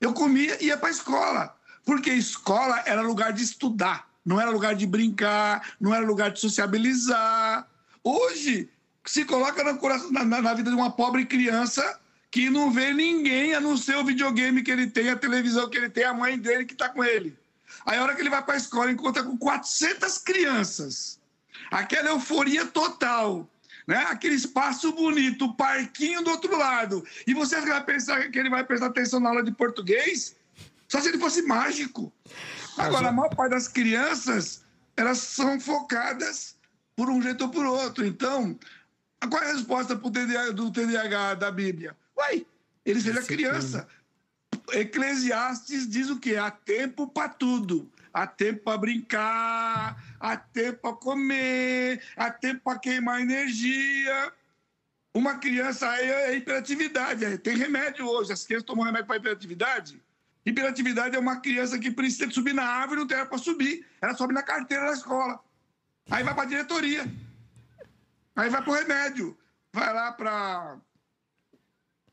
eu 0.00 0.12
comia 0.12 0.62
e 0.62 0.66
ia 0.66 0.76
para 0.76 0.88
a 0.88 0.92
escola. 0.92 1.56
Porque 1.84 2.10
escola 2.10 2.82
era 2.86 3.02
lugar 3.02 3.32
de 3.32 3.42
estudar, 3.42 4.08
não 4.24 4.40
era 4.40 4.50
lugar 4.50 4.74
de 4.74 4.86
brincar, 4.86 5.74
não 5.80 5.94
era 5.94 6.04
lugar 6.06 6.30
de 6.30 6.40
sociabilizar. 6.40 7.66
Hoje, 8.04 8.68
se 9.04 9.24
coloca 9.24 9.64
na, 9.64 10.24
na, 10.24 10.42
na, 10.42 10.54
vida 10.54 10.70
de 10.70 10.76
uma 10.76 10.90
pobre 10.90 11.24
criança 11.24 11.98
que 12.30 12.48
não 12.48 12.70
vê 12.70 12.92
ninguém 12.92 13.54
a 13.54 13.60
não 13.60 13.76
ser 13.76 13.96
o 13.96 14.04
videogame 14.04 14.62
que 14.62 14.70
ele 14.70 14.86
tem, 14.86 15.10
a 15.10 15.16
televisão 15.16 15.68
que 15.68 15.76
ele 15.76 15.90
tem, 15.90 16.04
a 16.04 16.14
mãe 16.14 16.38
dele 16.38 16.64
que 16.64 16.74
está 16.74 16.88
com 16.88 17.04
ele. 17.04 17.36
Aí 17.84 17.98
a 17.98 18.02
hora 18.02 18.14
que 18.14 18.22
ele 18.22 18.30
vai 18.30 18.42
para 18.42 18.54
a 18.54 18.58
escola, 18.58 18.90
encontra 18.90 19.22
com 19.22 19.36
400 19.36 20.18
crianças. 20.18 21.18
Aquela 21.70 22.10
euforia 22.10 22.66
total. 22.66 23.48
Né? 23.86 23.96
Aquele 24.08 24.36
espaço 24.36 24.92
bonito, 24.92 25.46
o 25.46 25.54
parquinho 25.54 26.22
do 26.22 26.30
outro 26.30 26.56
lado. 26.56 27.04
E 27.26 27.34
você 27.34 27.60
vai 27.60 27.82
pensar 27.82 28.30
que 28.30 28.38
ele 28.38 28.50
vai 28.50 28.62
prestar 28.62 28.86
atenção 28.86 29.18
na 29.18 29.30
aula 29.30 29.42
de 29.42 29.50
português? 29.50 30.36
Só 30.88 31.00
se 31.00 31.08
ele 31.08 31.18
fosse 31.18 31.42
mágico. 31.42 32.12
Agora, 32.76 33.08
a 33.08 33.12
maior 33.12 33.34
parte 33.34 33.50
das 33.50 33.66
crianças, 33.66 34.62
elas 34.96 35.18
são 35.18 35.58
focadas 35.58 36.56
por 36.94 37.10
um 37.10 37.20
jeito 37.20 37.44
ou 37.44 37.50
por 37.50 37.64
outro. 37.64 38.06
Então, 38.06 38.58
qual 39.28 39.42
é 39.42 39.50
a 39.50 39.52
resposta 39.54 39.96
pro 39.96 40.10
TDAH, 40.10 40.52
do 40.52 40.70
TDAH 40.70 41.34
da 41.34 41.50
Bíblia? 41.50 41.96
Uai, 42.20 42.46
ele 42.84 43.00
seja 43.00 43.22
criança. 43.22 43.88
Eclesiastes 44.72 45.88
diz 45.88 46.10
o 46.10 46.18
quê? 46.18 46.36
Há 46.36 46.50
tempo 46.50 47.08
para 47.08 47.28
tudo. 47.28 47.90
Há 48.12 48.26
tempo 48.26 48.64
para 48.64 48.78
brincar, 48.78 50.02
há 50.18 50.36
tempo 50.36 50.80
para 50.80 50.96
comer, 50.96 52.02
há 52.16 52.30
tempo 52.30 52.60
para 52.64 52.78
queimar 52.78 53.20
energia. 53.20 54.32
Uma 55.14 55.38
criança 55.38 55.86
é, 55.96 56.32
é 56.32 56.36
hiperatividade, 56.36 57.24
é, 57.24 57.36
tem 57.36 57.56
remédio 57.56 58.06
hoje. 58.06 58.32
As 58.32 58.44
crianças 58.44 58.66
tomam 58.66 58.84
remédio 58.84 59.06
para 59.06 59.16
hiperatividade. 59.16 60.02
Hiperatividade 60.44 61.14
é 61.14 61.18
uma 61.18 61.40
criança 61.40 61.78
que 61.78 61.90
precisa 61.90 62.30
subir 62.30 62.52
na 62.52 62.64
árvore 62.64 63.00
e 63.00 63.02
não 63.02 63.06
tem 63.06 63.24
para 63.24 63.38
subir. 63.38 63.86
Ela 64.00 64.14
sobe 64.14 64.34
na 64.34 64.42
carteira 64.42 64.86
da 64.86 64.92
escola. 64.92 65.40
Aí 66.10 66.24
vai 66.24 66.34
para 66.34 66.42
a 66.42 66.46
diretoria. 66.46 67.06
Aí 68.34 68.50
vai 68.50 68.62
para 68.62 68.70
o 68.70 68.74
remédio. 68.74 69.38
Vai 69.72 69.92
lá 69.92 70.12
para 70.12 70.78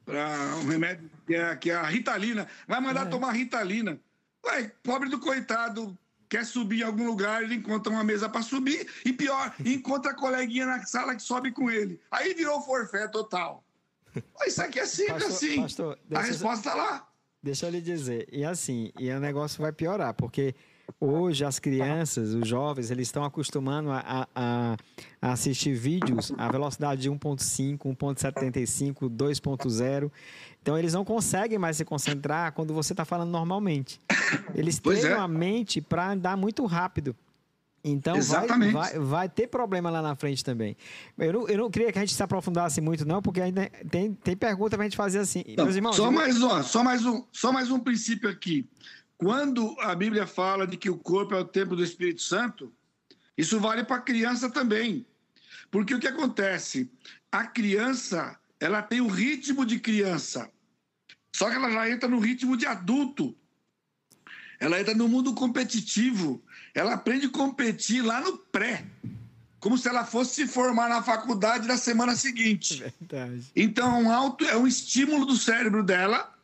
para 0.08 0.56
um 0.56 0.66
remédio 0.66 1.12
que 1.28 1.36
é, 1.36 1.56
que 1.58 1.70
é 1.70 1.76
a 1.76 1.84
Ritalina. 1.84 2.48
Vai 2.66 2.80
mandar 2.80 3.08
é. 3.08 3.10
tomar 3.10 3.34
Ritalina. 3.34 4.00
Ué, 4.46 4.72
pobre 4.82 5.10
do 5.10 5.20
coitado, 5.20 5.98
quer 6.30 6.46
subir 6.46 6.80
em 6.80 6.84
algum 6.84 7.06
lugar, 7.06 7.44
ele 7.44 7.56
encontra 7.56 7.92
uma 7.92 8.06
mesa 8.06 8.30
para 8.30 8.42
subir 8.42 8.88
e 9.04 9.12
pior, 9.12 9.54
encontra 9.66 10.12
a 10.12 10.16
coleguinha 10.16 10.66
na 10.66 10.86
sala 10.86 11.14
que 11.14 11.22
sobe 11.22 11.52
com 11.52 11.70
ele. 11.70 12.00
Aí 12.10 12.34
virou 12.34 12.62
forfé 12.62 13.10
total. 13.10 13.66
Isso 14.48 14.62
aqui 14.62 14.80
é 14.80 14.86
simples 14.86 15.26
pastor, 15.26 15.36
assim. 15.36 15.62
Pastor, 15.62 16.00
a 16.16 16.22
resposta 16.22 16.70
está 16.70 16.74
lá. 16.74 17.08
Deixa 17.44 17.66
eu 17.66 17.70
lhe 17.70 17.82
dizer. 17.82 18.28
E 18.32 18.46
assim, 18.46 18.92
e 18.98 19.12
o 19.12 19.20
negócio 19.20 19.62
vai 19.62 19.74
piorar, 19.74 20.14
porque 20.14 20.56
Hoje 21.00 21.44
as 21.46 21.60
crianças, 21.60 22.34
os 22.34 22.48
jovens, 22.48 22.90
eles 22.90 23.08
estão 23.08 23.24
acostumando 23.24 23.92
a, 23.92 24.28
a, 24.34 24.78
a 25.22 25.32
assistir 25.32 25.76
vídeos 25.76 26.32
a 26.38 26.50
velocidade 26.52 27.02
de 27.02 27.12
1.5, 27.12 27.78
1.75, 27.78 29.10
2.0. 29.10 30.12
Então 30.62 30.78
eles 30.78 30.94
não 30.94 31.06
conseguem 31.06 31.58
mais 31.58 31.78
se 31.78 31.86
concentrar 31.86 32.54
quando 32.54 32.74
você 32.74 32.94
está 32.94 33.06
falando 33.06 33.30
normalmente. 33.30 34.02
Eles 34.56 34.80
treinam 34.80 35.12
é. 35.12 35.20
a 35.20 35.28
mente 35.28 35.82
para 35.82 36.12
andar 36.12 36.36
muito 36.36 36.66
rápido. 36.66 37.16
Então 37.84 38.20
vai, 38.22 38.48
vai, 38.72 39.00
vai, 39.00 39.30
ter 39.30 39.48
problema 39.48 39.90
lá 39.90 40.02
na 40.02 40.16
frente 40.16 40.44
também. 40.44 40.76
Eu 41.18 41.34
não, 41.34 41.48
eu 41.48 41.58
não 41.58 41.70
queria 41.70 41.92
que 41.92 41.98
a 41.98 42.02
gente 42.02 42.14
se 42.14 42.24
aprofundasse 42.24 42.82
muito, 42.82 43.06
não, 43.06 43.22
porque 43.22 43.40
ainda 43.40 43.70
tem, 43.90 44.14
tem 44.14 44.36
pergunta 44.36 44.76
para 44.76 44.86
a 44.86 44.90
gente 44.90 44.98
fazer 44.98 45.20
assim. 45.20 45.44
Não, 45.56 45.66
Meus 45.66 45.76
irmãos, 45.76 45.96
só, 45.96 46.12
mais, 46.12 46.42
ó, 46.42 46.64
só, 46.64 46.84
mais 46.84 47.06
um, 47.06 47.24
só 47.32 47.52
mais 47.52 47.72
um 47.72 47.80
princípio 47.80 48.30
aqui. 48.30 48.68
Quando 49.18 49.76
a 49.80 49.96
Bíblia 49.96 50.28
fala 50.28 50.68
de 50.68 50.78
que 50.78 50.90
o 50.90 50.98
corpo 50.98 51.34
é 51.34 51.40
o 51.40 51.46
templo 51.46 51.76
do 51.76 51.84
Espírito 51.84 52.22
Santo, 52.22 52.72
isso 53.36 53.60
vale 53.60 53.84
para 53.84 53.98
a 53.98 54.02
criança 54.02 54.50
também. 54.50 55.06
Porque 55.72 55.94
o 55.94 56.00
que 56.00 56.08
acontece? 56.08 56.90
A 57.32 57.46
criança, 57.46 58.40
ela 58.60 58.82
tem 58.82 59.02
o 59.02 59.08
ritmo 59.08 59.66
de 59.66 59.80
criança. 59.80 60.50
Só 61.36 61.50
que 61.50 61.56
ela 61.56 61.72
já 61.72 61.90
entra 61.90 62.08
no 62.08 62.20
ritmo 62.20 62.56
de 62.56 62.66
adulto. 62.66 63.36
Ela 64.60 64.80
entra 64.80 64.94
no 64.94 65.08
mundo 65.08 65.34
competitivo. 65.34 66.42
Ela 66.74 66.94
aprende 66.94 67.26
a 67.26 67.32
competir 67.32 68.04
lá 68.04 68.22
no 68.22 68.38
pré. 68.38 68.86
Como 69.60 69.78
se 69.78 69.88
ela 69.88 70.06
fosse 70.06 70.36
se 70.36 70.48
formar 70.48 70.90
na 70.90 71.02
faculdade 71.02 71.68
na 71.68 71.78
semana 71.78 72.16
seguinte. 72.16 72.78
Verdade. 73.00 73.46
Então, 73.56 73.98
é 73.98 74.04
um, 74.04 74.12
alto, 74.12 74.46
é 74.46 74.56
um 74.56 74.68
estímulo 74.68 75.26
do 75.26 75.36
cérebro 75.36 75.84
dela 75.84 76.37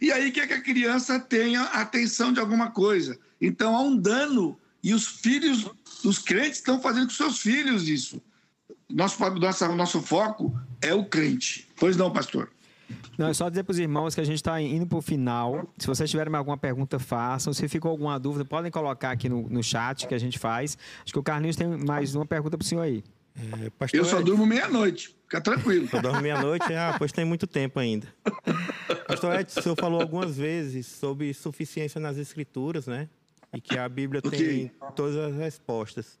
e 0.00 0.12
aí 0.12 0.30
quer 0.30 0.46
que 0.46 0.54
a 0.54 0.62
criança 0.62 1.18
tenha 1.18 1.62
atenção 1.62 2.32
de 2.32 2.40
alguma 2.40 2.70
coisa. 2.70 3.18
Então 3.40 3.74
há 3.74 3.80
um 3.80 3.96
dano 3.96 4.58
e 4.82 4.94
os 4.94 5.06
filhos, 5.06 5.70
os 6.04 6.18
crentes 6.18 6.58
estão 6.58 6.80
fazendo 6.80 7.06
com 7.06 7.12
seus 7.12 7.40
filhos 7.40 7.88
isso. 7.88 8.22
Nosso, 8.88 9.18
nosso, 9.30 9.72
nosso 9.72 10.00
foco 10.00 10.58
é 10.80 10.94
o 10.94 11.04
crente. 11.04 11.68
Pois 11.76 11.96
não, 11.96 12.12
pastor? 12.12 12.50
Não, 13.18 13.28
é 13.28 13.34
só 13.34 13.48
dizer 13.48 13.64
para 13.64 13.72
os 13.72 13.78
irmãos 13.78 14.14
que 14.14 14.20
a 14.20 14.24
gente 14.24 14.36
está 14.36 14.60
indo 14.60 14.86
para 14.86 14.98
o 14.98 15.02
final. 15.02 15.68
Se 15.78 15.86
vocês 15.86 16.08
tiverem 16.08 16.34
alguma 16.34 16.56
pergunta, 16.56 16.98
façam. 16.98 17.52
Se 17.52 17.66
ficou 17.68 17.90
alguma 17.90 18.18
dúvida, 18.18 18.44
podem 18.44 18.70
colocar 18.70 19.10
aqui 19.10 19.28
no, 19.28 19.48
no 19.48 19.62
chat 19.62 20.06
que 20.06 20.14
a 20.14 20.18
gente 20.18 20.38
faz. 20.38 20.76
Acho 21.02 21.12
que 21.12 21.18
o 21.18 21.22
Carlinhos 21.22 21.56
tem 21.56 21.66
mais 21.66 22.14
uma 22.14 22.26
pergunta 22.26 22.56
para 22.56 22.64
o 22.64 22.68
senhor 22.68 22.82
aí. 22.82 23.02
É, 23.36 23.70
eu 23.92 24.04
só 24.04 24.22
durmo 24.22 24.46
meia-noite, 24.46 25.14
fica 25.24 25.40
tranquilo. 25.40 25.88
Eu 25.92 26.00
durmo 26.00 26.20
meia-noite, 26.22 26.72
ah, 26.72 26.94
pois 26.96 27.12
tem 27.12 27.24
muito 27.24 27.46
tempo 27.46 27.78
ainda. 27.78 28.06
Pastor 29.06 29.38
Edson, 29.38 29.60
o 29.60 29.62
senhor 29.62 29.76
falou 29.76 30.00
algumas 30.00 30.36
vezes 30.36 30.86
sobre 30.86 31.32
suficiência 31.34 32.00
nas 32.00 32.16
escrituras, 32.16 32.86
né? 32.86 33.08
E 33.54 33.60
que 33.60 33.78
a 33.78 33.88
Bíblia 33.88 34.22
okay. 34.24 34.38
tem 34.38 34.72
todas 34.94 35.16
as 35.16 35.36
respostas. 35.36 36.18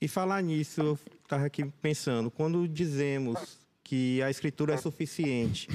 E 0.00 0.06
falar 0.06 0.42
nisso, 0.42 0.80
eu 0.82 0.98
estava 1.22 1.46
aqui 1.46 1.64
pensando, 1.80 2.30
quando 2.30 2.68
dizemos 2.68 3.58
que 3.82 4.22
a 4.22 4.30
escritura 4.30 4.74
é 4.74 4.76
suficiente, 4.76 5.68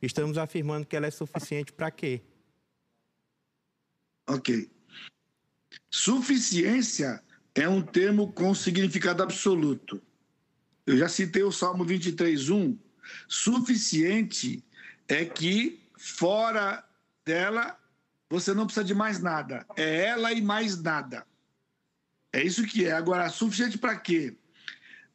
estamos 0.00 0.38
afirmando 0.38 0.86
que 0.86 0.96
ela 0.96 1.06
é 1.06 1.10
suficiente 1.10 1.72
para 1.72 1.90
quê? 1.90 2.22
Ok. 4.26 4.70
Suficiência 5.90 7.22
é 7.54 7.68
um 7.68 7.82
termo 7.82 8.32
com 8.32 8.54
significado 8.54 9.22
absoluto. 9.22 10.02
Eu 10.86 10.96
já 10.96 11.08
citei 11.08 11.42
o 11.42 11.52
Salmo 11.52 11.84
23:1. 11.84 12.76
Suficiente 13.28 14.64
é 15.08 15.24
que 15.24 15.80
fora 15.96 16.84
dela 17.24 17.78
você 18.28 18.54
não 18.54 18.64
precisa 18.64 18.84
de 18.84 18.94
mais 18.94 19.20
nada. 19.20 19.66
É 19.76 20.06
ela 20.06 20.32
e 20.32 20.40
mais 20.40 20.80
nada. 20.80 21.26
É 22.32 22.42
isso 22.42 22.64
que 22.66 22.86
é. 22.86 22.92
Agora, 22.92 23.28
suficiente 23.28 23.76
para 23.76 23.96
quê? 23.96 24.36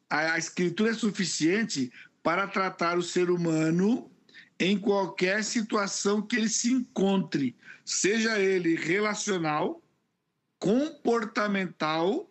A, 0.08 0.32
a 0.32 0.38
escritura 0.38 0.90
é 0.90 0.94
suficiente 0.94 1.90
para 2.22 2.46
tratar 2.46 2.98
o 2.98 3.02
ser 3.02 3.30
humano 3.30 4.10
em 4.58 4.78
qualquer 4.78 5.44
situação 5.44 6.22
que 6.22 6.36
ele 6.36 6.48
se 6.48 6.72
encontre, 6.72 7.54
seja 7.84 8.38
ele 8.38 8.74
relacional, 8.74 9.82
comportamental, 10.66 12.28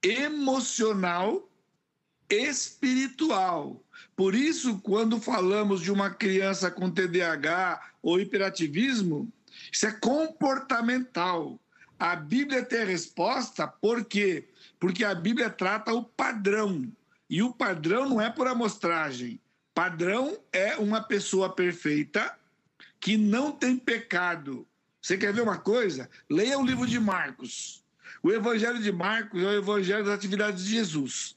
emocional, 0.00 1.50
espiritual. 2.30 3.82
Por 4.14 4.36
isso, 4.36 4.78
quando 4.78 5.20
falamos 5.20 5.80
de 5.80 5.90
uma 5.90 6.10
criança 6.10 6.70
com 6.70 6.88
TDAH 6.88 7.90
ou 8.00 8.20
hiperativismo, 8.20 9.28
isso 9.72 9.84
é 9.84 9.90
comportamental. 9.90 11.58
A 11.98 12.14
Bíblia 12.14 12.64
tem 12.64 12.82
a 12.82 12.86
resposta, 12.86 13.66
por 13.66 14.04
quê? 14.04 14.48
Porque 14.78 15.04
a 15.04 15.12
Bíblia 15.12 15.50
trata 15.50 15.92
o 15.92 16.04
padrão. 16.04 16.88
E 17.28 17.42
o 17.42 17.52
padrão 17.52 18.08
não 18.08 18.20
é 18.20 18.30
por 18.30 18.46
amostragem. 18.46 19.40
Padrão 19.74 20.38
é 20.52 20.76
uma 20.76 21.02
pessoa 21.02 21.52
perfeita 21.52 22.38
que 23.00 23.16
não 23.16 23.50
tem 23.50 23.76
pecado. 23.76 24.64
Você 25.04 25.18
quer 25.18 25.34
ver 25.34 25.42
uma 25.42 25.58
coisa? 25.58 26.08
Leia 26.30 26.58
o 26.58 26.64
livro 26.64 26.86
de 26.86 26.98
Marcos. 26.98 27.84
O 28.22 28.32
Evangelho 28.32 28.80
de 28.80 28.90
Marcos 28.90 29.38
é 29.42 29.44
o 29.44 29.58
Evangelho 29.58 30.02
das 30.02 30.14
atividades 30.14 30.64
de 30.64 30.70
Jesus. 30.70 31.36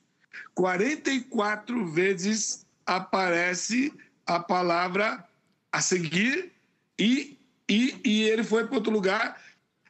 44 0.56 1.86
vezes 1.92 2.66
aparece 2.86 3.92
a 4.26 4.40
palavra 4.40 5.22
a 5.70 5.82
seguir 5.82 6.54
e, 6.98 7.38
e, 7.68 8.00
e 8.06 8.24
ele 8.24 8.42
foi 8.42 8.66
para 8.66 8.76
outro 8.76 8.90
lugar. 8.90 9.38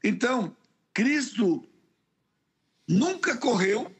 Então, 0.04 0.58
Cristo 0.92 1.64
nunca 2.88 3.38
correu 3.38 3.96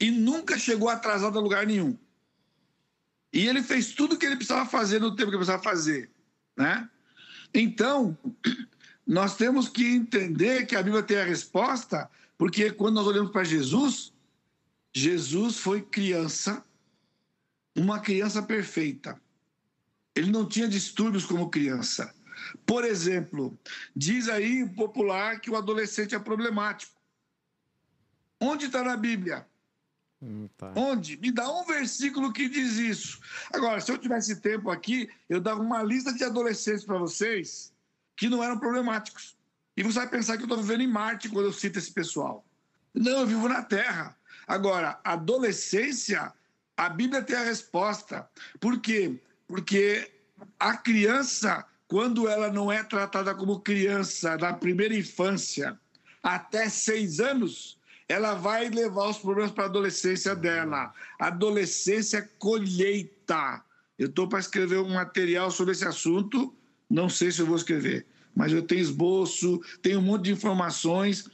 e 0.00 0.10
nunca 0.10 0.58
chegou 0.58 0.88
atrasado 0.88 1.38
a 1.38 1.40
lugar 1.40 1.64
nenhum. 1.68 1.96
E 3.32 3.46
ele 3.46 3.62
fez 3.62 3.92
tudo 3.92 4.16
o 4.16 4.18
que 4.18 4.26
ele 4.26 4.34
precisava 4.34 4.68
fazer 4.68 5.00
no 5.00 5.14
tempo 5.14 5.30
que 5.30 5.36
ele 5.36 5.44
precisava 5.44 5.62
fazer, 5.62 6.10
né? 6.56 6.90
Então, 7.58 8.16
nós 9.06 9.34
temos 9.34 9.66
que 9.66 9.86
entender 9.86 10.66
que 10.66 10.76
a 10.76 10.82
Bíblia 10.82 11.02
tem 11.02 11.16
a 11.16 11.24
resposta, 11.24 12.10
porque 12.36 12.70
quando 12.70 12.96
nós 12.96 13.06
olhamos 13.06 13.32
para 13.32 13.44
Jesus, 13.44 14.12
Jesus 14.94 15.58
foi 15.58 15.80
criança, 15.80 16.62
uma 17.74 17.98
criança 17.98 18.42
perfeita. 18.42 19.18
Ele 20.14 20.30
não 20.30 20.46
tinha 20.46 20.68
distúrbios 20.68 21.24
como 21.24 21.48
criança. 21.48 22.14
Por 22.66 22.84
exemplo, 22.84 23.58
diz 23.94 24.28
aí 24.28 24.68
popular 24.68 25.40
que 25.40 25.50
o 25.50 25.56
adolescente 25.56 26.14
é 26.14 26.18
problemático. 26.18 26.94
Onde 28.38 28.66
está 28.66 28.82
na 28.82 28.98
Bíblia? 28.98 29.46
Hum, 30.22 30.48
tá. 30.56 30.72
Onde? 30.74 31.16
Me 31.18 31.30
dá 31.30 31.50
um 31.50 31.64
versículo 31.64 32.32
que 32.32 32.48
diz 32.48 32.76
isso. 32.76 33.20
Agora, 33.52 33.80
se 33.80 33.90
eu 33.92 33.98
tivesse 33.98 34.40
tempo 34.40 34.70
aqui, 34.70 35.08
eu 35.28 35.40
dava 35.40 35.60
uma 35.60 35.82
lista 35.82 36.12
de 36.12 36.24
adolescentes 36.24 36.84
para 36.84 36.98
vocês 36.98 37.72
que 38.16 38.28
não 38.28 38.42
eram 38.42 38.58
problemáticos. 38.58 39.36
E 39.76 39.82
você 39.82 39.98
vai 39.98 40.08
pensar 40.08 40.36
que 40.36 40.42
eu 40.42 40.46
estou 40.46 40.62
vivendo 40.62 40.80
em 40.80 40.86
Marte 40.86 41.28
quando 41.28 41.46
eu 41.46 41.52
cito 41.52 41.78
esse 41.78 41.92
pessoal. 41.92 42.44
Não, 42.94 43.20
eu 43.20 43.26
vivo 43.26 43.46
na 43.46 43.62
Terra. 43.62 44.16
Agora, 44.46 44.98
adolescência, 45.04 46.32
a 46.76 46.88
Bíblia 46.88 47.22
tem 47.22 47.36
a 47.36 47.44
resposta. 47.44 48.28
Por 48.58 48.80
quê? 48.80 49.20
Porque 49.46 50.10
a 50.58 50.76
criança, 50.76 51.64
quando 51.86 52.26
ela 52.26 52.50
não 52.50 52.72
é 52.72 52.82
tratada 52.82 53.34
como 53.34 53.60
criança 53.60 54.38
na 54.38 54.54
primeira 54.54 54.96
infância, 54.96 55.78
até 56.22 56.70
seis 56.70 57.20
anos, 57.20 57.75
ela 58.08 58.34
vai 58.34 58.68
levar 58.68 59.08
os 59.08 59.18
problemas 59.18 59.50
para 59.50 59.64
a 59.64 59.66
adolescência 59.66 60.34
dela. 60.34 60.92
Adolescência 61.18 62.28
colheita. 62.38 63.62
Eu 63.98 64.08
estou 64.08 64.28
para 64.28 64.38
escrever 64.38 64.78
um 64.78 64.94
material 64.94 65.50
sobre 65.50 65.72
esse 65.72 65.84
assunto, 65.84 66.54
não 66.88 67.08
sei 67.08 67.32
se 67.32 67.40
eu 67.40 67.46
vou 67.46 67.56
escrever, 67.56 68.06
mas 68.34 68.52
eu 68.52 68.62
tenho 68.62 68.80
esboço, 68.80 69.60
tenho 69.82 69.98
um 69.98 70.02
monte 70.02 70.24
de 70.24 70.32
informações, 70.32 71.28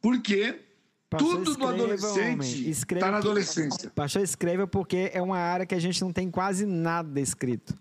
porque 0.00 0.60
Pastor, 1.08 1.36
tudo 1.36 1.56
do 1.56 1.66
adolescente 1.66 2.68
está 2.68 3.10
na 3.10 3.18
adolescência. 3.18 3.90
Pastor, 3.90 4.22
escreva 4.22 4.66
porque 4.66 5.10
é 5.12 5.22
uma 5.22 5.38
área 5.38 5.66
que 5.66 5.74
a 5.74 5.78
gente 5.78 6.00
não 6.00 6.12
tem 6.12 6.30
quase 6.30 6.66
nada 6.66 7.20
escrito. 7.20 7.78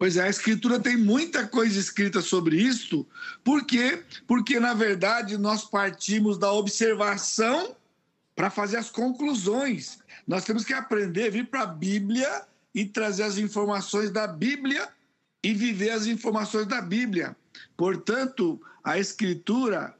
Pois 0.00 0.16
é, 0.16 0.22
a 0.22 0.30
escritura 0.30 0.80
tem 0.80 0.96
muita 0.96 1.46
coisa 1.46 1.78
escrita 1.78 2.22
sobre 2.22 2.56
isso. 2.56 3.06
Por 3.44 3.66
quê? 3.66 4.02
Porque, 4.26 4.58
na 4.58 4.72
verdade, 4.72 5.36
nós 5.36 5.66
partimos 5.66 6.38
da 6.38 6.50
observação 6.50 7.76
para 8.34 8.48
fazer 8.48 8.78
as 8.78 8.88
conclusões. 8.88 9.98
Nós 10.26 10.42
temos 10.42 10.64
que 10.64 10.72
aprender, 10.72 11.30
vir 11.30 11.50
para 11.50 11.64
a 11.64 11.66
Bíblia 11.66 12.46
e 12.74 12.86
trazer 12.86 13.24
as 13.24 13.36
informações 13.36 14.10
da 14.10 14.26
Bíblia 14.26 14.88
e 15.44 15.52
viver 15.52 15.90
as 15.90 16.06
informações 16.06 16.66
da 16.66 16.80
Bíblia. 16.80 17.36
Portanto, 17.76 18.58
a 18.82 18.98
escritura 18.98 19.94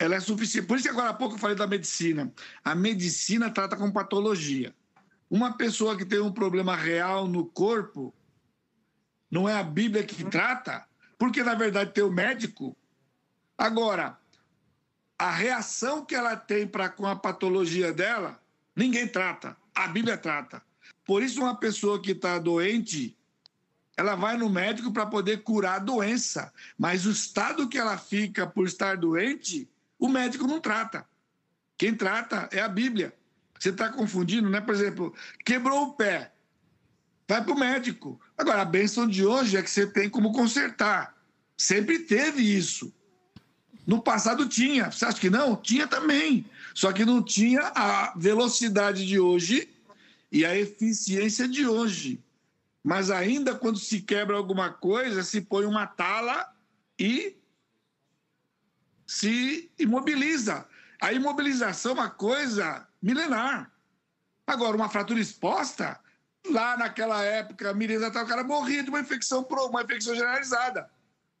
ela 0.00 0.16
é 0.16 0.20
suficiente. 0.20 0.66
Por 0.66 0.78
isso 0.78 0.88
que 0.88 0.90
agora 0.90 1.10
há 1.10 1.14
pouco 1.14 1.36
eu 1.36 1.38
falei 1.38 1.54
da 1.56 1.68
medicina. 1.68 2.32
A 2.64 2.74
medicina 2.74 3.48
trata 3.50 3.76
com 3.76 3.88
patologia. 3.88 4.74
Uma 5.30 5.56
pessoa 5.56 5.96
que 5.96 6.04
tem 6.04 6.18
um 6.18 6.32
problema 6.32 6.74
real 6.74 7.28
no 7.28 7.46
corpo, 7.46 8.12
não 9.32 9.48
é 9.48 9.54
a 9.54 9.62
Bíblia 9.62 10.04
que 10.04 10.22
trata, 10.24 10.84
porque 11.18 11.42
na 11.42 11.54
verdade 11.54 11.92
tem 11.94 12.04
o 12.04 12.12
médico. 12.12 12.76
Agora, 13.56 14.18
a 15.18 15.30
reação 15.30 16.04
que 16.04 16.14
ela 16.14 16.36
tem 16.36 16.66
para 16.66 16.90
com 16.90 17.06
a 17.06 17.16
patologia 17.16 17.94
dela, 17.94 18.38
ninguém 18.76 19.08
trata, 19.08 19.56
a 19.74 19.88
Bíblia 19.88 20.18
trata. 20.18 20.62
Por 21.06 21.22
isso, 21.22 21.40
uma 21.40 21.56
pessoa 21.56 22.00
que 22.00 22.10
está 22.10 22.38
doente, 22.38 23.16
ela 23.96 24.14
vai 24.14 24.36
no 24.36 24.50
médico 24.50 24.92
para 24.92 25.06
poder 25.06 25.42
curar 25.42 25.76
a 25.76 25.84
doença, 25.84 26.52
mas 26.76 27.06
o 27.06 27.10
estado 27.10 27.68
que 27.68 27.78
ela 27.78 27.96
fica 27.96 28.46
por 28.46 28.66
estar 28.66 28.98
doente, 28.98 29.66
o 29.98 30.08
médico 30.08 30.46
não 30.46 30.60
trata. 30.60 31.08
Quem 31.78 31.94
trata 31.94 32.50
é 32.52 32.60
a 32.60 32.68
Bíblia. 32.68 33.16
Você 33.58 33.70
está 33.70 33.88
confundindo, 33.88 34.50
né? 34.50 34.60
Por 34.60 34.74
exemplo, 34.74 35.14
quebrou 35.42 35.84
o 35.84 35.92
pé 35.94 36.32
vai 37.32 37.42
para 37.42 37.52
o 37.52 37.58
médico. 37.58 38.20
Agora, 38.42 38.62
a 38.62 38.64
benção 38.64 39.06
de 39.06 39.24
hoje 39.24 39.56
é 39.56 39.62
que 39.62 39.70
você 39.70 39.86
tem 39.86 40.10
como 40.10 40.32
consertar. 40.32 41.16
Sempre 41.56 42.00
teve 42.00 42.42
isso. 42.42 42.92
No 43.86 44.02
passado 44.02 44.48
tinha. 44.48 44.90
Você 44.90 45.04
acha 45.04 45.20
que 45.20 45.30
não? 45.30 45.54
Tinha 45.54 45.86
também. 45.86 46.44
Só 46.74 46.92
que 46.92 47.04
não 47.04 47.22
tinha 47.22 47.70
a 47.72 48.12
velocidade 48.16 49.06
de 49.06 49.20
hoje 49.20 49.68
e 50.32 50.44
a 50.44 50.56
eficiência 50.56 51.46
de 51.46 51.68
hoje. 51.68 52.20
Mas 52.82 53.12
ainda 53.12 53.54
quando 53.54 53.78
se 53.78 54.00
quebra 54.00 54.36
alguma 54.36 54.70
coisa, 54.70 55.22
se 55.22 55.40
põe 55.40 55.64
uma 55.64 55.86
tala 55.86 56.52
e 56.98 57.36
se 59.06 59.70
imobiliza. 59.78 60.66
A 61.00 61.12
imobilização 61.12 61.92
é 61.92 61.94
uma 61.94 62.10
coisa 62.10 62.88
milenar. 63.00 63.70
Agora, 64.44 64.76
uma 64.76 64.88
fratura 64.88 65.20
exposta, 65.20 66.00
lá 66.50 66.76
naquela 66.76 67.22
época, 67.22 67.72
Mireza 67.72 68.08
o 68.08 68.12
cara 68.12 68.44
morria 68.44 68.82
de 68.82 68.90
uma 68.90 69.00
infecção, 69.00 69.46
uma 69.48 69.82
infecção 69.82 70.14
generalizada. 70.14 70.90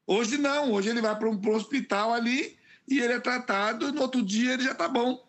Hoje 0.06 0.38
não, 0.38 0.72
hoje 0.72 0.88
ele 0.88 1.00
vai 1.00 1.16
para 1.16 1.28
um, 1.28 1.40
hospital 1.50 2.12
ali 2.12 2.56
e 2.88 3.00
ele 3.00 3.14
é 3.14 3.20
tratado, 3.20 3.88
e 3.88 3.92
no 3.92 4.02
outro 4.02 4.22
dia 4.22 4.54
ele 4.54 4.64
já 4.64 4.72
está 4.72 4.88
bom. 4.88 5.24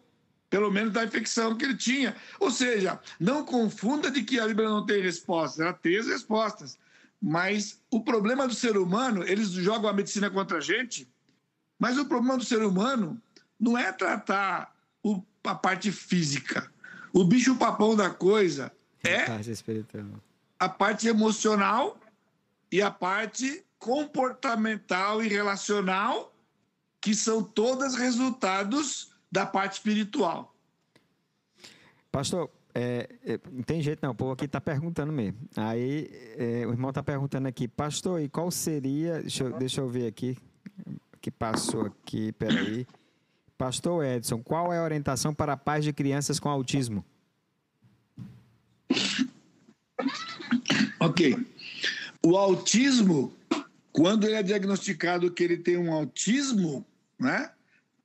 pelo 0.49 0.71
menos 0.71 0.93
da 0.93 1.03
infecção 1.03 1.55
que 1.57 1.65
ele 1.65 1.75
tinha. 1.75 2.15
Ou 2.39 2.51
seja, 2.51 2.99
não 3.19 3.43
confunda 3.43 4.11
de 4.11 4.23
que 4.23 4.39
a 4.39 4.47
Bíblia 4.47 4.69
não 4.69 4.85
tem 4.85 5.01
respostas, 5.01 5.59
ela 5.59 5.73
tem 5.73 5.97
as 5.97 6.07
respostas. 6.07 6.77
Mas 7.19 7.81
o 7.89 8.01
problema 8.01 8.47
do 8.47 8.53
ser 8.53 8.77
humano, 8.77 9.23
eles 9.23 9.49
jogam 9.49 9.89
a 9.89 9.93
medicina 9.93 10.29
contra 10.29 10.57
a 10.57 10.61
gente, 10.61 11.09
mas 11.79 11.97
o 11.97 12.05
problema 12.05 12.37
do 12.37 12.43
ser 12.43 12.63
humano 12.63 13.19
não 13.59 13.77
é 13.77 13.91
tratar 13.91 14.75
o, 15.01 15.23
a 15.43 15.55
parte 15.55 15.91
física. 15.91 16.71
O 17.11 17.23
bicho-papão 17.23 17.95
da 17.95 18.09
coisa 18.09 18.71
é 19.03 19.25
a 20.59 20.69
parte 20.69 21.07
emocional 21.07 21.97
e 22.71 22.81
a 22.81 22.89
parte 22.89 23.63
comportamental 23.77 25.21
e 25.21 25.27
relacional, 25.27 26.33
que 27.01 27.13
são 27.13 27.43
todas 27.43 27.95
resultados 27.95 29.11
da 29.29 29.45
parte 29.45 29.73
espiritual. 29.73 30.55
Pastor, 32.09 32.49
é, 32.73 33.09
é, 33.25 33.39
não 33.51 33.61
tem 33.61 33.81
jeito 33.81 33.99
não, 34.01 34.11
o 34.11 34.15
povo 34.15 34.31
aqui 34.31 34.45
está 34.45 34.61
perguntando 34.61 35.11
mesmo. 35.11 35.37
Aí 35.55 36.09
é, 36.37 36.65
o 36.65 36.71
irmão 36.71 36.89
está 36.89 37.03
perguntando 37.03 37.47
aqui, 37.47 37.67
pastor, 37.67 38.21
e 38.21 38.29
qual 38.29 38.49
seria. 38.49 39.21
Deixa 39.21 39.43
eu, 39.43 39.57
deixa 39.57 39.81
eu 39.81 39.89
ver 39.89 40.07
aqui, 40.07 40.37
que 41.19 41.29
passou 41.29 41.87
aqui, 41.87 42.31
peraí. 42.31 42.87
Pastor 43.57 44.03
Edson, 44.03 44.41
qual 44.41 44.73
é 44.73 44.79
a 44.79 44.83
orientação 44.83 45.33
para 45.33 45.55
pais 45.57 45.83
de 45.83 45.93
crianças 45.93 46.39
com 46.39 46.49
autismo? 46.49 47.03
Ok. 50.99 51.37
O 52.21 52.37
autismo, 52.37 53.35
quando 53.91 54.25
ele 54.25 54.35
é 54.35 54.43
diagnosticado 54.43 55.31
que 55.31 55.43
ele 55.43 55.57
tem 55.57 55.77
um 55.77 55.93
autismo, 55.93 56.85
né? 57.19 57.51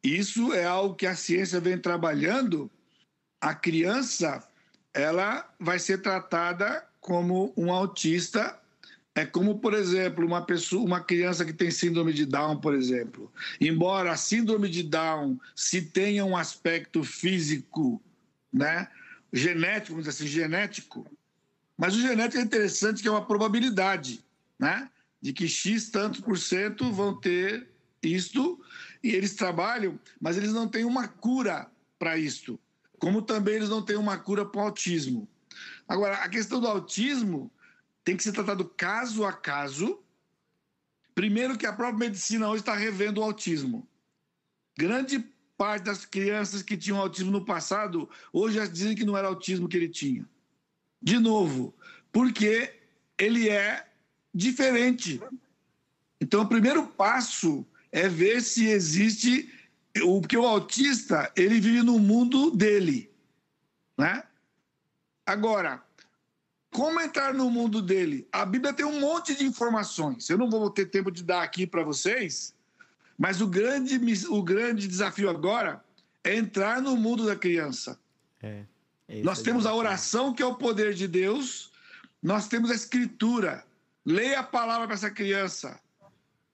Isso 0.03 0.53
é 0.53 0.65
algo 0.65 0.95
que 0.95 1.07
a 1.07 1.15
ciência 1.15 1.61
vem 1.61 1.79
trabalhando. 1.79 2.71
A 3.41 3.55
criança, 3.55 4.47
ela 4.93 5.49
vai 5.59 5.79
ser 5.79 5.99
tratada 5.99 6.85
como 7.01 7.53
um 7.57 7.73
autista. 7.73 8.59
É 9.15 9.27
como, 9.27 9.59
por 9.59 9.75
exemplo, 9.75 10.25
uma 10.25 10.43
pessoa, 10.43 10.85
uma 10.85 11.01
criança 11.01 11.45
que 11.45 11.53
tem 11.53 11.71
síndrome 11.71 12.13
de 12.13 12.25
Down, 12.25 12.61
por 12.61 12.75
exemplo. 12.75 13.33
Embora 13.61 14.13
a 14.13 14.17
síndrome 14.17 14.69
de 14.69 14.83
Down 14.83 15.39
se 15.55 15.83
tenha 15.83 16.25
um 16.25 16.37
aspecto 16.37 17.03
físico, 17.03 18.01
né, 18.53 18.89
genético, 19.33 19.93
vamos 19.93 20.07
dizer 20.07 20.25
assim, 20.25 20.33
genético, 20.33 21.07
mas 21.77 21.95
o 21.95 22.01
genético 22.01 22.41
é 22.41 22.45
interessante 22.45 23.03
que 23.03 23.09
é 23.09 23.11
uma 23.11 23.25
probabilidade, 23.25 24.25
né, 24.59 24.91
de 25.21 25.33
que 25.33 25.49
X 25.49 25.91
tantos 25.91 26.21
por 26.21 26.39
cento 26.39 26.93
vão 26.93 27.15
ter 27.15 27.69
isto 28.03 28.61
e 29.03 29.11
eles 29.11 29.35
trabalham, 29.35 29.99
mas 30.21 30.37
eles 30.37 30.53
não 30.53 30.69
têm 30.69 30.85
uma 30.85 31.09
cura 31.09 31.71
para 31.99 32.17
isto, 32.17 32.59
como 32.99 33.23
também 33.23 33.57
eles 33.57 33.69
não 33.69 33.83
têm 33.83 33.97
uma 33.97 34.17
cura 34.17 34.45
para 34.45 34.61
o 34.61 34.65
autismo. 34.65 35.29
Agora, 35.87 36.17
a 36.19 36.29
questão 36.29 36.61
do 36.61 36.67
autismo 36.67 37.51
tem 38.05 38.17
que 38.17 38.23
ser 38.23 38.33
tratado 38.33 38.65
caso 38.65 39.25
a 39.25 39.33
caso. 39.33 40.03
Primeiro 41.15 41.59
que 41.59 41.67
a 41.67 41.73
própria 41.73 42.09
medicina 42.09 42.49
hoje 42.49 42.63
está 42.63 42.75
revendo 42.75 43.21
o 43.21 43.25
autismo. 43.25 43.87
Grande 44.77 45.25
parte 45.59 45.83
das 45.83 46.07
crianças 46.07 46.63
que 46.63 46.77
tinham 46.77 46.99
autismo 46.99 47.33
no 47.33 47.45
passado, 47.45 48.09
hoje 48.33 48.57
já 48.57 48.67
dizem 48.67 48.95
que 48.95 49.05
não 49.05 49.17
era 49.17 49.27
autismo 49.27 49.69
que 49.69 49.77
ele 49.77 49.89
tinha. 49.89 50.25
De 51.03 51.19
novo, 51.19 51.75
porque 52.13 52.73
ele 53.19 53.49
é 53.49 53.87
diferente. 54.33 55.21
Então, 56.21 56.43
o 56.43 56.49
primeiro 56.49 56.87
passo 56.87 57.67
é 57.91 58.09
ver 58.09 58.41
se 58.41 58.69
existe 58.69 59.53
o 60.03 60.21
porque 60.21 60.37
o 60.37 60.47
autista 60.47 61.33
ele 61.37 61.61
vive 61.61 61.83
no 61.83 61.99
mundo 61.99 62.53
dele, 62.53 63.11
né? 63.97 64.23
Agora, 65.27 65.83
como 66.71 67.01
entrar 67.01 67.35
no 67.35 67.51
mundo 67.51 67.83
dele? 67.83 68.29
A 68.31 68.47
Bíblia 68.47 68.73
tem 68.73 68.87
um 68.87 69.01
monte 69.01 69.35
de 69.35 69.45
informações. 69.45 70.31
Eu 70.31 70.39
não 70.39 70.49
vou 70.49 70.71
ter 70.71 70.87
tempo 70.87 71.11
de 71.11 71.25
dar 71.25 71.43
aqui 71.43 71.67
para 71.67 71.83
vocês, 71.83 72.55
mas 73.19 73.41
o 73.41 73.49
grande, 73.49 73.99
o 74.29 74.43
grande 74.43 74.87
desafio 74.87 75.29
agora 75.29 75.85
é 76.23 76.37
entrar 76.37 76.81
no 76.81 76.97
mundo 76.97 77.27
da 77.27 77.35
criança. 77.35 77.99
É, 78.41 78.63
nós 79.25 79.43
temos 79.43 79.67
a 79.67 79.75
oração, 79.75 80.33
que 80.33 80.43
é 80.43 80.47
o 80.47 80.55
poder 80.55 80.95
de 80.95 81.09
Deus, 81.09 81.73
nós 82.23 82.47
temos 82.47 82.71
a 82.71 82.75
escritura. 82.75 83.65
Leia 84.07 84.41
a 84.41 84.45
palavra 84.45 84.87
para 84.87 84.95
essa 84.95 85.11
criança. 85.11 85.81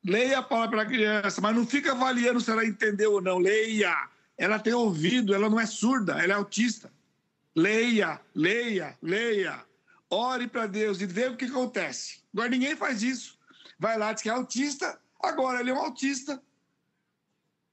Leia 0.03 0.39
a 0.39 0.43
palavra 0.43 0.71
para 0.71 0.83
a 0.83 0.87
criança, 0.87 1.41
mas 1.41 1.55
não 1.55 1.67
fica 1.67 1.93
avaliando 1.93 2.41
se 2.41 2.51
ela 2.51 2.65
entendeu 2.65 3.13
ou 3.13 3.21
não. 3.21 3.39
Leia. 3.39 4.09
Ela 4.37 4.59
tem 4.59 4.73
ouvido, 4.73 5.35
ela 5.35 5.49
não 5.49 5.61
é 5.61 5.67
surda, 5.67 6.15
ela 6.15 6.33
é 6.33 6.37
autista. 6.37 6.91
Leia, 7.55 8.21
leia, 8.35 8.97
leia. 9.03 9.63
Ore 10.11 10.49
para 10.49 10.67
Deus 10.67 11.01
e 11.01 11.07
vê 11.07 11.29
o 11.29 11.37
que 11.37 11.45
acontece. 11.45 12.21
Agora 12.33 12.49
ninguém 12.49 12.75
faz 12.75 13.03
isso. 13.03 13.39
Vai 13.79 13.99
lá, 13.99 14.13
diz 14.13 14.23
que 14.23 14.29
é 14.29 14.33
autista, 14.33 14.99
agora 15.21 15.61
ele 15.61 15.71
é 15.71 15.75
um 15.75 15.79
autista. 15.79 16.43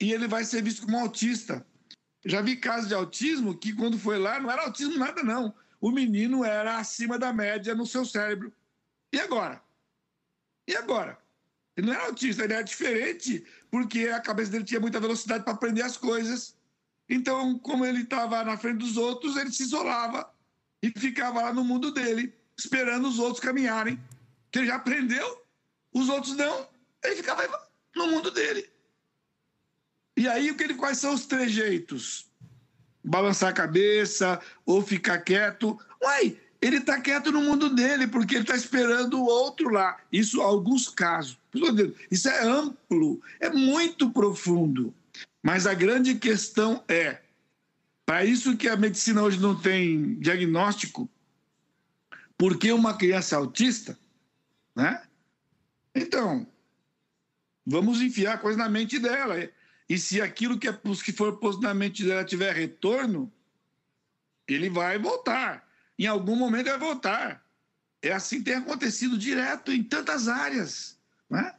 E 0.02 0.12
ele 0.12 0.28
vai 0.28 0.44
ser 0.44 0.64
visto 0.64 0.82
como 0.82 0.98
autista. 0.98 1.64
Já 2.26 2.42
vi 2.42 2.58
casos 2.58 2.88
de 2.88 2.96
autismo 2.96 3.56
que, 3.56 3.72
quando 3.72 4.00
foi 4.00 4.18
lá, 4.18 4.40
não 4.40 4.50
era 4.50 4.64
autismo 4.64 4.98
nada, 4.98 5.22
não. 5.22 5.54
O 5.80 5.92
menino 5.92 6.44
era 6.44 6.78
acima 6.80 7.20
da 7.20 7.32
média 7.32 7.76
no 7.76 7.86
seu 7.86 8.04
cérebro. 8.04 8.52
E 9.14 9.20
agora? 9.20 9.62
E 10.68 10.76
agora? 10.76 11.20
Ele 11.78 11.88
não 11.88 11.94
era 11.94 12.06
autista, 12.06 12.44
ele 12.44 12.54
era 12.54 12.64
diferente, 12.64 13.46
porque 13.70 14.08
a 14.08 14.20
cabeça 14.20 14.52
dele 14.52 14.64
tinha 14.64 14.80
muita 14.80 15.00
velocidade 15.00 15.44
para 15.44 15.54
aprender 15.54 15.84
as 15.84 15.98
coisas. 15.98 16.58
Então, 17.08 17.60
como 17.60 17.86
ele 17.86 18.02
estava 18.02 18.44
na 18.44 18.58
frente 18.58 18.80
dos 18.80 18.98
outros, 18.98 19.38
ele 19.38 19.52
se 19.52 19.64
isolava 19.64 20.34
e 20.82 20.90
ficava 20.90 21.44
lá 21.44 21.54
no 21.54 21.64
mundo 21.64 21.92
dele, 21.92 22.34
esperando 22.58 23.08
os 23.08 23.20
outros 23.20 23.40
caminharem. 23.40 24.00
Que 24.52 24.60
ele 24.60 24.68
já 24.68 24.76
aprendeu, 24.76 25.46
os 25.94 26.10
outros 26.10 26.36
não, 26.36 26.68
ele 27.04 27.18
ficava 27.18 27.70
no 27.96 28.08
mundo 28.08 28.32
dele. 28.32 28.71
E 30.16 30.28
aí, 30.28 30.52
o 30.52 30.56
que 30.56 30.64
ele, 30.64 30.76
quais 30.76 30.98
são 30.98 31.14
os 31.14 31.26
trejeitos? 31.26 32.30
Balançar 33.04 33.50
a 33.50 33.54
cabeça 33.54 34.40
ou 34.66 34.82
ficar 34.82 35.20
quieto. 35.20 35.80
Uai, 36.04 36.38
ele 36.62 36.78
está 36.78 37.02
quieto 37.02 37.32
no 37.32 37.42
mundo 37.42 37.74
dele, 37.74 38.08
porque 38.08 38.36
ele 38.36 38.44
está 38.44 38.56
esperando 38.56 39.20
o 39.20 39.26
outro 39.26 39.70
lá. 39.70 40.00
Isso, 40.12 40.42
alguns 40.42 40.88
casos. 40.90 41.38
Isso 42.10 42.30
é 42.30 42.44
amplo, 42.44 43.22
é 43.40 43.50
muito 43.50 44.12
profundo. 44.12 44.94
Mas 45.42 45.66
a 45.66 45.74
grande 45.74 46.16
questão 46.16 46.84
é: 46.88 47.20
para 48.06 48.24
isso 48.24 48.56
que 48.56 48.70
a 48.70 48.78
medicina 48.78 49.24
hoje 49.24 49.40
não 49.40 49.60
tem 49.60 50.16
diagnóstico, 50.20 51.10
por 52.38 52.58
que 52.58 52.72
uma 52.72 52.96
criança 52.96 53.38
autista, 53.38 53.98
né? 54.76 55.02
Então, 55.96 56.48
vamos 57.66 58.02
enfiar 58.02 58.40
coisa 58.40 58.58
na 58.58 58.70
mente 58.70 59.00
dela. 59.00 59.36
E 59.92 59.98
se 59.98 60.22
aquilo 60.22 60.58
que, 60.58 60.70
é, 60.70 60.80
que 61.04 61.12
for 61.12 61.36
posto 61.36 61.62
na 61.62 61.74
mente 61.74 62.06
dela 62.06 62.24
tiver 62.24 62.56
retorno, 62.56 63.30
ele 64.48 64.70
vai 64.70 64.98
voltar. 64.98 65.68
Em 66.00 66.08
algum 66.08 66.38
momento 66.38 66.68
vai 66.68 66.80
voltar. 66.80 67.46
É 68.02 68.14
assim 68.14 68.38
que 68.38 68.46
tem 68.46 68.54
acontecido 68.54 69.18
direto 69.18 69.70
em 69.70 69.84
tantas 69.84 70.30
áreas. 70.30 70.98
Né? 71.30 71.54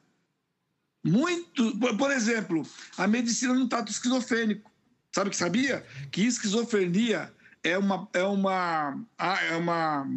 Muito. 1.05 1.78
Por 1.78 2.11
exemplo, 2.11 2.66
a 2.97 3.07
medicina 3.07 3.53
não 3.53 3.68
trata 3.68 3.91
o 3.91 3.93
esquizofrênico. 3.93 4.72
Sabe 5.14 5.28
que 5.28 5.37
sabia? 5.37 5.85
Que 6.11 6.22
esquizofrenia 6.22 7.30
é 7.62 7.76
uma, 7.76 8.09
é 8.14 8.22
uma, 8.22 8.99
é 9.18 9.57
uma, 9.57 10.09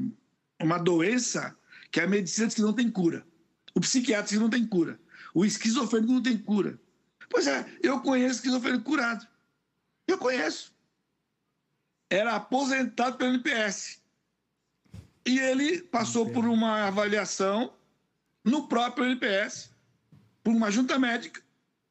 uma 0.62 0.78
doença 0.78 1.54
que 1.92 2.00
a 2.00 2.08
medicina 2.08 2.48
diz 2.48 2.56
que 2.56 2.62
não 2.62 2.72
tem 2.72 2.90
cura. 2.90 3.28
O 3.74 3.82
psiquiatra 3.82 4.24
diz 4.24 4.38
que 4.38 4.40
não 4.40 4.50
tem 4.50 4.66
cura. 4.66 4.98
O 5.34 5.44
esquizofrênico 5.44 6.14
não 6.14 6.24
tem 6.24 6.38
cura. 6.38 6.80
Pois 7.30 7.48
é, 7.48 7.66
eu 7.82 8.00
conheço 8.02 8.36
esquizofrênico 8.36 8.84
curado. 8.84 9.28
Eu 10.08 10.18
conheço. 10.18 10.74
Era 12.10 12.36
aposentado 12.36 13.18
pelo 13.18 13.34
NPS. 13.34 14.02
E 15.26 15.40
ele 15.40 15.82
passou 15.82 16.30
por 16.32 16.46
uma 16.46 16.86
avaliação 16.86 17.74
no 18.44 18.68
próprio 18.68 19.06
NPS, 19.06 19.72
por 20.44 20.54
uma 20.54 20.70
junta 20.70 21.00
médica, 21.00 21.42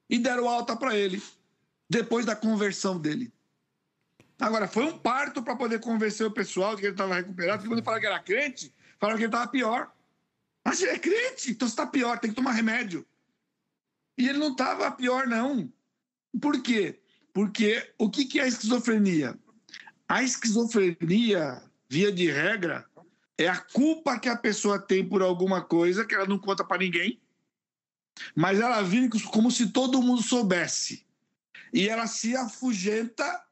e 0.08 0.18
deram 0.18 0.48
alta 0.48 0.76
para 0.76 0.96
ele, 0.96 1.20
depois 1.90 2.24
da 2.24 2.36
conversão 2.36 2.96
dele. 2.96 3.32
Agora, 4.38 4.68
foi 4.68 4.84
um 4.84 4.96
parto 4.96 5.42
para 5.42 5.56
poder 5.56 5.80
convencer 5.80 6.26
o 6.26 6.30
pessoal 6.30 6.74
de 6.74 6.80
que 6.80 6.86
ele 6.86 6.94
estava 6.94 7.14
recuperado, 7.16 7.58
porque 7.58 7.74
quando 7.74 7.84
falava 7.84 8.00
que 8.00 8.06
era 8.06 8.20
crente, 8.20 8.72
falaram 9.00 9.18
que 9.18 9.24
ele 9.24 9.28
estava 9.28 9.50
pior. 9.50 9.92
Mas 10.64 10.80
ele 10.80 10.92
é 10.92 10.98
crente, 10.98 11.50
então 11.50 11.68
você 11.68 11.72
está 11.72 11.86
pior, 11.86 12.18
tem 12.18 12.30
que 12.30 12.36
tomar 12.36 12.52
remédio. 12.52 13.04
E 14.16 14.28
ele 14.28 14.38
não 14.38 14.52
estava 14.52 14.90
pior, 14.90 15.26
não. 15.26 15.72
Por 16.40 16.62
quê? 16.62 17.00
Porque 17.32 17.94
o 17.98 18.10
que 18.10 18.38
é 18.38 18.44
a 18.44 18.48
esquizofrenia? 18.48 19.38
A 20.08 20.22
esquizofrenia, 20.22 21.62
via 21.88 22.12
de 22.12 22.30
regra, 22.30 22.88
é 23.36 23.48
a 23.48 23.60
culpa 23.60 24.18
que 24.18 24.28
a 24.28 24.36
pessoa 24.36 24.78
tem 24.78 25.06
por 25.08 25.22
alguma 25.22 25.62
coisa 25.62 26.04
que 26.04 26.14
ela 26.14 26.26
não 26.26 26.38
conta 26.38 26.64
para 26.64 26.78
ninguém, 26.78 27.20
mas 28.34 28.60
ela 28.60 28.82
vive 28.82 29.20
como 29.24 29.50
se 29.50 29.70
todo 29.70 30.02
mundo 30.02 30.22
soubesse. 30.22 31.04
E 31.72 31.88
ela 31.88 32.06
se 32.06 32.36
afugenta 32.36 33.44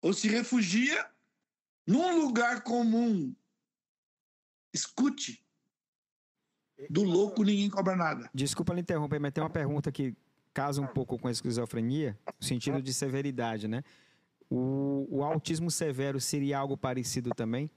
ou 0.00 0.12
se 0.12 0.26
refugia 0.26 1.08
num 1.86 2.20
lugar 2.20 2.62
comum. 2.62 3.34
Escute. 4.72 5.41
Do 6.90 7.02
louco 7.02 7.42
ninguém 7.42 7.70
cobra 7.70 7.96
nada. 7.96 8.30
Desculpa 8.34 8.74
lhe 8.74 8.80
interromper, 8.80 9.18
mas 9.20 9.32
tem 9.32 9.42
uma 9.42 9.50
pergunta 9.50 9.90
que 9.92 10.14
casa 10.52 10.80
um 10.80 10.86
pouco 10.86 11.18
com 11.18 11.28
a 11.28 11.30
esquizofrenia, 11.30 12.18
no 12.40 12.46
sentido 12.46 12.82
de 12.82 12.92
severidade, 12.92 13.66
né? 13.68 13.82
O, 14.50 15.06
o 15.10 15.24
autismo 15.24 15.70
severo 15.70 16.20
seria 16.20 16.58
algo 16.58 16.76
parecido 16.76 17.30
também? 17.30 17.70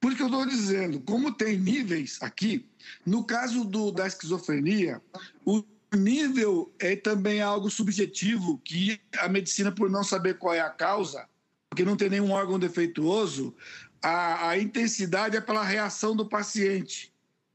Por 0.00 0.14
que 0.14 0.22
eu 0.22 0.26
estou 0.26 0.46
dizendo, 0.46 1.00
como 1.00 1.32
tem 1.32 1.58
níveis 1.58 2.18
aqui, 2.20 2.68
no 3.04 3.24
caso 3.24 3.64
do, 3.64 3.90
da 3.90 4.06
esquizofrenia, 4.06 5.02
o 5.44 5.64
nível 5.96 6.72
é 6.78 6.94
também 6.94 7.40
algo 7.40 7.70
subjetivo 7.70 8.58
que 8.58 9.00
a 9.18 9.28
medicina, 9.28 9.72
por 9.72 9.90
não 9.90 10.04
saber 10.04 10.38
qual 10.38 10.54
é 10.54 10.60
a 10.60 10.70
causa, 10.70 11.26
porque 11.68 11.84
não 11.84 11.96
tem 11.96 12.08
nenhum 12.08 12.30
órgão 12.30 12.58
defeituoso, 12.58 13.54
a, 14.02 14.50
a 14.50 14.58
intensidade 14.58 15.36
é 15.36 15.40
pela 15.40 15.64
reação 15.64 16.14
do 16.14 16.26
paciente. 16.26 17.12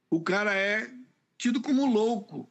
O 0.09 0.21
cara 0.21 0.53
é 0.53 0.89
tido 1.37 1.61
como 1.61 1.85
louco. 1.85 2.49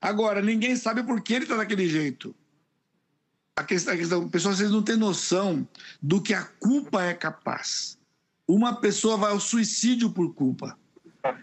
Agora, 0.00 0.42
ninguém 0.42 0.74
sabe 0.74 1.02
por 1.02 1.20
que 1.20 1.34
ele 1.34 1.44
está 1.44 1.56
daquele 1.56 1.88
jeito. 1.88 2.34
A 3.54 3.62
questão, 3.62 3.94
a 3.94 3.96
questão, 3.96 4.28
pessoal, 4.28 4.54
vocês 4.54 4.70
não 4.70 4.82
têm 4.82 4.96
noção 4.96 5.68
do 6.00 6.20
que 6.20 6.34
a 6.34 6.42
culpa 6.42 7.04
é 7.04 7.14
capaz. 7.14 7.98
Uma 8.48 8.80
pessoa 8.80 9.16
vai 9.16 9.30
ao 9.30 9.38
suicídio 9.38 10.10
por 10.10 10.34
culpa. 10.34 10.76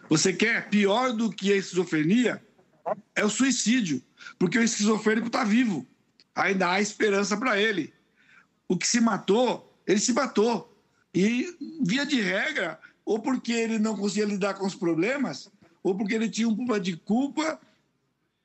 Você 0.09 0.33
quer 0.33 0.69
pior 0.69 1.13
do 1.13 1.29
que 1.29 1.53
a 1.53 1.55
esquizofrenia? 1.55 2.43
É 3.15 3.23
o 3.23 3.29
suicídio, 3.29 4.01
porque 4.37 4.57
o 4.57 4.63
esquizofrênico 4.63 5.27
está 5.27 5.43
vivo. 5.43 5.87
Ainda 6.35 6.71
há 6.71 6.81
esperança 6.81 7.37
para 7.37 7.59
ele. 7.59 7.93
O 8.67 8.77
que 8.77 8.87
se 8.87 8.99
matou, 8.99 9.79
ele 9.85 9.99
se 9.99 10.13
matou. 10.13 10.68
E, 11.13 11.55
via 11.81 12.05
de 12.05 12.21
regra, 12.21 12.79
ou 13.05 13.19
porque 13.19 13.51
ele 13.51 13.79
não 13.79 13.97
conseguia 13.97 14.25
lidar 14.25 14.53
com 14.53 14.65
os 14.65 14.75
problemas, 14.75 15.49
ou 15.81 15.95
porque 15.95 16.13
ele 16.13 16.29
tinha 16.29 16.47
um 16.47 16.55
problema 16.55 16.79
de 16.79 16.95
culpa. 16.95 17.59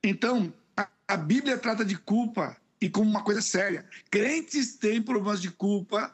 Então, 0.03 0.53
a, 0.75 0.87
a 1.07 1.17
Bíblia 1.17 1.57
trata 1.57 1.85
de 1.85 1.97
culpa 1.97 2.57
e 2.81 2.89
como 2.89 3.09
uma 3.09 3.23
coisa 3.23 3.41
séria. 3.41 3.85
Crentes 4.09 4.75
têm 4.75 5.01
problemas 5.01 5.41
de 5.41 5.51
culpa, 5.51 6.13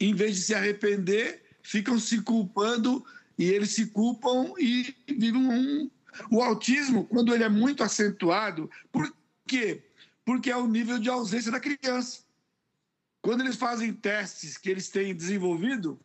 em 0.00 0.14
vez 0.14 0.36
de 0.36 0.42
se 0.42 0.54
arrepender, 0.54 1.42
ficam 1.62 1.98
se 1.98 2.20
culpando 2.22 3.04
e 3.38 3.44
eles 3.44 3.70
se 3.70 3.86
culpam 3.86 4.52
e 4.58 4.94
vivem 5.06 5.46
um. 5.46 5.90
O 6.30 6.42
autismo, 6.42 7.04
quando 7.04 7.34
ele 7.34 7.44
é 7.44 7.48
muito 7.48 7.82
acentuado, 7.82 8.70
por 8.90 9.14
quê? 9.46 9.82
Porque 10.24 10.50
é 10.50 10.56
o 10.56 10.66
nível 10.66 10.98
de 10.98 11.08
ausência 11.08 11.52
da 11.52 11.60
criança. 11.60 12.25
Quando 13.26 13.40
eles 13.40 13.56
fazem 13.56 13.92
testes 13.92 14.56
que 14.56 14.70
eles 14.70 14.88
têm 14.88 15.12
desenvolvido, 15.12 15.98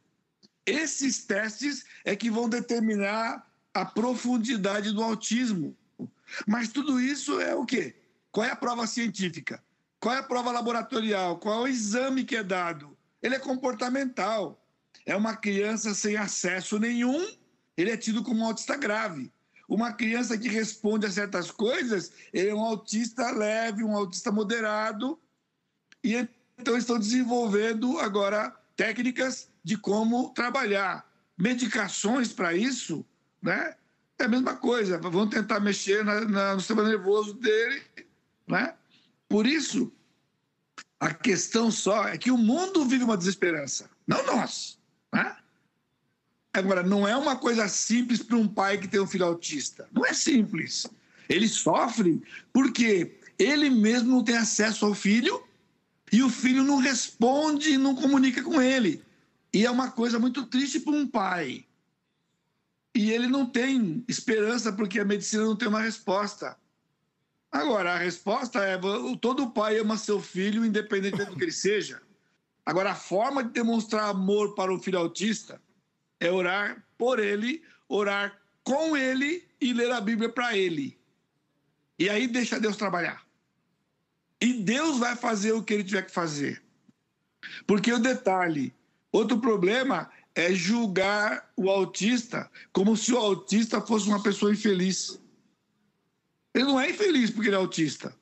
esses 0.66 1.24
testes 1.24 1.86
é 2.04 2.16
que 2.16 2.32
vão 2.32 2.50
determinar 2.50 3.48
a 3.72 3.86
profundidade 3.86 4.92
do 4.92 5.04
autismo. 5.04 5.78
Mas 6.48 6.70
tudo 6.70 7.00
isso 7.00 7.40
é 7.40 7.54
o 7.54 7.64
quê? 7.64 7.96
Qual 8.32 8.44
é 8.44 8.50
a 8.50 8.56
prova 8.56 8.88
científica? 8.88 9.64
Qual 10.00 10.16
é 10.16 10.18
a 10.18 10.24
prova 10.24 10.52
laboratorial? 10.52 11.38
Qual 11.38 11.60
é 11.60 11.62
o 11.62 11.68
exame 11.68 12.24
que 12.24 12.38
é 12.38 12.42
dado? 12.42 12.98
Ele 13.22 13.36
é 13.36 13.40
comportamental. 13.40 14.60
É 15.06 15.16
uma 15.16 15.36
criança 15.36 15.94
sem 15.94 16.18
acesso 16.18 16.80
nenhum, 16.80 17.24
ele 17.78 17.92
é 17.92 17.98
tido 17.98 18.24
como 18.24 18.42
um 18.42 18.48
autista 18.48 18.76
grave. 18.76 19.32
Uma 19.70 19.94
criança 19.94 20.36
que 20.36 20.48
responde 20.48 21.06
a 21.06 21.12
certas 21.12 21.52
coisas, 21.52 22.12
ele 22.34 22.50
é 22.50 22.56
um 22.56 22.66
autista 22.66 23.30
leve, 23.30 23.84
um 23.84 23.96
autista 23.96 24.32
moderado. 24.32 25.22
E 26.04 26.28
então 26.62 26.78
estão 26.78 27.00
desenvolvendo 27.00 27.98
agora 28.00 28.56
técnicas 28.76 29.50
de 29.64 29.76
como 29.78 30.30
trabalhar. 30.30 31.10
Medicações 31.38 32.32
para 32.32 32.54
isso, 32.54 33.04
né? 33.42 33.76
É 34.20 34.26
a 34.26 34.28
mesma 34.28 34.56
coisa. 34.56 35.00
Vão 35.00 35.28
tentar 35.28 35.60
mexer 35.60 36.06
na, 36.06 36.22
na, 36.22 36.54
no 36.54 36.60
sistema 36.60 36.84
nervoso 36.84 37.34
dele, 37.34 37.82
né? 38.48 38.76
Por 39.28 39.48
isso, 39.48 39.92
a 41.00 41.12
questão 41.12 41.72
só 41.72 42.08
é 42.08 42.18
que 42.18 42.30
o 42.30 42.38
mundo 42.38 42.86
vive 42.86 43.04
uma 43.04 43.18
desesperança, 43.18 43.90
não 44.06 44.24
nós. 44.26 44.78
Né? 45.12 45.36
Agora, 46.54 46.84
não 46.84 47.08
é 47.08 47.18
uma 47.18 47.36
coisa 47.36 47.68
simples 47.68 48.22
para 48.22 48.38
um 48.38 48.48
pai 48.48 48.78
que 48.78 48.88
tem 48.88 49.00
um 49.00 49.08
filho 49.08 49.26
autista. 49.26 49.90
Não 49.92 50.06
é 50.06 50.14
simples. 50.14 50.86
Ele 51.28 51.48
sofre 51.48 52.22
porque 52.54 53.18
ele 53.40 53.70
mesmo 53.70 54.10
não 54.10 54.24
tem 54.24 54.38
acesso 54.38 54.86
ao 54.86 54.94
filho 54.94 55.42
e 56.12 56.22
o 56.22 56.30
filho 56.30 56.64
não 56.64 56.78
responde, 56.78 57.78
não 57.78 57.96
comunica 57.96 58.44
com 58.44 58.62
ele. 58.62 59.04
E 59.54 59.66
é 59.66 59.72
uma 59.72 59.92
coisa 59.92 60.20
muito 60.20 60.46
triste 60.46 60.80
para 60.80 60.94
um 60.94 61.08
pai. 61.08 61.66
E 62.94 63.12
ele 63.12 63.28
não 63.28 63.46
tem 63.46 64.04
esperança 64.08 64.74
porque 64.74 65.00
a 65.00 65.06
medicina 65.06 65.44
não 65.44 65.56
tem 65.56 65.70
uma 65.70 65.82
resposta. 65.82 66.58
Agora, 67.50 67.94
a 67.94 67.98
resposta 67.98 68.64
é: 68.64 68.78
todo 69.22 69.52
pai 69.52 69.78
ama 69.78 69.98
seu 69.98 70.22
filho, 70.22 70.66
independente 70.66 71.24
do 71.24 71.36
que 71.36 71.44
ele 71.44 71.52
seja. 71.52 72.02
Agora, 72.66 72.92
a 72.92 72.96
forma 72.96 73.44
de 73.44 73.52
demonstrar 73.52 74.10
amor 74.10 74.54
para 74.54 74.74
o 74.74 74.80
filho 74.80 75.00
autista 75.00 75.62
é 76.20 76.30
orar 76.30 76.86
por 76.98 77.20
ele, 77.20 77.64
orar 77.88 78.40
com 78.64 78.96
ele 78.96 79.48
e 79.60 79.74
ler 79.74 79.92
a 79.92 80.02
Bíblia 80.02 80.30
para 80.30 80.56
ele. 80.58 81.00
E 81.98 82.10
aí 82.10 82.28
deixa 82.28 82.60
Deus 82.60 82.78
trabalhar. 82.78 83.26
E 84.42 84.54
Deus 84.54 84.98
vai 84.98 85.16
fazer 85.16 85.52
o 85.52 85.64
que 85.64 85.74
ele 85.74 85.84
tiver 85.84 86.02
que 86.02 86.12
fazer. 86.12 86.62
Porque 87.68 87.94
o 87.94 88.00
detalhe, 88.00 88.74
outro 89.12 89.40
problema 89.40 90.10
é 90.34 90.54
julgar 90.54 91.52
o 91.56 91.70
autista 91.70 92.50
como 92.72 92.98
se 92.98 93.14
o 93.14 93.18
autista 93.18 93.80
fosse 93.80 94.08
uma 94.08 94.24
pessoa 94.24 94.52
infeliz. 94.52 95.20
Ele 96.54 96.66
não 96.66 96.80
é 96.80 96.90
infeliz 96.90 97.30
porque 97.30 97.50
ele 97.50 97.56
é 97.56 97.60
autista. 97.60 98.16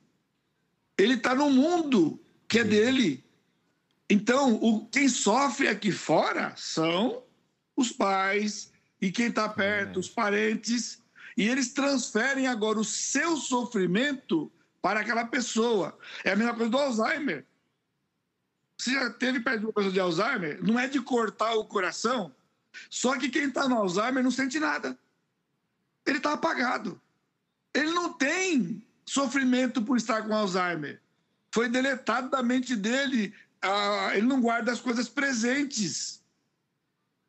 Ele 0.98 1.14
está 1.14 1.34
no 1.34 1.50
mundo 1.50 2.20
que 2.48 2.60
é 2.60 2.64
dele. 2.64 3.24
Então, 4.10 4.56
o, 4.56 4.86
quem 4.88 5.08
sofre 5.08 5.68
aqui 5.68 5.92
fora 5.92 6.54
são 6.58 7.24
os 7.76 7.92
pais 7.92 8.72
e 9.02 9.12
quem 9.12 9.28
está 9.28 9.48
perto, 9.48 9.98
é. 9.98 10.00
os 10.00 10.10
parentes. 10.10 11.02
E 11.38 11.48
eles 11.48 11.72
transferem 11.72 12.48
agora 12.48 12.80
o 12.80 12.84
seu 12.84 13.38
sofrimento 13.38 14.52
para 14.82 15.02
aquela 15.02 15.26
pessoa. 15.26 15.98
É 16.24 16.32
a 16.32 16.36
mesma 16.36 16.54
coisa 16.54 16.70
do 16.70 16.78
Alzheimer. 16.78 17.46
Você 18.78 18.94
já 18.94 19.10
teve 19.10 19.42
perto 19.42 19.60
de 19.60 19.66
uma 19.66 19.74
pessoa 19.74 19.94
de 19.94 20.00
Alzheimer? 20.00 20.64
Não 20.64 20.80
é 20.80 20.88
de 20.88 21.02
cortar 21.02 21.54
o 21.54 21.66
coração. 21.66 22.34
Só 22.90 23.18
que 23.18 23.30
quem 23.30 23.46
está 23.46 23.68
no 23.68 23.76
Alzheimer 23.76 24.24
não 24.24 24.32
sente 24.32 24.60
nada. 24.60 24.98
Ele 26.06 26.18
está 26.18 26.34
apagado. 26.34 27.00
Ele 27.74 27.92
não 27.92 28.14
tem 28.14 28.86
sofrimento 29.06 29.82
por 29.82 29.98
estar 29.98 30.24
com 30.24 30.34
Alzheimer. 30.34 31.02
Foi 31.52 31.68
deletado 31.68 32.30
da 32.30 32.42
mente 32.42 32.76
dele. 32.76 33.34
Ah, 33.62 34.12
ele 34.14 34.28
não 34.28 34.40
guarda 34.40 34.72
as 34.72 34.80
coisas 34.80 35.10
presentes. 35.10 36.24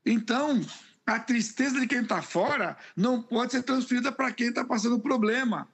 Então, 0.04 0.64
a 1.04 1.18
tristeza 1.18 1.80
de 1.80 1.86
quem 1.86 2.02
está 2.02 2.22
fora 2.22 2.76
não 2.94 3.20
pode 3.20 3.52
ser 3.52 3.62
transferida 3.62 4.12
para 4.12 4.32
quem 4.32 4.48
está 4.48 4.64
passando 4.64 5.00
problema. 5.00 5.68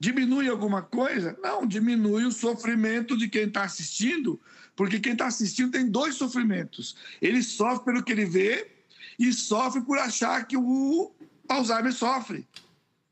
Diminui 0.00 0.48
alguma 0.48 0.82
coisa? 0.82 1.36
Não, 1.42 1.66
diminui 1.66 2.24
o 2.24 2.32
sofrimento 2.32 3.16
de 3.16 3.28
quem 3.28 3.44
está 3.44 3.64
assistindo, 3.64 4.40
porque 4.76 5.00
quem 5.00 5.12
está 5.12 5.26
assistindo 5.26 5.72
tem 5.72 5.90
dois 5.90 6.14
sofrimentos. 6.14 6.96
Ele 7.20 7.42
sofre 7.42 7.84
pelo 7.84 8.02
que 8.04 8.12
ele 8.12 8.24
vê 8.24 8.70
e 9.18 9.32
sofre 9.32 9.80
por 9.80 9.98
achar 9.98 10.46
que 10.46 10.56
o 10.56 11.12
Alzheimer 11.48 11.92
sofre. 11.92 12.46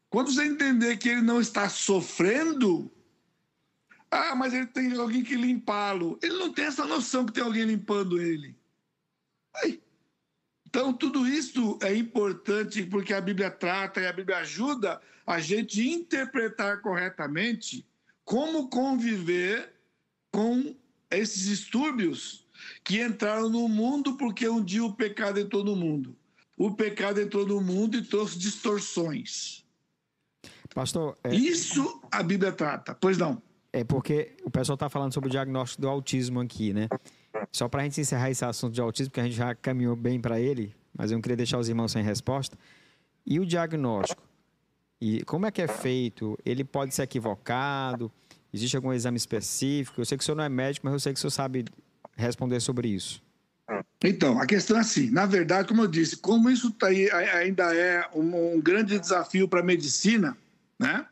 Quando 0.09 0.31
você 0.31 0.45
entender 0.45 0.97
que 0.97 1.09
ele 1.09 1.23
não 1.23 1.41
está 1.41 1.69
sofrendo, 1.69 2.91
ah, 4.11 4.37
mas 4.37 4.55
ele 4.55 4.67
tem 4.67 4.97
alguém 4.97 5.25
que 5.25 5.35
limpá-lo. 5.35 6.19
Ele 6.23 6.39
não 6.39 6.53
tem 6.53 6.67
essa 6.67 6.87
noção 6.87 7.27
que 7.27 7.33
tem 7.33 7.43
alguém 7.43 7.65
limpando 7.65 8.21
ele. 8.21 8.57
Aí. 9.57 9.83
Então, 10.77 10.93
tudo 10.93 11.27
isso 11.27 11.79
é 11.81 11.97
importante 11.97 12.83
porque 12.83 13.15
a 13.15 13.21
Bíblia 13.23 13.51
trata 13.51 13.99
e 13.99 14.07
a 14.07 14.13
Bíblia 14.13 14.37
ajuda 14.41 15.01
a 15.27 15.41
gente 15.41 15.81
interpretar 15.81 16.83
corretamente 16.83 17.83
como 18.27 18.69
conviver 18.69 19.73
com 20.31 20.77
esses 21.11 21.45
distúrbios 21.45 22.47
que 22.85 23.03
entraram 23.03 23.49
no 23.49 23.67
mundo 23.71 24.19
porque 24.19 24.47
um 24.51 24.63
dia 24.63 24.85
o 24.85 24.93
pecado 24.93 25.41
entrou 25.41 25.65
no 25.65 25.75
mundo. 25.75 26.15
O 26.59 26.71
pecado 26.71 27.23
entrou 27.23 27.47
no 27.47 27.59
mundo 27.59 27.97
e 27.97 28.03
trouxe 28.03 28.39
distorções. 28.39 29.65
Pastor. 30.75 31.17
É... 31.25 31.35
Isso 31.35 32.03
a 32.13 32.23
Bíblia 32.23 32.53
trata, 32.53 32.95
pois 32.95 33.17
não. 33.17 33.43
É 33.73 33.83
porque 33.83 34.37
o 34.45 34.51
pessoal 34.51 34.75
está 34.75 34.91
falando 34.91 35.15
sobre 35.15 35.29
o 35.29 35.31
diagnóstico 35.31 35.81
do 35.81 35.89
autismo 35.89 36.39
aqui, 36.41 36.75
né? 36.75 36.87
Só 37.53 37.69
para 37.69 37.83
a 37.83 37.85
gente 37.85 38.01
encerrar 38.01 38.31
esse 38.31 38.45
assunto 38.45 38.75
de 38.75 38.81
autismo, 38.81 39.13
que 39.13 39.21
a 39.21 39.25
gente 39.25 39.37
já 39.37 39.55
caminhou 39.55 39.97
bem 39.97 40.21
para 40.21 40.41
ele, 40.41 40.75
mas 40.97 41.11
eu 41.11 41.17
não 41.17 41.23
queria 41.23 41.37
deixar 41.37 41.59
os 41.59 41.69
irmãos 41.69 41.93
sem 41.93 42.03
resposta. 42.03 42.57
E 43.25 43.41
o 43.41 43.47
diagnóstico? 43.47 44.23
E 45.01 45.23
como 45.25 45.47
é 45.47 45.51
que 45.51 45.61
é 45.61 45.69
feito? 45.69 46.39
Ele 46.45 46.65
pode 46.65 46.95
ser 46.95 47.03
equivocado? 47.03 48.11
Existe 48.53 48.77
algum 48.77 48.93
exame 48.93 49.17
específico? 49.17 50.01
Eu 50.01 50.05
sei 50.05 50.17
que 50.17 50.23
o 50.23 50.25
senhor 50.25 50.37
não 50.37 50.45
é 50.45 50.49
médico, 50.49 50.87
mas 50.87 50.95
eu 50.95 51.01
sei 51.01 51.13
que 51.13 51.19
o 51.19 51.21
senhor 51.21 51.31
sabe 51.31 51.65
responder 52.17 52.61
sobre 52.61 52.89
isso. 52.89 53.23
Então, 54.03 54.41
a 54.41 54.47
questão 54.47 54.77
é 54.77 54.81
assim: 54.81 55.11
na 55.11 55.27
verdade, 55.27 55.69
como 55.69 55.83
eu 55.83 55.87
disse, 55.89 56.17
como 56.17 56.49
isso 56.49 56.71
tá 56.71 56.87
aí, 56.87 57.11
ainda 57.11 57.75
é 57.75 58.09
um, 58.15 58.55
um 58.55 58.61
grande 58.61 58.99
desafio 58.99 59.49
para 59.49 59.61
a 59.61 59.65
medicina, 59.65 60.37
né? 60.79 61.07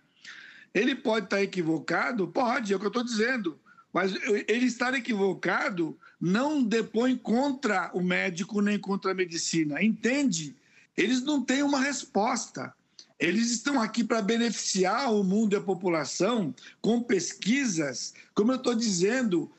Ele 0.73 0.94
pode 0.94 1.27
estar 1.27 1.36
tá 1.36 1.43
equivocado? 1.43 2.27
Pode, 2.28 2.73
é 2.73 2.77
o 2.77 2.78
que 2.78 2.86
eu 2.86 2.89
estou 2.89 3.05
dizendo. 3.05 3.59
Mas 3.93 4.12
ele 4.48 4.66
estar 4.66 4.93
equivocado 4.94 5.97
não 6.25 6.63
depõe 6.63 7.19
contra 7.19 7.91
o 7.93 8.01
médico 8.01 8.63
nem 8.63 8.79
contra 8.79 9.11
a 9.11 9.15
medicina. 9.15 9.83
Entende? 9.85 10.57
Eles 10.97 11.21
não 11.21 11.45
têm 11.45 11.63
uma 11.63 11.79
resposta. 11.79 12.75
Eles 13.21 13.51
estão 13.51 13.79
aqui 13.79 14.03
para 14.03 14.23
beneficiar 14.23 15.13
o 15.13 15.23
mundo 15.23 15.53
e 15.53 15.57
a 15.57 15.61
população 15.61 16.55
com 16.81 17.03
pesquisas. 17.03 18.15
Como 18.35 18.53
eu 18.53 18.57
estou 18.57 18.75
dizendo, 18.75 19.53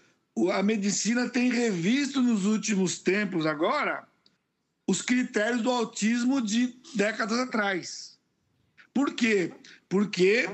a 0.54 0.64
medicina 0.64 1.30
tem 1.30 1.52
revisto 1.52 2.20
nos 2.20 2.46
últimos 2.46 2.98
tempos 2.98 3.46
agora 3.46 4.08
os 4.88 5.04
critérios 5.04 5.62
do 5.62 5.70
autismo 5.70 6.42
de 6.42 6.76
décadas 6.96 7.38
atrás. 7.38 8.18
Por 8.92 9.14
quê? 9.14 9.54
Porque 9.88 10.50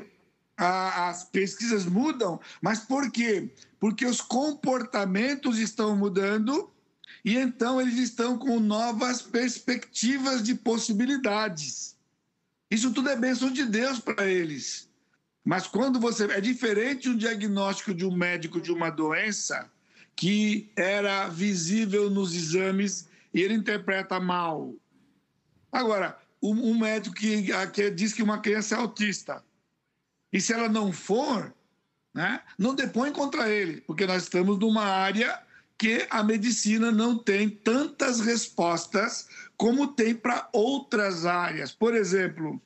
a, 0.58 1.08
as 1.10 1.24
pesquisas 1.24 1.86
mudam, 1.86 2.38
mas 2.62 2.80
por 2.80 3.10
quê? 3.10 3.50
Porque 3.82 4.06
os 4.06 4.22
comportamentos 4.22 5.58
estão 5.58 5.96
mudando 5.96 6.72
e 7.26 7.36
então 7.36 7.82
eles 7.82 7.98
estão 7.98 8.38
com 8.38 8.60
novas 8.60 9.24
perspectivas 9.24 10.44
de 10.44 10.54
possibilidades. 10.54 11.98
Isso 12.70 12.94
tudo 12.94 13.10
é 13.10 13.16
bênção 13.16 13.52
de 13.52 13.66
Deus 13.66 14.00
para 14.00 14.28
eles. 14.28 14.88
Mas 15.44 15.66
quando 15.66 16.00
você. 16.00 16.26
É 16.26 16.40
diferente 16.40 17.10
um 17.10 17.18
diagnóstico 17.18 17.92
de 17.92 18.06
um 18.06 18.16
médico 18.16 18.62
de 18.62 18.72
uma 18.72 18.92
doença 18.92 19.68
que 20.16 20.72
era 20.76 21.28
visível 21.28 22.08
nos 22.08 22.36
exames 22.36 23.10
e 23.34 23.42
ele 23.42 23.56
interpreta 23.56 24.20
mal. 24.20 24.76
Agora, 25.72 26.20
um, 26.40 26.78
médico 26.78 27.16
que, 27.16 27.48
que 27.74 27.90
diz 27.90 28.14
que 28.14 28.22
uma 28.22 28.40
criança 28.40 28.76
é 28.76 28.78
autista 28.78 29.44
e 30.32 30.40
se 30.40 30.54
ela 30.54 30.70
não 30.70 30.94
for, 30.94 31.52
né, 32.14 32.42
não 32.58 32.76
depõe 32.76 33.12
contra 33.12 33.50
ele, 33.50 33.82
porque 33.82 34.06
nós 34.06 34.24
estamos 34.24 34.58
numa 34.60 34.84
área 34.84 35.40
que 35.78 36.06
a 36.10 36.22
medicina 36.24 36.92
não 36.92 37.18
tem 37.18 37.50
tantas 37.50 38.20
respostas 38.20 39.28
como 39.58 39.88
tem 39.88 40.14
para 40.14 40.48
outras 40.54 41.26
áreas. 41.26 41.72
Por 41.72 41.96
exemplo, 41.96 42.62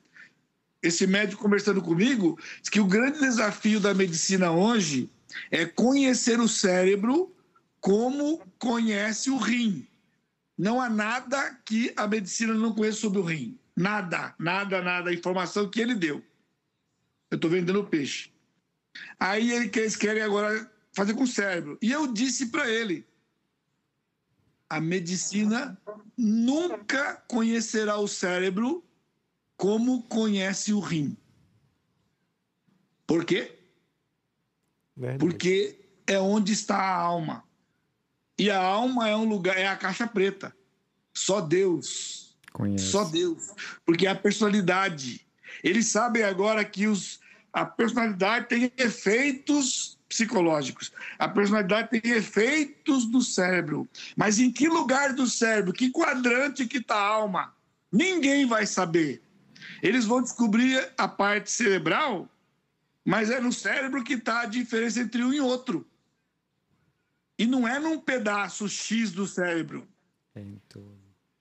esse 0.82 1.06
médico 1.06 1.42
conversando 1.42 1.80
comigo 1.80 2.38
diz 2.60 2.68
que 2.68 2.80
o 2.80 2.86
grande 2.86 3.20
desafio 3.20 3.80
da 3.80 3.94
medicina 3.94 4.50
hoje 4.50 5.10
é 5.50 5.64
conhecer 5.64 6.38
o 6.40 6.48
cérebro 6.48 7.34
como 7.80 8.42
conhece 8.58 9.30
o 9.30 9.38
rim. 9.38 9.86
Não 10.58 10.80
há 10.80 10.88
nada 10.88 11.58
que 11.64 11.92
a 11.96 12.06
medicina 12.06 12.52
não 12.52 12.74
conheça 12.74 13.00
sobre 13.00 13.18
o 13.18 13.24
rim. 13.24 13.58
Nada, 13.74 14.34
nada, 14.38 14.82
nada. 14.82 15.10
A 15.10 15.14
informação 15.14 15.68
que 15.68 15.80
ele 15.80 15.94
deu. 15.94 16.22
Eu 17.30 17.36
estou 17.36 17.50
vendendo 17.50 17.84
peixe. 17.84 18.30
Aí 19.18 19.52
eles 19.52 19.96
querem 19.96 20.22
agora 20.22 20.70
fazer 20.92 21.14
com 21.14 21.24
o 21.24 21.26
cérebro. 21.26 21.78
E 21.80 21.92
eu 21.92 22.12
disse 22.12 22.46
para 22.46 22.68
ele: 22.68 23.06
a 24.68 24.80
medicina 24.80 25.80
nunca 26.16 27.22
conhecerá 27.28 27.98
o 27.98 28.08
cérebro 28.08 28.84
como 29.56 30.02
conhece 30.04 30.72
o 30.72 30.80
rim. 30.80 31.16
Por 33.06 33.24
quê? 33.24 33.58
Verdade. 34.96 35.18
Porque 35.18 35.78
é 36.06 36.18
onde 36.18 36.52
está 36.52 36.76
a 36.76 36.96
alma. 36.96 37.44
E 38.38 38.50
a 38.50 38.62
alma 38.62 39.08
é 39.08 39.16
um 39.16 39.24
lugar, 39.24 39.56
é 39.56 39.66
a 39.66 39.76
caixa 39.76 40.06
preta. 40.06 40.54
Só 41.14 41.40
Deus. 41.40 42.36
Conhece. 42.52 42.86
Só 42.86 43.04
Deus. 43.04 43.50
Porque 43.84 44.06
é 44.06 44.10
a 44.10 44.14
personalidade. 44.14 45.26
Eles 45.62 45.86
sabem 45.86 46.22
agora 46.22 46.64
que 46.64 46.86
os, 46.86 47.20
a 47.56 47.64
personalidade 47.64 48.48
tem 48.48 48.70
efeitos 48.76 49.98
psicológicos. 50.06 50.92
A 51.18 51.26
personalidade 51.26 51.88
tem 51.88 52.12
efeitos 52.12 53.06
do 53.06 53.22
cérebro. 53.22 53.88
Mas 54.14 54.38
em 54.38 54.52
que 54.52 54.68
lugar 54.68 55.14
do 55.14 55.26
cérebro? 55.26 55.72
Que 55.72 55.88
quadrante 55.90 56.66
que 56.66 56.76
está 56.76 56.96
a 56.96 57.08
alma? 57.08 57.54
Ninguém 57.90 58.44
vai 58.44 58.66
saber. 58.66 59.22
Eles 59.82 60.04
vão 60.04 60.20
descobrir 60.20 60.86
a 60.98 61.08
parte 61.08 61.50
cerebral, 61.50 62.28
mas 63.02 63.30
é 63.30 63.40
no 63.40 63.50
cérebro 63.50 64.04
que 64.04 64.12
está 64.12 64.42
a 64.42 64.46
diferença 64.46 65.00
entre 65.00 65.24
um 65.24 65.32
e 65.32 65.40
outro. 65.40 65.86
E 67.38 67.46
não 67.46 67.66
é 67.66 67.78
num 67.78 67.98
pedaço 67.98 68.68
X 68.68 69.12
do 69.12 69.26
cérebro. 69.26 69.88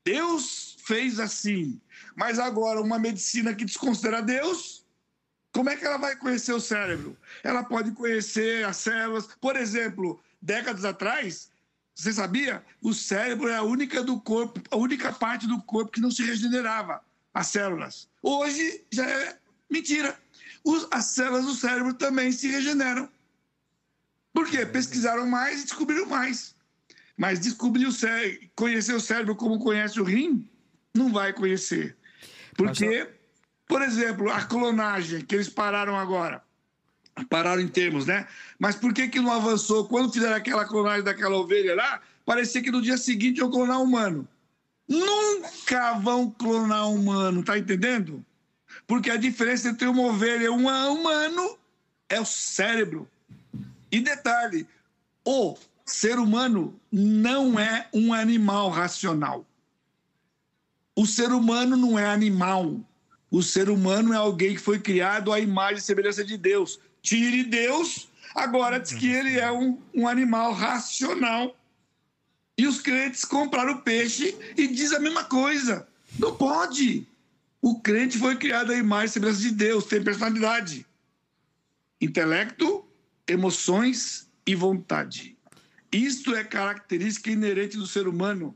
Deus 0.06 0.78
fez 0.80 1.20
assim. 1.20 1.78
Mas 2.16 2.40
agora, 2.40 2.80
uma 2.80 2.98
medicina 2.98 3.54
que 3.54 3.66
desconsidera 3.66 4.22
Deus, 4.22 4.85
como 5.56 5.70
é 5.70 5.78
que 5.78 5.86
ela 5.86 5.96
vai 5.96 6.18
conhecer 6.18 6.52
o 6.52 6.60
cérebro? 6.60 7.18
Ela 7.42 7.64
pode 7.64 7.92
conhecer 7.92 8.66
as 8.66 8.76
células. 8.76 9.26
Por 9.40 9.56
exemplo, 9.56 10.22
décadas 10.42 10.84
atrás, 10.84 11.50
você 11.96 12.12
sabia? 12.12 12.62
O 12.82 12.94
cérebro 12.94 13.48
é 13.48 13.56
a 13.56 13.64
única 13.64 14.04
do 14.04 14.20
corpo, 14.20 14.62
a 14.70 14.76
única 14.76 15.14
parte 15.14 15.48
do 15.48 15.62
corpo 15.62 15.94
que 15.94 16.02
não 16.02 16.12
se 16.12 16.24
regenerava, 16.24 17.02
as 17.34 17.48
células. 17.48 18.10
Hoje 18.22 18.84
já 18.92 19.10
é 19.10 19.38
mentira. 19.70 20.20
as 20.92 21.06
células 21.06 21.46
do 21.46 21.56
cérebro 21.56 21.94
também 21.94 22.34
se 22.34 22.50
regeneram. 22.50 23.08
Por 24.34 24.50
quê? 24.50 24.66
Pesquisaram 24.66 25.26
mais 25.26 25.62
e 25.62 25.64
descobriram 25.64 26.08
mais. 26.08 26.54
Mas 27.16 27.40
descobrir 27.40 27.86
o 27.86 27.94
cérebro, 27.94 28.50
conhecer 28.58 28.94
o 28.94 29.00
cérebro 29.00 29.34
como 29.38 29.58
conhece 29.58 30.02
o 30.02 30.04
rim, 30.04 30.50
não 30.94 31.14
vai 31.14 31.32
conhecer. 31.32 31.96
Porque, 32.58 33.08
por 33.68 33.82
exemplo, 33.82 34.32
a 34.32 34.44
clonagem 34.44 35.22
que 35.22 35.36
eles 35.36 35.50
pararam 35.50 35.98
agora, 35.98 36.42
pararam 37.30 37.62
em 37.62 37.68
termos, 37.68 38.06
né? 38.06 38.28
Mas 38.60 38.76
por 38.76 38.94
que, 38.94 39.08
que 39.08 39.20
não 39.20 39.32
avançou? 39.32 39.88
Quando 39.88 40.14
fizeram 40.14 40.36
aquela 40.36 40.66
clonagem 40.66 41.04
daquela 41.04 41.38
ovelha 41.38 41.76
lá, 41.76 42.02
parecia 42.26 42.62
que 42.62 42.72
no 42.72 42.82
dia 42.82 42.98
seguinte 42.98 43.40
iam 43.40 43.50
clonar 43.50 43.82
humano. 43.82 44.28
Nunca 44.88 45.94
vão 45.94 46.30
clonar 46.30 46.90
humano, 46.90 47.44
tá 47.44 47.58
entendendo? 47.58 48.24
Porque 48.86 49.10
a 49.10 49.18
diferença 49.18 49.70
entre 49.70 49.88
uma 49.88 50.04
ovelha 50.04 50.46
e 50.46 50.50
um 50.50 50.68
humano 50.68 51.58
é 52.08 52.20
o 52.20 52.26
cérebro. 52.26 53.10
E 53.92 54.00
detalhe: 54.00 54.68
o 55.24 55.58
ser 55.86 56.20
humano 56.20 56.80
não 56.92 57.60
é 57.60 57.88
um 57.94 58.14
animal 58.14 58.70
racional. 58.70 59.46
O 60.96 61.06
ser 61.06 61.32
humano 61.32 61.76
não 61.76 61.98
é 61.98 62.06
animal. 62.06 62.80
O 63.30 63.42
ser 63.42 63.70
humano 63.70 64.14
é 64.14 64.18
alguém 64.18 64.56
que 64.56 64.62
foi 64.62 64.80
criado 64.80 65.34
à 65.34 65.40
imagem 65.40 65.78
e 65.78 65.82
semelhança 65.82 66.24
de 66.24 66.38
Deus. 66.38 66.80
Tire 67.02 67.44
Deus, 67.44 68.08
agora 68.34 68.80
diz 68.80 68.94
que 68.94 69.08
ele 69.08 69.40
é 69.40 69.52
um, 69.52 69.80
um 69.94 70.08
animal 70.08 70.54
racional. 70.54 71.56
E 72.58 72.66
os 72.66 72.80
crentes 72.80 73.26
compraram 73.26 73.82
peixe 73.82 74.38
e 74.56 74.68
diz 74.68 74.94
a 74.94 75.00
mesma 75.00 75.26
coisa. 75.26 75.88
Não 76.18 76.36
pode. 76.36 77.06
O 77.62 77.80
crente 77.80 78.18
foi 78.18 78.38
criado 78.38 78.72
à 78.72 78.76
imagem 78.76 79.08
e 79.08 79.10
semelhança 79.10 79.42
de 79.42 79.52
Deus, 79.52 79.86
tem 79.86 80.04
personalidade. 80.04 80.86
Intelecto, 82.00 82.86
emoções 83.28 84.30
e 84.46 84.56
vontade. 84.56 85.36
Isto 85.92 86.36
é 86.36 86.44
característica 86.44 87.32
inerente 87.32 87.78
do 87.78 87.88
ser 87.88 88.08
humano. 88.08 88.56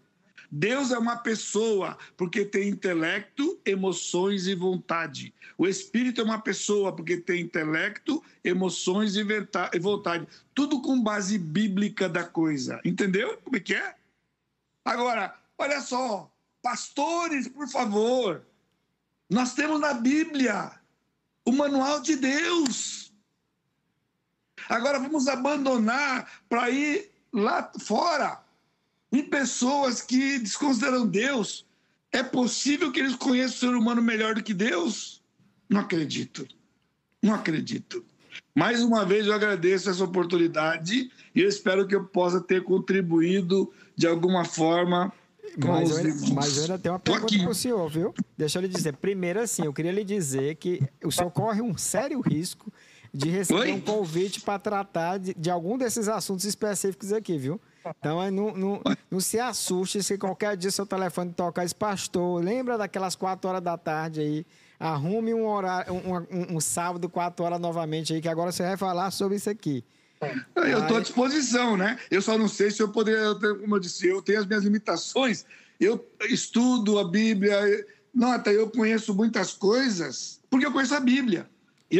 Deus 0.51 0.91
é 0.91 0.97
uma 0.97 1.17
pessoa 1.17 1.97
porque 2.17 2.43
tem 2.43 2.69
intelecto, 2.69 3.59
emoções 3.65 4.47
e 4.47 4.55
vontade. 4.55 5.33
O 5.57 5.67
Espírito 5.67 6.21
é 6.21 6.23
uma 6.23 6.41
pessoa 6.41 6.95
porque 6.95 7.17
tem 7.17 7.41
intelecto, 7.41 8.23
emoções 8.43 9.15
e 9.15 9.79
vontade. 9.79 10.27
Tudo 10.55 10.81
com 10.81 11.01
base 11.01 11.37
bíblica 11.37 12.09
da 12.09 12.23
coisa. 12.23 12.81
Entendeu 12.83 13.37
como 13.43 13.57
é 13.57 13.59
que 13.59 13.75
é? 13.75 13.95
Agora, 14.83 15.35
olha 15.57 15.81
só, 15.81 16.31
pastores, 16.63 17.47
por 17.47 17.67
favor. 17.67 18.41
Nós 19.29 19.53
temos 19.53 19.79
na 19.79 19.93
Bíblia 19.93 20.71
o 21.45 21.51
manual 21.51 22.01
de 22.01 22.15
Deus. 22.15 23.13
Agora 24.67 24.99
vamos 24.99 25.27
abandonar 25.27 26.41
para 26.49 26.69
ir 26.71 27.11
lá 27.31 27.71
fora 27.79 28.48
em 29.11 29.23
pessoas 29.23 30.01
que 30.01 30.39
desconsideram 30.39 31.07
Deus. 31.07 31.65
É 32.11 32.23
possível 32.23 32.91
que 32.91 32.99
eles 32.99 33.15
conheçam 33.15 33.55
o 33.55 33.59
ser 33.59 33.77
humano 33.77 34.01
melhor 34.01 34.35
do 34.35 34.43
que 34.43 34.53
Deus? 34.53 35.21
Não 35.69 35.81
acredito. 35.81 36.47
Não 37.21 37.35
acredito. 37.35 38.03
Mais 38.55 38.81
uma 38.81 39.05
vez 39.05 39.27
eu 39.27 39.33
agradeço 39.33 39.89
essa 39.89 40.03
oportunidade 40.03 41.11
e 41.35 41.41
eu 41.41 41.47
espero 41.47 41.87
que 41.87 41.95
eu 41.95 42.05
possa 42.05 42.41
ter 42.41 42.63
contribuído 42.63 43.71
de 43.95 44.07
alguma 44.07 44.45
forma 44.45 45.13
mas, 45.57 45.89
eu, 45.89 45.97
ainda, 45.97 46.33
mas 46.33 46.57
eu 46.57 46.63
ainda 46.63 46.79
tenho 46.79 46.93
uma 46.93 46.99
pergunta 46.99 47.37
para 47.37 47.49
o 47.49 47.55
senhor, 47.55 47.89
viu? 47.89 48.13
Deixa 48.37 48.57
eu 48.57 48.61
lhe 48.61 48.67
dizer. 48.67 48.95
Primeiro, 48.97 49.39
assim, 49.39 49.65
eu 49.65 49.73
queria 49.73 49.91
lhe 49.91 50.03
dizer 50.03 50.55
que 50.55 50.81
o 51.03 51.11
senhor 51.11 51.31
corre 51.31 51.61
um 51.61 51.77
sério 51.77 52.19
risco 52.21 52.71
de 53.13 53.29
receber 53.29 53.61
Oi? 53.61 53.71
um 53.71 53.81
convite 53.81 54.41
para 54.41 54.59
tratar 54.59 55.17
de, 55.17 55.33
de, 55.33 55.49
algum 55.49 55.77
desses 55.77 56.07
assuntos 56.07 56.45
específicos 56.45 57.11
aqui, 57.11 57.37
viu? 57.37 57.59
Então, 57.97 58.31
não, 58.31 58.55
não, 58.55 58.81
não 59.09 59.19
se 59.19 59.39
assuste 59.39 60.03
se 60.03 60.17
qualquer 60.17 60.57
dia 60.57 60.71
seu 60.71 60.85
telefone 60.85 61.33
tocar 61.33 61.63
esse 61.63 61.75
pastor. 61.75 62.43
Lembra 62.43 62.77
daquelas 62.77 63.15
quatro 63.15 63.49
horas 63.49 63.61
da 63.61 63.77
tarde 63.77 64.21
aí? 64.21 64.45
Arrume 64.79 65.33
um, 65.33 65.45
horário, 65.45 65.93
um, 65.93 66.15
um, 66.17 66.57
um 66.57 66.59
sábado, 66.59 67.09
quatro 67.09 67.43
horas 67.45 67.59
novamente 67.59 68.13
aí, 68.13 68.21
que 68.21 68.29
agora 68.29 68.51
você 68.51 68.63
vai 68.63 68.77
falar 68.77 69.11
sobre 69.11 69.37
isso 69.37 69.49
aqui. 69.49 69.83
Eu 70.55 70.79
estou 70.79 70.97
à 70.97 71.01
disposição, 71.01 71.77
né? 71.77 71.97
Eu 72.11 72.21
só 72.21 72.37
não 72.37 72.47
sei 72.47 72.71
se 72.71 72.81
eu 72.81 72.89
poderia, 72.89 73.35
como 73.35 73.75
eu 73.75 73.79
disse, 73.79 74.07
eu 74.07 74.21
tenho 74.21 74.39
as 74.39 74.45
minhas 74.45 74.63
limitações. 74.63 75.45
Eu 75.79 76.05
estudo 76.29 76.99
a 76.99 77.05
Bíblia. 77.05 77.85
Nota, 78.13 78.51
eu 78.51 78.69
conheço 78.69 79.13
muitas 79.13 79.53
coisas 79.53 80.39
porque 80.49 80.65
eu 80.65 80.71
conheço 80.71 80.95
a 80.95 80.99
Bíblia. 80.99 81.49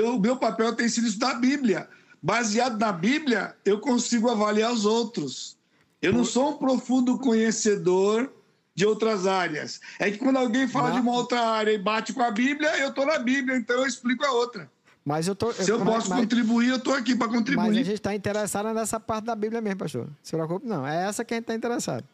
O 0.04 0.20
meu 0.20 0.38
papel 0.38 0.76
tem 0.76 0.90
sido 0.90 1.08
estudar 1.08 1.32
a 1.32 1.40
Bíblia. 1.40 1.88
Baseado 2.22 2.78
na 2.78 2.92
Bíblia, 2.92 3.56
eu 3.64 3.80
consigo 3.80 4.30
avaliar 4.30 4.74
os 4.74 4.86
outros. 4.86 5.58
Eu 6.02 6.14
não 6.14 6.24
sou 6.24 6.52
um 6.52 6.58
profundo 6.58 7.18
conhecedor 7.18 8.32
de 8.74 8.86
outras 8.86 9.28
áreas. 9.28 9.82
É 10.00 10.10
que 10.10 10.18
quando 10.18 10.38
alguém 10.38 10.68
fala 10.68 10.90
não. 10.90 10.96
de 10.96 11.02
uma 11.02 11.14
outra 11.14 11.42
área 11.42 11.72
e 11.72 11.78
bate 11.78 12.14
com 12.14 12.22
a 12.22 12.32
Bíblia, 12.32 12.78
eu 12.80 12.90
estou 12.90 13.06
na 13.06 13.20
Bíblia, 13.20 13.58
então 13.58 13.78
eu 13.78 13.86
explico 13.86 14.26
a 14.26 14.32
outra. 14.32 14.70
Mas 15.04 15.28
eu 15.28 15.36
tô, 15.36 15.52
Se 15.52 15.70
eu, 15.70 15.80
eu 15.80 15.86
posso 15.86 16.10
mas, 16.10 16.20
contribuir, 16.20 16.70
eu 16.70 16.76
estou 16.76 16.94
aqui 16.94 17.16
para 17.16 17.28
contribuir. 17.28 17.68
Mas 17.68 17.78
a 17.78 17.84
gente 17.84 17.94
está 17.94 18.14
interessado 18.14 18.72
nessa 18.74 19.00
parte 19.00 19.26
da 19.26 19.36
Bíblia 19.36 19.60
mesmo, 19.60 19.80
pastor. 19.80 20.06
Não 20.06 20.16
se 20.22 20.32
preocupe, 20.32 20.68
não. 20.68 20.86
É 20.86 21.08
essa 21.08 21.26
que 21.26 21.34
a 21.34 21.38
gente 21.38 21.46
está 21.46 21.56
interessado. 21.56 22.06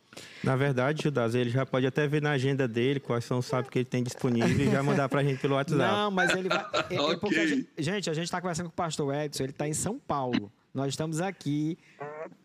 Na 0.44 0.56
verdade, 0.56 1.04
Judas, 1.04 1.36
ele 1.36 1.50
já 1.50 1.66
pode 1.66 1.86
até 1.86 2.08
ver 2.08 2.22
na 2.22 2.32
agenda 2.32 2.68
dele 2.68 3.00
quais 3.00 3.26
são 3.26 3.40
os 3.40 3.48
sábios 3.48 3.70
que 3.70 3.80
ele 3.80 3.86
tem 3.86 4.02
disponível 4.02 4.66
e 4.66 4.72
já 4.72 4.82
mandar 4.84 5.10
para 5.10 5.20
a 5.20 5.24
gente 5.24 5.42
pelo 5.42 5.56
WhatsApp. 5.56 5.78
Não, 5.78 6.10
mas 6.10 6.32
ele 6.32 6.48
vai. 6.48 6.66
É, 6.90 7.02
okay. 7.02 7.18
porque 7.18 7.40
a 7.40 7.48
gente, 7.48 7.68
gente, 7.78 8.10
a 8.10 8.14
gente 8.14 8.26
está 8.26 8.40
conversando 8.40 8.68
com 8.68 8.74
o 8.74 8.76
pastor 8.76 9.14
Edson, 9.14 9.44
ele 9.44 9.52
está 9.52 9.68
em 9.68 9.74
São 9.74 10.00
Paulo. 10.00 10.50
Nós 10.76 10.90
estamos 10.90 11.22
aqui, 11.22 11.78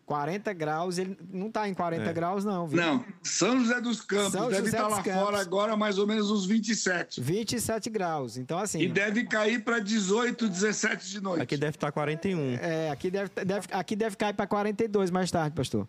40 0.05 0.53
graus, 0.53 0.97
ele 0.97 1.17
não 1.31 1.47
está 1.47 1.67
em 1.67 1.73
40 1.73 2.01
é. 2.01 2.13
graus, 2.13 2.45
não. 2.45 2.65
Viu? 2.65 2.81
Não, 2.81 3.05
São 3.21 3.59
José 3.59 3.81
dos 3.81 3.99
Campos 3.99 4.31
São 4.31 4.49
deve 4.49 4.65
José 4.65 4.77
estar 4.77 4.87
lá 4.87 5.03
Campos. 5.03 5.21
fora 5.21 5.41
agora 5.41 5.75
mais 5.75 5.97
ou 5.97 6.07
menos 6.07 6.31
uns 6.31 6.45
27. 6.45 7.19
27 7.19 7.89
graus, 7.89 8.37
então 8.37 8.57
assim... 8.57 8.79
E 8.79 8.87
deve 8.87 9.25
cair 9.25 9.61
para 9.65 9.79
18, 9.79 10.47
17 10.47 11.09
de 11.09 11.21
noite. 11.21 11.41
Aqui 11.41 11.57
deve 11.57 11.75
estar 11.75 11.91
41. 11.91 12.53
É, 12.53 12.89
aqui 12.89 13.11
deve, 13.11 13.29
deve, 13.45 13.67
aqui 13.69 13.95
deve 13.97 14.15
cair 14.15 14.33
para 14.33 14.47
42 14.47 15.11
mais 15.11 15.29
tarde, 15.29 15.53
pastor. 15.53 15.85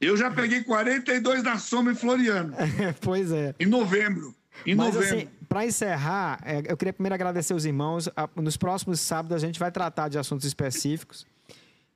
Eu 0.00 0.16
já 0.16 0.30
peguei 0.30 0.62
42 0.62 1.42
na 1.42 1.58
Soma 1.58 1.90
em 1.90 1.96
Floriano. 1.96 2.54
pois 3.02 3.32
é. 3.32 3.52
Em 3.58 3.66
novembro. 3.66 4.32
Em 4.64 4.76
Mas, 4.76 4.94
novembro. 4.94 5.16
Assim, 5.16 5.28
para 5.48 5.66
encerrar, 5.66 6.40
é, 6.44 6.62
eu 6.68 6.76
queria 6.76 6.92
primeiro 6.92 7.14
agradecer 7.14 7.52
os 7.52 7.64
irmãos. 7.64 8.08
Nos 8.36 8.56
próximos 8.56 9.00
sábados 9.00 9.42
a 9.42 9.44
gente 9.44 9.58
vai 9.58 9.72
tratar 9.72 10.08
de 10.08 10.18
assuntos 10.18 10.46
específicos. 10.46 11.26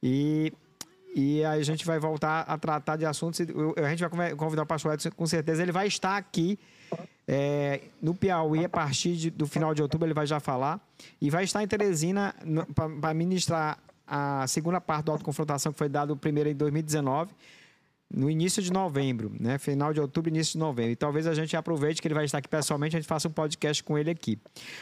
E, 0.03 0.53
e 1.15 1.45
a 1.45 1.61
gente 1.63 1.85
vai 1.85 1.99
voltar 1.99 2.43
a 2.43 2.57
tratar 2.59 2.97
de 2.97 3.05
assuntos. 3.05 3.41
A 3.77 3.91
gente 3.91 4.05
vai 4.05 4.35
convidar 4.35 4.63
o 4.63 4.67
pastor 4.67 4.95
Edson, 4.95 5.11
com 5.11 5.27
certeza. 5.27 5.63
Ele 5.63 5.73
vai 5.73 5.87
estar 5.87 6.17
aqui 6.17 6.59
é, 7.27 7.83
no 8.01 8.15
Piauí 8.15 8.65
a 8.65 8.69
partir 8.69 9.17
de, 9.17 9.31
do 9.31 9.47
final 9.47 9.75
de 9.75 9.83
outubro, 9.83 10.07
ele 10.07 10.15
vai 10.15 10.27
já 10.27 10.41
falar. 10.41 10.81
E 11.21 11.31
vai 11.31 11.45
estar 11.45 11.63
em 11.63 11.67
Teresina 11.67 12.35
para 12.99 13.13
ministrar 13.15 13.79
a 14.07 14.47
segunda 14.47 14.81
parte 14.81 15.07
da 15.07 15.13
autoconfrontação, 15.13 15.73
que 15.73 15.79
foi 15.79 15.89
dado 15.89 16.17
primeiro 16.17 16.49
em 16.49 16.55
2019 16.55 17.35
no 18.11 18.31
início 18.31 18.63
de 18.63 18.73
novembro, 18.73 19.35
né? 19.39 19.59
Final 19.59 19.93
de 19.93 20.01
outubro, 20.01 20.31
início 20.31 20.53
de 20.53 20.59
novembro. 20.59 20.93
E 20.93 20.97
talvez 20.97 21.27
a 21.27 21.35
gente 21.35 21.57
aproveite 21.57 22.01
que 22.01 22.09
ele 22.09 22.15
vai 22.15 22.25
estar 22.25 22.39
aqui 22.39 22.49
pessoalmente, 22.49 22.97
a 22.97 23.01
gente 23.01 23.09
faça 23.09 23.29
um 23.29 23.33
podcast 23.33 23.85
com 23.85 23.99
ele 23.99 24.11
aqui. 24.11 24.39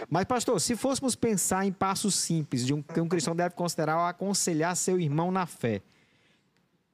Mas, 0.09 0.25
pastor, 0.25 0.61
se 0.61 0.77
fôssemos 0.77 1.17
pensar 1.17 1.67
em 1.67 1.73
passos 1.73 2.15
simples 2.15 2.65
de 2.65 2.73
um, 2.73 2.81
que 2.81 3.01
um 3.01 3.09
cristão 3.09 3.35
deve 3.35 3.55
considerar 3.55 3.95
ao 3.95 4.07
aconselhar 4.07 4.77
seu 4.77 5.01
irmão 5.01 5.33
na 5.33 5.45
fé, 5.45 5.83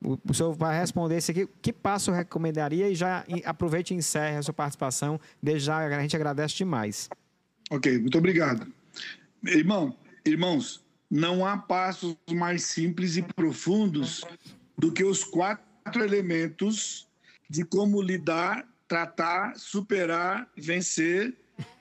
o, 0.03 0.19
o 0.29 0.35
senhor 0.35 0.53
vai 0.55 0.79
responder 0.79 1.19
isso 1.19 1.31
aqui. 1.31 1.47
Que 1.61 1.73
passo 1.73 2.11
recomendaria? 2.11 2.89
E 2.89 2.95
já 2.95 3.25
aproveite 3.45 3.93
e 3.93 3.97
encerre 3.97 4.37
a 4.37 4.43
sua 4.43 4.55
participação. 4.55 5.21
Desde 5.43 5.67
já 5.67 5.79
a 5.79 6.01
gente 6.01 6.17
agradece 6.17 6.55
demais. 6.57 7.11
Ok, 7.71 7.99
muito 7.99 8.17
obrigado. 8.19 8.67
Irmão, 9.45 9.95
irmãos, 10.25 10.83
não 11.11 11.45
há 11.45 11.59
passos 11.59 12.17
mais 12.31 12.65
simples 12.65 13.17
e 13.17 13.23
profundos 13.23 14.25
do 14.79 14.91
que 14.91 15.05
os 15.05 15.23
quatro 15.23 15.72
quatro 15.83 16.05
elementos 16.05 17.09
de 17.49 17.65
como 17.65 18.01
lidar, 18.01 18.67
tratar, 18.89 19.59
superar, 19.59 20.51
vencer 20.57 21.37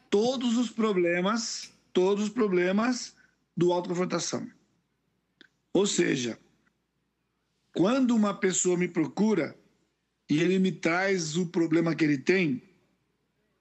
todos 0.10 0.58
os 0.58 0.70
problemas, 0.70 1.72
todos 1.94 2.26
os 2.26 2.30
problemas 2.30 3.16
do 3.56 3.72
autoconfrontação. 3.72 4.50
Ou 5.74 5.86
seja, 5.86 6.38
quando 7.74 8.16
uma 8.16 8.34
pessoa 8.34 8.78
me 8.78 8.88
procura 8.88 9.56
e 10.30 10.40
ele 10.42 10.60
me 10.60 10.72
traz 10.72 11.38
o 11.38 11.46
problema 11.46 11.96
que 11.96 12.04
ele 12.04 12.18
tem, 12.18 12.62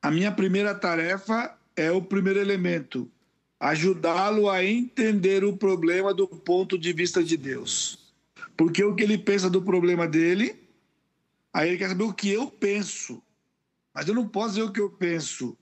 a 0.02 0.10
minha 0.10 0.32
primeira 0.32 0.74
tarefa 0.74 1.56
é 1.76 1.92
o 1.92 2.02
primeiro 2.02 2.40
elemento, 2.40 3.10
ajudá-lo 3.60 4.48
a 4.48 4.64
entender 4.64 5.44
o 5.44 5.56
problema 5.56 6.14
do 6.14 6.26
ponto 6.26 6.78
de 6.78 6.92
vista 6.92 7.22
de 7.22 7.36
Deus. 7.36 7.99
Porque 8.60 8.84
o 8.84 8.94
que 8.94 9.02
ele 9.02 9.16
pensa 9.16 9.48
do 9.48 9.62
problema 9.62 10.06
dele, 10.06 10.68
aí 11.50 11.70
ele 11.70 11.78
quer 11.78 11.88
saber 11.88 12.04
o 12.04 12.12
que 12.12 12.28
eu 12.28 12.46
penso. 12.46 13.22
Mas 13.94 14.06
eu 14.06 14.14
não 14.14 14.28
posso 14.28 14.48
dizer 14.50 14.64
o 14.64 14.70
que 14.70 14.80
eu 14.82 14.90
penso, 14.90 15.56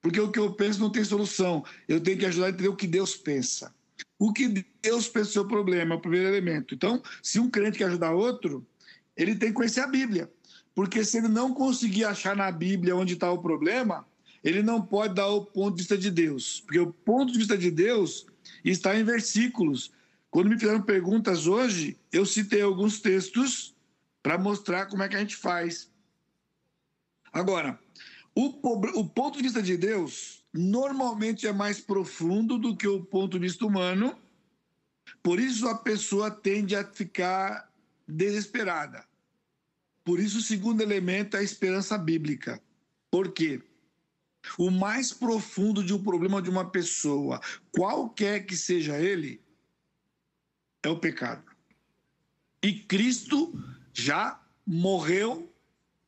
porque 0.00 0.18
o 0.18 0.30
que 0.30 0.38
eu 0.38 0.50
penso 0.54 0.80
não 0.80 0.88
tem 0.88 1.04
solução. 1.04 1.62
Eu 1.86 2.00
tenho 2.00 2.16
que 2.18 2.24
ajudar 2.24 2.46
a 2.46 2.48
entender 2.48 2.70
o 2.70 2.74
que 2.74 2.86
Deus 2.86 3.14
pensa. 3.14 3.74
O 4.18 4.32
que 4.32 4.48
Deus 4.82 5.08
pensa 5.08 5.26
do 5.26 5.32
seu 5.34 5.46
problema 5.46 5.94
é 5.94 5.98
o 5.98 6.00
primeiro 6.00 6.26
elemento. 6.26 6.74
Então, 6.74 7.02
se 7.22 7.38
um 7.38 7.50
crente 7.50 7.76
quer 7.76 7.88
ajudar 7.88 8.14
outro, 8.14 8.66
ele 9.14 9.34
tem 9.34 9.50
que 9.50 9.56
conhecer 9.56 9.80
a 9.80 9.86
Bíblia. 9.86 10.32
Porque 10.74 11.04
se 11.04 11.18
ele 11.18 11.28
não 11.28 11.52
conseguir 11.52 12.06
achar 12.06 12.34
na 12.34 12.50
Bíblia 12.50 12.96
onde 12.96 13.12
está 13.12 13.30
o 13.30 13.42
problema, 13.42 14.06
ele 14.42 14.62
não 14.62 14.80
pode 14.80 15.16
dar 15.16 15.26
o 15.26 15.44
ponto 15.44 15.76
de 15.76 15.82
vista 15.82 15.98
de 15.98 16.10
Deus. 16.10 16.62
Porque 16.62 16.80
o 16.80 16.94
ponto 16.94 17.30
de 17.30 17.36
vista 17.36 17.58
de 17.58 17.70
Deus 17.70 18.24
está 18.64 18.98
em 18.98 19.04
versículos 19.04 19.92
quando 20.32 20.48
me 20.48 20.58
fizeram 20.58 20.80
perguntas 20.80 21.46
hoje, 21.46 22.00
eu 22.10 22.24
citei 22.24 22.62
alguns 22.62 23.02
textos 23.02 23.76
para 24.22 24.38
mostrar 24.38 24.86
como 24.86 25.02
é 25.02 25.08
que 25.08 25.14
a 25.14 25.18
gente 25.18 25.36
faz. 25.36 25.92
Agora, 27.30 27.78
o, 28.34 28.46
o, 28.98 29.06
ponto 29.06 29.36
de 29.36 29.42
vista 29.42 29.62
de 29.62 29.76
Deus 29.76 30.42
normalmente 30.50 31.46
é 31.46 31.52
mais 31.52 31.80
profundo 31.80 32.56
do 32.56 32.74
que 32.74 32.88
o 32.88 33.04
ponto 33.04 33.38
de 33.38 33.46
vista 33.46 33.66
humano, 33.66 34.18
por 35.22 35.38
isso 35.38 35.68
a 35.68 35.76
pessoa 35.76 36.30
tende 36.30 36.74
a 36.74 36.82
ficar 36.82 37.70
desesperada. 38.08 39.06
Por 40.02 40.18
isso, 40.18 40.38
o 40.38 40.42
segundo 40.42 40.80
elemento 40.80 41.36
é 41.36 41.40
a 41.40 41.44
esperança 41.44 41.98
bíblica. 41.98 42.58
Por 43.10 43.32
quê? 43.32 43.62
O 44.56 44.70
mais 44.70 45.12
profundo 45.12 45.84
de 45.84 45.92
um 45.92 46.02
problema 46.02 46.40
de 46.40 46.48
uma 46.48 46.70
pessoa, 46.70 47.38
qualquer 47.70 48.46
que 48.46 48.56
seja 48.56 48.98
ele, 48.98 49.42
é 50.82 50.88
o 50.88 50.98
pecado. 50.98 51.44
E 52.62 52.74
Cristo 52.74 53.52
já 53.92 54.40
morreu, 54.66 55.52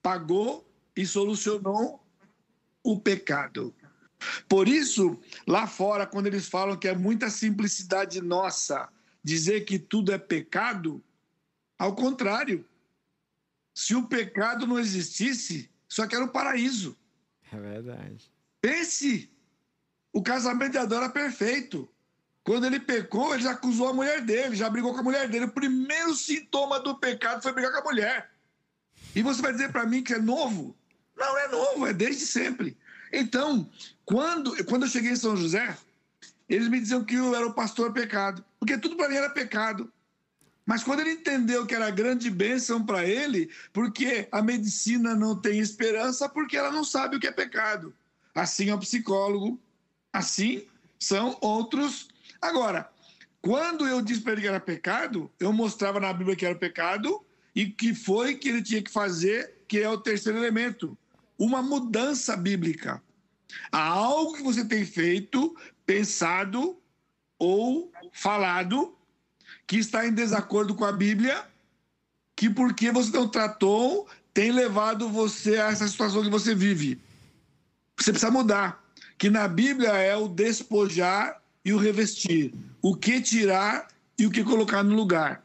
pagou 0.03 0.69
e 0.97 1.07
solucionou 1.07 2.05
o 2.83 3.01
pecado. 3.01 3.75
Por 4.49 4.69
isso, 4.69 5.21
lá 5.47 5.67
fora, 5.67 6.07
quando 6.07 6.27
eles 6.27 6.49
falam 6.49 6.77
que 6.77 6.89
é 6.89 6.95
muita 6.95 7.31
simplicidade 7.31 8.21
nossa 8.21 8.89
dizer 9.23 9.63
que 9.63 9.79
tudo 9.79 10.13
é 10.13 10.19
pecado, 10.19 11.03
ao 11.79 11.95
contrário. 11.95 12.65
Se 13.75 13.95
o 13.95 14.07
pecado 14.07 14.67
não 14.67 14.79
existisse, 14.79 15.71
só 15.89 16.07
que 16.07 16.15
era 16.15 16.25
o 16.25 16.31
paraíso. 16.31 16.97
É 17.51 17.59
verdade. 17.59 18.31
Pense, 18.61 19.31
o 20.13 20.23
casamento 20.23 20.73
de 20.73 20.79
Adão 20.79 20.99
era 20.99 21.09
perfeito. 21.09 21.89
Quando 22.45 22.67
ele 22.67 22.79
pecou, 22.79 23.33
ele 23.33 23.43
já 23.43 23.53
acusou 23.53 23.89
a 23.89 23.95
mulher 23.95 24.21
dele, 24.21 24.55
já 24.55 24.69
brigou 24.69 24.93
com 24.93 25.01
a 25.01 25.03
mulher 25.03 25.27
dele. 25.29 25.47
O 25.47 25.51
primeiro 25.51 26.15
sintoma 26.15 26.79
do 26.79 26.95
pecado 26.95 27.43
foi 27.43 27.53
brigar 27.53 27.73
com 27.73 27.79
a 27.79 27.93
mulher. 27.93 28.31
E 29.17 29.23
você 29.23 29.41
vai 29.41 29.53
dizer 29.53 29.73
para 29.73 29.87
mim 29.87 30.03
que 30.03 30.13
é 30.13 30.19
novo? 30.19 30.77
Não 31.17 31.39
é 31.39 31.49
novo, 31.49 31.87
é 31.87 31.95
desde 31.95 32.27
sempre. 32.27 32.77
Então, 33.11 33.71
quando, 34.05 34.63
quando 34.67 34.83
eu 34.83 34.91
cheguei 34.91 35.13
em 35.13 35.17
São 35.17 35.35
José, 35.35 35.75
eles 36.47 36.69
me 36.69 36.79
diziam 36.79 37.03
que 37.03 37.15
eu 37.15 37.35
era 37.35 37.47
o 37.47 37.55
pastor 37.55 37.95
pecado, 37.95 38.45
porque 38.61 38.77
tudo 38.77 38.97
para 38.97 39.09
mim 39.09 39.17
era 39.17 39.31
pecado. 39.31 39.91
Mas 40.67 40.83
quando 40.83 41.01
ele 41.01 41.13
entendeu 41.13 41.67
que 41.67 41.75
era 41.75 41.91
grande 41.91 42.29
bênção 42.29 42.85
para 42.85 43.07
ele, 43.07 43.51
porque 43.73 44.29
a 44.31 44.43
medicina 44.43 45.15
não 45.15 45.41
tem 45.41 45.61
esperança, 45.61 46.29
porque 46.29 46.57
ela 46.59 46.71
não 46.71 46.85
sabe 46.85 47.17
o 47.17 47.21
que 47.21 47.27
é 47.27 47.33
pecado. 47.33 47.95
Assim 48.35 48.69
é 48.69 48.75
o 48.75 48.79
psicólogo, 48.79 49.59
assim 50.13 50.67
são 50.99 51.37
outros 51.41 52.09
Agora, 52.45 52.91
quando 53.41 53.89
eu 53.89 54.03
disse 54.03 54.21
para 54.21 54.33
ele 54.33 54.43
que 54.43 54.49
era 54.49 54.61
pecado, 54.61 55.33
eu 55.41 55.51
mostrava 55.51 55.99
na 55.99 56.13
Bíblia 56.13 56.37
que 56.37 56.45
era 56.45 56.55
pecado 56.55 57.25
e 57.55 57.71
que 57.71 57.95
foi 57.95 58.35
que 58.35 58.51
ele 58.51 58.63
tinha 58.63 58.83
que 58.83 58.91
fazer, 58.91 59.65
que 59.67 59.79
é 59.79 59.89
o 59.89 59.97
terceiro 59.97 60.37
elemento, 60.37 60.97
uma 61.39 61.63
mudança 61.63 62.37
bíblica. 62.37 63.03
Há 63.73 63.83
algo 63.83 64.35
que 64.35 64.43
você 64.43 64.63
tem 64.63 64.85
feito, 64.85 65.57
pensado 65.87 66.79
ou 67.39 67.91
falado 68.13 68.95
que 69.67 69.79
está 69.79 70.07
em 70.07 70.13
desacordo 70.13 70.75
com 70.75 70.85
a 70.85 70.93
Bíblia, 70.93 71.47
que 72.37 72.51
porque 72.51 72.93
você 72.93 73.11
não 73.17 73.27
tratou 73.27 74.07
tem 74.35 74.53
levado 74.53 75.09
você 75.09 75.59
a 75.59 75.71
essa 75.71 75.89
situação 75.89 76.23
que 76.23 76.29
você 76.29 76.55
vive. 76.55 77.01
Você 77.97 78.11
precisa 78.11 78.31
mudar. 78.31 78.85
Que 79.17 79.31
na 79.31 79.49
Bíblia 79.49 79.93
é 79.93 80.15
o 80.15 80.29
despojar 80.29 81.41
e 81.65 81.73
o 81.73 81.79
revestir, 81.79 82.53
o 82.83 82.95
que 82.95 83.21
tirar 83.21 83.89
e 84.19 84.27
o 84.27 84.31
que 84.31 84.45
colocar 84.45 84.83
no 84.83 84.95
lugar. 84.95 85.45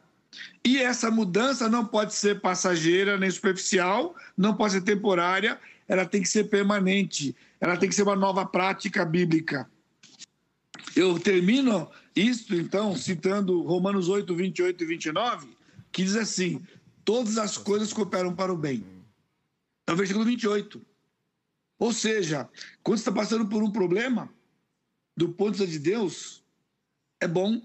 E 0.63 0.77
essa 0.77 1.09
mudança 1.09 1.69
não 1.69 1.85
pode 1.85 2.13
ser 2.13 2.41
passageira 2.41 3.17
nem 3.17 3.31
superficial, 3.31 4.15
não 4.37 4.55
pode 4.55 4.73
ser 4.73 4.81
temporária, 4.81 5.59
ela 5.87 6.05
tem 6.05 6.21
que 6.21 6.29
ser 6.29 6.45
permanente, 6.45 7.35
ela 7.59 7.77
tem 7.77 7.89
que 7.89 7.95
ser 7.95 8.03
uma 8.03 8.15
nova 8.15 8.45
prática 8.45 9.05
bíblica. 9.05 9.69
Eu 10.95 11.17
termino 11.19 11.89
isto, 12.15 12.55
então, 12.55 12.95
citando 12.95 13.63
Romanos 13.63 14.09
8, 14.09 14.35
28 14.35 14.83
e 14.83 14.87
29, 14.87 15.47
que 15.91 16.03
diz 16.03 16.15
assim: 16.15 16.61
todas 17.05 17.37
as 17.37 17.57
coisas 17.57 17.93
cooperam 17.93 18.35
para 18.35 18.53
o 18.53 18.57
bem. 18.57 18.83
É 19.87 19.91
o 19.91 19.95
versículo 19.95 20.25
28. 20.25 20.81
Ou 21.79 21.93
seja, 21.93 22.47
quando 22.83 22.97
você 22.97 23.01
está 23.01 23.11
passando 23.11 23.47
por 23.47 23.63
um 23.63 23.71
problema, 23.71 24.29
do 25.19 25.27
ponto 25.27 25.51
de 25.51 25.65
vista 25.65 25.67
de 25.67 25.79
Deus, 25.79 26.41
é 27.19 27.27
bom. 27.27 27.61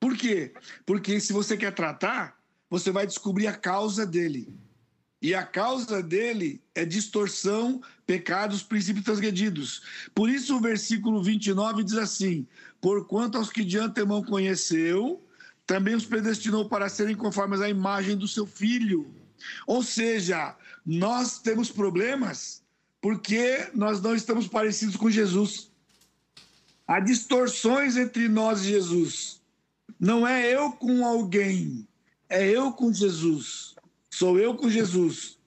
Por 0.00 0.16
quê? 0.16 0.54
Porque 0.86 1.20
se 1.20 1.30
você 1.30 1.58
quer 1.58 1.74
tratar, 1.74 2.40
você 2.70 2.90
vai 2.90 3.06
descobrir 3.06 3.46
a 3.46 3.52
causa 3.52 4.06
dele. 4.06 4.48
E 5.20 5.34
a 5.34 5.44
causa 5.44 6.02
dele 6.02 6.62
é 6.74 6.86
distorção, 6.86 7.82
pecados, 8.06 8.62
princípios 8.62 9.04
transgredidos. 9.04 9.82
Por 10.14 10.30
isso 10.30 10.56
o 10.56 10.60
versículo 10.60 11.22
29 11.22 11.84
diz 11.84 11.98
assim: 11.98 12.46
Porquanto 12.80 13.36
aos 13.36 13.50
que 13.50 13.62
de 13.62 13.76
antemão 13.76 14.24
conheceu, 14.24 15.22
também 15.66 15.94
os 15.94 16.06
predestinou 16.06 16.66
para 16.66 16.88
serem 16.88 17.14
conformes 17.14 17.60
à 17.60 17.68
imagem 17.68 18.16
do 18.16 18.26
seu 18.26 18.46
filho. 18.46 19.14
Ou 19.66 19.82
seja, 19.82 20.56
nós 20.84 21.38
temos 21.38 21.70
problemas 21.70 22.62
porque 23.02 23.68
nós 23.74 24.00
não 24.00 24.14
estamos 24.14 24.48
parecidos 24.48 24.96
com 24.96 25.10
Jesus. 25.10 25.73
Há 26.86 27.00
distorções 27.00 27.96
entre 27.96 28.28
nós 28.28 28.60
e 28.60 28.68
Jesus. 28.68 29.40
Não 29.98 30.26
é 30.26 30.52
eu 30.52 30.72
com 30.72 31.04
alguém, 31.04 31.86
é 32.28 32.46
eu 32.46 32.72
com 32.72 32.92
Jesus. 32.92 33.74
Sou 34.10 34.38
eu 34.38 34.54
com 34.54 34.68
Jesus. 34.68 35.38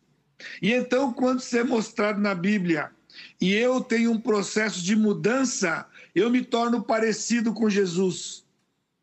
E 0.62 0.74
então, 0.74 1.14
quando 1.14 1.40
isso 1.40 1.58
é 1.58 1.64
mostrado 1.64 2.20
na 2.20 2.34
Bíblia 2.34 2.92
e 3.40 3.54
eu 3.54 3.82
tenho 3.82 4.12
um 4.12 4.20
processo 4.20 4.82
de 4.82 4.96
mudança, 4.96 5.88
eu 6.14 6.30
me 6.30 6.44
torno 6.44 6.84
parecido 6.84 7.54
com 7.54 7.70
Jesus 7.70 8.46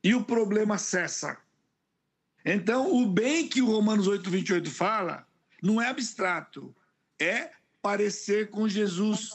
e 0.02 0.14
o 0.14 0.24
problema 0.24 0.76
cessa. 0.76 1.36
Então, 2.44 2.94
o 2.94 3.06
bem 3.06 3.48
que 3.48 3.62
o 3.62 3.66
Romanos 3.66 4.06
8, 4.06 4.28
28 4.28 4.70
fala 4.70 5.26
não 5.62 5.80
é 5.80 5.88
abstrato, 5.88 6.74
é 7.18 7.52
parecer 7.80 8.50
com 8.50 8.68
Jesus. 8.68 9.30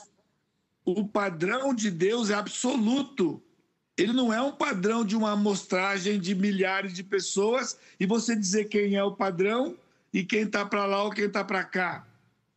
O 0.97 1.07
padrão 1.07 1.73
de 1.73 1.91
Deus 1.91 2.29
é 2.29 2.33
absoluto. 2.33 3.41
Ele 3.95 4.11
não 4.11 4.33
é 4.33 4.41
um 4.41 4.51
padrão 4.51 5.05
de 5.05 5.15
uma 5.15 5.31
amostragem 5.31 6.19
de 6.19 6.33
milhares 6.33 6.93
de 6.93 7.03
pessoas 7.03 7.77
e 7.99 8.05
você 8.05 8.35
dizer 8.35 8.65
quem 8.65 8.95
é 8.95 9.03
o 9.03 9.15
padrão 9.15 9.77
e 10.11 10.23
quem 10.23 10.43
está 10.43 10.65
para 10.65 10.85
lá 10.85 11.03
ou 11.03 11.11
quem 11.11 11.25
está 11.25 11.43
para 11.43 11.63
cá. 11.63 12.07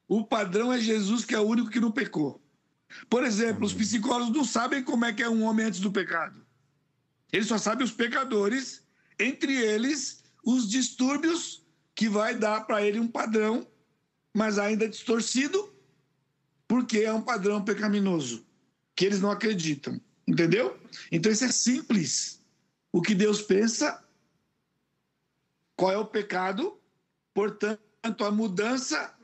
O 0.08 0.24
padrão 0.24 0.72
é 0.72 0.78
Jesus, 0.78 1.24
que 1.24 1.34
é 1.34 1.38
o 1.38 1.46
único 1.46 1.68
que 1.68 1.80
não 1.80 1.90
pecou. 1.90 2.40
Por 3.10 3.24
exemplo, 3.24 3.66
os 3.66 3.74
psicólogos 3.74 4.34
não 4.34 4.44
sabem 4.44 4.82
como 4.82 5.04
é 5.04 5.12
que 5.12 5.22
é 5.22 5.28
um 5.28 5.42
homem 5.42 5.66
antes 5.66 5.80
do 5.80 5.90
pecado. 5.90 6.40
Ele 7.32 7.44
só 7.44 7.58
sabe 7.58 7.82
os 7.82 7.90
pecadores, 7.90 8.82
entre 9.18 9.54
eles 9.54 10.22
os 10.44 10.68
distúrbios 10.68 11.62
que 11.94 12.08
vai 12.08 12.34
dar 12.34 12.66
para 12.66 12.82
ele 12.82 13.00
um 13.00 13.08
padrão, 13.08 13.66
mas 14.32 14.58
ainda 14.58 14.88
distorcido, 14.88 15.71
porque 16.72 17.00
é 17.00 17.12
um 17.12 17.20
padrão 17.20 17.62
pecaminoso, 17.62 18.46
que 18.96 19.04
eles 19.04 19.20
não 19.20 19.30
acreditam. 19.30 20.00
Entendeu? 20.26 20.80
Então 21.10 21.30
isso 21.30 21.44
é 21.44 21.52
simples. 21.52 22.42
O 22.90 23.02
que 23.02 23.14
Deus 23.14 23.42
pensa, 23.42 24.02
qual 25.76 25.92
é 25.92 25.98
o 25.98 26.06
pecado, 26.06 26.80
portanto, 27.34 28.24
a 28.24 28.30
mudança 28.30 29.14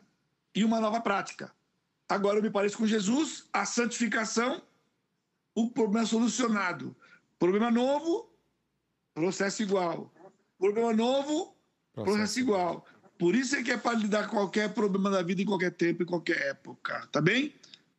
e 0.55 0.63
uma 0.63 0.79
nova 0.79 1.01
prática. 1.01 1.51
Agora 2.07 2.39
eu 2.39 2.43
me 2.43 2.51
pareço 2.51 2.77
com 2.77 2.87
Jesus, 2.87 3.49
a 3.51 3.65
santificação, 3.65 4.61
o 5.55 5.71
problema 5.71 6.05
solucionado. 6.05 6.95
Problema 7.39 7.71
novo, 7.71 8.31
processo 9.15 9.63
igual. 9.63 10.13
Problema 10.59 10.93
novo, 10.93 11.57
processo, 11.95 12.15
processo 12.15 12.41
igual. 12.41 12.87
Por 13.19 13.35
isso 13.35 13.57
é 13.57 13.63
que 13.63 13.71
é 13.71 13.77
para 13.77 13.99
lidar 13.99 14.29
com 14.29 14.37
qualquer 14.37 14.73
problema 14.73 15.11
da 15.11 15.23
vida 15.23 15.43
em 15.43 15.45
qualquer 15.45 15.73
tempo, 15.73 16.03
em 16.03 16.07
qualquer 16.07 16.39
época. 16.49 17.09
Tá 17.11 17.21
bem? 17.21 17.53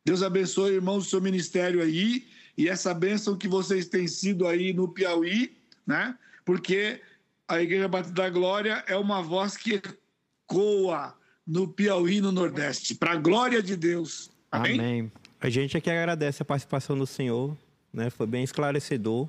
Deus 0.04 0.22
abençoe, 0.22 0.74
irmãos, 0.74 1.06
o 1.06 1.10
seu 1.10 1.20
ministério 1.20 1.82
aí 1.82 2.26
e 2.56 2.68
essa 2.68 2.94
bênção 2.94 3.36
que 3.36 3.46
vocês 3.46 3.86
têm 3.86 4.08
sido 4.08 4.46
aí 4.46 4.72
no 4.72 4.88
Piauí, 4.88 5.56
né? 5.86 6.16
Porque 6.44 7.00
a 7.46 7.60
Igreja 7.60 7.86
Batista 7.86 8.14
da 8.14 8.30
Glória 8.30 8.82
é 8.86 8.96
uma 8.96 9.22
voz 9.22 9.56
que 9.56 9.74
ecoa 9.74 11.14
no 11.46 11.68
Piauí 11.68 12.20
no 12.20 12.32
Nordeste, 12.32 12.94
para 12.94 13.12
a 13.12 13.16
glória 13.16 13.62
de 13.62 13.76
Deus. 13.76 14.30
Amém? 14.50 14.78
Amém? 14.78 15.12
A 15.40 15.48
gente 15.48 15.76
aqui 15.76 15.90
agradece 15.90 16.42
a 16.42 16.44
participação 16.44 16.96
do 16.96 17.06
Senhor 17.06 17.56
né? 17.92 18.10
Foi 18.10 18.26
bem 18.26 18.42
esclarecedor, 18.42 19.28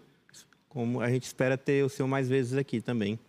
como 0.70 1.02
a 1.02 1.10
gente 1.10 1.24
espera 1.24 1.58
ter 1.58 1.84
o 1.84 1.90
senhor 1.90 2.08
mais 2.08 2.30
vezes 2.30 2.58
aqui 2.58 2.80
também. 2.80 3.20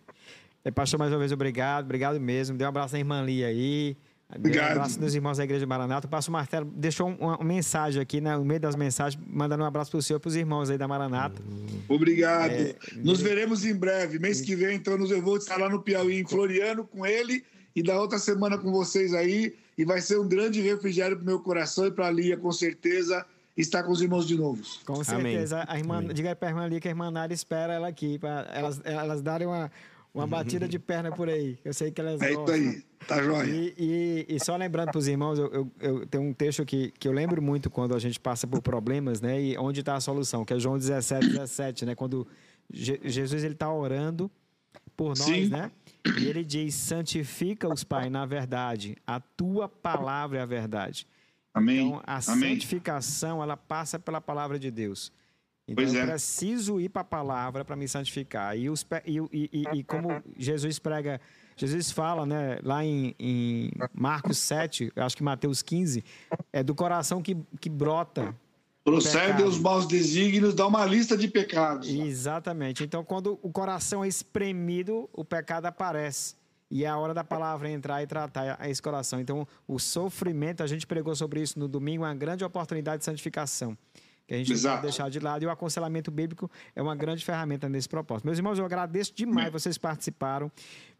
É, 0.65 0.71
pastor, 0.71 0.97
mais 0.97 1.11
uma 1.11 1.19
vez, 1.19 1.31
obrigado, 1.31 1.83
obrigado 1.83 2.19
mesmo. 2.19 2.57
Dê 2.57 2.63
um 2.63 2.69
abraço 2.69 2.95
à 2.95 2.99
irmã 2.99 3.21
Lia 3.21 3.47
aí. 3.47 3.97
Obrigado. 4.33 4.69
Um 4.69 4.71
abraço 4.71 4.99
dos 4.99 5.13
irmãos 5.13 5.37
da 5.37 5.43
Igreja 5.43 5.59
de 5.59 5.65
Maranata. 5.65 6.07
O 6.07 6.09
pastor 6.09 6.31
Martelo 6.31 6.65
deixou 6.73 7.07
uma, 7.07 7.37
mensagem 7.43 8.01
aqui, 8.01 8.21
né, 8.21 8.35
no 8.35 8.45
meio 8.45 8.59
das 8.59 8.75
mensagens, 8.75 9.21
mandando 9.27 9.63
um 9.63 9.65
abraço 9.65 9.91
para 9.91 9.97
o 9.97 10.01
senhor 10.01 10.17
e 10.17 10.21
para 10.21 10.29
os 10.29 10.35
irmãos 10.35 10.69
aí 10.69 10.77
da 10.77 10.87
Maranata. 10.87 11.41
Obrigado. 11.87 12.51
É, 12.51 12.75
nos 12.95 13.21
veremos 13.21 13.65
em 13.65 13.75
breve. 13.75 14.17
Mês 14.19 14.41
que 14.41 14.55
vem, 14.55 14.77
então, 14.77 14.95
eu 14.95 15.21
vou 15.21 15.37
estar 15.37 15.57
lá 15.57 15.69
no 15.69 15.81
Piauí, 15.81 16.21
em 16.21 16.25
Floriano, 16.25 16.85
com 16.85 17.05
ele, 17.05 17.43
e 17.75 17.83
da 17.83 17.99
outra 17.99 18.17
semana 18.17 18.57
com 18.57 18.71
vocês 18.71 19.13
aí. 19.13 19.53
E 19.77 19.83
vai 19.83 20.01
ser 20.01 20.17
um 20.19 20.27
grande 20.27 20.61
refrigério 20.61 21.17
para 21.17 21.23
o 21.23 21.25
meu 21.25 21.39
coração 21.39 21.85
e 21.87 21.91
para 21.91 22.07
a 22.07 22.11
Lia, 22.11 22.37
com 22.37 22.51
certeza 22.51 23.25
estar 23.55 23.83
com 23.83 23.91
os 23.91 24.01
irmãos 24.01 24.27
de 24.27 24.35
novo. 24.35 24.61
Com 24.85 25.03
certeza. 25.03 25.61
Amém. 25.61 25.67
A 25.67 25.77
irmã, 25.77 25.97
Amém. 25.97 26.13
diga 26.13 26.35
para 26.35 26.47
a 26.47 26.51
irmã 26.51 26.63
ali 26.63 26.79
que 26.79 26.87
a 26.87 26.91
irmã 26.91 27.11
Nara 27.11 27.33
espera 27.33 27.73
ela 27.73 27.87
aqui, 27.87 28.17
para 28.17 28.49
elas, 28.51 28.81
elas 28.83 29.21
darem 29.21 29.47
uma, 29.47 29.71
uma 30.13 30.27
batida 30.27 30.67
de 30.67 30.77
perna 30.77 31.11
por 31.11 31.27
aí. 31.27 31.57
Eu 31.65 31.73
sei 31.73 31.91
que 31.91 31.99
elas 31.99 32.21
É 32.21 32.31
isso 32.31 32.51
aí, 32.51 32.83
tá 33.07 33.21
joia. 33.23 33.49
E, 33.49 33.73
e, 33.77 34.35
e 34.35 34.39
só 34.39 34.55
lembrando 34.55 34.91
para 34.91 34.99
os 34.99 35.07
irmãos, 35.07 35.39
eu, 35.39 35.51
eu, 35.51 35.71
eu, 35.79 36.05
tenho 36.05 36.23
um 36.23 36.33
texto 36.33 36.63
que, 36.65 36.91
que 36.91 37.07
eu 37.07 37.11
lembro 37.11 37.41
muito 37.41 37.69
quando 37.69 37.95
a 37.95 37.99
gente 37.99 38.19
passa 38.19 38.45
por 38.45 38.61
problemas, 38.61 39.21
né? 39.21 39.41
E 39.41 39.57
onde 39.57 39.79
está 39.79 39.95
a 39.95 39.99
solução, 39.99 40.45
que 40.45 40.53
é 40.53 40.59
João 40.59 40.77
17, 40.77 41.29
17, 41.29 41.85
né? 41.85 41.95
Quando 41.95 42.27
Je 42.71 42.99
Jesus 43.03 43.43
ele 43.43 43.53
está 43.53 43.73
orando 43.73 44.29
por 44.95 45.09
nós, 45.09 45.19
Sim. 45.19 45.49
né? 45.49 45.71
E 46.19 46.27
ele 46.27 46.43
diz: 46.43 46.75
santifica-os, 46.75 47.83
Pai, 47.83 48.09
na 48.09 48.25
verdade. 48.25 48.95
A 49.07 49.19
tua 49.19 49.67
palavra 49.67 50.37
é 50.37 50.41
a 50.41 50.45
verdade. 50.45 51.07
Amém. 51.53 51.87
Então, 51.87 52.01
a 52.05 52.15
Amém. 52.31 52.53
santificação, 52.53 53.41
ela 53.41 53.57
passa 53.57 53.97
pela 53.97 54.21
palavra 54.21 54.59
de 54.59 54.69
Deus. 54.69 55.11
Então, 55.67 55.83
pois 55.83 55.93
eu 55.93 56.01
é. 56.01 56.05
preciso 56.05 56.79
ir 56.79 56.89
para 56.89 57.01
a 57.01 57.05
palavra 57.05 57.63
para 57.63 57.75
me 57.75 57.87
santificar. 57.87 58.57
E, 58.57 58.69
os, 58.69 58.85
e, 59.05 59.17
e, 59.31 59.63
e, 59.79 59.83
como 59.83 60.21
Jesus 60.37 60.77
prega, 60.77 61.21
Jesus 61.55 61.91
fala, 61.91 62.25
né, 62.25 62.59
lá 62.63 62.83
em, 62.83 63.15
em 63.17 63.71
Marcos 63.93 64.37
7, 64.39 64.91
acho 64.95 65.15
que 65.15 65.23
Mateus 65.23 65.61
15, 65.61 66.03
é 66.51 66.61
do 66.61 66.75
coração 66.75 67.21
que, 67.21 67.37
que 67.59 67.69
brota 67.69 68.35
Procede 68.83 69.41
os 69.43 69.57
maus 69.57 69.87
desígnios, 69.87 70.53
dá 70.53 70.67
uma 70.67 70.85
lista 70.85 71.15
de 71.15 71.29
pecados. 71.29 71.87
Exatamente. 71.87 72.83
Então, 72.83 73.01
quando 73.01 73.39
o 73.41 73.49
coração 73.49 74.03
é 74.03 74.09
espremido, 74.09 75.09
o 75.13 75.23
pecado 75.23 75.67
aparece. 75.67 76.35
E 76.69 76.83
é 76.83 76.87
a 76.89 76.97
hora 76.97 77.13
da 77.13 77.23
palavra 77.23 77.69
entrar 77.69 78.03
e 78.03 78.07
tratar 78.07 78.59
esse 78.69 78.81
coração. 78.81 79.21
Então, 79.21 79.47
o 79.65 79.79
sofrimento, 79.79 80.61
a 80.61 80.67
gente 80.67 80.85
pregou 80.85 81.15
sobre 81.15 81.41
isso 81.41 81.57
no 81.57 81.67
domingo, 81.69 82.03
é 82.03 82.09
uma 82.09 82.15
grande 82.15 82.43
oportunidade 82.43 82.99
de 82.99 83.05
santificação 83.05 83.77
que 84.33 84.35
a 84.35 84.39
gente 84.39 84.51
Exato. 84.51 84.75
não 84.75 84.81
pode 84.81 84.91
deixar 84.91 85.09
de 85.09 85.19
lado. 85.19 85.43
E 85.43 85.45
o 85.45 85.51
aconselhamento 85.51 86.09
bíblico 86.09 86.49
é 86.75 86.81
uma 86.81 86.95
grande 86.95 87.23
ferramenta 87.23 87.69
nesse 87.69 87.87
propósito. 87.87 88.25
Meus 88.25 88.37
irmãos, 88.37 88.57
eu 88.57 88.65
agradeço 88.65 89.13
demais 89.15 89.51
vocês 89.51 89.77
participaram. 89.77 90.51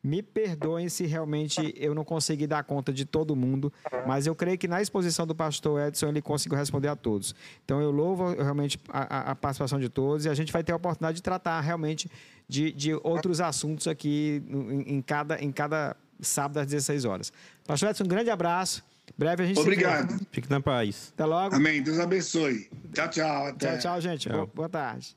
Me 0.04 0.22
perdoem 0.22 0.90
se 0.90 1.06
realmente 1.06 1.74
eu 1.78 1.96
não 1.96 2.04
consegui 2.04 2.46
dar 2.46 2.64
conta 2.64 2.92
de 2.92 3.06
todo 3.06 3.36
mundo, 3.36 3.72
mas 4.06 4.28
eu 4.28 4.36
creio 4.36 4.58
que 4.58 4.68
na 4.68 4.82
exposição 4.82 5.26
do 5.26 5.34
pastor 5.34 5.82
Edson 5.82 6.10
ele 6.10 6.22
conseguiu 6.22 6.58
responder 6.58 6.90
a 6.90 6.96
todos. 6.96 7.34
Então 7.64 7.82
eu 7.82 7.90
louvo 7.90 8.34
realmente 8.34 8.78
a, 8.90 9.32
a 9.32 9.36
participação 9.36 9.80
de 9.80 9.88
todos 9.88 10.26
e 10.26 10.30
a 10.30 10.34
gente 10.34 10.52
vai 10.52 10.64
ter 10.64 10.74
a 10.74 10.76
oportunidade 10.76 11.16
de 11.16 11.24
tratar 11.24 11.60
realmente 11.62 12.12
de, 12.48 12.72
de 12.74 12.94
outros 12.96 13.40
assuntos 13.40 13.88
aqui 13.88 14.44
em, 14.48 14.96
em, 14.96 15.02
cada, 15.02 15.42
em 15.42 15.52
cada 15.52 15.96
sábado 16.20 16.60
às 16.60 16.68
16 16.68 17.06
horas. 17.06 17.34
Pastor 17.66 17.90
Edson, 17.90 18.04
um 18.04 18.08
grande 18.08 18.30
abraço. 18.30 18.84
Breve 19.18 19.44
a 19.44 19.46
gente 19.46 19.60
Obrigado. 19.60 20.20
Fique 20.32 20.50
na 20.50 20.60
paz. 20.60 21.12
Até 21.14 21.26
logo. 21.26 21.56
Amém. 21.56 21.82
Deus 21.82 22.00
abençoe. 22.00 22.70
Tchau, 22.94 23.10
tchau. 23.10 23.48
Até. 23.48 23.78
Tchau, 23.78 23.80
tchau, 23.80 24.02
gente. 24.02 24.28
Tchau. 24.28 24.34
Boa, 24.34 24.48
boa 24.48 24.70
tarde. 24.70 25.16